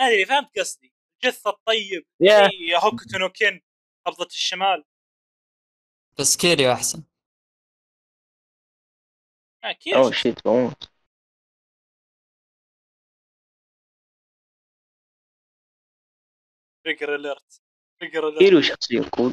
ما 0.00 0.06
أدري 0.06 0.24
فهمت 0.26 0.58
قصدي. 0.58 0.94
الجثة 1.24 1.50
الطيب 1.50 2.06
يا. 2.20 2.48
زي 2.48 2.76
هوكوتو 2.76 3.18
نو 3.18 3.28
كين 3.28 3.62
قبضة 4.06 4.26
الشمال. 4.26 4.84
بس 6.18 6.36
كيريو 6.36 6.72
أحسن. 6.72 7.02
آه 9.64 9.72
كيريو 9.72 10.02
oh 10.02 10.12
shit 10.12 10.44
بموت. 10.44 10.90
trigger 16.84 17.14
alert 17.14 17.60
trigger 18.00 18.28
alert 18.28 18.38
كيرو 18.42 18.60
شخصية 18.60 19.00
cool 19.10 19.32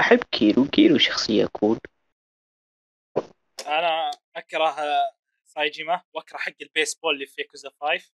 أحب 0.00 0.18
كيرو 0.32 0.64
كيرو 0.64 0.98
شخصية 0.98 1.46
cool 1.46 1.78
أنا 3.66 4.10
أكره 4.36 4.76
سايجيما. 5.44 6.02
وأكره 6.14 6.38
حق 6.38 6.52
البيسبول 6.62 7.14
اللي 7.14 7.26
في 7.26 7.40
ياكوزا 7.42 7.70
5 7.80 8.12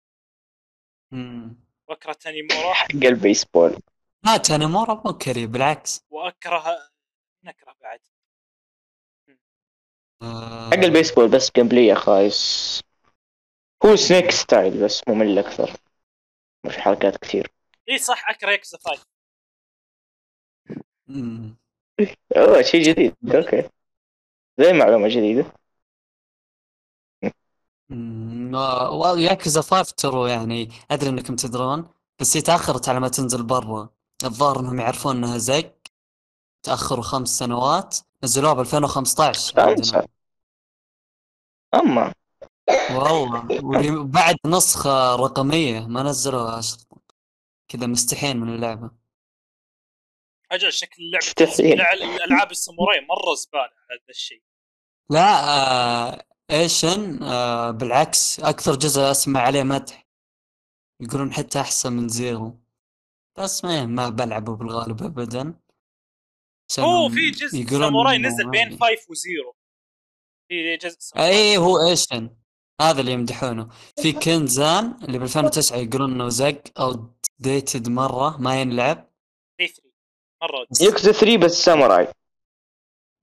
مم. 1.10 1.56
وأكره 1.88 2.12
تانيمورا. 2.12 2.74
حق 2.74 2.94
البيسبول. 2.94 3.76
لا 4.24 4.36
تانيمورا 4.36 5.02
مو 5.04 5.12
كيريو 5.12 5.48
بالعكس. 5.48 6.00
وأكره 6.10 6.64
نكره 7.44 7.76
بعد. 7.80 8.00
آه، 10.22 10.70
حق 10.70 10.78
البيسبول 10.84 11.28
بس 11.30 11.50
gameplay 11.56 11.94
خايس. 11.94 12.82
هو 13.86 13.96
snake 13.96 14.30
style 14.30 14.84
بس 14.84 15.02
ممل 15.08 15.38
أكثر. 15.38 15.72
مش 16.64 16.76
حركات 16.76 17.16
كثير. 17.16 17.52
إي 17.88 17.98
صح 17.98 18.32
5 18.32 19.06
مم. 21.08 21.56
أوه 22.36 22.62
شيء 22.62 22.82
جديد. 22.82 23.16
أوكي. 23.34 23.68
زي 24.58 24.72
معلومة 24.72 25.08
جديدة. 25.08 25.52
وياكوزا 29.12 29.60
5 29.60 29.94
ترى 29.94 30.30
يعني. 30.30 30.68
أدري 30.90 31.10
إنكم 31.10 31.36
تدرون 31.36 31.88
بس 32.20 32.36
هي 32.36 32.42
تأخرت 32.42 32.88
على 32.88 33.00
ما 33.00 33.08
تنزل 33.08 33.42
برا. 33.42 33.88
الظاهر 34.24 34.60
إنهم 34.60 34.80
يعرفون 34.80 35.16
إنها 35.16 35.38
زق 35.38 35.74
تأخروا 36.62 37.02
خمس 37.02 37.28
سنوات. 37.28 37.96
نزلوها 38.24 38.54
ب 38.54 38.60
2015 38.60 39.60
عندنا 39.60 39.76
خمسة. 39.76 40.08
أما. 41.74 42.14
والله. 42.70 43.64
وبعد 44.00 44.36
نسخة 44.46 45.16
رقمية 45.16 45.80
ما 45.80 46.02
نزلوها 46.02 46.58
أصلاً. 46.58 46.86
كذا 47.68 47.86
مستحين 47.86 48.36
من 48.36 48.54
اللعبة. 48.54 48.90
أجل 50.50 50.72
شكل. 50.72 51.02
لع- 51.10 51.92
الالعاب 51.92 52.50
الساموراي 52.50 53.00
مرة 53.00 53.34
زبالة 53.34 53.62
على 53.62 53.98
ذا 54.06 54.10
الشيء. 54.10 54.42
لا 55.10 55.44
آه 55.44 56.24
ايشن 56.50 57.22
آه 57.22 57.70
بالعكس. 57.70 58.40
أكثر 58.40 58.74
جزء 58.74 59.10
أسمع 59.10 59.40
عليه 59.40 59.62
مدح. 59.62 60.06
يقولون 61.00 61.32
حتى 61.32 61.60
أحسن 61.60 61.92
من 61.92 62.08
zero 62.08 62.60
بس 63.38 63.64
ما 63.64 63.86
ما 63.86 64.08
بلعبه 64.08 64.56
بالغالب 64.56 65.02
ابدا. 65.02 65.60
هو 66.78 67.08
في 67.08 67.30
جزء 67.30 67.64
ساموراي 67.78 68.18
نزل 68.18 68.50
بين 68.50 68.70
5 68.78 69.10
و 69.10 69.19
zero 69.19 69.56
في 70.48 70.76
جزء 70.76 70.96
ساموراي. 70.98 71.30
اي 71.32 71.56
هو 71.56 71.88
ايشن 71.88 72.36
هذا 72.80 73.00
اللي 73.00 73.12
يمدحونه. 73.12 73.68
في 74.02 74.12
كنزان 74.24 74.98
اللي 75.04 75.18
ب 75.18 75.22
2009 75.22 75.76
يقولون 75.76 76.12
إنه 76.12 76.28
زق 76.28 76.62
outdated 76.80 77.88
مرة 77.88 78.36
ما 78.40 78.60
ينلعب. 78.60 79.10
دي 79.60 79.66
3 79.66 79.82
مرة 80.42 80.66
ياكوزا 80.80 81.12
3 81.12 81.36
بس 81.36 81.52
ساموراي 81.64 82.08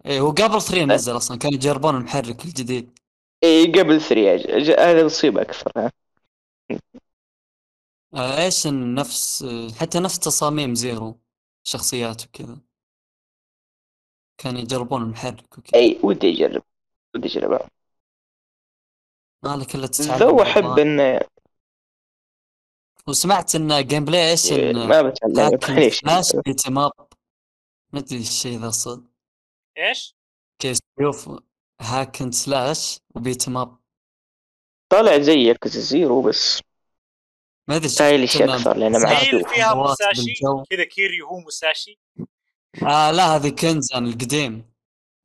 اي 0.05 0.19
هو 0.19 0.29
قبل 0.31 0.61
3 0.61 0.85
نزل 0.85 1.17
أصلا 1.17 1.37
كانوا 1.37 1.55
يجربون 1.57 1.95
المحرك 1.95 2.45
الجديد. 2.45 2.99
اي 3.43 3.65
قبل 3.71 4.01
3 4.01 4.37
أج- 4.37 4.47
أج- 4.47 4.79
هذا 4.79 5.05
مصيبة 5.05 5.41
أكثر 5.41 5.71
آه 8.15 8.43
ايشن 8.43 8.95
نفس 8.95 9.45
حتى 9.79 9.99
نفس 9.99 10.19
تصاميم 10.19 10.75
zero 10.75 11.19
شخصيات 11.63 12.25
وكذا. 12.25 12.57
كانوا 14.37 14.61
يجربون 14.61 15.01
المحرك 15.01 15.57
وكذا. 15.57 15.81
اي 15.81 15.99
ودي 16.03 16.29
أجرب. 16.45 16.63
ودي 17.15 17.27
أجربها. 17.27 17.69
مالك 19.43 19.75
إلا 19.75 19.87
تتعلم 19.87 20.19
لو 20.19 20.41
أحب. 20.41 20.79
ان 20.79 21.19
وسمعت 23.07 23.55
إن 23.55 23.87
gameplay 23.87 24.31
ايشن 24.31 24.87
ما 24.87 25.01
بتعلم 25.01 25.59
ليش 25.69 25.99
slash 25.99 26.35
beat 26.35 26.67
up 26.67 26.77
ما 27.93 27.99
أدري 27.99 28.19
الشيء 28.19 28.59
ذا 28.59 28.69
صد 28.69 29.07
إيش؟ 29.77 30.15
كيف؟ 30.59 30.77
تشوف 30.97 31.29
hack 31.81 32.21
and 32.21 32.33
slash 32.33 32.99
و 33.15 33.22
beat 33.22 33.47
up 33.47 33.77
طالع 34.89 35.19
زي 35.19 35.55
zero 35.65 36.21
بس. 36.21 36.61
ما 37.67 37.75
أدري 37.75 37.89
stylish 37.89 38.41
أكثر 38.41 38.77
لأنه 38.77 38.99
محذوف 38.99 39.53
فيها 39.53 39.73
موساشي. 39.73 40.33
كذا 40.69 40.83
كيريو 40.83 41.27
هو 41.27 41.39
موساشي 41.39 41.99
آه 42.83 43.11
لا 43.11 43.35
هذه 43.35 43.49
كنزان 43.49 44.07
القديم 44.07 44.73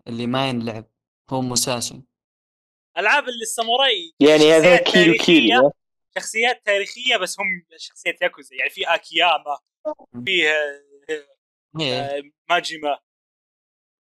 اللي 0.06 0.26
ما 0.26 0.48
ينلعب. 0.48 0.84
هو 1.30 1.42
مساشي 1.42 2.02
العاب 2.98 3.22
اللي 3.28 3.42
الساموراي 3.42 4.14
يعني 4.20 4.52
هذا 4.52 4.76
كيريو 4.76 5.14
كيريو 5.24 5.72
شخصيات 6.18 6.66
تاريخية 6.66 7.16
بس 7.16 7.40
هم 7.40 7.46
شخصيات 7.76 8.22
ياكوزا. 8.22 8.56
يعني 8.56 8.70
في 8.70 8.84
أكياما 8.84 9.58
فيه 10.26 10.50
آه، 10.50 11.24
آه، 11.80 12.22
ماجيما 12.50 12.98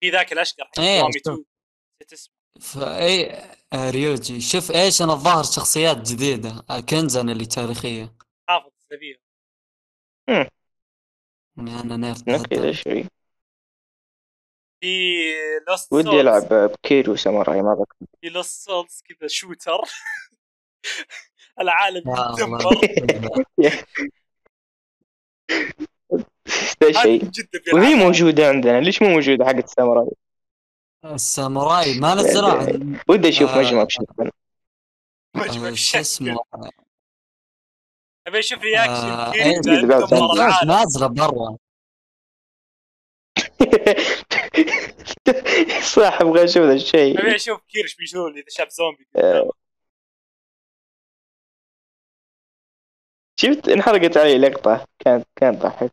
في 0.00 0.10
ذاك 0.10 0.32
الأشقر 0.32 0.64
حق 0.64 0.80
إيه، 0.80 1.00
كوامي 1.00 1.12
شوف. 1.12 1.22
2 1.22 1.44
نسيت 2.02 2.12
اسمه. 2.12 2.34
فاي 2.60 3.30
آه، 3.72 3.90
ريوجي. 3.90 4.40
شوف 4.40 4.70
إيش 4.70 5.02
أنا 5.02 5.12
الظاهر 5.12 5.42
شخصيات 5.44 6.12
جديدة 6.12 6.64
آه، 6.70 6.80
كنزان 6.80 7.30
اللي 7.30 7.46
تاريخية. 7.46 8.14
حافظ 8.48 8.72
سبيل 8.90 9.20
يعني 11.56 11.80
أنا 11.80 11.96
نيرد 11.96 12.78
في 14.84 15.22
لوست 15.68 15.92
ودي 15.92 16.20
ألعب 16.20 16.48
بكيرو 16.52 17.16
ساموراي 17.16 17.62
ما 17.62 17.74
بك 17.74 18.08
في 18.20 18.28
لوست 18.28 18.64
سولز 18.64 19.02
كذا 19.08 19.28
شوتر 19.28 19.80
العالم. 21.60 22.02
ذا 22.10 22.34
هذا 26.82 26.92
شيء. 27.02 27.30
وهي. 27.74 27.94
موجودة 27.94 28.48
عندنا. 28.48 28.80
ليش 28.80 29.02
مو 29.02 29.08
موجودة 29.08 29.44
حقت 29.44 29.64
الساموراي؟ 29.64 30.10
الساموراي 31.04 31.98
ما 31.98 32.14
نزلوا 32.14 32.50
عن 32.52 33.00
ودي 33.08 33.28
أشوف 33.28 33.50
آه. 33.50 33.58
مجمع 33.58 33.84
بشكل 33.84 34.04
مجمع 35.36 35.68
آه، 35.68 35.70
شو 35.70 35.70
بشكل. 35.70 35.98
اسمه؟ 35.98 36.38
أبي 38.26 38.38
أشوف 38.38 38.62
reaction 38.62 38.92
آه، 38.92 39.32
كيف 39.32 39.42
إيه، 39.46 39.60
العالم 39.60 40.66
نازلة 40.66 41.06
برا. 41.06 41.56
صح 45.94 46.18
أبغى 46.20 46.44
أشوف 46.44 46.62
ذا 46.62 46.72
الشيء. 46.72 47.20
ابي 47.20 47.34
أشوف 47.36 47.60
كيريو 47.68 47.84
إيش 47.84 47.96
بيسوي 47.96 48.30
إذا 48.30 48.44
شاف 48.48 48.68
زومبي. 48.68 49.06
آه. 49.16 49.50
شفت 53.36 53.68
انحرقت 53.68 54.16
علي 54.16 54.38
لقطة. 54.38 54.86
كانت 54.98 55.26
كانت 55.36 55.62
ضحك. 55.62 55.92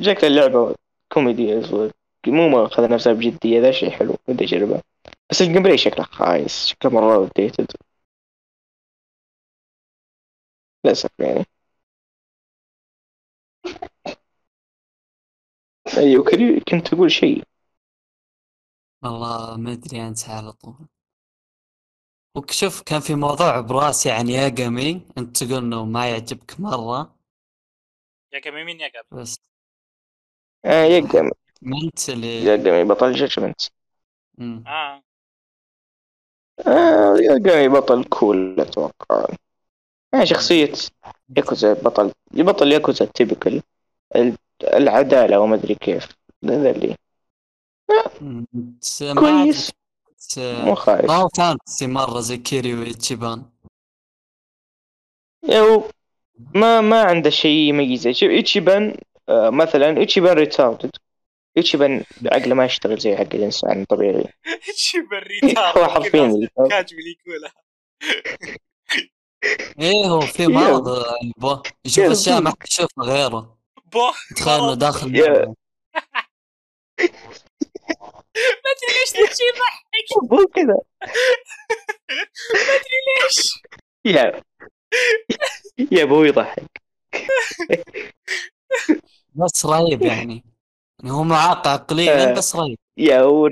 شكل 0.00 0.26
اللعبة 0.26 0.74
كوميدية 1.12 1.60
زود 1.60 1.92
مو 2.26 2.48
ماخذ 2.48 2.88
نفسها 2.90 3.12
بجدية. 3.12 3.60
ذا 3.60 3.70
شيء 3.70 3.90
حلو. 3.90 4.16
ودي 4.28 4.44
اجربه 4.44 4.82
بس 5.30 5.42
ال 5.42 5.62
gameplay 5.62 5.78
شكله 5.78 6.04
خايس. 6.04 6.66
شكله 6.66 6.90
مرة 6.92 7.18
outdated 7.18 7.72
للأسف 10.84 11.10
يعني. 11.18 11.44
أيوه 15.98 16.24
كنت 16.68 16.88
تقول 16.88 17.10
شيء؟ 17.10 17.42
والله 19.04 19.56
ما 19.56 19.72
أدري 19.72 20.06
أنسى 20.06 20.32
على 20.32 20.52
طول. 20.52 20.88
وشوف 22.36 22.82
كان 22.82 23.00
في 23.00 23.14
موضوع 23.14 23.60
براسي 23.60 24.10
عن 24.10 24.28
ياغامي 24.28 25.06
أنت 25.18 25.44
تقول 25.44 25.64
إنه 25.64 25.84
ما 25.84 26.10
يعجبك 26.10 26.60
مرة. 26.60 27.16
يا 28.32 28.50
مين 28.50 28.80
يا 28.80 28.90
بس. 29.12 29.38
آه 30.64 30.84
يقدم 30.84 31.30
ما 31.62 31.76
أنت 31.84 32.08
اللي 32.08 32.44
يقدم 32.44 32.88
بطل 32.88 33.12
Judgment 33.12 33.60
مم. 34.38 34.64
آه. 34.66 35.02
آه 36.66 37.16
يقدم 37.20 37.72
بطل 37.72 38.04
cool 38.04 38.60
أتوقع. 38.60 39.26
آه 40.14 40.24
شخصية 40.24 40.72
ياكوزا 41.36 41.72
بطل 41.72 42.12
بطل 42.32 42.72
ياكوزا 42.72 43.04
typical 43.04 43.62
العدالة 44.62 45.40
وما 45.40 45.54
أدري 45.54 45.74
كيف. 45.74 46.08
ذا 46.44 46.70
اللي. 46.70 46.90
انت 46.90 47.01
كويس. 49.18 49.72
مو 50.38 50.74
خايس 50.74 51.04
ما 51.04 51.28
fantasy 51.36 51.86
مرة 51.86 52.20
زي 52.20 52.36
كيريو 52.36 52.74
وإيتشيبان 52.74 53.42
يو 55.48 55.90
ما 56.54 56.80
ما 56.80 57.02
عنده 57.02 57.30
شيء 57.30 57.50
يميزه. 57.68 58.12
شوف 58.12 58.28
ايتشيبان 58.30 58.96
آه 59.28 59.50
مثلا 59.50 59.98
ايتشيبان 59.98 60.36
ريتاردد 60.36 60.90
ايتشيبان 61.56 62.04
عقله 62.26 62.54
ما 62.54 62.64
يشتغل 62.64 62.98
زي 62.98 63.16
حق 63.16 63.34
الإنسان 63.34 63.84
طبيعي. 63.84 64.24
إيش 64.68 64.96
بريتار 65.10 65.78
هو 65.78 65.88
حرفيا. 65.88 66.48
كاجم 66.70 66.96
اللي 66.98 67.16
يقولها 67.26 67.52
إيه 69.80 70.04
هو 70.06 70.20
في. 70.20 70.46
مرض 70.46 70.88
البو 71.22 71.62
يشوف 71.84 72.04
يا 72.04 72.12
أشياء 72.12 72.40
ما 72.40 72.54
يشوفها 72.68 73.04
غيره. 73.04 73.58
بوه 73.92 74.12
تخيل. 74.36 74.76
داخل. 74.76 75.12
ما 78.36 78.70
ادري 78.72 79.00
ليش 79.00 79.10
تمشي 79.10 79.42
يضحك 79.48 80.32
مو 80.32 80.46
كذا 80.54 80.78
ما 82.54 82.74
ادري 82.74 82.98
ليش 83.24 83.62
يا 84.04 84.42
يا 85.92 86.02
أبوي 86.02 86.28
يضحك. 86.28 86.82
بس 89.34 89.66
رهيب 89.66 90.02
يعني. 90.02 90.44
يعني 90.98 91.12
هو 91.14 91.22
معاق 91.22 91.68
عقليا 91.68 92.30
آه. 92.30 92.34
بس 92.34 92.56
رهيب. 92.56 92.78
يا 92.96 93.20
هو 93.20 93.48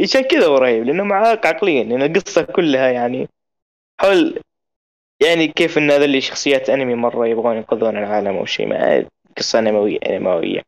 عشان 0.00 0.22
كذا 0.22 0.46
هو 0.46 0.58
رهيب؟ 0.58 0.84
لأنه 0.84 1.04
معاق 1.04 1.46
عقليا 1.46 1.84
لأن 1.84 2.02
القصة 2.02 2.42
كلها 2.42 2.88
يعني 2.90 3.28
حول 4.00 4.40
يعني 5.20 5.48
كيف 5.48 5.78
إن 5.78 5.90
هذول 5.90 6.22
شخصيات 6.22 6.70
أنمي 6.70 6.94
مرة 6.94 7.26
يبغون 7.26 7.56
ينقذون 7.56 7.96
العالم 7.98 8.36
أو 8.36 8.44
شيء 8.44 8.66
ما 8.66 9.08
قصة 9.38 9.58
أنموية 9.58 9.98
أنموية. 10.06 10.62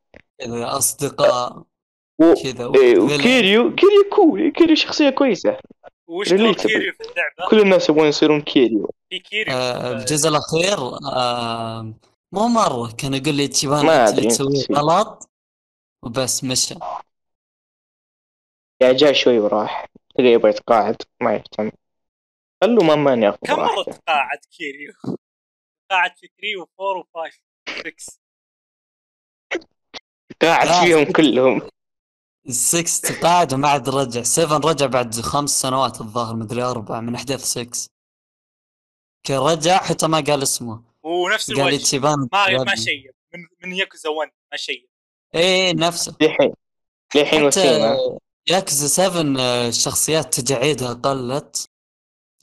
أصدقاء. 0.50 1.62
و... 2.18 2.34
كذا 2.34 2.72
إيه،. 2.74 2.98
وكيريو 2.98 3.74
كيريو 3.74 4.04
cool 4.12 4.52
كيريو 4.52 4.76
شخصية 4.76 5.10
كويسة. 5.10 5.58
وش. 6.06 6.28
كيريو 6.28 6.52
في 6.54 6.66
اللعبة؟ 7.00 7.50
كل 7.50 7.60
الناس 7.60 7.88
يبغون 7.88 8.06
يصيرون 8.06 8.40
كيريو. 8.40 8.90
في 9.10 9.18
كيريو. 9.18 9.54
آه، 9.54 9.92
الجزء 9.92 10.28
الأخير 10.28 10.78
آه، 11.12 11.94
مو 12.32 12.48
مرة. 12.48 12.92
كان 12.98 13.14
يقول 13.14 13.34
لإيتشيبان 13.34 13.86
ما 13.86 14.08
اللي 14.10 14.28
تسويه. 14.28 14.64
غلط 14.72 15.30
وبس 16.02 16.44
مشى. 16.44 16.74
يا 18.82 18.92
جاء 18.92 19.12
شوي 19.12 19.38
وراح. 19.38 19.86
تلقى 20.14 20.28
يبغى 20.28 20.50
يتقاعد 20.50 20.96
ما 21.20 21.34
يهتم. 21.34 21.70
خلوا 22.64 22.84
مامان 22.84 23.22
ياخذ 23.22 23.38
كم 23.46 23.56
مرة 23.56 23.82
تقاعد 23.82 24.38
كيريو؟ 24.50 24.92
تقاعد 25.88 26.16
في 26.16 26.26
3 26.26 26.64
و4 26.64 27.04
و5 27.04 27.38
6 27.98 28.18
قاعد 30.42 30.84
فيهم 30.84 31.12
كلهم. 31.12 31.62
السكس 32.48 33.00
تقاعد 33.00 33.54
وما 33.54 33.68
عاد 33.68 33.88
رجع. 33.88 34.22
7 34.22 34.58
رجع 34.58 34.86
بعد 34.86 35.20
خمس 35.20 35.60
سنوات 35.62 36.00
الظاهر 36.00 36.36
مدري 36.36 36.62
أربع 36.62 37.00
من 37.00 37.14
أحداث 37.14 37.44
6 37.44 37.88
كان 39.24 39.38
رجع 39.38 39.78
حتى 39.78 40.06
ما 40.06 40.20
قال 40.20 40.42
اسمه. 40.42 40.82
ونفس 41.02 41.50
قال 41.52 41.60
الوجه. 41.60 41.76
تشيبان 41.82 42.28
ما 42.32 42.64
ما. 42.64 42.76
شيب 42.76 43.10
من 43.34 43.40
من 43.64 43.72
ياكوزا 43.76 44.08
1 44.08 44.30
ما 44.52 44.56
شيب 44.56 44.86
إيه 45.34 45.72
نفسه. 45.74 46.16
للحين 46.20 46.52
للحين 47.14 47.42
وسيم؟ 47.42 47.96
ياكوزا 48.46 48.86
7 48.86 49.40
آه، 49.40 49.68
الشخصيات 49.68 50.40
تجاعيدها 50.40 50.92
قلت. 50.92 51.68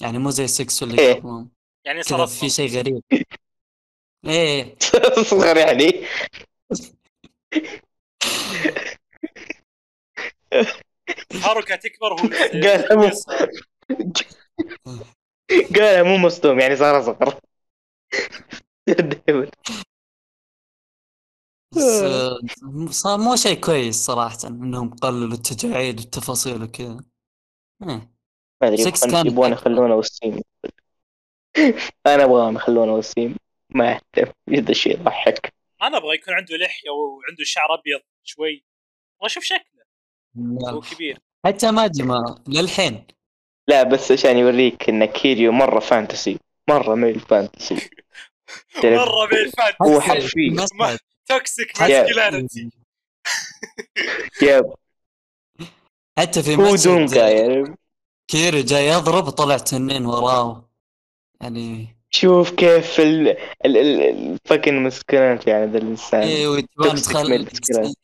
يعني 0.01 0.17
مو 0.17 0.29
زي 0.29 0.47
6 0.47 0.83
اللي 0.83 1.01
إيه. 1.01 1.13
قبلهم 1.13 1.49
يعني 1.85 2.03
صار 2.03 2.27
في 2.27 2.49
شيء 2.49 2.77
غريب. 2.77 3.01
إيه. 4.25 4.75
صغر 5.29 5.57
يعني. 5.57 6.05
هاروكا 11.33 11.75
تكبر 11.75 12.13
هو 12.13 12.17
قال 12.63 12.97
مو 12.97 13.03
يصغر. 13.03 13.49
قال 15.75 16.03
مو 16.03 16.17
مصدوم 16.17 16.59
يعني 16.59 16.75
صار 16.75 17.01
آه، 21.77 22.39
صار 22.89 23.17
مو 23.17 23.35
شيء 23.35 23.59
كويس 23.59 23.95
صراحة 23.95 24.37
إنهم 24.47 24.95
قللوا 24.95 25.33
التجاعيد 25.33 25.99
والتفاصيل 25.99 26.63
وكذا. 26.63 27.03
إيه. 27.83 28.13
ما 28.61 28.67
أدري 28.67 28.83
يبغون-. 29.25 29.51
يخلونه 29.51 29.95
وسيم 29.95 30.41
أنا 32.07 32.23
ابغاهم 32.23 32.55
يخلونه 32.55 32.93
وسيم 32.93 33.35
ما 33.69 33.95
أهتم 33.95 34.31
جد 34.49 34.69
الشيء 34.69 34.99
يضحك. 34.99 35.53
أنا 35.81 35.97
أبغى 35.97 36.15
يكون 36.15 36.33
عنده 36.33 36.57
لحية 36.57 36.89
وعنده 36.89 37.43
شعر 37.43 37.73
أبيض 37.73 38.01
شوي. 38.23 38.65
أبغى 39.19 39.25
أشوف 39.25 39.43
شكله. 39.43 39.72
هو 40.37 40.81
كبير. 40.81 41.19
حتى 41.45 41.71
ماجيما 41.71 42.35
للحين. 42.47 43.07
لا 43.67 43.83
بس 43.83 44.11
عشان 44.11 44.37
يوريك 44.37 44.89
إن 44.89 45.05
كيريو 45.05 45.51
مرة 45.51 45.79
fantasy. 45.79 46.39
مرة 46.69 46.95
male 46.95 47.19
fantasy؟ 47.19 47.75
مرة 48.83 49.25
من 49.31 49.37
الفان 49.37 49.73
هو 49.81 49.99
حتى 50.01 50.21
حرفي. 50.21 50.47
المشهد- 50.47 50.97
toxic 51.25 51.77
حتى- 51.77 51.81
masculinity 51.81 52.69
يا 54.41 54.63
حتى 56.19 56.43
في 56.43 56.55
هو 56.55 56.75
دونجا 56.75 57.29
يعني. 57.29 57.75
كيرو 58.27 58.59
جاي 58.59 58.87
يضرب 58.87 59.29
طلع 59.29 59.57
تنين 59.57 60.05
وراه. 60.05 60.69
يعني 61.41 61.95
شوف 62.09 62.51
كيف 62.51 62.99
ال 62.99 63.27
ال 63.65 63.77
ال 63.77 64.01
الفكن 64.01 64.83
مسكنات 64.83 65.47
يعني 65.47 65.71
ذا 65.71 65.77
الإنسان. 65.77 66.21
إيه 66.21 66.47
ويتبان 66.47 66.97
toxic 66.97 67.09
يتخيل. 67.09 67.47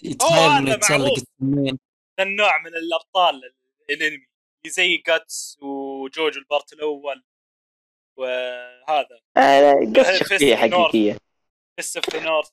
يتخيل 0.03 0.37
إنه 0.57 0.71
يتسلق. 0.73 1.13
التنين. 1.17 1.77
النوع 2.19 2.57
من 2.57 2.71
الأبطال 2.75 3.53
الأنمي. 3.89 4.27
زي 4.67 4.97
جاتس 4.97 5.57
وجوج 5.61 6.37
البارت 6.37 6.73
الأول 6.73 7.23
وهذا. 8.17 9.21
آه 9.37 9.73
قص 9.95 10.07
Fist 10.07 10.19
شخصية. 10.19 10.55
حقيقية. 10.55 11.17
of 11.79 12.09
the 12.09 12.19
North. 12.19 12.49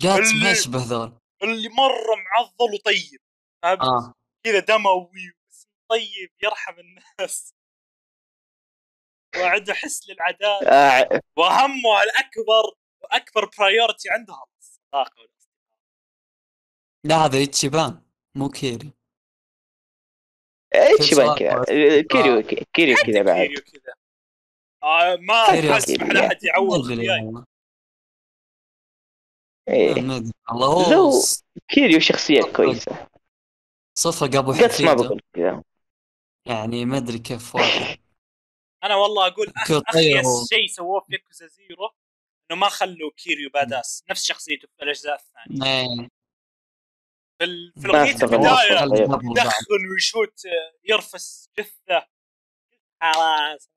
جاتس 0.00 0.32
ما 0.42 0.50
يشبه 0.50 0.78
ذول 0.78 1.18
اللي 1.42 1.68
مرة 1.68 2.16
معضل 2.16 2.74
وطيب؟ 2.74 3.20
آه. 3.64 4.14
كذا 4.46 4.58
دموي 4.58 5.32
طيب 5.90 6.32
يرحم 6.42 6.74
الناس. 6.78 7.54
وعنده 9.36 9.74
حس 9.74 10.08
للعداله 10.08 10.68
آه 10.68 11.20
وهمه 11.36 12.02
الأكبر 12.02 12.78
وأكبر 13.02 13.50
priority 13.58 14.10
عندها 14.10 14.46
الصداقة 14.58 15.28
لا 17.04 17.16
هذا 17.16 17.38
يتشيبان 17.38 18.02
مو 18.38 18.48
كيري. 18.48 18.92
إيش 20.74 21.14
سؤال 21.14 21.38
كذا 21.38 21.58
بس. 21.58 21.66
كيريو 22.12 22.42
كيريو 22.74 22.96
كذا 22.96 23.22
بعد. 23.22 23.46
كيريو 23.46 23.60
كذا 23.60 23.94
آه 24.82 25.16
ما 25.16 25.46
كيريو 25.46 25.72
اسمح 25.72 26.06
لاحد 26.06 26.44
يعوض. 26.44 26.90
إيه. 29.68 29.92
ادري 29.92 30.32
والله 30.50 30.66
هو 30.66 31.12
كيريو 31.68 32.00
شخصيه 32.00 32.42
كويسة. 32.56 33.08
صفق 33.98 34.36
ابو 34.36 34.52
قتس 34.52 34.80
ما 34.80 34.90
حفيدة. 34.90 34.94
بقول 34.94 35.20
كذا. 35.32 35.62
يعني 36.46 36.84
ما 36.84 36.96
أدري 36.96 37.18
كيف 37.18 37.54
واحد 37.54 37.98
أنا 38.84 38.96
والله 38.96 39.26
أقول. 39.26 39.52
اخيس 39.88 40.48
شيء 40.48 40.66
سووه 40.66 41.00
في 41.00 41.12
ياكوزا 41.12 41.46
زيرو 41.46 41.90
إنه 42.50 42.60
ما 42.60 42.68
خلوا 42.68 43.10
كيريو 43.16 43.50
badass 43.50 44.04
نفس 44.10 44.24
شخصيته 44.24 44.68
في 44.76 44.82
الأجزاء 44.82 45.14
الثانية. 45.14 45.64
إيه. 45.64 46.17
في 47.38 47.44
ال- 47.44 47.72
في 47.80 47.88
ما 47.88 47.98
اغنيه 48.00 48.14
استغربت. 48.14 48.34
البداية. 48.34 49.30
يدخن 49.30 49.86
ويشوت 49.92 50.46
آه، 50.46 50.72
يرفس 50.84 51.50
جثة. 51.58 52.06
خلاص 53.02 53.68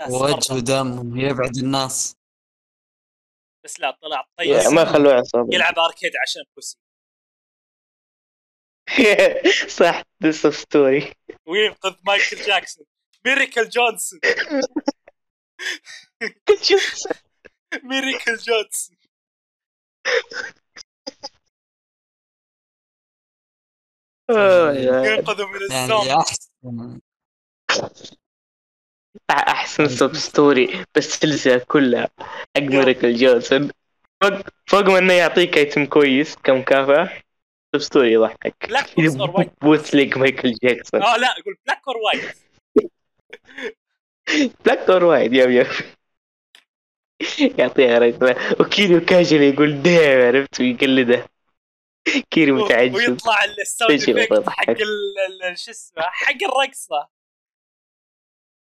هذا 0.00 0.10
badass 0.10 0.50
وجه. 0.50 0.54
ودم 0.58 1.16
يبعد 1.20 1.56
الناس. 1.56 2.16
بس 3.64 3.80
لا 3.80 3.90
طلع 4.02 4.28
طيب 4.38 4.72
ما 4.72 4.84
خلوه 4.84 5.14
عصابة 5.14 5.54
يلعب 5.54 5.78
arcade 5.78 6.12
عشان 6.22 6.42
pussy 6.56 6.78
صح 9.78 10.02
this 10.22 10.46
story 10.46 11.12
وينقذ 11.46 11.94
مايكل 12.06 12.36
جاكسون. 12.36 12.86
ميريكل 13.26 13.68
جونسون. 13.68 14.20
ميريكل 17.82 18.36
جونسون. 18.36 18.96
ينقذه 24.30 25.46
من 25.46 25.60
الزومبي 25.62 26.08
يعني 26.08 26.20
أحسن. 26.20 26.98
أحسن 29.30 29.88
substory 29.88 30.84
بس 30.94 31.06
السلسله 31.06 31.58
كلها 31.68 32.08
حق 32.56 32.62
ميريكل 32.62 33.14
جونسون 33.14 33.70
فوق 34.22 34.32
فوق 34.66 34.82
ما 34.82 34.98
إنه 34.98 35.12
يعطيك 35.12 35.58
item 35.58 35.86
كويس 35.86 36.36
كمكافأة 36.36 37.10
substory 37.72 38.12
يضحك 38.12 38.54
Black 38.68 38.86
or 38.98 39.30
White 39.30 39.50
but 39.62 39.85
like 39.85 40.16
مايكل 40.16 40.52
جاكسون 40.62 41.02
آه 41.02 41.16
لا 41.16 41.26
أقول 41.26 41.56
بلاك 41.66 41.82
اور 41.88 41.96
وايت 41.96 42.36
Black 44.64 44.90
or 44.90 45.04
White 45.04 45.32
yep 45.32 45.50
yep. 45.50 45.66
يعطيها 47.58 47.98
رقمه 47.98 48.36
وكيريو 48.60 49.00
كاجل 49.00 49.42
يقول 49.42 49.82
damn 49.82 50.20
عرفت؟ 50.26 50.60
ويقلده. 50.60 51.26
كيريو 52.30 52.64
متعجب. 52.64 52.94
ويطلع 52.94 53.44
ال 53.44 53.54
sound 53.54 54.02
effect. 54.02 54.48
حق 54.48 54.78
شو 55.54 55.70
اسمه 55.70 56.02
حق 56.02 56.42
الرقصة. 56.42 57.08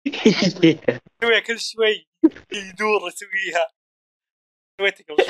يسويها 0.05 1.39
كل 1.47 1.59
شوي. 1.59 2.07
يدور 2.53 3.07
يسويها. 3.07 3.71
سويتها 4.81 5.15
قبل 5.15 5.25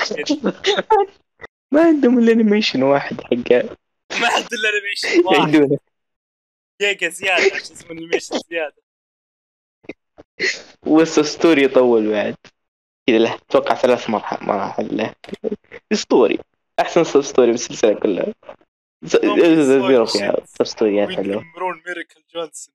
ما 1.72 1.82
عندهم 1.84 2.18
إلا 2.18 2.32
animation 2.32 2.82
واحد 2.82 3.20
حقه. 3.20 3.76
ما 4.20 4.28
عند 4.28 4.48
إلا 4.52 4.68
animation 4.68 5.20
واحد. 5.26 5.54
يعيدونه 5.54 5.78
دقيقه 6.80 7.08
زيادة 7.08 7.44
عشان 7.56 7.76
اسمه 7.76 7.90
animation 7.90 8.38
زيادة. 8.50 8.82
و 10.86 11.24
substory 11.24 11.64
يطول 11.64 12.10
بعد. 12.10 12.36
كذا 13.06 13.18
له 13.18 13.34
أتوقع 13.34 13.74
ثلاث 13.74 14.10
مراحل 14.10 14.46
مراحل 14.46 14.96
له. 14.96 15.14
اسطوري 15.92 16.38
أحسن 16.80 17.04
substory 17.04 17.50
بالسلسلة 17.50 17.94
كلها. 18.00 18.34
زيرو 19.02 20.06
فيها 20.06 20.36
substory 20.46 20.64
ات 20.64 21.08
حلوة 21.08 21.36
ويدمرون 21.36 21.82
ميريكل 21.86 22.22
جونسون. 22.34 22.74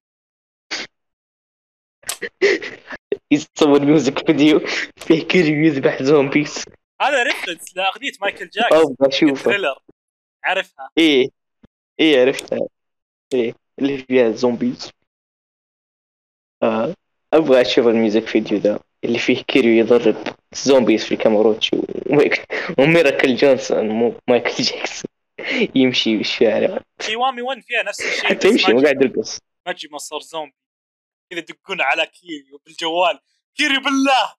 يصور 3.32 3.80
music 3.80 4.26
video 4.26 4.60
فيه 4.98 5.24
كيريو 5.24 5.66
يذبح 5.66 6.04
zombies 6.04 6.66
هذا 7.02 7.24
reference 7.24 7.78
لأغنية 7.78 8.12
مايكل 8.22 8.50
جاكسون 8.50 8.80
أبغى 8.80 9.08
أشوفه. 9.08 9.44
Thriller 9.44 9.80
عارفها 10.44 10.90
إيه. 10.98 11.30
إيه 12.00 12.22
عرفتها. 12.22 12.68
إيه. 13.34 13.56
اللي 13.80 13.98
فيها 13.98 14.32
zombies 14.32 14.92
آه. 16.64 16.94
أبغى 17.34 17.62
أشوف 17.62 17.88
ال 17.88 17.95
music 17.95 18.28
video 18.28 18.58
ذا 18.58 18.80
اللي 19.04 19.20
فيه 19.20 19.44
كيريو 19.44 19.74
يضرب 19.86 20.36
zombies 20.54 21.04
في 21.06 21.16
ومايك- 22.10 22.46
وميراكل 22.80 23.36
جونسون 23.36 23.90
مو 23.90 24.16
مايكل 24.28 24.64
جاكسون. 24.64 25.12
يمشي 25.76 26.18
بالشارع 26.18 26.80
كيوامي 27.00 27.42
1 27.42 27.62
فيها 27.62 27.84
نفس 27.84 28.02
الشيء 28.02 28.30
حتى 28.30 28.48
يمشي 28.48 28.74
مو 28.74 28.82
قاعد 28.82 29.02
يرقص. 29.02 29.40
ماجي 29.68 29.88
ما 29.92 29.98
صار 29.98 30.20
زومبي. 30.20 30.56
كذا 31.32 31.40
يدقون 31.40 31.82
على 31.82 32.06
كيريو 32.06 32.62
بالجوال 32.66 33.20
كيريو 33.58 33.80
بالله! 33.82 34.34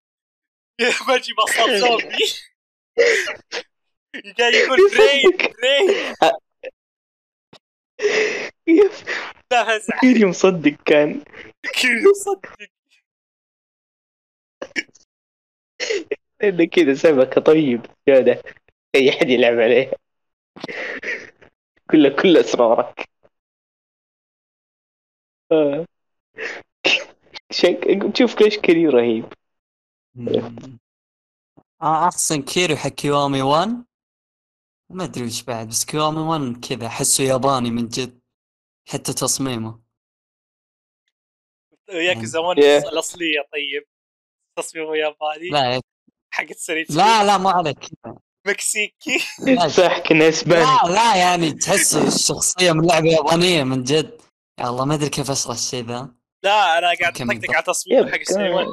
ما 1.38 1.44
صار 1.56 1.78
زومبي. 1.78 2.16
قاعد 4.38 4.54
يقول 4.54 4.78
brain 4.96 5.38
brain 5.62 6.14
لا 9.52 9.64
فزع 9.64 10.00
كيريو 10.00 10.28
مصدق 10.28 10.76
كان. 10.84 11.24
كيريو 11.72 12.12
صدق 12.14 12.46
انه 16.44 16.64
كذا 16.64 16.94
سمكة 16.94 17.40
طيب 17.40 17.86
زيادة 18.06 18.42
أي 18.94 19.12
حد 19.12 19.28
يلعب 19.28 19.58
عليها. 19.60 19.92
كله 21.90 22.08
كله 22.22 22.40
اسرارك 22.40 23.08
آه. 25.52 25.86
شك... 27.50 28.10
شوف 28.18 28.40
ليش 28.40 28.58
كيريو 28.58 28.90
رهيب. 28.90 29.24
آه 31.82 32.08
أحسن 32.08 32.42
كيريو 32.42 32.76
حق 32.76 32.88
كيوامي 32.88 33.42
1 33.42 33.84
ما 34.90 35.04
أدري 35.04 35.24
وش 35.24 35.42
بعد 35.42 35.68
بس 35.68 35.84
كيوامي 35.84 36.18
1 36.20 36.64
كذا 36.68 36.86
أحسه 36.86 37.24
ياباني 37.24 37.70
من 37.70 37.88
جد 37.88 38.20
حتى 38.88 39.12
تصميمه. 39.12 39.82
1 41.88 42.56
Yeah. 42.56 42.88
الأصلية 42.92 43.40
طيب. 43.52 43.84
تصميمه 44.56 44.96
ياباني 44.96 45.48
لا 45.48 45.80
حقت 46.30 46.56
سريتسو 46.56 46.98
لا 46.98 47.24
لا 47.24 47.38
مو 47.38 47.48
على 47.48 47.74
كذا 47.74 48.16
مكسيكي. 48.46 49.18
لا 49.56 49.68
صح 49.68 49.98
كنا 49.98 50.28
اسباني 50.28 50.64
لا 50.64 50.92
لا 50.92 51.16
يعني 51.16 51.52
تحس 51.52 51.94
الشخصية 51.96 52.72
من 52.72 52.86
لعبة 52.86 53.08
يابانية 53.08 53.64
من 53.64 53.82
جد. 53.84 54.20
يا 54.60 54.68
الله 54.68 54.84
ما 54.84 54.94
أدري 54.94 55.08
كيف 55.08 55.30
أشرح 55.30 55.54
الشيء 55.54 55.84
ذا. 55.84 56.14
لا 56.44 56.78
أنا 56.78 56.86
قاعد 56.86 57.20
اطقطق 57.20 57.54
على 57.54 57.62
تصميمه 57.62 58.10
حق 58.10 58.22
سوني 58.22 58.50
1 58.50 58.66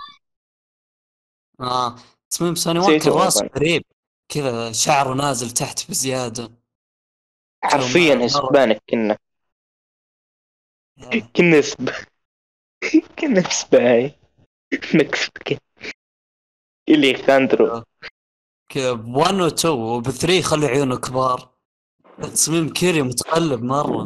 آه 1.59 1.95
تصميم 2.29 2.55
سوني 2.55 2.79
1 2.79 2.91
سيتو 2.91 3.11
كان 3.11 3.21
راسه. 3.23 3.49
غريب. 3.55 3.83
كذا 4.31 4.71
شعره 4.71 5.13
نازل 5.13 5.51
تحت 5.51 5.89
بزيادة. 5.89 6.51
حرفيا 7.63 8.25
Hispanic 8.25 8.83
كنا. 8.89 9.17
كنا 11.35 11.59
اسب 11.59 11.89
كنا 13.19 13.47
اسباني 13.47 14.19
مكسيكي 14.93 15.57
اللي 16.89 17.13
خاندرو 17.13 17.83
كذا 18.69 18.93
ب 18.93 19.15
1 19.15 19.33
و 19.33 19.47
2 19.47 19.73
وب 19.73 20.09
3 20.09 20.41
خلي 20.41 20.65
عيونه 20.67 20.97
كبار. 20.97 21.49
تصميم 22.21 22.73
كيري 22.73 23.01
متقلب 23.01 23.63
مرة. 23.63 24.03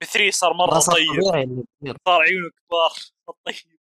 ب 0.00 0.04
3 0.04 0.30
صار 0.30 0.52
مرة 0.52 0.78
طيب. 0.78 1.56
صار 2.06 2.20
عيونه 2.22 2.50
كبار 2.50 2.92
طيب. 3.44 3.78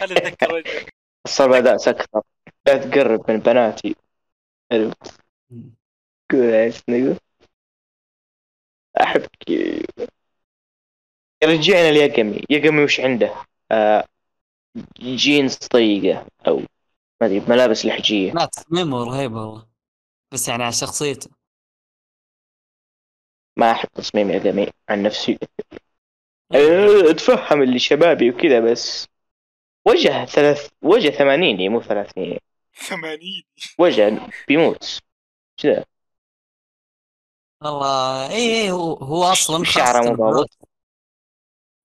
خلي 0.00 0.16
اتذكر 0.16 0.54
وجهه 0.54 0.86
صار 1.26 1.50
باداس 1.50 1.88
أكثر 1.88 2.22
لا 2.66 2.76
تقرب 2.76 3.30
من 3.30 3.36
بناتي. 3.36 3.96
عرفت 4.72 5.20
قول 6.30 6.42
إيش 6.42 6.80
نقول 6.88 7.16
احب 9.00 9.26
كي 9.40 9.86
رجعنا 11.44 11.90
لياقمي. 11.90 12.44
ياقمي 12.50 12.84
وش 12.84 13.00
عنده؟ 13.00 13.34
آه 13.72 14.04
جينز 15.00 15.56
طيقة 15.56 16.26
أو 16.46 16.56
ما 17.20 17.26
أدري 17.26 17.40
ملابس 17.40 17.86
لحجية. 17.86 18.32
لا 18.32 18.44
تصميمه 18.46 19.04
رهيب 19.04 19.32
والله. 19.32 19.66
بس 20.32 20.48
يعني 20.48 20.62
على 20.62 20.72
شخصيته. 20.72 21.30
ما 23.56 23.70
احب 23.70 23.88
تصميم 23.94 24.30
ياقمي 24.30 24.68
عن 24.88 25.02
نفسي. 25.02 25.38
أه، 26.52 27.10
أتفهم 27.10 27.62
اللي 27.62 27.78
شبابي 27.78 28.30
وكذا 28.30 28.60
بس 28.60 29.06
وجه 29.86 30.24
ثلاث 30.24 30.68
وجه 30.82 31.10
ثمانيني 31.10 31.68
مو 31.68 31.82
ثلاثيني 31.82 32.40
80 32.74 33.42
وجه 33.78 34.28
بيموت. 34.48 34.98
كذا. 35.56 35.84
والله 37.62 38.30
اي 38.30 38.62
اي 38.62 38.70
هو 38.70 38.94
هو 38.94 39.24
أصلا 39.24 39.64
شعره 39.64 40.08
مو 40.10 40.14
ضابط. 40.14 40.58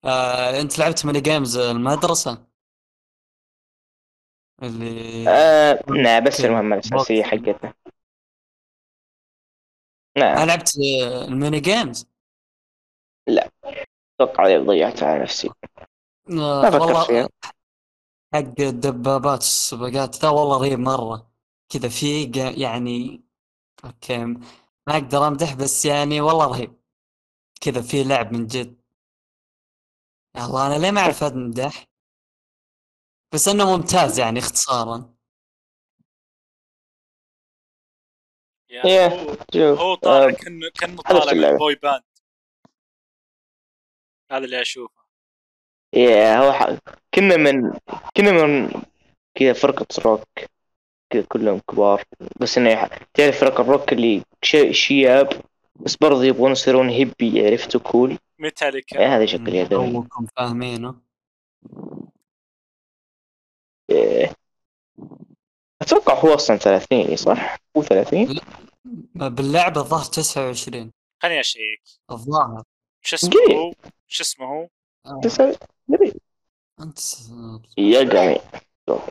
آه 0.05 0.61
أنت 0.61 0.79
لعبت 0.79 1.05
mini 1.05 1.21
games 1.21 1.57
المدرسة؟ 1.57 2.44
اللي 4.63 5.25
آه 5.29 5.83
نعم 6.03 6.23
بس. 6.23 6.45
المهمة 6.45 6.75
الأساسية. 6.75 7.23
حقتنا. 7.23 7.73
نعم 10.17 10.47
لعبت 10.47 10.71
آه، 11.03 11.25
ال 11.25 11.32
mini 11.32 11.59
games. 11.59 12.07
أتوقع 14.21 14.57
ضيعتها 14.57 15.07
على 15.07 15.23
نفسي. 15.23 15.49
آه 16.29 16.61
ما 16.61 16.71
فكرت 16.71 17.07
فيها. 17.07 17.29
حق 18.33 18.59
الدبابات 18.61 19.39
السباقات 19.39 20.15
ذا 20.15 20.29
والله 20.29 20.57
رهيب 20.61 20.79
مرة 20.79 21.31
كذا 21.69 21.89
في 21.89 22.31
يعني 22.57 23.23
okay 23.85 24.17
ما 24.25 24.39
أقدر 24.89 25.27
أمدح 25.27 25.53
بس 25.53 25.85
يعني 25.85 26.21
والله 26.21 26.47
رهيب. 26.47 26.79
كذا 27.61 27.81
في 27.81 28.03
لعب 28.03 28.33
من 28.33 28.47
جد. 28.47 28.81
الله 30.37 30.67
أنا 30.67 30.81
ليه 30.81 30.91
ما 30.91 31.01
أعرف 31.01 31.23
أمدح؟ 31.23 31.87
بس 33.35 33.47
إنه 33.47 33.77
ممتاز 33.77 34.19
يعني 34.19 34.39
اختصارا. 34.39 35.13
yeah 38.69 38.85
إيه، 38.85 39.07
هو, 39.07 39.75
هو 39.75 39.95
طالع 39.95 40.27
آه، 40.27 40.31
كانه 40.31 40.69
كأنه 40.79 41.01
هذا 41.05 41.19
طالع 41.19 41.51
من. 41.51 41.57
boy 41.57 41.75
band. 41.75 42.03
هذا 44.31 44.45
اللي 44.45 44.61
أشوفه. 44.61 45.03
يا 45.93 46.37
هو 46.37 46.51
ح... 46.51 46.77
كنا 47.13 47.37
من 47.37 47.73
كنا 48.17 48.31
من 48.31 48.81
كذا 49.35 49.53
فرقة 49.53 49.87
روك 50.05 50.27
كذا 51.09 51.25
كلهم 51.29 51.59
كبار. 51.59 52.03
بس 52.39 52.57
إنه 52.57 52.69
يح... 52.69 52.89
تعرف 53.13 53.39
فرق 53.39 53.59
الروك 53.59 53.93
اللي 53.93 54.23
ش... 54.41 54.57
شياب 54.71 55.29
بس 55.75 55.95
برضه 55.95 56.23
يبغون 56.23 56.51
يصيرون 56.51 56.89
هيبي 56.89 57.47
عرفتوا 57.47 57.81
كول 57.81 58.17
ميتاليكا. 58.39 58.99
إيه 58.99 59.17
هذا 59.17 59.25
شكل 59.25 59.55
يدوي 59.55 59.91
توكم 59.91 60.25
فاهمينه. 60.25 60.89
إيه. 60.89 62.04
أتوقع 65.81 66.13
هو 66.19 66.33
أصلا 66.35 66.57
30 66.57 67.15
صح؟ 67.15 67.57
هو 67.77 67.81
30 67.83 68.39
باللعبة 69.15 69.81
الظاهر 69.81 70.03
29 70.05 70.91
خليني 71.23 71.39
أشيك. 71.39 71.81
الظاهر. 72.11 72.63
شو 73.01 73.15
اسمه. 73.15 73.31
هو؟ 73.53 73.73
شو 74.07 74.23
اسمه 74.23 74.45
هو؟ 74.45 74.67
آه، 75.05 75.21
تسعة- 75.25 75.57
قريب. 75.89 76.13
أنت 76.79 76.99
يقمي. 77.77 78.37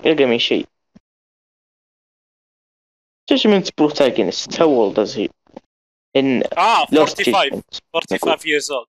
يقمي 0.05 0.39
شيء. 0.39 0.67
Judgment 3.33 3.67
protagonist. 3.81 4.51
How 4.59 4.69
old 4.69 4.99
is 4.99 5.15
he? 5.17 5.29
In 6.19 6.59
آه 6.59 6.85
Lost 6.85 7.17
45 7.17 7.53
Judgment. 7.53 7.81
45 7.93 8.41
years 8.45 8.71
old. 8.71 8.89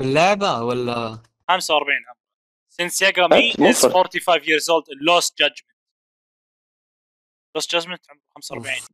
باللعبة 0.00 0.62
ولا؟ 0.62 1.18
45 1.48 2.04
عمره 2.08 2.15
since 2.80 3.00
Yagami 3.00 3.54
is 3.70 3.82
فرق. 3.82 3.92
45 3.92 4.44
years 4.44 4.68
old 4.68 4.88
in 4.88 4.98
Lost 5.00 5.36
Judgment. 5.36 5.76
Lost 7.54 7.70
Judgment? 7.70 8.00
عمره 8.10 8.20
45 8.34 8.86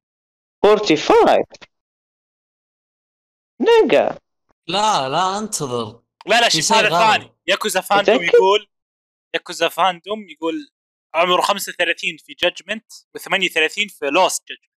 45 0.64 1.44
nigga 3.60 4.18
لا 4.68 5.08
لا 5.08 5.38
انتظر. 5.38 6.02
لا 6.26 6.40
لا 6.40 6.48
شوف 6.48 6.60
شيء 6.60 6.76
هذا. 6.76 6.88
ثاني 6.88 7.34
Yakuza 7.46 7.80
Fandom؟ 7.80 8.22
يقول 8.22 8.68
Yakuza 9.34 9.68
Fandom 9.68 10.28
يقول 10.28 10.68
عمره 11.14 11.40
35 11.42 12.16
في 12.16 12.34
Judgment 12.34 12.92
و38 12.92 13.98
في 13.98 14.06
Lost 14.06 14.42
Judgment 14.48 14.72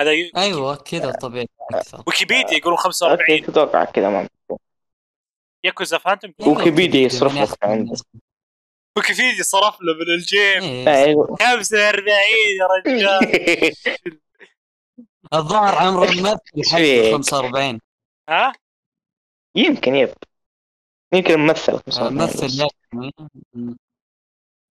هذا 0.00 0.12
ي... 0.12 0.32
أيوه 0.36 0.76
كذا 0.76 1.12
طبيعي 1.12 1.48
أكثر 1.70 2.04
ويكيبيديا 2.06 2.56
يقولون 2.56 2.78
okay 2.78 2.84
45 2.84 3.44
أتوقع 3.44 3.84
كذا 3.84 4.08
ما 4.08 4.28
Yakuza 5.64 5.98
Fandom 5.98 6.34
أيوة، 6.40 6.58
ويكيبيديا 6.58 7.00
يصرف 7.00 7.36
لك 7.36 7.64
عنده. 7.64 7.94
ويكيبيديا 8.96 9.42
صرف 9.42 9.80
له 9.80 9.94
من 9.94 10.14
ال 10.14 10.24
game 10.24 10.62
إيه. 10.62 11.04
أيوه. 11.04 11.36
45 11.40 12.16
يا 12.60 12.66
رجال. 12.86 13.72
الظاهر 15.34 15.74
عمر 15.74 16.08
الممثل 16.08 16.70
حقه 16.70 16.76
فيك؟ 16.76 17.12
45 17.12 17.80
ها؟ 18.28 18.52
يمكن 19.54 19.94
yep. 19.94 20.14
يمكن 21.14 21.40
ممثل 21.40 21.80
ممثل 21.98 22.60
ياغامي 22.60 23.12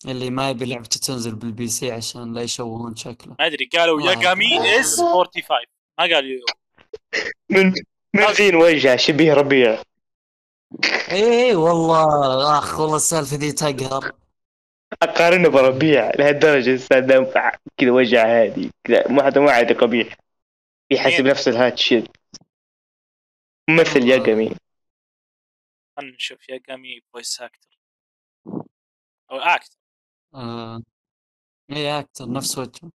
اللي 0.06 0.30
ما 0.30 0.50
يبي 0.50 0.66
لعبته 0.66 1.00
تنزل 1.00 1.36
بال 1.36 1.68
PC 1.68 1.92
عشان 1.92 2.34
لا 2.34 2.42
يشوهون 2.42 2.96
شكله. 2.96 3.36
ما 3.40 3.46
أدري 3.46 3.66
قالوا 3.66 4.02
ياغامي 4.02 4.46
يعافيك. 4.46 4.80
is 4.80 5.02
45 5.02 5.66
ما 6.00 6.06
قالوا 6.16 6.40
من 7.50 7.74
من 8.14 8.28
فين 8.28 8.56
وجه 8.56 8.96
شبيه 8.96 9.34
ربيع. 9.34 9.84
اي 11.12 11.56
والله. 11.56 12.58
آخ 12.58 12.80
والله 12.80 12.96
السالفة 12.96 13.38
ذي 13.38 13.52
تقهر 13.52 14.12
أقارنه 15.02 15.50
بربيع 15.50 16.12
لهالدرجة 16.20 16.76
استخدام 16.76 17.26
كذا 17.78 17.92
وجه 17.92 18.22
عادي 18.22 18.72
كذا 18.84 19.08
ما 19.08 19.26
حتى 19.26 19.40
ما 19.40 19.52
عاد 19.52 19.72
قبيح. 19.72 20.18
يحسب 20.92 21.24
مين؟ 21.24 21.32
نفس 21.32 21.48
الهات 21.48 21.78
شيت 21.78 22.08
ممثل. 23.70 24.08
يقمي. 24.08 24.56
خلنا 25.98 26.16
نشوف. 26.16 26.50
ياغامي 26.50 27.02
فويس 27.14 27.42
أكتر 27.42 27.78
أو 29.32 29.38
أكتر 29.38 29.78
آه. 30.34 30.82
اي 31.72 32.00
أكتر 32.00 32.32
نفس 32.32 32.58
وجهه. 32.58 32.92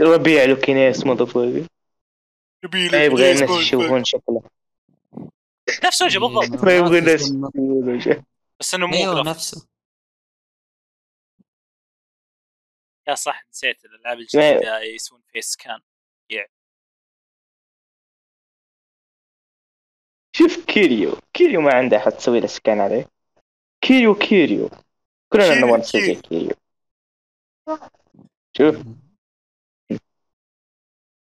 ربيع 0.00 0.44
له 0.44 0.54
كنيس 0.54 1.06
مضفوق 1.06 1.66
يبي 2.64 2.88
ما 2.92 3.04
يبغى 3.04 3.32
الناس 3.32 3.50
يشوفون 3.60 4.04
شكله. 4.04 4.42
نفس 5.84 6.02
وجهه 6.02 6.20
بالضبط. 6.20 6.64
ما 6.64 6.76
يبغى 6.76 6.98
الناس 6.98 7.22
نفس- 7.22 7.30
يشوفون 7.30 7.94
وجهه. 7.94 8.24
بس 8.60 8.74
إنه 8.74 8.86
مو 8.86 8.94
أيوه 8.94 9.14
جرافيك. 9.14 9.30
نفسه. 9.30 9.68
yeah 13.08 13.14
صح 13.14 13.44
نسيت 13.48 13.84
الألعاب 13.84 14.18
الجديدة 14.18 14.80
يسوون 14.80 15.22
face 15.32 15.56
scan 15.56 15.80
شوف 20.32 20.64
كيريو. 20.64 21.12
كيريو 21.34 21.60
ما 21.60 21.74
عنده 21.74 21.96
أحد 21.96 22.12
تسوي 22.12 22.40
له 22.40 22.46
scan 22.46 22.80
عليه. 22.80 23.08
كيريو 23.80 24.14
كيريو. 24.14 24.70
كلنا 25.32 25.54
نبغى 25.60 25.78
نسوي 25.78 26.00
زي 26.00 26.14
كيريو. 26.14 26.52
شوف. 28.56 28.76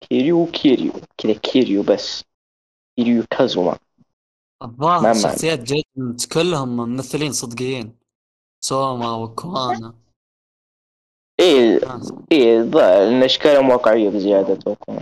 كيريو 0.10 0.45
كيريو 0.45 0.94
كذا 1.18 1.34
كيريو 1.34 1.84
بس 1.84 2.23
كيريو 2.98 3.23
كازوما 3.30 3.77
الظاهر 4.64 5.14
شخصيات 5.14 5.60
Judgment 5.60 6.34
كلهم 6.34 6.77
ممثلين 6.77 7.32
صدقيين 7.32 7.98
سوما 8.64 9.15
وكوانا 9.15 9.94
إيه. 11.40 11.80
إيه 12.32 12.60
الظاهر 12.60 13.07
ان 13.07 13.23
اشكالهم 13.23 13.69
واقعيه 13.69 14.10
بزياده 14.10 14.53
أتوقع 14.53 15.02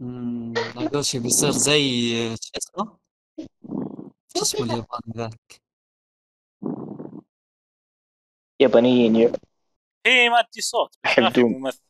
ناغوشي 0.00 1.18
بيصير 1.18 1.50
زي 1.50 1.80
شو 2.36 2.50
اسمه 2.58 2.98
شو 4.36 4.42
اسمه 4.42 4.62
الياباني 4.62 5.12
ذاك 5.16 5.62
يابانيين 8.60 9.16
يا 9.16 9.32
هي 10.06 10.28
ما 10.28 10.40
ادي 10.40 10.60
صوت 10.60 10.96
ممثل 11.38 11.85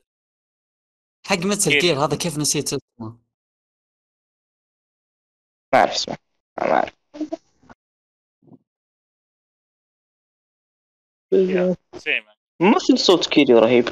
حق 1.29 1.39
مثل؟ 1.39 1.79
جير 1.79 2.05
هذا 2.05 2.17
كيف 2.17 2.39
نسيت 2.39 2.67
اسمه؟ 2.67 3.19
ما 5.73 5.79
أعرف 5.79 5.91
اسمه. 5.91 6.17
ما 6.59 6.73
أعرف. 6.73 6.97
زي 11.95 12.21
ما 12.21 12.37
ممثل 12.61 12.99
صوت 12.99 13.27
كيريو 13.27 13.59
رهيب. 13.59 13.85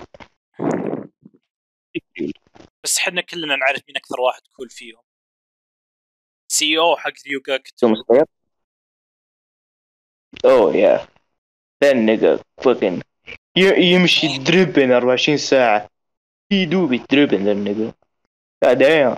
بس 2.85 2.98
إحنا 2.98 3.20
كلنا 3.20 3.56
نعرف 3.56 3.82
مين 3.89 3.97
أكثر 3.97 4.20
واحد 4.20 4.43
cool 4.56 4.70
فيهم. 4.70 5.02
سي 6.48 6.78
أو 6.78 6.97
حق 6.97 7.12
ريوغاكتو 7.27 7.77
توم 7.77 7.94
سلاير 7.94 8.24
اوه 10.44 10.77
يا 10.77 11.09
ذا 11.85 11.93
نيجا 11.93 12.39
فوكن 12.65 13.02
يمشي 13.56 14.39
دريبن 14.39 14.93
24 14.93 15.39
ساعة. 15.39 15.93
في 16.48 16.66
دوبي 16.66 16.98
دريبن 17.10 17.44
ذا 17.44 17.52
النيجا 17.52 17.92
دايم 18.62 19.14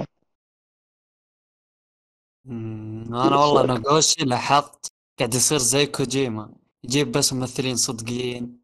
أمم، 2.46 3.14
أنا 3.14 3.36
والله 3.36 3.66
ناغوشي 3.66 4.24
لاحظت 4.24 4.92
قاعد 5.18 5.34
يصير 5.34 5.58
زي 5.58 5.86
كوجيما 5.86 6.54
يجيب 6.84 7.12
بس 7.12 7.32
ممثلين 7.32 7.76
صدقيين 7.76 8.60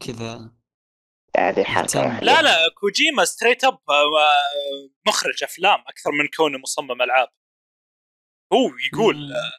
كذا 0.00 0.50
هذه. 1.36 1.64
واحدة. 1.96 2.20
لا 2.20 2.42
لا 2.42 2.56
كوجيما 2.80 3.24
ستريت 3.24 3.64
اب 3.64 3.78
مخرج 5.06 5.44
أفلام 5.44 5.80
أكثر 5.80 6.10
من 6.12 6.28
كونه 6.36 6.58
مصمم 6.58 7.02
ألعاب 7.02 7.28
هو 8.52 8.70
يقول 8.92 9.16
أمم، 9.16 9.50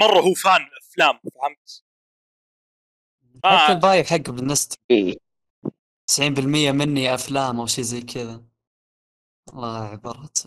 مرة 0.00 0.20
هو 0.20 0.34
فان 0.34 0.60
افلام 0.82 1.18
فهمت؟ 1.34 1.84
حتى 3.44 3.72
آه. 3.72 3.72
البايو 3.72 4.04
حقه 4.04 4.32
بالنسبة 4.32 4.76
إيه. 4.90 5.31
90% 6.06 6.72
مني 6.72 7.14
أفلام 7.14 7.60
أو 7.60 7.66
شيء 7.66 7.84
زي 7.84 8.00
كذا. 8.00 8.42
والله 9.52 9.78
عبرت 9.84 10.46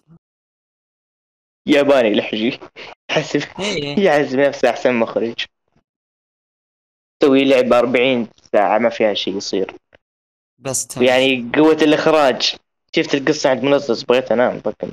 ياباني 1.68 2.14
لحجي. 2.14 2.60
يحسب 3.12 3.42
إيه. 3.60 4.00
يعزم 4.06 4.40
نفسه 4.40 4.70
أحسن 4.70 4.94
مخرج. 4.94 5.46
تسوي 7.20 7.46
لعبة 7.46 7.80
40 7.80 8.28
ساعة 8.52 8.78
ما 8.78 8.90
فيها 8.90 9.14
شيء 9.14 9.38
يصير. 9.38 9.76
بس 10.60 10.88
تم. 10.88 11.04
يعني 11.04 11.52
قوة 11.56 11.78
الإخراج. 11.82 12.56
شفت 12.96 13.16
القصة 13.16 13.50
عند 13.50 13.64
منصص 13.64 14.04
بغيت 14.04 14.32
أنام 14.32 14.62
لكن 14.66 14.92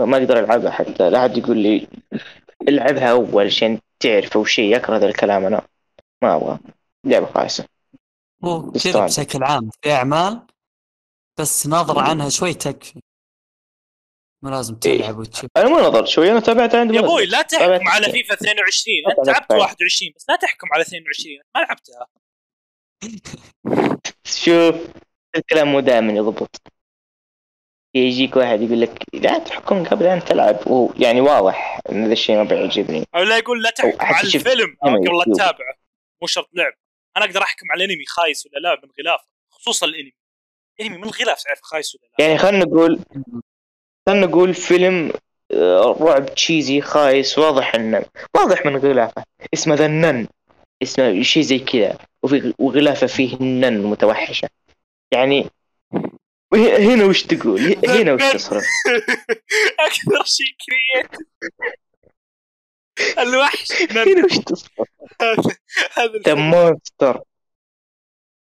ما 0.00 0.16
أقدر 0.16 0.38
ألعبها 0.38 0.70
حتى. 0.70 1.10
لا 1.10 1.18
أحد 1.18 1.36
يقول 1.38 1.58
لي 1.58 1.88
العبها 2.68 3.10
أول 3.10 3.46
عشان 3.46 3.80
تعرف 4.00 4.36
أو 4.36 4.44
شيء 4.44 4.76
أكره 4.76 4.96
هذا 4.96 5.06
الكلام 5.06 5.44
أنا 5.44 5.62
ما 6.22 6.36
أبغى. 6.36 6.58
لعبة 7.04 7.26
خايسة. 7.26 7.73
هو 8.48 8.70
كذا. 8.72 9.04
بشكل 9.04 9.42
عام 9.44 9.70
في 9.82 9.92
أعمال 9.92 10.46
بس 11.40 11.66
نظرة 11.66 12.00
عنها 12.00 12.28
شوي 12.28 12.54
تكفي. 12.54 13.00
مو 14.44 14.50
لازم 14.50 14.78
إيه. 14.86 14.98
تلعب 14.98 15.18
وتشوف. 15.18 15.50
أنا 15.56 15.68
مو 15.68 15.78
نظر 15.80 16.04
شوي 16.04 16.30
أنا 16.30 16.40
تابعت 16.40 16.74
عند 16.74 16.94
يا. 16.94 17.00
أبوي 17.00 17.26
لا 17.26 17.42
تحكم 17.42 17.64
تابعت- 17.64 17.80
على 17.88 18.12
فيفا 18.12 18.34
22 18.34 18.96
أنت 19.18 19.28
لعبت 19.28 19.48
فايف. 19.48 19.60
21 19.62 20.12
بس 20.16 20.26
لا 20.28 20.36
تحكم 20.36 20.66
على 20.72 20.82
22 20.82 21.38
ما 21.56 21.60
لعبتها. 21.60 22.06
شوف 24.44 24.74
الكلام 25.36 25.68
مو 25.72 25.80
دائما 25.80 26.12
يضبط. 26.12 26.56
يجيك 27.96 28.36
واحد 28.36 28.62
يقول 28.62 28.80
لك 28.80 29.02
لا 29.14 29.38
تحكم 29.38 29.84
قبل 29.84 30.06
أن 30.06 30.24
تلعب. 30.24 30.56
وهو 30.66 30.92
يعني 30.98 31.20
واضح 31.20 31.80
إن 31.90 32.06
ذا 32.06 32.12
الشيء 32.12 32.36
ما 32.36 32.44
بيعجبني. 32.44 33.04
أو 33.14 33.22
لا 33.22 33.38
يقول 33.38 33.62
لا 33.62 33.70
تحكم 33.70 34.00
على 34.00 34.26
الفيلم. 34.26 34.76
قبل 34.82 34.92
لا. 35.26 35.34
تتابعه 35.34 35.74
مو 36.22 36.26
شرط 36.26 36.48
لعب. 36.52 36.72
أنا 37.16 37.24
أقدر 37.24 37.42
أحكم 37.42 37.66
على 37.70 37.84
الأنمي 37.84 38.04
خايس 38.06 38.46
ولا 38.46 38.58
لا 38.58 38.80
من 38.82 38.90
غلافه 38.98 39.24
خصوصا 39.50 39.86
الأنمي. 39.86 40.12
الأنمي 40.80 40.98
من 40.98 41.04
الغلاف 41.04 41.42
تعرف 41.42 41.60
خايس 41.62 41.94
ولا 41.94 42.08
لا؟ 42.18 42.24
يعني 42.26 42.38
خلينا 42.38 42.64
نقول 42.64 43.00
خلينا 44.08 44.26
نقول 44.26 44.54
فيلم 44.54 45.12
آه، 45.52 45.96
رعب 46.00 46.34
تشيزي 46.34 46.80
خايس 46.80 47.38
واضح 47.38 47.74
إنه 47.74 48.04
واضح 48.36 48.66
من 48.66 48.76
غلافه. 48.76 49.24
اسمه 49.54 49.74
The 49.74 49.86
Nun 49.86 50.28
اسمه 50.82 51.22
شيء 51.22 51.42
زي 51.42 51.58
كذا. 51.58 51.98
وفي 52.22 52.54
وغلافه 52.58 53.06
فيه 53.06 53.36
ال 53.36 53.47
nun 53.47 53.82
متوحشة. 53.82 54.48
يعني 55.12 55.50
هنا 56.78 57.04
وش 57.04 57.22
تقول؟ 57.22 57.76
هنا 57.88 58.12
وش 58.12 58.22
تصرف؟ 58.32 58.64
أكثر 59.86 60.24
شيء 60.24 60.56
create 60.66 61.10
الوحش 63.18 63.72
هذا 65.22 65.56
هذا 65.92 66.18
the. 66.26 66.34
monster 66.34 67.20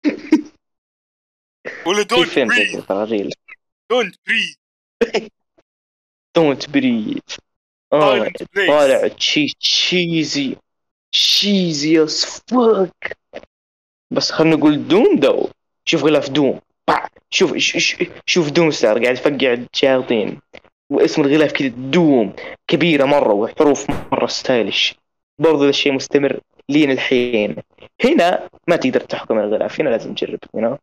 ولا 1.86 2.02
Don't 2.02 2.38
ريل 2.38 3.32
Don't 3.90 4.16
Breathe 4.26 4.56
دونت 6.36 6.66
Place. 8.42 8.68
طالع 8.68 9.08
تشي 9.08 9.46
تشيزي 9.60 10.56
تشيزي 11.12 12.04
اس 12.04 12.40
فك 12.40 13.18
بس 14.10 14.32
خلينا 14.32 14.56
نقول 14.56 14.88
دوم 14.88 15.16
دو 15.16 15.48
شوف 15.84 16.04
غلاف 16.04 16.30
دوم. 16.30 16.60
شوف 17.30 17.56
شوف 18.26 18.50
دوم 18.50 18.70
ستار 18.70 19.04
قاعد 19.04 19.16
يفقع 19.16 19.52
الشياطين. 19.52 20.40
واسم 20.90 21.22
الغلاف 21.22 21.52
كذا 21.52 21.68
دوم 21.68 22.36
كبيرة 22.68 23.04
مرة 23.04 23.32
وحروف 23.32 23.90
مرة 24.12 24.26
ستايلش. 24.26 24.94
برضو 25.38 25.64
ذا 25.64 25.70
الشيء 25.70 25.92
مستمر 25.92 26.40
لين 26.68 26.90
الحين. 26.90 27.56
هنا 28.04 28.50
ما 28.68 28.76
تقدر 28.76 29.00
تحكم 29.00 29.38
الغلاف 29.38 29.80
هنا 29.80 29.88
لازم 29.88 30.14
تجرب 30.14 30.38
you 30.56 30.60
know. 30.60 30.78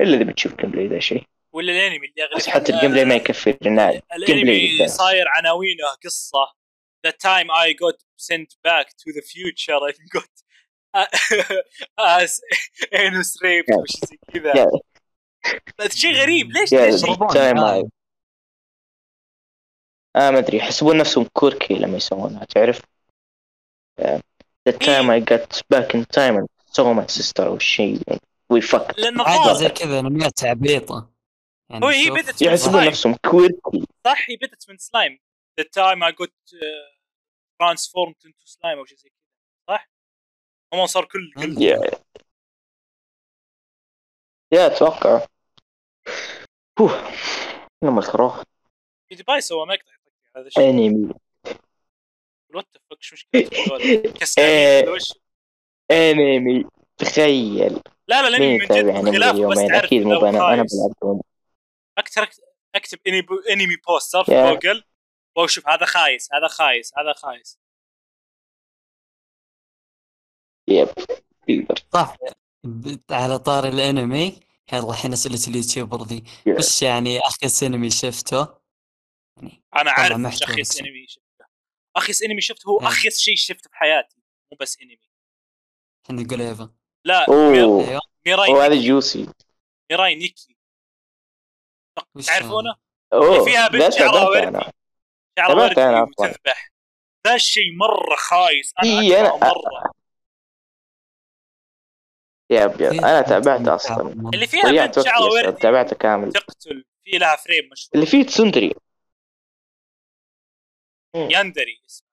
إلا 0.00 0.16
إذا 0.16 0.24
بتشوف 0.24 0.54
gameplay 0.54 0.86
ذا 0.86 0.96
الشيء. 0.96 1.22
ولا 1.52 1.72
الأنمي 1.72 1.96
اللي 1.96 2.28
بس 2.36 2.48
اغلب 2.48 2.54
حتى 2.54 2.72
ال 2.72 2.90
gameplay 2.90 3.04
ما 3.04 3.14
يكفي 3.14 3.52
play 3.52 4.02
الأنمي. 4.16 4.88
صاير 4.88 5.28
عناوينه 5.28 5.84
قصة. 6.04 6.56
The 7.06 7.12
time 7.12 7.48
I 7.50 7.72
got 7.72 7.96
sent 8.16 8.50
back 8.68 8.86
to 8.88 9.12
the 9.16 9.22
future 9.22 9.78
I 9.88 9.92
got 10.16 10.32
as 12.22 12.40
anus 12.92 13.30
raped. 13.42 13.78
وش 13.78 13.90
زي 14.04 14.18
كذا. 14.32 14.66
شيء 15.88 16.14
غريب. 16.14 16.50
ليش 16.50 16.70
Yeah. 16.70 16.74
ليش؟ 16.74 17.02
آه 20.16 20.30
ما 20.30 20.38
أدري 20.38 20.56
يحسبون 20.56 20.96
نفسهم 20.96 21.28
quirky 21.32 21.74
لما 21.74 21.96
يسوونها 21.96 22.44
تعرف؟ 22.44 22.82
the 24.68 24.72
time 24.72 25.10
I 25.10 25.20
got 25.20 25.62
back 25.74 25.94
in 25.94 26.04
time 26.04 26.36
and 26.36 26.46
saw 26.72 26.92
my 26.94 27.06
sister 27.06 27.40
أو 27.40 27.58
شيء 27.58 28.00
we 28.52 28.60
fucked. 28.60 28.98
لأن 28.98 29.20
عادة 29.20 29.40
الظاهر 29.40 29.54
زي 29.54 29.68
كذا 29.68 30.00
انميات 30.00 30.44
عبيطة 30.44 31.10
يعني 31.70 31.84
هو 31.84 31.88
هي. 31.88 32.10
بدت 32.10 32.42
من 32.42 32.48
يحسبون 32.48 32.72
سلايم 32.72 32.88
نفسهم 32.88 33.14
quirky. 33.14 33.86
صح 34.04 34.30
هي 34.30 34.36
بدت 34.36 34.70
من 34.70 34.78
slime 34.78 35.18
The 35.60 35.64
time 35.64 36.02
I 36.02 36.12
got 36.12 36.34
uh, 36.52 36.90
transformed 37.58 38.20
into 38.26 38.46
slime 38.46 38.78
أو 38.78 38.84
شيء 38.84 38.98
زي 38.98 39.08
كذا. 39.08 39.76
صح؟ 39.76 39.88
هم 40.74 40.86
صار 40.86 41.04
كل 41.04 41.32
كل 41.36 41.62
يا 41.62 41.90
يا 44.52 44.66
أتوقع. 44.66 45.26
اوه 46.80 47.10
لما 47.82 48.00
الكروه 48.00 48.44
في 49.08 49.14
دبي 49.14 49.40
سوى 49.40 49.66
مقطع. 49.66 49.95
هذا 50.36 50.46
الشيء 50.46 50.70
أنمي 50.70 51.14
what 52.54 52.66
the 52.74 52.80
fuck 52.90 53.02
شو. 53.02 53.16
ولا 53.72 54.90
وش؟ 54.94 55.12
أنمي 55.90 56.64
تخيل 56.96 57.80
لا 58.08 58.22
لا 58.22 58.28
الانمي 58.28 58.58
من 58.58 58.64
جد 58.64 58.70
خلاف 59.16 59.34
بس 59.34 59.36
اليومين 59.36 59.68
تعرف 59.68 59.84
أكيد 59.84 60.02
مو 60.02 60.26
أنا 60.26 60.28
أنا 60.54 60.56
خايس. 60.56 60.74
بلعب 60.76 60.92
Doom. 61.02 61.20
أكتر 61.98 62.30
أكتب 62.74 62.98
أنمي 63.06 63.26
أنمي 63.50 63.76
poster 63.88 64.24
في. 64.24 64.32
جوجل 64.54 64.82
واشوف 65.36 65.68
هذا 65.68 65.86
خايس 65.86 66.28
هذا 66.34 66.48
خايس 66.48 66.92
هذا 66.98 67.12
خايس 67.12 67.58
yep 70.68 70.88
صح 71.92 72.16
على 73.10 73.38
طار 73.38 73.68
الأنمي 73.68 74.40
يلا 74.72 74.90
الحين 74.90 75.12
أسئلة 75.12 75.40
ال 75.48 75.54
YouTuber 75.54 76.02
ذي. 76.02 76.24
وش 76.48 76.82
يعني 76.82 77.20
اخيس 77.20 77.62
أنمي 77.62 77.90
شفته؟ 77.90 78.55
أنا 79.76 79.90
عارف 79.90 80.16
محتوى 80.16 80.54
اخيس. 80.54 80.80
إنمي 80.80 81.06
شفته. 81.06 81.46
اخيس 81.96 82.22
إنمي 82.22 82.40
شفته 82.40 82.68
هو 82.68 82.80
إيه. 82.80 82.86
اخيس 82.86 83.20
شيء 83.20 83.36
شفته 83.36 83.70
في 83.70 83.76
حياتي 83.76 84.16
مو 84.52 84.58
بس 84.60 84.78
إنمي. 84.82 84.98
الحين 86.02 86.18
يقول 86.26 86.42
إيفا. 86.42 86.70
لا 87.04 87.26
أيوه 87.28 88.00
ميراي 88.26 88.52
هذا 88.52 88.74
جوسي. 88.88 89.28
ميراي 89.90 90.14
نيكي. 90.14 90.56
تعرفونه؟ 92.26 92.74
أوه. 93.12 93.44
فيها 93.44 93.68
بنت 93.68 93.92
شعرها 93.92 94.28
وردي. 94.28 94.70
شعرها 95.38 95.54
وردي 95.54 95.72
أصلاً. 95.80 96.02
وتذبح 96.18 96.72
ذا 97.26 97.34
الشيء 97.34 97.76
مرة 97.76 98.16
خايس. 98.16 98.72
أنا 98.82 99.00
إي، 99.00 99.20
أكرهه 99.20 99.38
أنا- 99.38 99.44
مرة. 99.44 99.92
yep 102.50 102.76
في- 102.76 102.98
أنا 102.98 103.22
تابعته 103.22 103.74
أصلا. 103.74 104.10
اللي 104.34 104.46
فيها 104.46 104.86
بنت 104.86 105.00
شعرها 105.00 105.24
وردي 105.24 105.60
تابعته 105.60 105.96
كامل. 105.96 106.32
تقتل. 106.32 106.84
في 107.04 107.18
لها 107.18 107.36
frame 107.36 107.68
مشهور. 107.72 107.90
اللي 107.94 108.06
فيه 108.06 108.22
tsundere. 108.22 108.74
yandere 111.16 111.82
اسمه. 111.86 112.08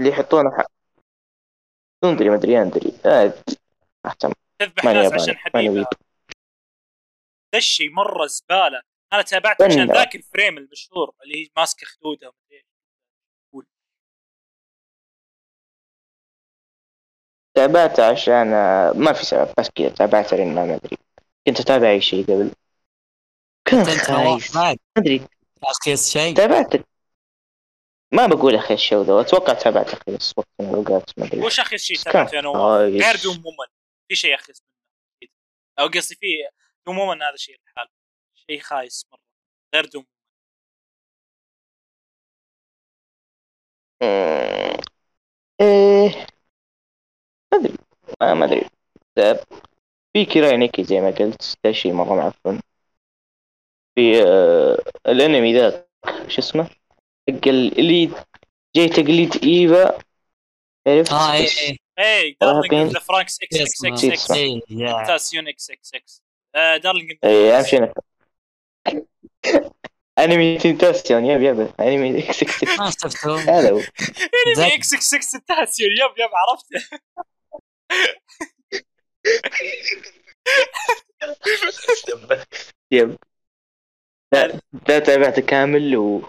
اللي 0.00 0.10
يحطونه 0.10 0.58
حق 0.58 0.70
tsundere 2.02 2.30
مدري 2.30 2.52
yandere. 2.52 2.92
آه، 3.06 3.34
اهتم 4.06 4.32
تذبح 4.58 4.84
ناس 4.84 5.12
عشان 5.12 5.36
yep. 5.54 5.86
ذا 7.52 7.58
الشيء 7.58 7.90
مرة 7.90 8.26
زبالة. 8.26 8.82
أنا 9.12 9.22
تابعته 9.22 9.64
عشان. 9.64 9.92
ذاك 9.92 10.16
ال 10.16 10.23
frame 10.23 10.58
المشهور 10.58 11.12
اللي 11.22 11.44
هي 11.44 11.48
ماسكة 11.56 11.86
خدودها. 11.86 12.32
تابعته 17.56 18.10
عشان 18.10 18.52
آه، 18.52 18.92
ما 18.92 19.12
في 19.12 19.24
سبب 19.24 19.54
بس 19.58 19.70
كذا 19.74 19.88
تابعته 19.88 20.36
لأن 20.36 20.54
ما 20.54 20.74
أدري. 20.74 20.98
كنت 21.46 21.60
أتابع 21.60 21.90
أي 21.90 22.00
شيء 22.00 22.24
قبل. 22.24 22.50
كان 23.64 23.78
نواف 23.78 24.50
خايس 24.50 24.56
ما 24.56 24.76
أدري. 24.96 25.26
تابعت 26.34 26.86
ما 28.16 28.26
بقول 28.26 28.54
أخي 28.54 28.74
الشو 28.74 29.02
ذا 29.02 29.20
أتوقع 29.20 29.52
تابعت 29.54 29.92
أخي 29.92 30.16
بس 30.16 30.32
وقت 30.36 30.48
من 30.60 30.68
الاوقات 30.68 31.18
ما 31.18 31.26
أدري. 31.26 31.40
وش 31.40 31.60
اخيس 31.60 31.82
شيء 31.84 31.96
كان؟ 31.96 32.12
تابعته 32.12 32.38
أنا؟ 32.38 32.52
خايس. 32.52 33.04
غير 33.04 33.16
دوم 33.24 33.34
مومن 33.36 33.68
في 34.08 34.14
شيء 34.14 34.34
أكيد. 34.34 34.56
أو 35.78 35.86
قصدي 35.86 36.14
في 36.14 36.26
دوم 36.86 36.96
مومن 36.96 37.22
هذا 37.22 37.36
شيء 37.36 37.56
الحال. 37.68 37.88
شيء 38.34 38.60
خايس 38.60 39.06
مرة. 39.12 39.20
غير 39.74 39.84
دوم. 39.86 40.06
إيه. 45.60 46.26
ما 47.52 47.58
أدري. 47.58 47.74
آه، 48.22 48.34
ما 48.34 48.44
أدري. 48.44 48.68
ده- 49.16 49.46
في 50.12 50.24
كيراي 50.24 50.56
نيكي 50.56 50.84
زي 50.84 51.00
ما 51.00 51.10
قلت 51.10 51.58
ده 51.64 51.72
شيء 51.72 51.92
مرة 51.92 52.14
معفن. 52.14 52.60
في 53.94 54.22
آه 54.22 54.82
الأنمي 55.06 55.54
ذاك 55.54 55.88
شو 56.28 56.38
اسمه؟ 56.38 56.70
حق 57.30 57.48
ال- 57.48 57.78
اللي 57.78 58.10
جاي 58.76 58.88
تقليد 58.88 59.44
ايفا 59.44 59.98
عرفت؟ 60.86 61.12
آه 61.12 61.32
اي 61.32 61.48
اي 61.58 61.78
اي 61.98 62.36
والله 62.40 62.60
دارلينج 62.68 62.98
فرانكس 62.98 63.38
إكس 63.42 63.56
إكس 63.60 63.84
إكس. 63.84 64.04
إكس 64.04 64.30
يا. 64.70 65.04
تاسيون 65.06 65.48
إكس 65.48 65.70
إكس 65.70 65.94
إكس. 65.94 66.22
آه، 66.54 66.76
دارلينج 66.76 67.18
اي 67.24 67.58
أهم 67.58 67.64
شيء 67.64 67.92
انمي 70.18 70.58
تنتاسيون 70.58 71.24
يب 71.24 71.42
يب 71.42 71.72
انمي 71.80 72.18
إكس 72.18 72.42
إكس 72.42 72.62
إكس. 72.62 72.78
ما 72.80 72.90
شفته 72.90 73.40
هذا 73.40 73.70
هو. 73.70 73.80
انمي 74.56 74.74
إكس 74.74 74.94
إكس 74.94 75.14
إكس 75.14 75.30
تاسيون 75.30 75.90
yep 75.90 76.18
يب 76.18 76.30
عرفته 76.34 76.98
يب. 82.90 83.16
لا 84.88 84.98
تابعته 84.98 85.42
كامل 85.42 85.96
و 85.96 86.28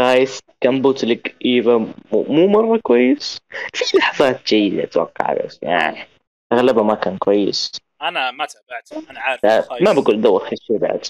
خايس 0.00 0.40
كان 0.60 0.82
bootleg 0.82 1.36
إيفا. 1.44 1.94
مو, 2.12 2.46
مرة 2.46 2.78
كويس. 2.78 3.40
في 3.74 3.96
لحظات 3.98 4.46
جيدة 4.46 4.84
أتوقع 4.84 5.34
بس 5.34 5.58
يعني 5.62 6.06
أغلبها 6.52 6.82
ما 6.82 6.94
كان 6.94 7.18
كويس. 7.18 7.72
أنا 8.02 8.30
ما 8.30 8.46
تابعت. 8.46 9.08
أنا 9.10 9.20
عارف. 9.20 9.44
ما 9.82 9.92
بقول 9.92 10.20
دوخ 10.20 10.48
شيء 10.54 10.78
بعد. 10.78 11.06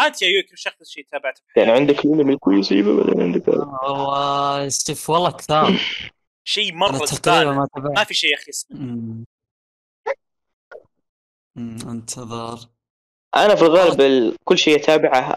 أنت 0.00 0.22
يا 0.22 0.28
يوكي 0.28 0.52
وش 0.52 0.66
أكثر 0.66 0.84
شيء 0.84 1.06
تابعته 1.10 1.42
يعني؟ 1.56 1.72
عندك 1.72 2.04
الانمي 2.04 2.32
الكويس 2.34 2.72
أيوه 2.72 2.96
بعدين 3.04 3.22
عندك 3.22 3.48
هذا. 3.48 3.58
والله 3.58 4.68
شوف 4.68 5.10
والله 5.10 5.30
كثار. 5.30 5.80
شيء 6.44 6.72
مرة 6.74 7.04
زبالة. 7.04 7.52
ما 7.54 7.68
ما 7.76 8.04
في 8.04 8.14
شيء 8.14 8.30
يا 8.30 8.36
أخي 8.36 8.50
اسمه. 8.50 9.24
انتظر 11.90 12.58
أنا 13.36 13.54
في 13.54 13.62
الغالب 13.62 14.00
ال- 14.00 14.36
كل 14.44 14.58
شيء 14.58 14.76
أتابعه 14.76 15.36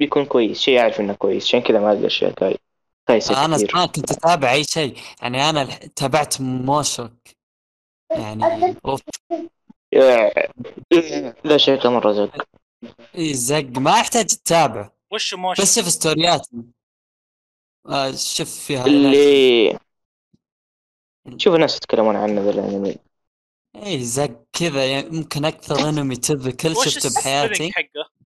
بيكون 0.00 0.24
كويس 0.24 0.60
شيء 0.60 0.80
اعرف 0.80 1.00
إنه 1.00 1.14
كويس. 1.14 1.44
عشان 1.44 1.60
كذا 1.60 1.80
ما 1.80 1.92
القى 1.92 2.06
اشياء 2.06 2.32
كاي- 2.32 2.58
كويسه 3.06 3.44
أنا 3.44 3.56
زمان 3.56 3.86
كنت 3.86 4.10
أتابع 4.10 4.52
أي 4.52 4.64
شيء. 4.64 4.96
يعني 5.22 5.50
أنا 5.50 5.64
تابعت 5.96 6.40
موشك 6.40 7.36
يعني 8.10 8.76
أوف. 8.86 9.00
لا 11.44 11.56
شيء 11.56 11.88
مرة 11.88 12.12
زق. 12.12 12.46
إي 13.18 13.34
زق. 13.34 13.78
ما 13.78 13.98
يحتاج 13.98 14.26
تتابع 14.26 14.90
وش 15.12 15.34
موشن 15.34 15.62
بس 15.62 15.78
شوف 15.78 15.88
ستوريات. 15.88 16.46
آه 17.86 18.10
شوف 18.10 18.60
فيها 18.66 18.86
اللي 18.86 19.78
شوف 21.36 21.54
الناس 21.54 21.76
يتكلمون 21.76 22.16
عنه 22.16 22.40
ذا 22.40 22.50
الأنمي. 22.50 22.96
إي 23.76 24.04
زق. 24.04 24.44
كذا 24.52 24.86
يعني 24.86 25.10
ممكن 25.10 25.44
أكثر 25.44 25.88
أنمي 25.88 26.16
تذكل 26.16 26.70
وش 26.70 26.88
شفته 26.88 27.20
بحياتي. 27.20 27.72
حقه؟ 27.72 28.19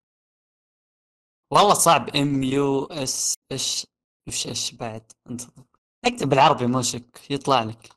والله 1.54 1.74
صعب 1.74 2.16
ام 2.16 2.42
يو 2.42 2.84
اس 2.84 3.34
إيش 3.52 3.86
وش 4.28 4.46
إيش 4.46 4.72
بعد؟ 4.72 5.12
انتظر. 5.30 5.64
اكتب 6.04 6.28
بالعربي 6.28 6.66
موشك 6.66 7.20
يطلع 7.30 7.62
لك. 7.62 7.88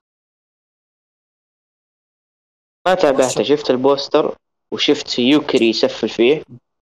ما 2.88 2.94
تابعته. 2.96 3.44
شفت 3.44 3.70
ال 3.70 3.79
poster 3.79 4.38
وشفت 4.72 5.20
يوكري 5.20 5.70
يسفل 5.70 6.10
فيه 6.10 6.44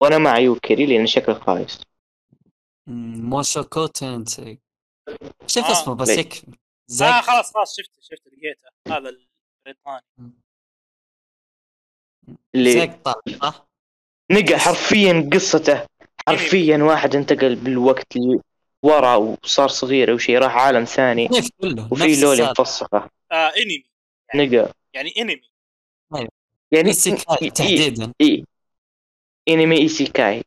وأنا 0.00 0.18
مع 0.18 0.38
يوكري 0.38 0.86
لأن 0.86 1.06
شكله 1.06 1.34
خايس 1.34 1.80
موشوكو 2.86 3.86
تنسي 3.86 4.58
شوف 5.46 5.64
آه. 5.64 5.72
اسمه 5.72 5.94
بس؟ 5.94 6.08
يكفي 6.08 6.46
آه 7.02 7.20
خلاص 7.20 7.54
خلاص 7.54 7.76
شفته 7.76 8.00
شفته 8.00 8.30
لقيته. 8.30 8.68
هذا 8.88 9.08
البريطاني. 9.08 10.32
اللي 12.54 12.72
زق 12.72 13.18
صح؟ 13.42 13.66
nigga 14.30 14.58
حرفيا 14.58 15.30
قصته. 15.32 15.86
حرفيا 16.28 16.76
واحد 16.76 17.16
انتقل 17.16 17.56
بالوقت 17.56 18.16
اللي 18.16 18.40
ورا 18.82 19.14
وصار 19.16 19.68
صغير 19.68 20.12
أو 20.12 20.18
شيء 20.18 20.38
راح 20.38 20.56
عالم 20.56 20.84
ثاني 20.84 21.28
وفي 21.90 22.20
loli. 22.20 22.50
مفسخه 22.58 23.10
آه 23.32 23.52
انمي 23.56 23.84
nigga 24.34 24.72
يعني 24.94 25.12
انمي 25.18 25.40
يعني 26.72 26.88
isekai 26.88 27.50
إي- 27.50 27.52
تحديدا. 27.52 28.12
إي. 28.20 28.44
انمي 29.48 29.78
isekai 29.78 30.42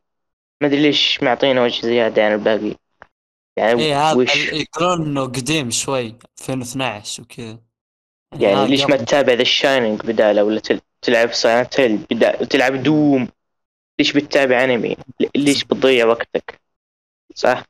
ما 0.60 0.68
أدري 0.68 0.82
ليش 0.82 1.22
معطينا 1.22 1.62
وجه 1.62 1.86
زيادة 1.86 2.26
عن 2.26 2.32
الباقي. 2.32 2.74
يعني 3.56 3.82
إي 3.82 3.94
هذا 3.94 4.16
وش؟ 4.16 4.36
يقولون 4.36 5.06
انه 5.06 5.24
قديم 5.24 5.70
شوي 5.70 6.14
2012 6.40 7.22
وكذا. 7.22 7.58
يعني 8.40 8.54
هذا 8.56 8.66
ليش 8.66 8.82
ما. 8.84 8.96
تتابع 8.96 9.32
ذا 9.32 9.42
ال 9.42 9.49
Shining 9.49 10.00
بداله 10.00 10.44
ولا 10.44 10.60
تل- 10.60 10.80
تلعب 11.02 11.32
Silent 11.32 11.80
Hill 11.80 11.96
بدا... 11.96 12.44
تلعب 12.44 12.82
Doom 12.82 13.28
ليش 13.98 14.12
بتتابع 14.12 14.64
انمي 14.64 14.96
ليش 15.36 15.64
بتضيع 15.64 16.06
وقتك؟ 16.06 16.60
صح. 17.34 17.64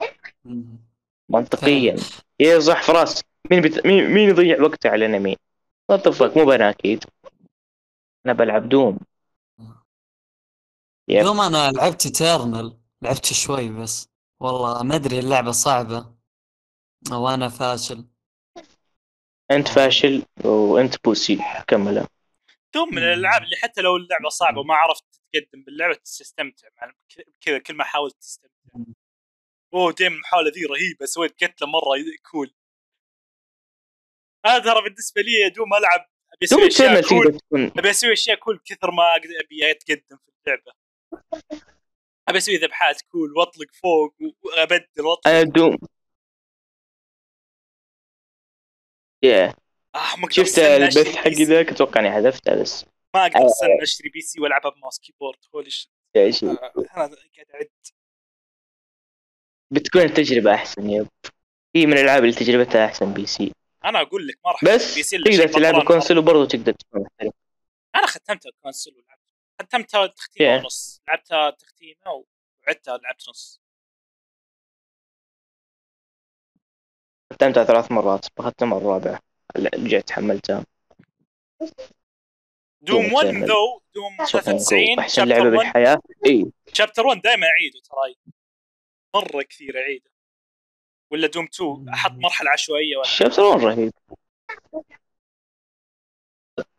منطقيا. 1.29 1.97
إيه 2.41 2.59
صح 2.59 2.83
فراس 2.83 3.23
مين 3.51 3.61
بت... 3.61 3.87
مين 3.87 4.11
مين 4.11 4.29
يضيع 4.29 4.63
وقته 4.63 4.91
على 4.91 5.07
الانمي 5.07 5.37
the 5.89 6.10
fuck 6.10 6.37
مو 6.37 6.53
أنا 6.53 6.71
أكيد. 6.71 7.05
أنا 8.27 8.33
بلعب 8.33 8.69
Doom. 8.69 8.99
yep. 11.09 11.25
Doom 11.25 11.41
أنا 11.41 11.71
لعبت 11.71 12.07
Eternal 12.07 12.79
لعبت 13.03 13.27
شوي 13.27 13.69
بس. 13.69 14.09
والله 14.41 14.83
ما 14.83 14.95
أدري 14.95 15.19
اللعبة 15.19 15.51
صعبة. 15.51 16.15
وأنا 17.13 17.49
فاشل. 17.49 18.05
أنت 19.51 19.69
فاشل 19.69 20.23
وأنت 20.45 21.05
pussy 21.05 21.39
كملها 21.69 22.09
Doom 22.75 22.89
من. 22.95 22.99
الألعاب 22.99 23.43
اللي 23.43 23.57
حتى 23.57 23.81
لو 23.81 23.97
اللعبة 23.97 24.29
صعبة 24.29 24.61
وما 24.61 24.75
عرفت 24.75 25.05
تتقدم 25.33 25.63
باللعبة 25.63 25.95
تستمتع 25.95 26.69
مع 26.81 26.93
كذا 27.41 27.59
كل 27.59 27.75
ما 27.75 27.85
حاولت 27.85 28.17
تستمتع. 28.21 28.93
أوه 29.75 29.93
damn 29.93 30.13
المحاولة 30.13 30.51
ذي 30.51 30.65
رهيبة 30.65 31.07
سويت 31.07 31.45
قتله 31.45 31.69
مرة 31.69 32.05
cool. 32.31 32.55
أنا 34.47 34.59
ترى 34.59 34.83
بالنسبة 34.83 35.23
لي 35.23 35.33
يا 35.33 35.49
Doom 35.49 35.75
ألعب 35.75 36.09
أبي 36.33 36.45
أسوي 36.47 36.67
أشياء 36.67 37.09
cool. 37.09 37.39
أبي 37.79 37.91
أسوي 37.91 38.13
أشياء 38.13 38.37
cool 38.37 38.61
كثر 38.65 38.91
ما 38.91 39.17
أبي 39.17 39.71
اتقدم 39.71 40.17
في 40.17 40.33
اللعبة. 40.47 40.73
أبي 42.29 42.39
أسوي 42.39 42.57
ذبحات 42.57 43.03
cool 43.03 43.33
وأطلق 43.37 43.73
فوق 43.75 44.17
وأبدل 44.43 45.07
وأطلق 45.07 45.43
Doom 45.43 45.79
يا 49.23 49.55
آه 49.95 50.17
ما 50.17 50.25
أقدر 50.25 50.31
شفت 50.31 50.59
البث 50.59 51.17
حقي. 51.17 51.45
ذاك؟ 51.45 51.69
أتوقع 51.69 52.01
إني 52.01 52.13
حذفتها 52.13 52.55
بس. 52.63 52.92
ما 53.15 53.27
أقدر 53.27 53.47
أستنى 53.47 53.83
أشتري 53.83 54.09
PC 54.09 54.41
وألعبها 54.41 54.71
ب 54.71 54.76
mouse 54.76 54.99
keyboard 54.99 55.39
holy 55.55 55.71
shit 55.71 55.91
آه، 56.17 56.31
أنا 56.51 56.87
قاعد 56.97 57.17
أعد. 57.55 57.69
بتكون 59.71 60.03
التجربة 60.03 60.55
أحسن 60.55 60.91
yep 60.91 61.09
هي 61.77 61.87
من 61.87 61.93
الألعاب 61.93 62.23
اللي 62.25 62.35
تجربتها 62.35 62.87
أحسن 62.87 63.13
PC. 63.15 63.53
أنا 63.85 64.01
أقول 64.01 64.27
لك 64.27 64.39
ما 64.45 64.51
راح 64.51 64.65
بس 64.65 64.95
PC 64.95 65.19
تقدر 65.19 65.49
تلعب 65.49 65.75
بطران 65.75 65.87
console 65.87 66.19
وبرضه 66.19 66.47
تقدر 66.49 66.73
تكون 66.73 67.03
محترف. 67.03 67.33
أنا 67.95 68.07
ختمتها 68.07 68.53
console 68.63 68.95
ولعبت 68.95 69.21
ختمتها 69.63 70.07
تختيمه 70.07 70.59
Yeah. 70.59 70.63
ونص. 70.63 71.03
لعبتها 71.09 71.51
تختيمة 71.51 72.25
وعدتها 72.67 72.99
لعبت 72.99 73.29
نص. 73.29 73.61
ختمتها 77.33 77.65
ثلاث 77.65 77.93
مرات. 77.93 78.27
بختمها 78.37 78.79
الرابعة 78.79 79.21
هلا 79.57 79.71
رجعت 79.75 80.11
حملتها. 80.13 80.65
دوم 82.83 83.03
دوم 83.03 83.15
1 83.15 83.27
Eternal. 83.27 83.49
ذو 83.49 83.81
دوم 83.95 84.17
93 84.27 84.99
أحسن 84.99 85.29
لعبة 85.29 85.43
شابتر 85.43 85.57
1 85.57 85.59
بالحياة. 85.59 85.99
اي 86.27 86.53
شابتر 86.73 87.07
1 87.07 87.21
دائما 87.23 87.47
اعيده 87.47 87.81
ترى 87.81 88.15
مرة 89.15 89.43
كثير 89.43 89.79
اعيده 89.79 90.11
ولا 91.11 91.27
دوم 91.27 91.45
2 91.45 91.89
أحط 91.89 92.13
مرحلة 92.13 92.51
عشوائية 92.51 92.97
ولا 92.97 93.05
الشابتر 93.05 93.43
1 93.43 93.65
رهيب. 93.65 93.93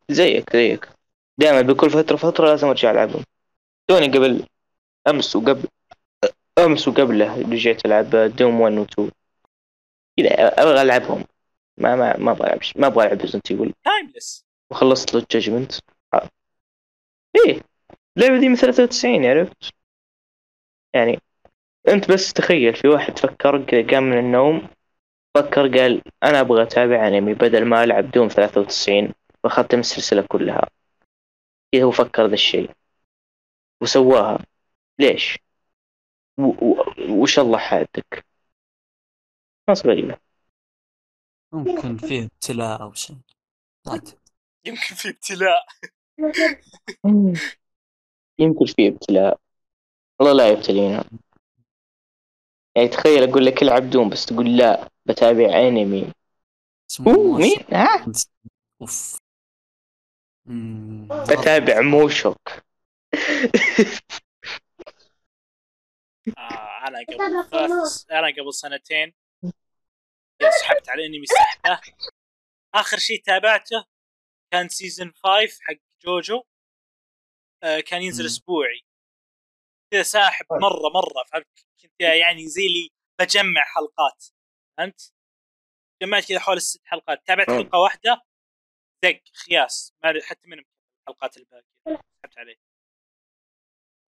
زيك 0.10 0.54
زيك. 0.54 0.90
دائما 1.38 1.62
بكل 1.62 1.90
فترة 1.90 2.16
فترة 2.16 2.46
لازم 2.46 2.68
أرجع 2.68 2.92
ألعبهم. 2.92 3.24
توني 3.88 4.08
قبل 4.08 4.48
أمس 5.08 5.36
وقبل 5.36 5.68
أمس 6.60 6.88
وقبله 6.88 7.42
رجعت 7.42 7.86
ألعب 7.86 8.10
دوم 8.16 8.62
1 8.62 8.78
و 8.78 8.84
2 8.84 9.12
كذا 10.18 10.48
أبغى 10.62 10.82
ألعبهم. 10.82 11.26
ما 11.78 11.96
ما 11.96 12.18
ما 12.18 12.32
أبغى 12.32 12.48
ألعب 12.48 12.60
ما 12.76 12.88
أبغى 12.88 13.06
ألعب 13.06 13.22
Resident 13.22 13.52
Evil 13.52 13.74
timeless 13.84 14.46
وخلصت 14.72 15.14
له 15.14 15.26
judgment 15.32 15.74
إيه 17.36 17.62
اللعبة 18.18 18.40
دي 18.40 18.50
من 18.50 18.56
93 18.56 19.26
عرفت 19.26 19.74
يعني 20.96 21.20
أنت 21.88 22.12
بس 22.12 22.34
تخيل 22.34 22.76
في 22.76 22.88
واحد 22.88 23.20
فكر 23.20 23.66
كذا 23.66 23.88
قام 23.88 24.04
من 24.04 24.20
النوم 24.20 24.70
فكر 25.36 25.78
قال 25.78 26.02
أنا 26.24 26.40
أبغى 26.40 26.64
أتابع 26.64 27.08
أنمي 27.08 27.34
بدل 27.34 27.66
ما 27.66 27.84
ألعب 27.84 28.12
دوم 28.12 28.28
93 28.28 29.14
وأختم 29.44 29.80
السلسلة 29.80 30.26
كلها 30.30 30.68
كذا 31.72 31.84
هو 31.84 31.92
فكر 31.92 32.28
ذا 32.28 32.34
الشيء 32.34 32.72
وسواها 33.82 34.46
ليش؟ 35.00 35.38
وش 37.10 37.40
الله 37.40 37.58
حالتك؟ 37.58 38.26
ناس 39.70 39.86
غريبة 39.86 40.18
ممكن 41.54 41.98
فيه 41.98 42.24
ابتلاء 42.26 42.82
أو 42.82 42.94
شيء. 42.94 43.18
يمكن 44.66 44.96
في 44.96 45.10
ابتلاء 45.10 45.66
يمكن 48.40 48.66
في 48.66 48.88
ابتلاء. 48.88 49.40
والله 50.20 50.34
لا 50.34 50.50
يبتلينا. 50.50 51.04
يعني 52.76 52.88
تخيل 52.88 53.30
أقول 53.30 53.46
لك 53.46 53.64
العب 53.64 53.90
دوم 53.90 54.10
بس 54.10 54.26
تقول 54.26 54.58
لا 54.58 54.90
بتابع 55.06 55.60
أنمي. 55.60 56.14
أوه. 57.08 57.38
مين؟ 57.38 57.58
ها؟ 57.72 58.06
أوف. 58.82 59.18
بتابع 61.32 61.82
موشوك 61.82 62.38
آه 66.38 66.88
أنا 66.88 67.00
قبل 67.10 67.22
أنا 68.12 68.28
قبل 68.28 68.54
سنتين 68.54 69.14
سحبت 70.62 70.90
على 70.90 71.02
الانمي 71.06 71.26
سحبه. 71.26 71.80
آخر 72.76 72.98
شيء 72.98 73.24
تابعته 73.24 73.86
كان 74.52 74.70
سيزون 74.70 75.12
5 75.12 75.60
حق 75.62 75.76
جوجو 76.06 76.44
آه 77.64 77.80
كان 77.80 78.02
ينزل 78.02 78.24
مم. 78.24 78.30
أسبوعي. 78.30 78.82
كذا 79.94 80.04
ساحب 80.04 80.46
مرة 80.52 80.90
مرة 80.94 81.24
فهمت؟ 81.32 81.66
كنت 81.82 82.02
يعني 82.02 82.48
زي 82.48 82.68
اللي 82.68 82.90
بجمع 83.22 83.62
حلقات 83.62 84.26
فهمت؟ 84.78 85.14
جمعت 86.02 86.26
كذا 86.26 86.40
حول 86.40 86.58
الست 86.58 86.82
حلقات. 86.86 87.28
تابعت. 87.28 87.48
حلقة 87.48 87.80
واحدة 87.80 88.22
دق 89.04 89.22
خياس. 89.34 89.94
ما 90.04 90.14
حتى 90.24 90.48
من 90.48 90.58
الحلقات 91.08 91.38
الباقيه 91.38 91.66
سحبت 91.86 92.38
عليه. 92.38 92.56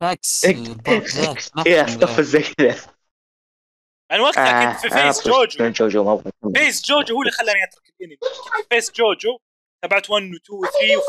ما 0.03 0.17
يا 1.67 1.85
استغفر 1.85 2.23
زي 2.23 2.43
كذا. 2.43 2.95
أنا 4.11 4.23
وقتها 4.23 4.73
كنت 4.73 4.81
في 4.81 4.95
آه، 4.95 5.13
فيس 5.13 5.29
جوجو. 5.29 5.73
فيس 6.55 6.83
جوجو 6.87 7.15
هو 7.15 7.23
اللي 7.23 7.33
خلاني 7.33 7.65
أترك 7.65 7.89
الأنمي. 7.89 8.19
فيس 8.71 8.93
جوجو 8.93 9.39
تابعت 9.85 10.11
1 10.11 10.23
و 10.23 10.37
2 10.37 10.59
و 10.59 10.65
3 10.65 10.97
و 10.97 11.01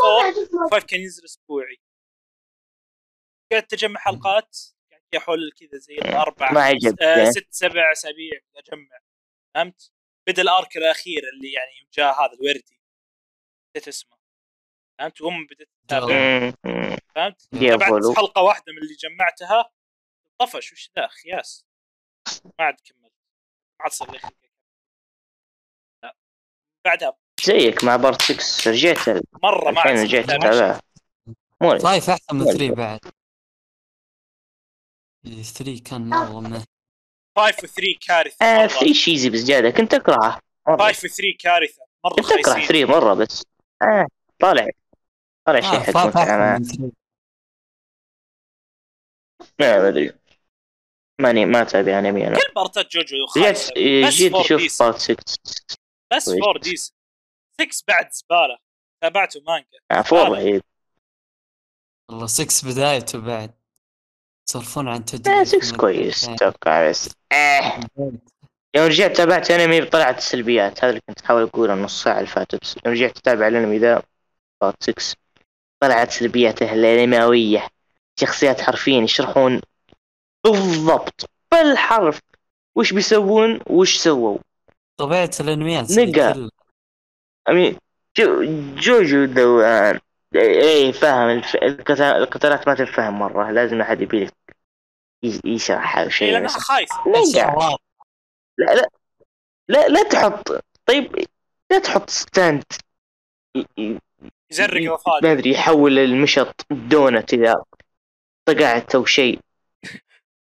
4 0.65 0.79
5 0.79 0.85
كان 0.87 1.01
ينزل 1.01 1.25
أسبوعي 1.25 1.81
قعدت 3.51 3.73
اجمع 3.73 3.99
حلقات 3.99 4.57
قعدت 4.91 5.25
حول 5.25 5.51
كذا 5.51 5.79
زي 5.79 5.95
الأربع 5.95 6.51
ما 6.51 6.61
عجبك 6.63 7.01
آه 7.01 7.17
يعني. 7.17 7.31
ست 7.31 7.47
سبع 7.49 7.91
أسابيع 7.91 8.41
أجمع 8.55 8.99
فهمت؟ 9.55 9.91
بدأ 10.27 10.41
الأرك 10.41 10.77
الأخير 10.77 11.21
اللي 11.33 11.51
يعني 11.51 11.89
جاء 11.93 12.13
هذا 12.13 12.33
الوردي 12.33 12.79
نسيت 13.75 13.87
اسمه 13.87 14.17
فهمت؟ 14.99 15.21
وهم 15.21 15.45
بدأت 15.45 15.69
تتابع. 15.87 16.51
فهمت؟ 17.15 17.41
فولو. 17.89 18.13
حلقة 18.15 18.41
واحدة 18.41 18.73
من 18.73 18.77
اللي 18.77 18.93
جمعتها 18.93 19.71
طفش 20.39 20.73
وش 20.73 20.91
ذا 20.95 21.07
خياس 21.07 21.65
ما 22.45 22.51
عاد 22.59 22.75
كملت 22.85 23.13
ما 23.79 23.83
عاد 23.83 23.91
صار 23.91 24.11
لي 24.11 24.19
بعدها 26.85 27.17
زيك 27.45 27.83
مع 27.83 27.95
بارت 27.95 28.21
6 28.21 28.71
رجعت 28.71 29.09
مرة 29.43 29.71
ما 29.71 29.81
رجعت. 29.81 30.29
اتابعها. 30.29 30.81
فايف 31.79 32.09
أحسن 32.09 32.35
من 32.35 32.41
ولا. 32.41 32.51
3 32.57 32.71
بعد. 32.75 32.99
3 35.43 35.81
كان 35.85 36.09
مرة 36.09 36.39
ما 36.39 36.63
5 37.37 37.63
و 37.63 37.67
3 37.67 37.97
كارثة 38.07 38.45
آه 38.45 38.57
مرة. 38.57 38.67
3 38.67 38.93
شيزي 38.93 39.29
بزيادة. 39.29 39.69
كنت 39.69 39.93
أكرهه. 39.93 40.39
مرة. 40.67 40.77
5 40.87 41.05
و 41.05 41.09
3 41.09 41.37
كارثة. 41.39 41.81
مرة 42.05 42.13
كنت 42.13 42.31
أكره 42.31 42.53
خايسين. 42.53 42.67
3 42.67 42.85
مرة 42.85 43.13
بس. 43.13 43.43
آه 43.81 44.07
طالع. 44.39 44.69
طالع 45.45 45.59
شيء 45.59 45.73
آه 45.73 45.79
حق. 45.79 46.15
من 46.59 46.63
3 46.63 46.91
ما 49.59 49.87
أدري. 49.89 50.11
ماني 51.21 51.45
ما 51.45 51.61
أتابع 51.61 51.99
أنمي 51.99 52.27
أنا. 52.27 52.35
كل 52.35 52.53
بارتات 52.55 52.91
جوجو 52.91 53.25
خايسة. 53.27 53.73
آه، 53.77 54.07
بس 54.07 54.13
جيت 54.13 54.31
فور 54.31 54.41
أشوف 54.41 54.61
ديس. 54.61 54.81
بارت 54.81 54.97
6 54.97 55.23
بس 56.13 56.25
كويس. 56.25 56.43
4 56.43 56.59
ديس 56.63 56.93
6 57.61 57.83
بعد 57.87 58.11
زبالة. 58.11 58.57
تابعته 59.01 59.41
مانجا. 59.47 59.79
زبالة. 60.07 60.29
رهيب 60.29 60.61
والله 62.09 62.27
6 62.27 62.67
بدايته 62.67 63.19
بعد. 63.19 63.53
يصرفون 64.49 64.87
عن 64.87 65.05
تجربة 65.05 65.43
6 65.43 65.77
كويس 65.77 66.29
أتوقع 66.29 66.89
بس. 66.89 67.09
آه. 67.31 67.79
يوم 68.75 68.85
رجعت 68.87 69.17
تابعت 69.17 69.51
انمي 69.51 69.85
طلعت 69.85 70.17
السلبيات. 70.17 70.83
هذا 70.83 70.89
اللي 70.89 71.01
كنت 71.09 71.21
أحاول 71.21 71.43
أقوله 71.43 71.73
النص 71.73 72.03
ساعة 72.03 72.17
اللي 72.17 72.27
فاتت. 72.27 72.77
يوم 72.85 72.95
رجعت 72.95 73.17
اتابع 73.17 73.47
الانمي 73.47 73.77
ذا 73.77 74.03
part 74.61 74.83
6 74.83 75.15
طلعت 75.79 76.11
سلبياته 76.11 76.73
الانماويه 76.73 77.67
شخصيات 78.19 78.61
حرفيا 78.61 79.01
يشرحون 79.01 79.61
بالضبط 80.43 81.29
بالحرف 81.51 82.19
وش 82.75 82.93
بيسوون 82.93 83.59
وش 83.69 83.97
سووا. 83.97 84.37
طبيعة 84.97 85.31
الأنميات 85.39 85.91
nigga. 85.91 86.49
امين 87.49 87.77
جو 88.17 88.43
جوجو 88.75 89.23
ذوان 89.23 89.99
إيه 90.35 90.91
فاهم 90.91 91.29
الف- 91.29 91.55
القتال- 91.55 92.01
القتالات 92.17 92.67
ما 92.67 92.75
تنفهم 92.75 93.19
مرة 93.19 93.51
لازم 93.51 93.81
أحد 93.81 94.01
يبي 94.01 94.25
لك 94.25 94.33
يشرح 95.45 95.97
أو 95.97 96.03
إيه، 96.03 96.09
شيء 96.09 96.31
لأنها. 96.31 96.47
خايسة. 96.47 96.95
نقع 97.07 97.75
لا. 98.57 98.75
لا 98.75 98.87
لا. 99.67 99.87
لا 99.87 100.03
تحط 100.03 100.63
طيب 100.85 101.25
لا 101.71 101.79
تحط 101.79 102.09
ستاند 102.09 102.63
يزرق 104.51 104.81
ما 104.81 104.87
اضافات 104.87 105.25
أدري 105.25 105.51
يحول 105.51 105.99
المشط 105.99 106.65
دونت 106.71 107.33
اذا 107.33 107.63
طقعت 108.45 108.95
أو 108.95 109.05
شيء 109.05 109.39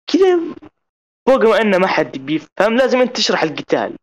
كذا 0.08 0.40
فوق 1.28 1.44
ما 1.44 1.62
إنه 1.62 1.78
ما 1.78 1.88
حد 1.88 2.18
بيفهم 2.18 2.78
لازم 2.78 3.02
أنت 3.02 3.16
تشرح 3.16 3.44
القتال. 3.44 3.98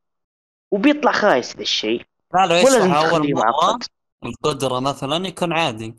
وبيطلع 0.71 1.13
خايس 1.13 1.57
ذا 1.57 1.63
الشيء 1.63 2.05
لا 2.35 2.47
لو 2.47 2.55
يشرح 2.55 2.97
أول 2.97 3.35
معقد 3.35 3.85
القدرة 4.25 4.81
مثلا 4.81 5.29
يكون 5.29 5.53
عادي. 5.53 5.95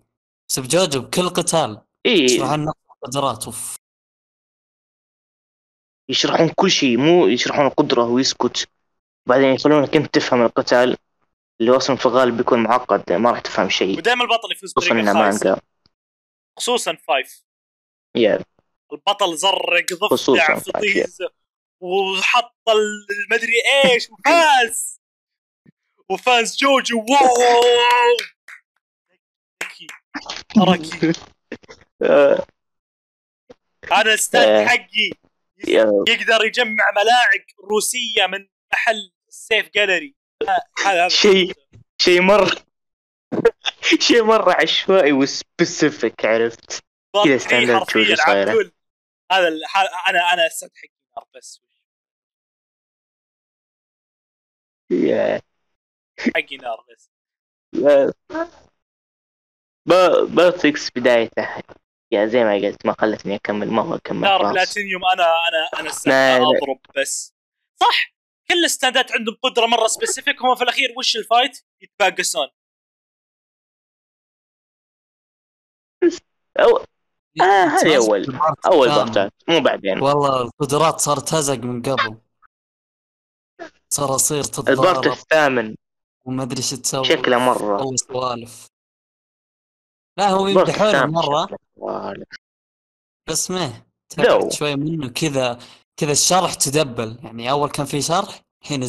بس 0.49 0.59
بجوجو 0.59 1.01
بكل 1.01 1.29
قتال 1.29 1.81
يشرح 2.05 2.49
عن 2.49 2.65
نفس 2.65 2.77
القدرات 2.91 3.45
اوف 3.45 3.75
يشرحون 6.09 6.49
كل 6.49 6.71
شيء 6.71 6.97
مو 6.97 7.27
يشرحون 7.27 7.65
القدرة 7.65 8.03
ويسكت 8.03 8.67
بعدين 9.25 9.53
يخلونك 9.53 9.95
أنت 9.95 10.13
تفهم 10.13 10.41
القتال 10.41 10.97
اللي 11.61 11.77
أصلا 11.77 11.95
في 11.95 12.05
الغالب 12.05 12.37
بيكون 12.37 12.63
معقد 12.63 13.11
ما 13.11 13.31
راح 13.31 13.39
تفهم 13.39 13.69
شيء. 13.69 13.97
ودائما 13.97 14.23
البطل 14.23 14.51
يفوز 14.51 14.73
خصوصا 14.73 14.87
بطريقة 14.87 15.11
إنه 15.11 15.13
خايسة. 15.13 15.45
مانجا 15.49 15.61
خصوصا 16.57 16.95
five. 16.95 17.43
yeah. 18.15 18.43
البطل 18.93 19.37
زرق 19.37 19.85
ضفدع. 19.93 20.59
طيزه 20.59 21.29
وحط 21.79 22.69
المدري 22.69 23.53
إيش 23.85 24.09
وفاز. 24.11 25.00
وفاز 26.11 26.57
جوجو 26.57 26.99
واو 26.99 28.17
تركي 29.59 29.87
أنا 33.91 34.13
أستاذ 34.13 34.41
آه. 34.41 34.65
حقي. 34.65 35.11
يقدر 36.07 36.45
يجمع 36.45 36.91
ملاعق 36.95 37.45
روسية 37.71 38.27
من 38.27 38.47
محل 38.73 39.11
السيف 39.29 39.69
جاليري 39.75 40.15
هذا 40.85 41.07
شيء. 41.07 41.53
شيء 42.01 42.21
مرة 42.21 42.51
شيء 44.07 44.23
مرة 44.23 44.55
عشوائي 44.61 45.11
وسبيسيفيك 45.11 46.25
عرفت. 46.25 46.83
كذا 47.25 47.37
ستاندرد 47.37 47.85
جوجو. 47.87 48.15
عبدول 48.19 48.71
هذا 49.31 49.47
أنا 50.09 50.33
أنا 50.33 50.47
أستاذ 50.47 50.69
حقي 50.75 51.25
بس. 51.35 51.61
يا. 54.91 55.41
حقي 56.35 56.57
نار 56.57 56.85
بس. 56.89 57.11
يا 57.73 58.13
با- 59.85 60.23
باتريكس 60.25 60.89
بدايته. 60.95 61.47
يا 62.11 62.25
زي 62.25 62.43
ما 62.43 62.53
قلت 62.55 62.85
ما 62.85 62.95
خلتني 62.99 63.35
أكمل 63.35 63.71
ما 63.71 63.81
أبغى 63.81 63.97
أكمل 63.97 64.19
نار 64.21 64.51
بلاتينيوم 64.51 65.01
أنا 65.05 65.23
أنا 65.23 65.79
أنا 65.79 65.89
لا. 66.05 66.37
أضرب 66.37 66.79
بس. 66.97 67.33
صح 67.79 68.13
كل 68.49 68.65
الستاندات 68.65 69.11
عندهم 69.11 69.35
قدرة 69.43 69.65
مرة 69.65 69.87
سبيسيفيك 69.87 70.41
هم 70.41 70.55
في 70.55 70.63
الأخير 70.63 70.93
وش 70.97 71.15
الفايت؟ 71.15 71.65
يتباقسون. 71.81 72.47
أو 76.59 76.77
آه، 77.41 77.43
هذه. 77.43 77.95
البارت 78.15 78.65
أول. 78.65 78.87
كامل. 78.87 79.05
بارتات 79.05 79.33
مو 79.49 79.59
بعدين. 79.59 80.01
والله 80.01 80.41
القدرات 80.41 80.99
صارت 80.99 81.29
تهزق 81.29 81.57
من 81.57 81.81
قبل. 81.81 82.17
صار 83.89 84.15
يصير 84.15 84.37
البارت 84.37 84.55
تتضارب 84.55 85.05
الثامن. 85.07 85.75
وما 86.25 86.43
أدري 86.43 86.57
إيش 86.57 86.69
تسوي 86.69 87.05
شكله 87.05 87.37
مرة. 87.37 87.77
والله 87.77 87.95
سوالف. 87.95 88.67
لا 90.17 90.29
هو 90.29 90.47
يمدحونه 90.47 91.05
والله. 91.77 92.25
بس 93.29 93.51
ما 93.51 93.83
شوي 94.51 94.75
منه 94.75 95.09
كذا 95.09 95.59
كذا 95.99 96.11
الشرح 96.11 96.53
تدبل. 96.53 97.19
يعني 97.23 97.51
أول 97.51 97.69
كان 97.69 97.85
في 97.85 98.01
شرح 98.01 98.41
الحين 98.63 98.83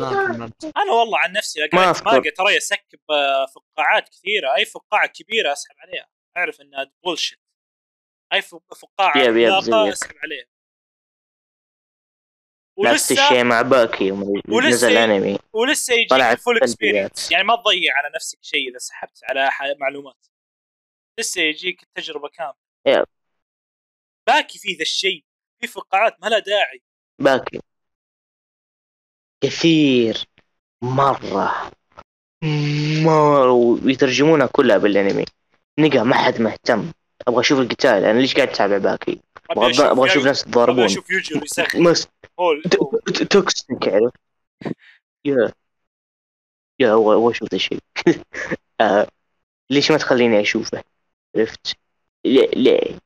ما 0.00 0.26
كملت 0.26 0.64
أنا 0.64 0.92
والله 0.92 1.18
عن 1.18 1.32
نفسي 1.32 1.60
ما 1.60 1.66
قريت 1.66 1.96
أذكر. 1.96 2.10
مانجا 2.10 2.30
ترى 2.30 2.56
ي 2.56 2.65
skip 2.65 3.00
آه، 3.10 3.46
فقاعات 3.46 4.08
كثيرة. 4.08 4.54
أي 4.56 4.64
فقاعة 4.64 5.06
كبيرة 5.06 5.52
أسحب 5.52 5.74
عليها. 5.78 6.08
أعرف 6.36 6.60
إنها 6.60 6.92
bullshit 7.04 7.38
أي 8.32 8.42
فق- 8.42 8.74
فقاعة. 8.74 9.12
أسحب 9.92 10.14
عليها. 10.22 10.46
نفس 12.78 13.10
ولسه 13.10 13.24
الشيء 13.24 13.44
مع 13.44 13.62
باكي 13.62 14.10
ولسه- 14.12 14.68
نزل 14.68 14.96
انمي 14.96 15.38
ولسه 15.52 15.94
يجيك 15.94 16.10
سلبيات. 16.10 16.38
experience 16.62 17.30
يعني 17.32 17.44
ما 17.44 17.56
تضيع 17.56 17.96
على 17.98 18.10
نفسك 18.14 18.38
شيء 18.42 18.70
إذا 18.70 18.78
سحبت 18.78 19.20
على 19.24 19.50
معلومات. 19.80 20.26
لسه 21.18 21.42
يجيك 21.42 21.82
التجربة 21.82 22.28
كاملة. 22.28 23.04
باكي 24.26 24.58
في 24.58 24.72
ذا 24.72 24.82
الشيء. 24.82 25.24
في 25.60 25.66
فقاعات 25.66 26.16
ما 26.22 26.28
لها 26.28 26.38
داعي. 26.38 26.82
باكي. 27.18 27.60
كثير. 29.40 30.24
مرة. 30.82 31.70
مرة. 33.04 33.52
ويترجمونها 33.52 34.46
كلها 34.46 34.78
بالأنمي. 34.78 35.24
nigga 35.78 36.02
ما 36.02 36.16
حد 36.16 36.40
مهتم. 36.40 36.92
أبغى 37.28 37.40
أشوف 37.40 37.60
القتال. 37.60 38.04
أنا 38.04 38.18
ليش 38.18 38.34
قاعد 38.34 38.48
أتابع 38.48 38.78
باكي؟ 38.78 39.20
أبغى 39.50 39.70
أشوف 40.10 40.24
ناس 40.24 40.42
أبغى 40.42 40.50
يتضاربون 40.50 40.84
أشوف 40.84 41.10
يوجي 41.10 41.40
يسخن 41.44 41.94
toxic 43.30 43.88
عرفت 43.88 44.16
yeah 45.24 45.52
yeah 46.80 46.94
أبغى 46.94 47.30
أشوف 47.30 47.48
ذا 47.50 47.56
الشيء 47.56 47.78
ليش 49.70 49.90
ما 49.90 49.96
تخليني 49.96 50.40
أشوفه؟ 50.40 50.84
عرفت؟ 51.36 51.76
ليه 52.24 52.50
ليه؟ 52.50 52.98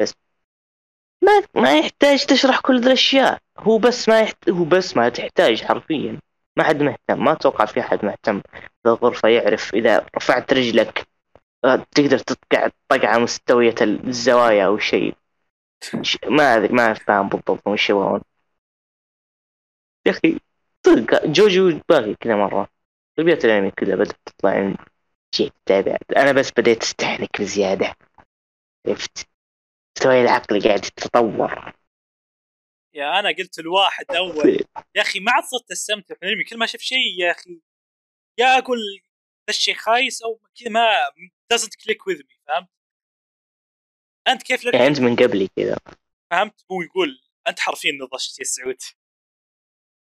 بس. 0.00 0.14
ما 1.22 1.42
ما 1.54 1.78
يحتاج 1.78 2.26
تشرح 2.26 2.60
كل 2.60 2.80
ذا 2.80 2.86
الأشياء. 2.86 3.38
هو 3.58 3.78
بس 3.78 4.08
ما 4.08 4.20
يحت... 4.20 4.50
هو 4.50 4.64
بس 4.64 4.96
ما 4.96 5.08
تحتاج 5.08 5.62
حرفيا. 5.64 6.20
ما 6.56 6.64
حد 6.64 6.82
مهتم. 6.82 7.24
ما 7.24 7.32
أتوقع 7.32 7.64
في 7.64 7.80
أحد 7.80 8.04
مهتم 8.04 8.40
في 8.82 8.88
الغرفة 8.88 9.28
يعرف 9.28 9.74
إذا 9.74 10.06
رفعت 10.16 10.52
رجلك 10.52 11.06
آه، 11.64 11.86
تقدر 11.90 12.18
تطقع 12.18 12.68
طقعة 12.88 13.18
مستوية 13.18 13.74
الزوايا 13.82 14.66
أو 14.66 14.78
شيء. 14.78 15.14
ما 16.26 16.56
أدري 16.56 16.72
ما 16.72 16.94
فاهم 16.94 17.28
بالضبط 17.28 17.66
وش 17.66 17.90
يبغون. 17.90 18.20
يا 20.06 20.10
أخي 20.10 20.40
صدق 20.86 21.26
جوجو 21.26 21.80
باقي 21.88 22.14
كذا 22.14 22.36
مرة. 22.36 22.68
ربيات 23.18 23.44
الانمي 23.44 23.70
كذا 23.70 23.94
بدأت 23.94 24.16
تطلع 24.26 24.74
شيء 25.34 25.52
تتابع. 25.64 25.96
أنا 26.16 26.32
بس 26.32 26.50
بديت 26.50 26.82
استحنك 26.82 27.40
بزيادة. 27.40 27.94
عرفت؟ 28.86 29.28
مستواي 29.96 30.22
العقلي 30.22 30.60
قاعد 30.60 30.84
يتطور. 30.84 31.72
يا 32.94 33.18
أنا 33.18 33.28
قلت 33.28 33.58
الواحد 33.58 34.04
أول. 34.10 34.64
يا 34.94 35.02
أخي 35.02 35.20
ما 35.20 35.32
عاد 35.32 35.44
صرت 35.44 35.70
أستمتع 35.70 36.14
في 36.14 36.22
الأنمي. 36.22 36.44
كل 36.44 36.58
ما 36.58 36.64
أشوف 36.64 36.80
شيء 36.80 37.20
يا 37.20 37.30
أخي 37.30 37.60
يا 38.38 38.58
أقول 38.58 38.78
ذا 39.46 39.48
الشيء 39.48 39.74
خايس 39.74 40.22
أو 40.22 40.40
كذا 40.60 40.70
ما 40.70 40.86
doesn't 41.54 41.76
click 41.82 41.98
with 42.06 42.18
me 42.18 42.36
فهمت؟ 42.46 42.68
أنت 44.28 44.42
كيف 44.42 44.64
لك؟ 44.64 44.74
يعني 44.74 44.86
أنت 44.86 45.00
من 45.00 45.16
قبلي 45.16 45.48
كذا. 45.56 45.76
فهمت؟ 46.30 46.64
هو 46.72 46.82
يقول 46.82 47.20
أنت 47.48 47.60
حرفيا 47.60 47.92
نضجت 47.92 48.38
يا 48.38 48.44
سعود 48.44 48.78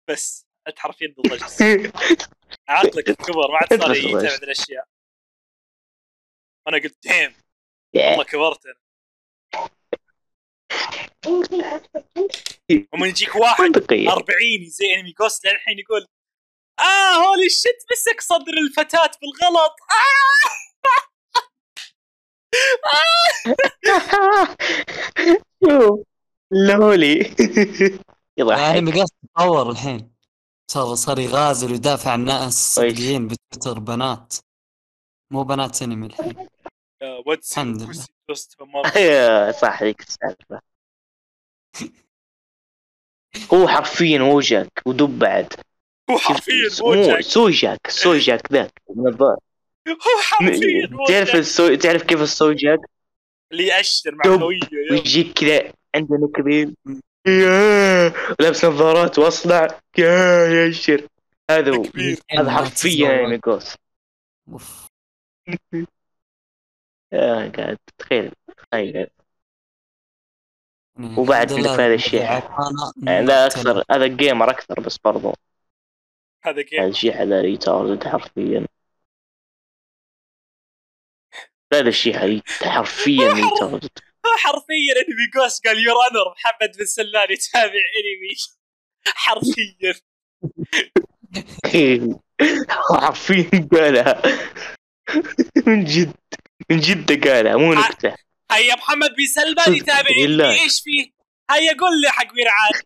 بس 0.10 0.46
أنت 0.68 0.80
حرفيا 0.80 1.16
نضجت. 1.20 1.62
عقلك 2.70 3.12
كبر 3.12 3.52
ما 3.52 3.58
عاد 3.58 3.82
صار 3.82 3.96
يتابع 3.96 4.36
الأشياء. 4.44 4.86
أنا 6.68 6.78
قلت 6.78 6.98
ديم. 7.04 7.36
والله 7.96 8.24
كبرت 8.24 8.66
أنا. 8.66 8.76
ومن 12.94 13.10
يجيك 13.10 13.36
واحد 13.42 13.64
منطقية 13.64 14.10
40 14.10 14.30
زي 14.68 14.94
أنمي 14.96 15.12
جوست 15.12 15.46
للحين 15.46 15.80
يقول 15.80 16.08
آه 16.80 17.14
هولي 17.14 17.50
شت 17.50 17.86
مسك 17.92 18.22
صدر 18.22 18.54
الفتاة 18.68 19.12
بالغلط. 19.22 19.76
آه! 19.92 21.11
شوف 25.64 26.00
لولي 26.52 27.36
يضحك 28.38 28.60
يعني 28.60 28.82
مقاس 28.82 29.10
تطور 29.36 29.70
الحين. 29.70 30.12
صار 30.72 30.96
صار 30.96 31.20
يغازل 31.20 31.72
ويدافع 31.72 32.12
عن 32.12 32.20
الناس 32.20 32.78
ويش؟ 32.78 32.94
صدقين 32.94 33.28
بتويتر 33.28 33.80
بنات. 33.80 34.34
مو 35.32 35.44
بنات 35.44 35.82
انمي 35.82 36.08
الحين. 36.08 36.48
يا 37.02 37.24
واتس 37.26 37.52
الحمد 37.52 37.82
لله. 37.82 38.06
أيوه 38.96 39.52
صح 39.52 39.84
ذيك 39.84 40.02
السالفة 40.02 40.62
هو 43.54 43.68
حرفيا 43.68 44.22
وجهك 44.22 44.82
ودب 44.86 45.20
بعد. 45.20 45.54
هو 46.10 46.18
حرفيا 46.18 46.70
وجهك. 46.84 47.22
سوجاك 47.22 47.90
سوجاك 47.90 48.52
ذاك. 48.52 48.82
من 48.96 49.08
الظاهر. 49.08 49.40
هو 49.88 50.22
حرفيا 50.22 50.90
تعرف 51.08 51.36
السو... 51.36 51.76
تعرف 51.76 52.04
كيف 52.04 52.22
ال 52.22 52.30
soyjak 52.30 52.80
اللي 53.52 53.68
يأشر 53.68 54.16
مع 54.16 54.22
دب. 54.26 54.40
خويه 54.40 54.60
يا. 54.72 54.92
ويجيك 54.92 55.34
كذا 55.34 55.74
عندنا 55.96 56.28
كبير. 56.36 56.74
يا 57.28 58.14
لابس 58.40 58.66
نظارات 58.66 59.20
واصلع 59.20 59.80
يا 59.98 60.66
يشر 60.66 61.08
هذا 61.52 61.76
هو. 61.76 61.84
هذا 62.32 62.52
حرفيا 62.52 63.40
just 63.46 63.78
oof. 64.48 64.88
يا 67.14 67.52
قاعد 67.58 67.78
تخيل. 67.98 68.32
تخيل 68.58 68.96
يعني 68.96 69.12
وبعد 71.18 71.54
عندك 71.54 71.68
هذا 71.70 71.94
الشيء. 71.94 72.22
يعني 72.22 73.26
ذا 73.26 73.46
أكثر. 73.46 73.84
هذا 73.92 74.08
gamer 74.08 74.50
أكثر 74.50 74.80
بس 74.80 74.98
برضو. 74.98 75.28
هذا 75.28 75.36
هذا 76.44 76.62
جيم 76.62 76.84
الشيء 76.84 77.22
هذا 77.22 77.42
ريتارد 77.42 78.04
حرفيا. 78.04 78.68
هذا 81.74 81.90
الشيء 81.90 82.18
هذا 82.18 82.42
حرفيا 82.62 83.34
ريتارد 83.34 83.90
هو 84.26 84.38
حرفيا 84.38 84.94
أنمي 84.98 85.28
جوست 85.36 85.68
قال 85.68 85.78
يور 85.78 85.96
انر 85.96 86.34
محمد 86.36 86.78
بن 86.78 86.86
سلان 86.86 87.32
يتابع 87.32 87.84
أنمي. 88.00 88.36
حرفيا. 89.06 89.94
حرفيا 92.70 93.68
قالها. 93.72 94.22
من 95.68 95.86
جد 95.86 96.14
من 96.70 96.80
جد 96.80 97.28
قالها 97.28 97.56
مو 97.56 97.74
نكتة. 97.74 98.16
هيا 98.52 98.76
محمد 98.76 99.10
بن 99.10 99.26
سلمان 99.26 99.76
يتابع. 99.76 100.10
أنمي. 100.26 100.62
إيش 100.62 100.82
فيه؟ 100.82 101.12
هيا 101.52 101.78
قول 101.80 102.02
لي 102.02 102.10
حق 102.10 102.28
ويرعان 102.34 102.82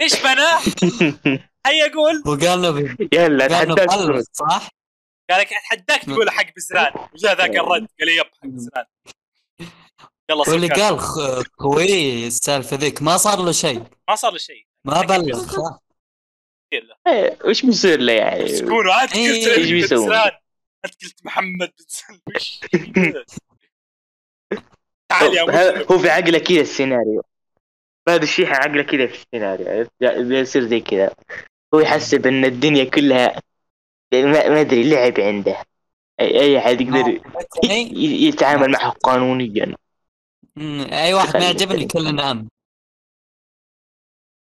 إيش 0.00 0.22
بنا؟ 0.22 0.58
هيا 1.66 1.88
قول. 1.94 2.22
وقال 2.26 2.62
له 2.62 2.96
يلا 3.12 3.46
تحداك 3.46 3.88
بلغ 3.88 4.22
صح؟ 4.32 4.77
قال 5.30 5.40
لك 5.40 5.52
اتحداك 5.52 6.02
تقول 6.04 6.30
حق 6.30 6.54
بزران. 6.56 6.92
وجاء 7.14 7.36
ذاك 7.36 7.50
الرد 7.50 7.88
قال 8.00 8.08
لي 8.08 8.16
يب 8.16 8.24
حق 8.26 8.46
بزران. 8.46 8.84
يلا 10.30 10.50
واللي 10.50 10.66
سكر. 10.66 10.80
قال 10.82 10.98
خ- 11.00 11.42
خوي 11.58 12.26
السالفة 12.26 12.76
ذيك. 12.76 13.02
ما 13.02 13.16
صار 13.16 13.42
له 13.42 13.52
شيء. 13.52 13.82
ما 14.08 14.14
صار 14.14 14.32
له 14.32 14.38
شيء. 14.38 14.66
ما 14.84 15.00
بلغ. 15.02 15.58
إيه، 17.06 17.38
وش 17.44 17.64
بيصير 17.66 18.00
له 18.00 18.12
يعني؟ 18.12 18.48
سكون 18.48 18.86
وانت 18.86 19.16
إيه. 19.16 19.44
قلت 19.46 19.58
بن 19.58 19.64
بيسوي؟ 19.70 20.16
انت 20.84 20.94
قلت 21.04 21.24
محمد 21.24 21.72
بن 22.72 23.24
تعال 25.10 25.34
يا 25.34 25.42
هو 25.92 25.98
في 25.98 26.10
عقله 26.10 26.38
كذا 26.38 26.60
السيناريو. 26.60 27.22
هذا 28.08 28.22
الشيء 28.22 28.46
عقله 28.46 28.82
كذا 28.82 29.06
في 29.06 29.14
السيناريو؟ 29.14 29.86
بيصير 30.00 30.66
زي 30.68 30.80
كذا. 30.80 31.14
هو 31.74 31.80
يحسب 31.80 32.26
إن 32.26 32.44
الدنيا 32.44 32.84
كلها 32.84 33.42
ما 34.12 34.48
ما 34.48 34.60
أدري 34.60 34.90
لعب 34.90 35.20
عنده. 35.20 35.64
اي 36.20 36.40
أي 36.40 36.58
أحد 36.58 36.80
يقدر 36.80 37.20
إيه؟ 37.64 37.94
ي- 37.94 38.28
يتعامل 38.28 38.70
معه 38.70 38.90
قانونيا. 38.90 39.76
أي 40.92 41.14
واحد 41.14 41.36
ما 41.36 41.44
يعجبني 41.44 41.86
كلنا 41.86 42.30
ام 42.30 42.48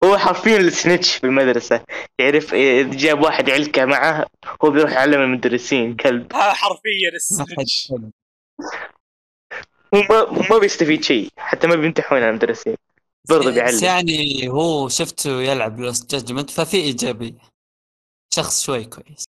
هو 0.04 0.18
حرفيا 0.18 0.58
السنتش 0.58 1.16
في 1.16 1.24
المدرسة. 1.24 1.84
تعرف 2.18 2.54
إذا 2.54 2.98
جاب 2.98 3.22
واحد 3.22 3.50
علكة 3.50 3.86
معه 3.86 4.26
هو 4.64 4.70
بيروح 4.70 4.92
يعلم 4.92 5.22
المدرسين 5.22 5.96
كلب. 5.96 6.34
ها 6.34 6.54
حرفيا 6.54 7.10
السنتش. 7.14 7.92
هو 9.96 10.02
ما, 10.10 10.16
هو 10.16 10.44
ما 10.50 10.58
بيستفيد 10.58 11.04
شيء. 11.04 11.30
حتى 11.38 11.68
ما 11.68 11.76
بيمتحون 11.76 12.20
على 12.20 12.30
المدرسين. 12.30 12.76
برضه 13.30 13.52
بيعلم. 13.52 13.84
يعني 13.84 14.50
هو 14.50 14.90
شفته 14.90 15.42
يلعب 15.42 15.80
لوست 15.80 16.12
جادجمنت 16.12 16.50
ففي 16.50 16.78
ايجابيه 16.78 17.34
شخص 18.34 18.66
شوي 18.66 18.84
كويس. 18.86 19.26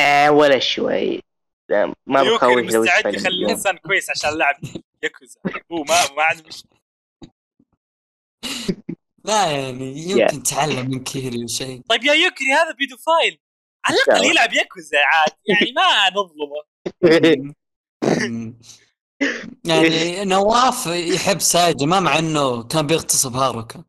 آه 0.00 0.30
ولا 0.30 0.58
شوي. 0.58 1.22
لا، 1.68 1.94
ما 2.06 2.22
بخوف 2.22 2.42
لو 2.42 2.82
مستعد 2.82 3.14
يخلي. 3.14 3.28
الانسان 3.28 3.76
كويس 3.76 4.10
عشان 4.10 4.38
لاعب 4.38 4.56
ياكوزا. 5.02 5.40
هو 5.72 5.82
ما 5.82 6.14
ما 6.16 6.22
عنده 6.22 6.44
مش 6.48 6.64
لا 9.24 9.50
يعني 9.50 9.98
يمكن 9.98 10.42
تعلم 10.42 10.90
من 10.90 11.04
كيري 11.04 11.44
وشيء 11.44 11.82
طيب 11.88 12.04
يا 12.04 12.14
يوكري 12.14 12.52
هذا 12.52 12.72
pedophile 12.72 13.40
على 13.84 13.96
الأقل 13.96 14.24
يلعب 14.24 14.52
ياكوزا 14.52 14.98
عاد. 14.98 15.32
يعني 15.46 15.72
ما 15.72 16.10
نظلمه. 16.10 16.62
يعني 19.64 20.24
نواف 20.24 20.86
يحب 20.86 21.40
سايجي 21.40 21.86
ما 21.86 22.00
مع 22.00 22.18
إنه 22.18 22.62
كان 22.62 22.86
بيغتصب 22.86 23.36
هاروكا. 23.36 23.84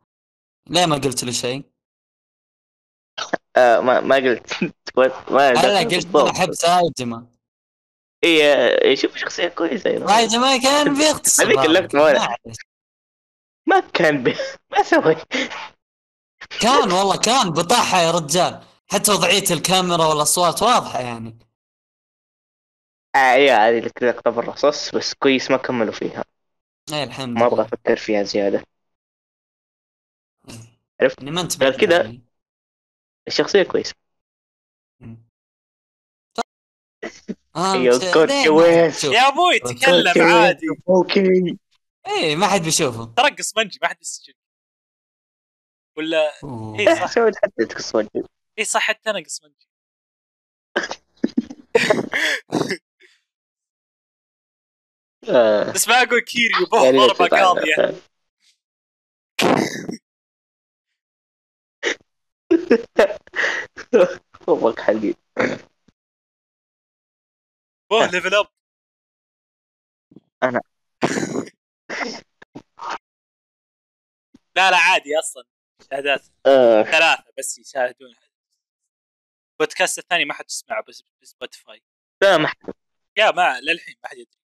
ليه 0.69 0.85
ما 0.85 0.95
قلت 0.95 1.23
له 1.23 1.31
شيء؟ 1.31 1.70
آه 3.57 3.79
ما 3.79 3.99
ما 3.99 4.15
قلت. 4.15 4.53
ما 5.31 5.51
دخل 5.53 5.67
قلت. 5.85 6.15
أنا 6.15 6.29
أحب 6.29 6.53
سايجما 6.53 7.27
آه، 8.25 8.95
شوف 8.95 9.17
شخصية 9.17 9.47
كويسة 9.47 9.89
أيضاً. 9.89 10.07
سايجما 10.07 10.57
كان 10.57 10.93
بيغتصب 10.97 11.43
هذيك. 11.43 11.93
ولا- 11.93 12.19
معلش. 12.19 12.57
ما 13.67 13.79
كان 13.79 14.23
بي... 14.23 14.35
ما 14.71 14.83
سوي. 14.83 15.15
كان 16.61 16.91
والله 16.91 17.17
كان 17.17 17.49
بطاحة 17.49 18.01
يا 18.01 18.11
رجال. 18.11 18.61
حتى 18.91 19.11
وضعية 19.11 19.43
الكاميرا 19.51 20.05
والأصوات 20.05 20.61
واضحة 20.63 20.99
يعني. 20.99 21.39
آه 23.15 23.33
يا 23.33 23.69
هذه 23.69 23.79
لك 23.79 24.03
لقطة 24.03 24.31
بالرصاص 24.31 24.95
بس 24.95 25.13
كويس 25.13 25.51
ما 25.51 25.57
كملوا 25.57 25.93
فيها. 25.93 26.23
إي 26.93 27.03
الحمد 27.03 27.37
ما 27.39 27.45
أبغى 27.45 27.61
أفكر 27.61 27.95
فيها 27.95 28.23
زيادة. 28.23 28.63
عرفت؟ 31.01 31.19
يعني 31.19 31.31
ما 31.31 31.41
انتبهت 31.41 31.75
كذا- 31.75 32.19
يعني. 33.21 33.27
الشخصية 33.27 33.63
كويسة 33.63 33.93
آه 37.55 37.73
كويس. 38.13 38.97
تشوف؟ 38.97 39.13
يا 39.13 39.27
أبوي 39.27 39.59
تكلم 39.59 40.21
عادي 40.21 40.67
أوكي 40.89 41.57
إيه 42.07 42.35
ما 42.35 42.47
حد 42.47 42.61
بيشوفه 42.61 43.13
ترقص 43.17 43.57
منجي 43.57 43.79
ما 43.81 43.87
حد 43.87 44.01
يسجل 44.01 44.33
ولا. 45.97 46.31
إيه 46.79 46.95
صح. 46.95 47.05
سويت 47.05 47.35
حتى 47.35 47.65
تقص 47.65 47.95
اي 48.59 48.65
صح 48.65 48.81
حتى 48.81 49.09
أنا 49.09 49.23
قص 49.23 49.41
منجي 49.43 49.67
آه. 55.29 55.71
بس 55.71 55.87
ما 55.87 56.01
أقول 56.01 56.21
كيريو 56.21 56.65
بوه 56.71 56.85
يعني 56.85 56.97
ضربة 56.97 57.27
قاضية 57.27 58.01
والله 64.47 64.75
حقي 64.75 65.13
اوه 67.91 68.05
level 68.11 68.35
up 68.35 68.47
أنا. 70.43 70.61
لا 74.55 74.71
لا 74.71 74.77
عادي 74.77 75.19
أصلا. 75.19 75.43
شهادات 75.91 76.21
آه. 76.45 76.83
ثلاثة 76.83 77.23
بس 77.37 77.57
يشاهدون 77.59 78.15
البودكاست 79.61 79.99
الثاني 79.99 80.25
ما 80.25 80.33
حد 80.33 80.45
يسمعه 80.49 80.83
بس 80.87 81.03
ب 81.21 81.28
Spotify. 81.28 81.83
لا 82.21 82.37
ما 82.37 82.47
حد. 82.47 82.73
يا 83.17 83.31
ما 83.31 83.59
للحين 83.59 83.95
ما 84.03 84.09
حد 84.09 84.17
يدري. 84.17 84.37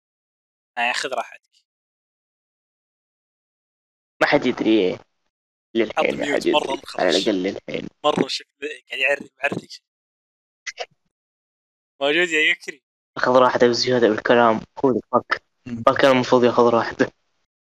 يعني 0.78 0.94
خذ 0.94 1.14
راحتك. 1.14 1.66
ما 4.22 4.28
حد 4.28 4.46
يدري. 4.46 5.00
للحين 5.76 6.18
ما 6.18 6.26
حد 6.26 6.46
يدري 6.46 6.52
مخرج. 6.52 6.80
على 7.00 7.10
الأقل 7.10 7.44
للحين 7.44 7.88
مرة 8.04 8.28
شوف 8.28 8.48
قاعد 8.62 9.00
يعرف 9.02 9.30
معرق 9.44 9.68
موجود 12.02 12.30
يا 12.30 12.52
يكري. 12.52 12.82
اخذ 13.18 13.32
راحته 13.32 13.68
بزياده 13.68 14.10
بالكلام 14.10 14.62
هو 14.86 15.00
فك. 15.12 15.44
كان 16.02 16.12
المفروض 16.12 16.44
ياخذ 16.44 16.64
راحته. 16.64 17.08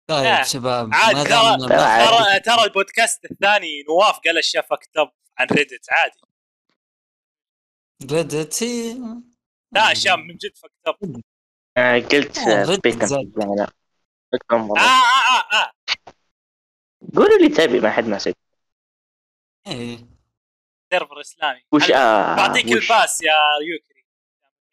طيب 0.10 0.44
شباب 0.44 0.90
ترى 0.90 0.96
عادي. 0.96 1.68
ترى 1.68 2.40
ترى 2.40 2.64
البودكاست 2.64 3.26
الثاني 3.26 3.84
نواف 3.90 4.20
قال 4.26 4.38
أشياء 4.38 4.66
فكتب 4.66 5.10
عن 5.38 5.48
ريدت 5.52 5.86
عادي. 5.92 6.20
ريدت 8.12 8.64
هي 8.64 8.98
لا 9.72 9.92
أشياء 9.92 10.18
من 10.18 10.36
جد 10.36 10.58
فكتب 10.58 11.22
أنا 11.78 12.00
قلت 12.00 12.38
آه، 12.38 12.52
آه. 12.52 12.66
آه 14.78 15.44
آه 15.54 15.62
آه. 15.62 15.72
قولوا 17.16 17.38
لي 17.38 17.50
تبي 17.50 17.80
ما 17.80 17.92
حد 17.92 18.04
ماسك 18.06 18.38
إيه. 19.68 19.98
server 20.94 21.22
إسلامي. 21.22 21.64
وش 21.74 21.92
آه 21.92 22.36
بعطيك 22.36 22.66
وش؟ 22.66 22.72
الباس 22.92 23.22
يا 23.22 23.34
يوكري؟ 23.74 24.06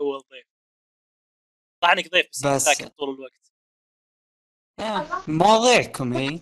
هو 0.01 0.17
الضيف 0.17 0.47
طبعا 1.83 1.93
انك 1.93 2.11
ضيف 2.13 2.27
بس, 2.31 2.47
بس. 2.47 2.63
ساكت 2.65 2.97
طول 2.99 3.15
الوقت. 3.15 3.53
آه، 4.81 5.23
مواضيعكم 5.31 6.13
هي 6.13 6.41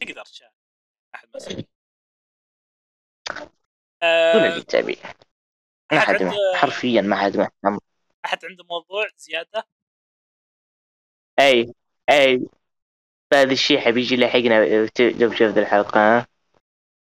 تقدر 0.00 0.24
تشارك. 0.24 0.52
احد 1.14 1.28
مسؤول 1.36 1.64
قولوا 4.02 4.46
آه 4.48 4.56
لي 4.56 4.62
تبي 4.62 4.98
ما 5.92 6.00
حد 6.00 6.14
عنده- 6.22 6.36
حرفيا 6.56 7.00
ما 7.02 7.16
حد 7.16 7.36
مهتم 7.36 7.78
أحد 8.24 8.44
عنده 8.44 8.64
موضوع 8.64 9.08
زيادة؟ 9.16 9.66
أي 11.38 11.74
أي. 12.10 12.46
هذا 13.32 13.52
الشيء 13.52 13.80
حبيجي 13.80 14.14
يلاحقنا 14.14 14.86
لو 15.00 15.32
شفت 15.32 15.58
الحلقة 15.58 16.00
ها؟ 16.18 16.26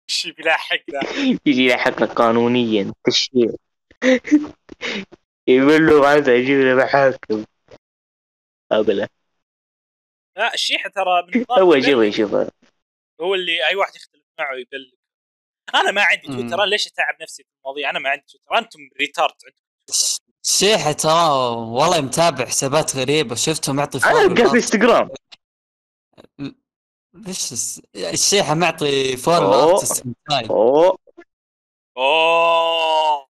إيش 0.10 0.28
بيلاحقنا. 0.28 1.00
يجي 1.46 1.66
يلاحقنا 1.66 2.06
قانونيا 2.06 2.94
تشريع 3.08 3.50
يقول 5.48 5.88
له 5.88 6.16
هذا 6.16 6.36
يجيب 6.36 6.60
له 6.60 6.76
محاكم 6.86 7.46
أبلا 8.72 9.08
لا 10.38 10.54
الشيحة 10.54 10.90
ترى 10.90 11.28
من 11.36 11.46
هو 11.52 11.74
يبلغ. 11.74 12.04
يشوف 12.04 12.30
يشوف 12.34 12.52
هو 13.22 13.36
اللي 13.36 13.68
أي 13.70 13.76
واحد 13.76 13.96
يختلف 13.96 14.24
معه 14.40 14.54
يبلغ 14.56 14.92
أنا 15.76 15.92
ما 15.92 16.02
عندي. 16.02 16.28
تويتر 16.28 16.56
أنا 16.56 16.70
ليش 16.70 16.88
أتعب 16.88 17.22
نفسي 17.22 17.44
في 17.44 17.50
المواضيع؟ 17.58 17.90
أنا 17.90 18.00
ما 18.00 18.10
عندي 18.10 18.24
تويتر. 18.28 18.58
أنتم 18.58 18.80
ريتارد. 19.00 19.34
عندكم 19.46 19.62
تويتر. 19.88 20.22
الشيحة 20.46 20.92
ترى 20.92 21.30
والله 21.50 22.02
متابع 22.02 22.46
حسابات 22.46 22.96
غريبة 22.96 23.36
شفته 23.36 23.74
معطي 23.74 23.98
أنا 23.98 24.12
فول 24.12 24.32
ألقاه 24.32 24.50
في 24.50 24.56
إنستغرام. 24.56 25.10
ليش 27.14 27.54
الشيحة 27.96 28.54
معطي. 28.54 29.16
لارتست 29.28 30.04
تايم 30.30 30.52
أوه. 30.52 30.98
أوه. 31.98 33.28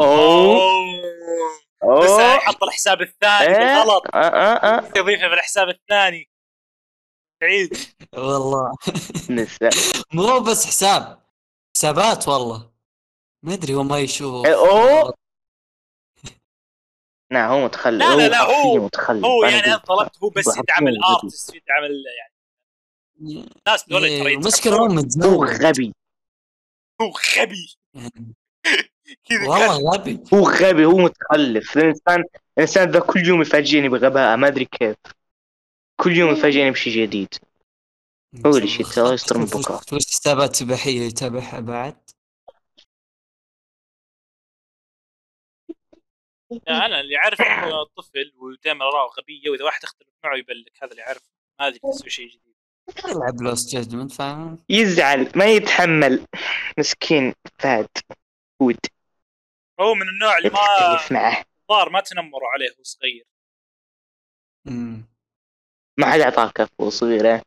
أوه. 0.00 2.04
بس 2.04 2.10
يحط 2.10 2.62
الحساب 2.62 3.02
الثاني 3.02 3.46
إيه. 3.46 3.82
بالغلط 3.82 4.02
آه 4.14 4.18
آه 4.18 4.78
آه. 4.78 4.92
يضيفه 4.96 5.28
في 5.28 5.34
الحساب 5.34 5.68
الثاني. 5.68 6.30
عيد 7.42 7.76
والله. 8.14 8.76
مو 10.12 10.40
بس 10.40 10.66
حساب 10.66 11.22
حسابات 11.76 12.28
والله. 12.28 12.70
ما 13.42 13.54
أدري 13.54 13.74
هو 13.74 13.82
ما 13.82 13.98
يشوف 13.98 14.46
إيه، 14.46 14.54
أوه. 14.54 15.14
نعم 17.32 17.50
هو 17.50 17.64
متخلف 17.64 18.02
لا، 18.02 18.16
لا، 18.16 18.28
لا، 18.28 18.42
هو- 18.42 18.84
متخلف 18.84 19.24
هو 19.24 19.44
يعني 19.44 19.66
أنا 19.66 19.76
طلبت 19.76 20.16
هو 20.22 20.28
بس 20.28 20.46
يدعم 20.46 20.84
غبي. 20.88 20.90
الارتست 20.90 21.54
يدعم 21.54 21.84
يعني 21.84 22.32
الناس 23.66 23.88
دول 23.88 24.00
ترى 24.00 24.08
إيه،. 24.10 24.34
المشكلة 24.36 24.72
هو 24.76 24.78
هو 24.78 24.88
متزوج 24.88 25.48
غبي 25.48 25.92
هو 27.02 27.12
غبي 27.38 27.76
يعني 27.94 28.34
كذا 29.24 29.38
كان- 29.38 29.48
والله 29.48 29.90
غبي 29.94 30.20
هو 30.34 30.50
غبي 30.50 30.84
هو 30.84 30.96
متخلف 30.98 31.76
الإنسان 31.76 32.24
الإنسان 32.58 32.90
ذا 32.90 33.00
كل 33.00 33.26
يوم 33.26 33.42
يفاجئني 33.42 33.88
بغباء 33.88 34.36
ما 34.36 34.46
أدري 34.48 34.64
كيف 34.64 34.96
كل 36.00 36.16
يوم 36.16 36.32
يفاجئني 36.32 36.70
بشيء 36.70 37.02
جديد 37.02 37.34
هو 38.46 38.56
اللي 38.56 38.68
شيء 38.68 38.86
ترى 38.86 39.14
يستر 39.14 39.38
من 39.38 39.44
بكرة. 39.44 39.80
وش 39.92 40.06
حسابات 40.06 40.62
إباحية 40.62 41.00
يتابعها 41.00 41.60
بعد؟ 41.60 41.96
أنا 46.68 47.00
اللي 47.00 47.16
اعرف 47.16 47.40
إنه 47.40 47.84
طفل 47.96 48.32
ودائما 48.36 48.84
اراءه 48.84 49.10
غبية 49.20 49.50
وإذا 49.50 49.64
واحد 49.64 49.84
اختلف 49.84 50.08
معه 50.24 50.36
يبلك 50.36 50.72
هذا 50.82 50.90
اللي 50.90 51.02
اعرفه 51.02 51.28
ما 51.60 51.66
أدري 51.66 51.80
يسوي 51.84 52.10
شيء 52.10 52.28
جديد. 52.28 52.56
يلعب 53.04 53.42
Lost 53.42 53.72
Judgment 53.72 54.12
فاهم؟ 54.12 54.64
يزعل 54.68 55.32
ما 55.36 55.44
يتحمل. 55.44 56.26
مسكين 56.78 57.34
فهد 57.58 57.88
هود 58.62 58.78
هو 59.80 59.94
من 59.94 60.08
النوع 60.08 60.38
اللي 60.38 60.50
ما 60.50 61.44
الظاهر 61.62 61.88
ما 61.90 62.00
تنمروا 62.00 62.48
عليه 62.48 62.70
وهو 62.70 62.82
صغير. 62.82 63.26
مم. 64.64 65.08
ما 65.98 66.12
حد 66.12 66.20
أعطاه 66.20 66.50
كف 66.50 66.82
صغيرة 66.88 67.42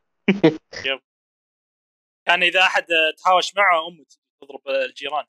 كان 2.26 2.44
إذا 2.50 2.62
أحد 2.62 2.86
تهاوش 3.18 3.56
معه 3.56 3.88
أمه 3.88 4.06
تضرب 4.42 4.68
الجيران. 4.68 5.26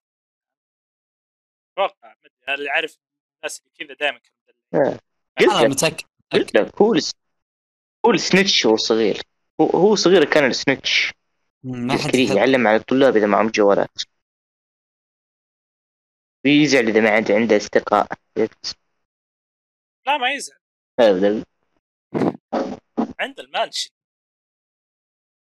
أتوقع 1.73 2.09
ما 2.09 2.15
أنا 2.49 2.55
اللي 2.55 2.71
اعرف 2.71 2.99
الناس 3.41 3.61
اللي 3.61 3.71
كذا 3.79 3.95
دائما 3.95 4.19
كانوا 4.19 4.41
مدلعين. 4.73 4.99
قلت 5.39 5.51
أنا 5.51 5.62
لك. 5.62 5.71
متأكد 5.71 6.07
قلت 6.33 6.55
لك 6.55 6.83
هو 6.83 6.95
الس... 6.95 7.12
هو 8.07 8.11
السنتش 8.11 8.67
هو 8.67 8.77
صغير. 8.77 9.23
هو, 9.61 9.67
هو 9.67 9.95
صغير 9.95 10.25
كان 10.25 10.45
السنتش. 10.45 11.12
ما 11.62 11.99
حد 11.99 12.15
يعلم 12.15 12.67
على 12.67 12.77
الطلاب 12.77 13.17
إذا 13.17 13.27
معهم 13.27 13.49
جوالات. 13.49 14.03
بيزعل 16.45 16.89
إذا 16.89 17.01
ما 17.01 17.11
عنده 17.11 17.35
عنده 17.35 17.57
أصدقاء. 17.57 18.07
لا 20.07 20.17
ما 20.17 20.33
يزعل. 20.33 20.59
هذا 21.01 21.45
عند 23.21 23.41
ال 23.41 23.47
mention 23.47 23.91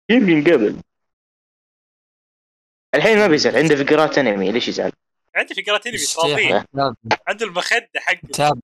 يمكن 0.09 0.51
قبل. 0.53 0.81
الحين 2.95 3.17
ما 3.17 3.27
بيزعل. 3.27 3.55
عنده 3.55 3.75
فقرات 3.75 4.17
أنمي. 4.17 4.51
ليش 4.51 4.67
يزعل؟ 4.67 4.91
عندي 5.35 5.63
فقرات 5.63 5.87
انمي 5.87 5.97
تراضيه 5.97 6.65
عنده 7.27 7.45
المخدة 7.45 7.89
حقه. 7.95 8.27
تابع 8.33 8.59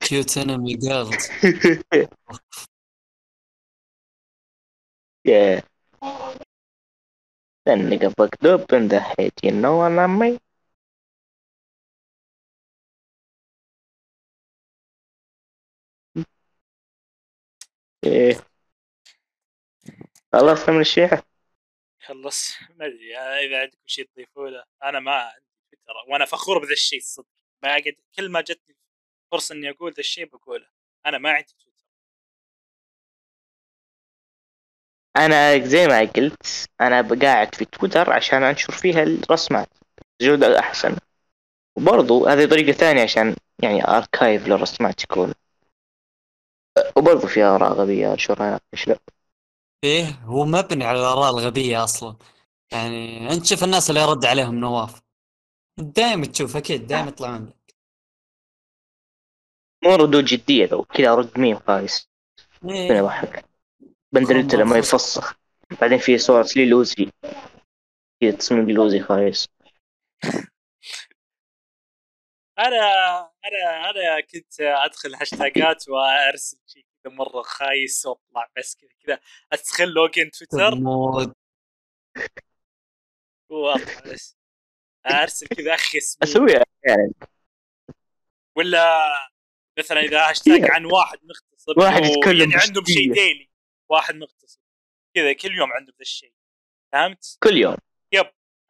cute 0.00 0.38
anime 0.38 0.74
girls 0.74 1.28
yeah. 5.28 5.60
Then 7.66 7.88
nigga 7.90 8.08
fucked 8.16 8.44
up 8.44 8.72
in 8.72 8.88
the 8.88 9.00
head, 9.00 9.32
you 9.42 9.52
know 9.52 9.76
what 9.78 9.98
I 9.98 10.06
mean? 10.06 10.38
إيه 18.04 18.40
خلصنا 20.32 20.74
من 20.74 20.80
الشيحة 20.80 21.22
خلص 22.06 22.52
ما 22.78 22.86
أدري 22.86 23.16
إذا 23.18 23.60
عندكم 23.60 23.86
شيء 23.86 24.04
تضيفوه 24.14 24.50
له. 24.50 24.64
أنا 24.84 25.00
ما 25.00 25.12
عندي 25.12 25.46
تويتر 25.70 26.12
وأنا 26.12 26.24
فخور 26.24 26.58
بذا 26.58 26.72
الشيء 26.72 26.98
الصدق 26.98 27.26
ما 27.62 27.74
قد 27.74 27.94
كل 28.16 28.28
ما 28.30 28.40
جتني 28.40 28.76
فرصة 29.32 29.54
إني 29.54 29.70
أقول 29.70 29.92
ذا 29.92 30.00
الشيء 30.00 30.24
بقوله. 30.26 30.66
أنا 31.06 31.18
ما 31.18 31.30
عندي 31.30 31.54
تويتر 31.58 31.84
أنا 35.16 35.66
زي 35.66 35.86
ما 35.86 36.00
قلت 36.00 36.68
أنا 36.80 37.08
قاعد 37.22 37.54
في 37.54 37.64
تويتر 37.64 38.12
عشان 38.12 38.42
أنشر 38.42 38.72
فيها 38.72 39.02
الرسمات. 39.02 39.68
جودة 40.22 40.58
احسن 40.58 40.96
وبرضو 41.76 42.26
هذه 42.26 42.46
طريقة 42.50 42.72
ثانية 42.72 43.02
عشان 43.02 43.36
يعني 43.62 43.88
اركايف 43.88 44.48
للرسمات 44.48 45.04
يكون. 45.04 45.34
وبرضو 46.96 47.26
في 47.26 47.42
آراء 47.42 47.72
غبية 47.72 48.12
انشرها 48.12 48.60
إيش 48.74 48.88
لا 48.88 48.98
إيه 49.84 50.04
هو 50.24 50.44
مبني 50.44 50.84
على 50.84 50.98
الآراء 50.98 51.30
الغبية 51.30 51.84
أصلا. 51.84 52.16
يعني 52.72 53.30
أنت 53.30 53.46
شوف 53.46 53.64
الناس 53.64 53.90
اللي 53.90 54.00
يرد 54.00 54.24
عليهم 54.24 54.54
نواف. 54.54 55.02
دائما 55.78 56.26
تشوف 56.26 56.56
أكيد 56.56 56.86
دائما 56.86 57.08
يطلعون 57.08 57.46
لك 57.46 57.74
مو 59.84 59.94
ردود 59.94 60.24
جدية 60.24 60.66
لو 60.66 60.84
كذا 60.84 61.14
رد 61.14 61.38
ميم 61.38 61.58
خايس. 61.58 62.10
إيه. 62.64 62.88
فين 62.88 62.96
يضحك 62.96 63.44
بندريتا 64.12 64.56
لما 64.56 64.78
يفسخ. 64.78 65.34
بعدين 65.80 65.98
في 65.98 66.18
صورة 66.18 66.48
لي 66.56 66.66
لوزي. 66.66 67.10
في 68.20 68.32
تصميم 68.32 68.70
لوزي 68.70 69.00
خايس. 69.00 69.48
أنا 72.58 73.20
أنا 73.20 73.90
أنا 73.90 74.20
كنت 74.20 74.60
أدخل 74.60 75.14
هاشتاجات 75.14 75.88
وأرسل 75.88 76.58
شيء 76.66 76.82
كذا 76.82 76.93
مرة 77.10 77.42
خايس 77.42 78.06
واطلع 78.06 78.50
بس 78.56 78.76
كذا 78.76 78.90
كذا. 79.06 79.20
أدخل 79.52 79.88
login 79.88 80.30
تويتر. 80.30 80.74
واطلع 83.50 84.00
بس. 84.12 84.36
أرسل 85.06 85.46
كذا 85.46 85.74
اخس 85.74 86.18
اسويها 86.22 86.64
يعني. 86.86 87.12
ولا 88.56 88.98
مثلا 89.78 90.00
إذا 90.00 90.18
هاشتاج. 90.30 90.70
عن 90.70 90.84
واحد 90.84 91.18
مختصر 91.22 91.72
واحد 91.78 92.04
يتكلم 92.04 92.50
يعني 92.50 92.62
عندهم 92.62 92.84
شيء. 92.84 93.12
ديلي 93.12 93.50
واحد 93.88 94.14
مختصر 94.14 94.60
كذا 95.14 95.32
كل 95.32 95.54
يوم 95.54 95.72
عندهم 95.72 95.94
ذا 95.98 96.00
الشيء. 96.02 96.34
فهمت؟ 96.92 97.38
كل 97.42 97.56
يوم. 97.56 97.76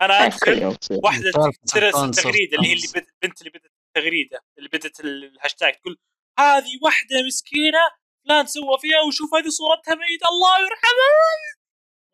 أنا 0.03 0.19
يعني 0.19 0.35
كل 0.45 0.63
أدخل 0.63 1.01
واحدة 1.05 1.31
ترسل 1.67 1.87
الكونسرت 1.87 2.25
تغريده 2.25 2.57
اللي 2.57 2.69
هي 2.69 2.73
اللي 2.73 2.87
بدت 2.95 3.09
البنت 3.23 3.41
اللي 3.41 3.51
بدت 3.51 3.73
التغريدة 3.89 4.45
اللي 4.59 4.69
بدت 4.69 5.01
الهاشتاج. 5.01 5.75
تقول 5.75 5.99
هذه 6.39 6.79
واحدة 6.83 7.23
مسكينة 7.27 7.79
فلان 8.25 8.47
سوى 8.47 8.79
فيها 8.81 9.01
وشوف 9.09 9.35
هذه 9.35 9.49
صورتها 9.49 9.95
ميت 9.95 10.25
الله 10.33 10.59
يرحمها 10.59 11.11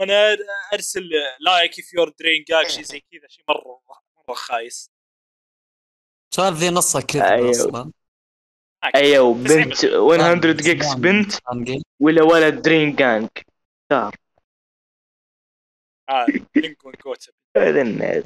وأنا 0.01 0.37
أرسل 0.73 1.03
like 1.41 1.79
if 1.79 1.95
you're 1.95 2.09
Drain 2.09 2.45
Gang 2.49 2.69
شيء 2.69 2.85
زي 2.85 3.01
كذا. 3.01 3.29
شيء 3.29 3.45
مرة 3.49 3.83
مرة 4.29 4.35
خايس. 4.35 4.91
سؤال 6.35 6.55
ذي 6.55 6.71
نصها 6.71 7.01
كذا 7.01 7.31
أيوه. 7.31 7.51
أصلا 7.51 7.93
أيوه 8.95 9.35
بنت 9.35 9.85
100 9.85 10.53
gecs 10.53 10.95
بنت. 10.95 11.33
ولا 12.01 12.23
ولد 12.23 12.63
Drain 12.63 12.97
Gang 12.97 13.29
صار. 13.93 14.17
آه 16.09 16.27
link 16.57 16.79
هذا 17.57 17.83
الناس. 17.83 18.25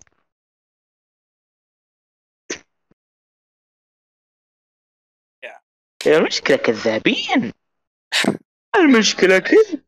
يا. 5.44 5.61
يا 6.06 6.19
المشكلة 6.19 6.56
كذابين. 6.56 7.52
المشكلة 8.77 9.39
كذب 9.39 9.83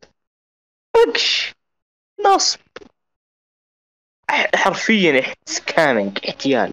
فقش 0.95 1.55
نصب. 2.27 2.61
حرفيا 4.55 5.35
scamming 5.47 6.19
احتيال. 6.29 6.73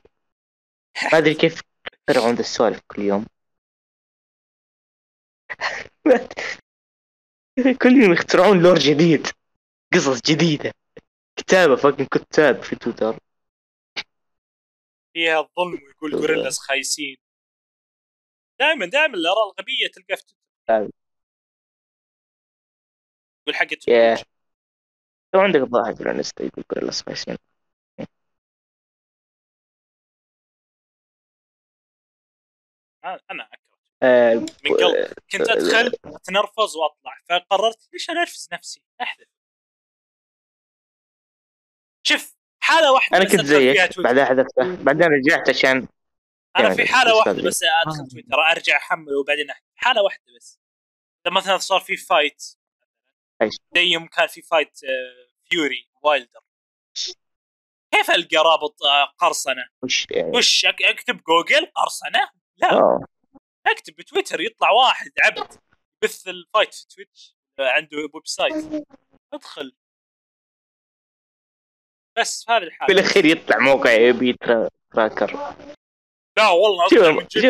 ما 1.14 1.18
أدري 1.18 1.34
كيف 1.34 1.62
يخترعون 1.94 2.36
ذا 2.36 2.40
السوالف 2.40 2.82
كل 2.88 3.02
يوم. 3.02 3.26
كل 7.82 7.92
يوم 8.04 8.14
يخترعون 8.14 8.64
lore 8.64 8.80
جديد. 8.80 9.28
قصص 9.94 10.22
جديدة. 10.22 10.72
كتابة 11.40 11.76
fucking 11.76 12.06
كتاب 12.06 12.64
في 12.64 12.76
تويتر. 12.76 13.18
فيها 15.14 15.40
الظلم 15.40 15.80
ويقول 15.84 16.12
جوريلاز 16.22 16.58
خايسين. 16.58 17.18
دائما 18.60 18.86
دائما 18.86 19.14
الأراء 19.18 19.46
الغبية 19.52 19.88
تلقى 19.94 20.18
في 20.18 20.24
تويتر. 20.24 21.03
يا. 23.48 24.16
تويتر. 24.16 24.24
لو 25.34 25.42
عندك 25.42 25.60
ضاحك 25.60 25.96
في 25.96 26.02
الانستا 26.04 26.44
يقول 26.44 26.64
كل 26.68 26.80
الاسماء 26.80 27.38
آه، 33.04 33.20
أنا 33.32 33.44
اكره 33.54 33.74
آه 34.04 34.34
من 34.36 34.74
قلب 34.76 35.14
كنت 35.32 35.50
أدخل 35.50 35.92
اتنرفز 36.06 36.76
وأطلع 36.76 37.18
فقررت 37.30 37.90
ليش 37.94 38.10
أنرفز 38.10 38.50
نفسي 38.54 38.84
أحذف 39.02 39.28
شوف 42.04 42.36
حالة 42.60 42.92
واحدة 42.92 43.18
أنا 43.18 43.26
كنت 43.26 43.42
زيك. 43.42 44.00
بعدها 44.00 44.26
حذفته 44.26 44.84
بعدين 44.84 45.08
رجعت 45.08 45.50
عشان 45.50 45.88
أنا 46.58 46.64
يعني 46.64 46.76
في 46.76 46.94
حالة 46.94 47.16
واحدة. 47.16 47.44
بس 47.44 47.62
أدخل 47.86 48.04
آه. 48.04 48.08
تويتر 48.12 48.36
أرجع 48.52 48.78
احمل 48.78 49.16
وبعدين 49.16 49.50
أحذف 49.50 49.66
حالة 49.76 50.02
واحدة 50.04 50.24
بس 50.38 50.60
لما 51.26 51.40
مثلا 51.40 51.58
صار 51.58 51.80
في 51.80 51.98
fight؟ 51.98 52.44
زي 53.76 53.82
يوم 53.84 54.08
كان 54.08 54.28
في 54.28 54.42
fight 54.42 54.80
آه، 54.84 55.28
فيوري 55.50 55.90
وايلدر. 56.02 56.40
كيف 57.92 58.12
ألقى 58.12 58.38
رابط 58.38 58.84
آه، 58.84 59.06
قرصنة؟ 59.18 59.66
وش 59.84 60.08
يعني 60.12 60.38
وش 60.38 60.66
أكتب 60.66 61.22
جوجل 61.24 61.66
قرصنة؟ 61.76 62.30
لا. 62.58 62.72
آه. 62.74 63.00
أكتب 63.68 63.96
بتويتر 63.96 64.42
يطلع 64.42 64.72
واحد 64.72 65.12
عبد 65.24 65.54
يبث 66.04 66.28
ال 66.28 66.35
fight 66.35 66.74
في 66.74 66.86
تويتش 66.88 67.36
آه، 67.60 67.70
عنده 67.70 67.98
website. 67.98 68.86
ادخل. 69.34 69.76
بس 72.18 72.46
في 72.46 72.52
هذه 72.52 72.60
في 72.60 72.66
الحالة. 72.68 72.94
الاخير 72.94 73.26
يطلع 73.26 73.58
موقع 73.58 73.92
ترا- 74.34 74.70
تراكر 74.94 75.56
لا 76.38 76.50
والله 76.50 76.88
شوف 76.90 77.00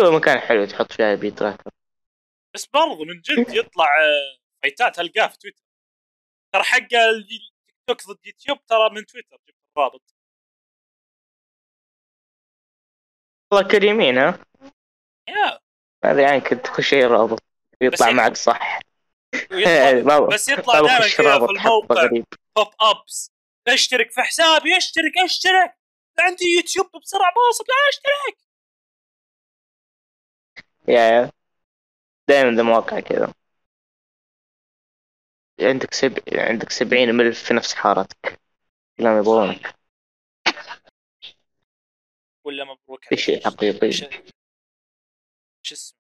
مكان 0.10 0.40
حلو 0.40 0.66
تحط 0.66 0.92
فيها 0.92 1.12
يبي 1.12 1.32
تراكر 1.32 1.72
بس 2.54 2.66
برضو 2.66 3.06
من 3.06 3.22
جد 3.22 3.54
يطلع 3.54 3.88
فايتات 4.64 5.00
ألقاه 5.00 5.28
في 5.28 5.38
تويتر. 5.38 5.64
ترى 6.54 6.64
حق 6.64 6.78
التيك 6.94 7.42
توك 7.88 8.08
ضد 8.08 8.26
يوتيوب 8.26 8.66
ترى 8.66 8.90
من 8.90 9.06
تويتر 9.06 9.38
جبت 9.48 9.56
الرابط. 9.78 10.02
والله 13.52 13.68
كريمين 13.72 14.18
ها؟ 14.18 14.40
يا 15.30 15.60
هذا 16.06 16.22
يعني 16.22 16.42
كنت 16.42 16.66
تخش 16.66 16.94
أي 16.94 17.06
رابط 17.06 17.44
يطلع 17.82 18.12
معك 18.12 18.36
صح. 18.36 18.80
ويطلع 19.52 20.20
ما- 20.20 20.28
بس 20.28 20.50
يطلع 20.50 20.82
ما 20.82 20.88
دائما 20.88 21.48
في 21.48 21.52
الموقع. 21.52 22.08
بوب 22.56 22.74
ابس 22.82 23.32
اشترك 23.68 24.12
في 24.12 24.22
حسابي 24.22 24.78
اشترك 24.78 25.18
اشترك. 25.26 25.78
عندي 26.20 26.46
يوتيوب 26.58 26.86
بسرعة 27.02 27.34
باص 27.34 27.62
لا 27.62 27.76
اشترك. 27.90 28.38
يا 30.88 31.02
يا 31.02 31.32
دائما 32.30 32.52
ذا 32.58 32.64
مواقع 32.64 33.00
كذا. 33.00 33.34
عندك 35.62 35.94
سب... 35.94 36.20
عندك 36.34 36.70
سبعين 36.72 37.16
ملف 37.16 37.44
في 37.44 37.54
نفس 37.54 37.74
حارتك. 37.74 38.42
كلهم 38.98 39.18
يبغونك. 39.20 39.76
ولا 42.46 42.64
مبروك 42.64 43.06
في 43.10 43.18
شيء 43.18 43.46
حقيقي. 43.46 43.92
شو 45.62 45.76
اسمه؟ 45.76 45.98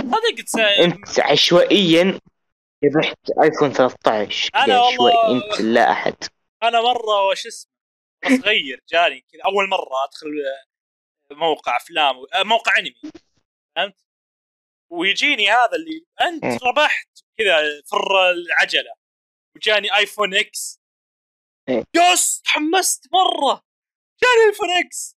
صدق 0.00 0.44
تس- 0.44 0.56
أنت 0.58 1.20
عشوائيا 1.20 2.20
ذبحت 2.84 3.18
آيفون 3.42 3.72
13 3.72 4.50
أنا 4.54 4.66
كذا 4.66 4.78
عشوائي 4.78 5.16
والله- 5.16 5.52
أنت 5.52 5.60
لا 5.60 5.90
أحد. 5.90 6.14
أنا 6.62 6.80
مرة 6.80 7.28
وش 7.30 7.46
اسمه 7.46 7.72
صغير 8.42 8.82
جاني 8.88 9.20
كذا. 9.20 9.42
أول 9.44 9.68
مرة 9.68 10.04
أدخل 10.08 10.28
موقع 11.38 11.76
أفلام 11.76 12.16
موقع 12.46 12.72
أنمي. 12.78 13.00
فهمت؟ 13.76 14.04
ويجيني 14.90 15.50
هذا 15.50 15.72
اللي 15.76 16.06
أنت 16.20 16.44
مم. 16.44 16.58
ربحت. 16.68 17.08
كذا 17.38 17.82
فر 17.90 18.30
العجلة. 18.30 18.94
وجاني 19.56 19.96
ايفون 19.96 20.34
إكس 20.34 20.80
إيه. 21.68 21.84
Yes 21.96 22.40
تحمست 22.42 23.08
مرة. 23.12 23.62
جاني 24.22 24.48
ايفون 24.50 24.68
إكس 24.84 25.18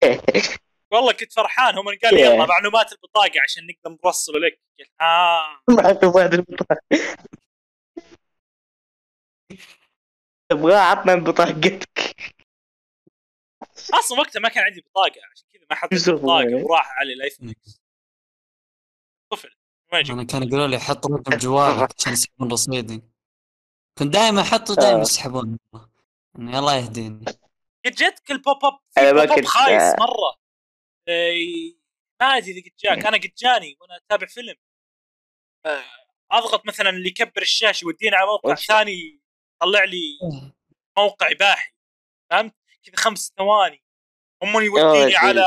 والله 0.92 1.12
كنت 1.12 1.32
فرحان. 1.32 1.78
هم 1.78 1.84
قال 1.84 1.98
لي 2.02 2.10
Yeah. 2.10 2.30
يلا 2.34 2.46
معلومات 2.46 2.92
البطاقة 2.92 3.40
عشان 3.44 3.62
نقدر 3.66 3.98
نرسله 4.04 4.38
لك. 4.38 4.60
قلت 4.78 4.90
آه. 5.00 5.60
معك 5.70 6.02
واحد 6.02 6.34
البطاقة. 6.34 6.80
تبغى 10.48 10.74
عطنا 10.74 11.14
بطاقتك 11.14 12.16
أصلا 13.94 14.18
وقتها 14.20 14.40
ما 14.40 14.48
كان 14.48 14.64
عندي 14.64 14.80
بطاقة. 14.80 15.20
عشان 15.32 15.46
كذا 15.52 15.66
ما 15.70 15.76
حطيت 15.76 16.10
بطاقه؟ 16.10 16.64
وراح 16.64 16.98
علي 16.98 17.12
الايفون 17.12 17.50
إكس 17.50 17.80
أنا 19.92 20.24
كانوا 20.24 20.48
يقولوا 20.48 20.66
لي 20.66 20.78
حط 20.78 21.06
رقم 21.06 21.36
جوالك 21.36 21.92
عشان 21.98 22.12
يسحبون 22.12 22.52
رصيدي. 22.52 23.02
كنت 23.98 24.12
دائما 24.12 24.40
احطه 24.40 24.74
دائما 24.74 24.98
آه. 24.98 25.02
يسحبون. 25.02 25.58
يعني 26.38 26.58
الله 26.58 26.76
يهديني. 26.76 27.24
قد 27.86 27.92
جتك 27.92 28.30
ال 28.30 28.39
pop 28.39 28.64
up 28.64 28.78
pop 28.98 29.38
up 29.38 29.44
خايس 29.44 29.82
آه. 29.82 29.96
مرة. 30.00 30.40
ما 32.20 32.26
أدري 32.26 32.50
إذا 32.52 32.60
قد 32.60 32.76
جاك. 32.78 33.06
أنا 33.06 33.16
قد 33.16 33.32
جاني 33.38 33.76
وأنا 33.80 33.96
أتابع 33.96 34.26
فيلم. 34.26 34.54
آه، 35.66 35.84
أضغط 36.32 36.66
مثلا 36.66 36.90
اللي 36.90 37.08
يكبر 37.08 37.42
الشاشه 37.42 37.84
يوديني 37.84 38.16
على 38.16 38.26
موقع؟ 38.26 38.54
ثاني 38.54 39.20
يطلع 39.56 39.84
لي 39.84 40.18
موقع 40.98 41.30
اباحي 41.30 41.72
فهمت؟ 42.30 42.54
كذا 42.82 42.96
خمس 42.96 43.32
ثواني. 43.38 43.82
هم 44.42 44.60
يوديني 44.62 45.16
على. 45.16 45.44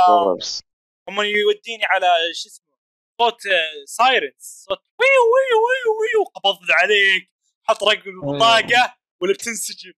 هم 1.10 1.22
يوديني 1.22 1.86
على 1.86 2.08
شو 2.34 2.50
اسمه 2.50 2.73
صوت 3.22 3.42
sirens 3.86 4.66
صوت 4.70 4.82
ويو 5.00 5.24
ويو 5.34 5.58
ويو 5.66 6.00
ويو 6.00 6.24
قبض 6.24 6.72
عليك 6.72 7.32
حط 7.64 7.84
رقم 7.84 8.10
البطاقه 8.10 8.98
ولا 9.22 9.34
بتنسجن. 9.34 9.94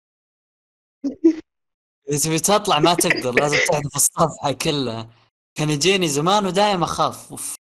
إذا 2.10 2.20
تبي 2.24 2.40
تطلع 2.40 2.80
ما 2.80 2.94
تقدر 2.94 3.32
لازم 3.32 3.58
تحذف 3.58 3.96
الصفحة 3.96 4.52
كلها. 4.52 5.10
كان 5.56 5.70
يجيني 5.70 6.08
زمان 6.08 6.46
ودائما 6.46 6.86
أخاف. 6.86 7.32
أوف. 7.32 7.56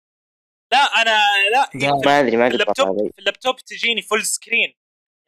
لا 0.73 0.79
أنا 0.79 1.21
لا 1.53 1.71
ما 2.07 2.21
أدري 2.21 2.37
ما 2.37 2.49
في 2.49 2.55
قد 2.55 2.61
اللابتوب 2.61 3.13
في 3.13 3.19
اللابتوب 3.19 3.57
تجيني 3.57 4.03
full 4.03 4.25
screen 4.25 4.75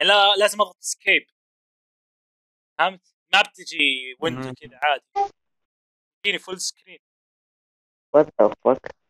لا 0.00 0.36
لازم 0.36 0.60
أضغط 0.60 0.78
escape 0.82 1.26
فهمت؟ 2.78 3.14
ما 3.32 3.42
بتجي 3.42 4.16
window. 4.20 4.52
كذا 4.54 4.80
عادي. 4.82 5.32
تجيني 6.22 6.38
full 6.38 6.60
screen 6.60 6.98
what 8.14 8.26
the 8.42 8.54
fuck 8.64 9.01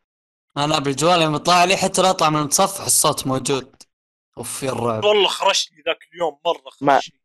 أنا 0.57 0.79
بالجوال 0.79 1.21
يوم 1.21 1.35
يطلع 1.35 1.63
لي 1.63 1.77
حتى 1.77 2.01
لا 2.01 2.09
اطلع 2.09 2.29
من 2.29 2.39
المتصفح 2.39 2.85
الصوت 2.85 3.27
موجود. 3.27 3.75
أوف 4.37 4.63
يا 4.63 4.71
الرعب. 4.71 5.03
والله 5.05 5.27
خرجني 5.27 5.81
ذاك 5.85 5.99
اليوم 6.13 6.39
مرة 6.45 6.71
ما- 6.81 6.93
خرجني 6.99 7.19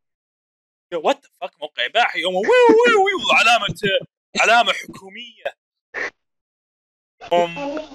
what 0.94 1.26
fuck 1.40 1.50
موقع 1.60 1.86
اباحي 1.86 2.20
يوم 2.20 2.34
ويو 2.34 2.44
ويو 2.86 3.04
ويو 3.04 3.18
علامه 3.38 3.74
علامة 4.40 4.72
حكومية. 4.72 5.58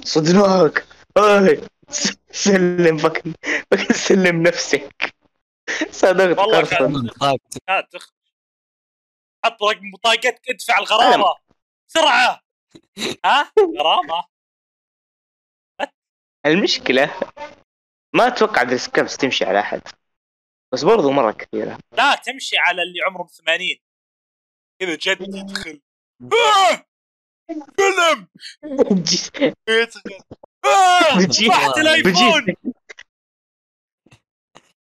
صدناك 0.05 0.85
سلم 2.31 2.97
fucking 2.97 3.33
fucking 3.71 3.93
سلم 3.93 4.43
نفسك. 4.43 5.13
صدقت 5.91 6.37
والله. 6.39 6.65
كان- 6.65 7.09
حط 9.45 9.63
رقم 9.63 9.91
بطاقتك 9.91 10.49
ادفع 10.49 10.77
الغرامة. 10.79 11.25
بسرعة. 11.89 12.39
ها؟ 13.25 13.51
غرامة. 13.79 14.32
المشكلة 16.45 17.13
ما 18.15 18.27
أتوقع 18.27 18.61
السكابس 18.61 19.17
تمشي 19.17 19.45
على 19.45 19.59
أحد. 19.59 19.81
بس 20.73 20.83
برضو 20.83 21.11
مرة 21.11 21.31
كثيرة. 21.31 21.77
لا 21.97 22.15
تمشي 22.15 22.57
على 22.57 22.81
اللي 22.81 23.01
عمرهم 23.01 23.27
80 23.27 23.67
كذا 24.79 24.95
جد 24.95 25.35
يدخل! 25.35 25.81
فيلم 27.77 28.27
يدخل 29.69 30.23
فتحت 31.33 31.77
الآيفون! 31.77 32.45
بجي 32.45 32.55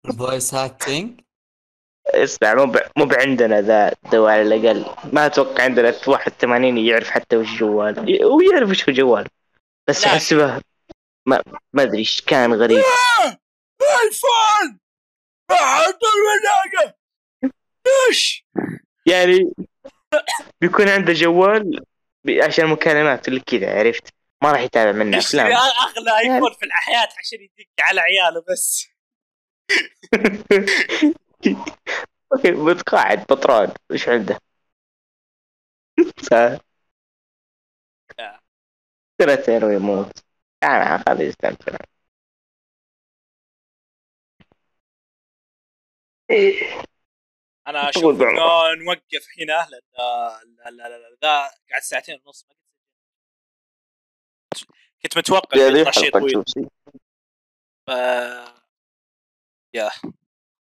الفويس 0.06 0.54
هاكينج 0.54 1.22
اسمع 2.08 2.54
مو 2.54 2.66
مو 2.98 3.10
عندنا 3.12 3.62
ذا 3.62 3.94
دواء 4.12 4.32
على 4.32 4.42
الأقل. 4.42 4.86
ما 5.14 5.26
أتوقع 5.26 5.64
عندنا 5.64 5.94
واحد 6.08 6.32
80 6.32 6.78
يعرف 6.78 7.10
حتى 7.10 7.38
وش 7.38 7.48
جوال. 7.60 8.00
ويعرف 8.26 8.70
وش 8.70 8.90
هو 8.90 8.96
جوال. 8.96 9.28
بس. 9.90 10.06
احسبه 10.06 10.62
ما 11.26 11.44
ما 11.74 11.84
أدري 11.84 11.98
إيش 11.98 12.22
كان 12.22 12.54
غريب. 12.54 12.84
ايفون 13.82 14.80
ما 15.52 15.58
حد 15.58 16.00
الملاقه 16.04 16.98
إيش 18.08 18.46
يعني 19.06 19.54
بيكون 20.62 20.90
عنده 20.90 21.14
جوال 21.14 21.86
عشان 22.44 22.68
مكالمات 22.68 23.28
اللي 23.28 23.40
كذا 23.40 23.80
عرفت؟ 23.80 24.14
ما 24.44 24.52
راح 24.52 24.60
يتابع 24.60 24.92
منه 24.92 25.18
افلام 25.18 25.52
أغلى 25.52 26.20
ايفون 26.20 26.54
في 26.54 26.66
الحياة 26.66 27.10
عشان 27.20 27.40
يدق 27.42 27.68
على 27.80 28.02
عياله 28.02 28.44
بس. 28.52 28.88
Okay 32.34 32.52
متقاعد 32.52 33.26
بطرون 33.26 33.74
إيش 33.92 34.10
عنده؟ 34.10 34.40
سنتين 39.22 39.64
ويموت 39.64 40.31
أنا 40.64 41.04
خليه 41.08 41.26
يستمتع 41.28 41.78
أنا 47.68 47.90
أشوف. 47.90 48.22
إنه 48.22 48.74
نوقف 48.86 49.28
هنا 49.40 49.68
لأن 49.70 49.82
لا 50.56 50.72
لا 50.72 50.90
لا 50.90 50.98
لا 50.98 51.18
ذا 51.24 51.52
قاعد 51.70 51.82
ساعتين 51.82 52.22
ونص 52.26 52.46
ما. 52.50 52.56
كنت 55.04 55.18
متوقع 55.18 55.58
يطلع 55.58 55.92
شيء 55.92 56.12
طويل. 56.12 56.44
ف... 57.88 57.90
يا 59.74 59.92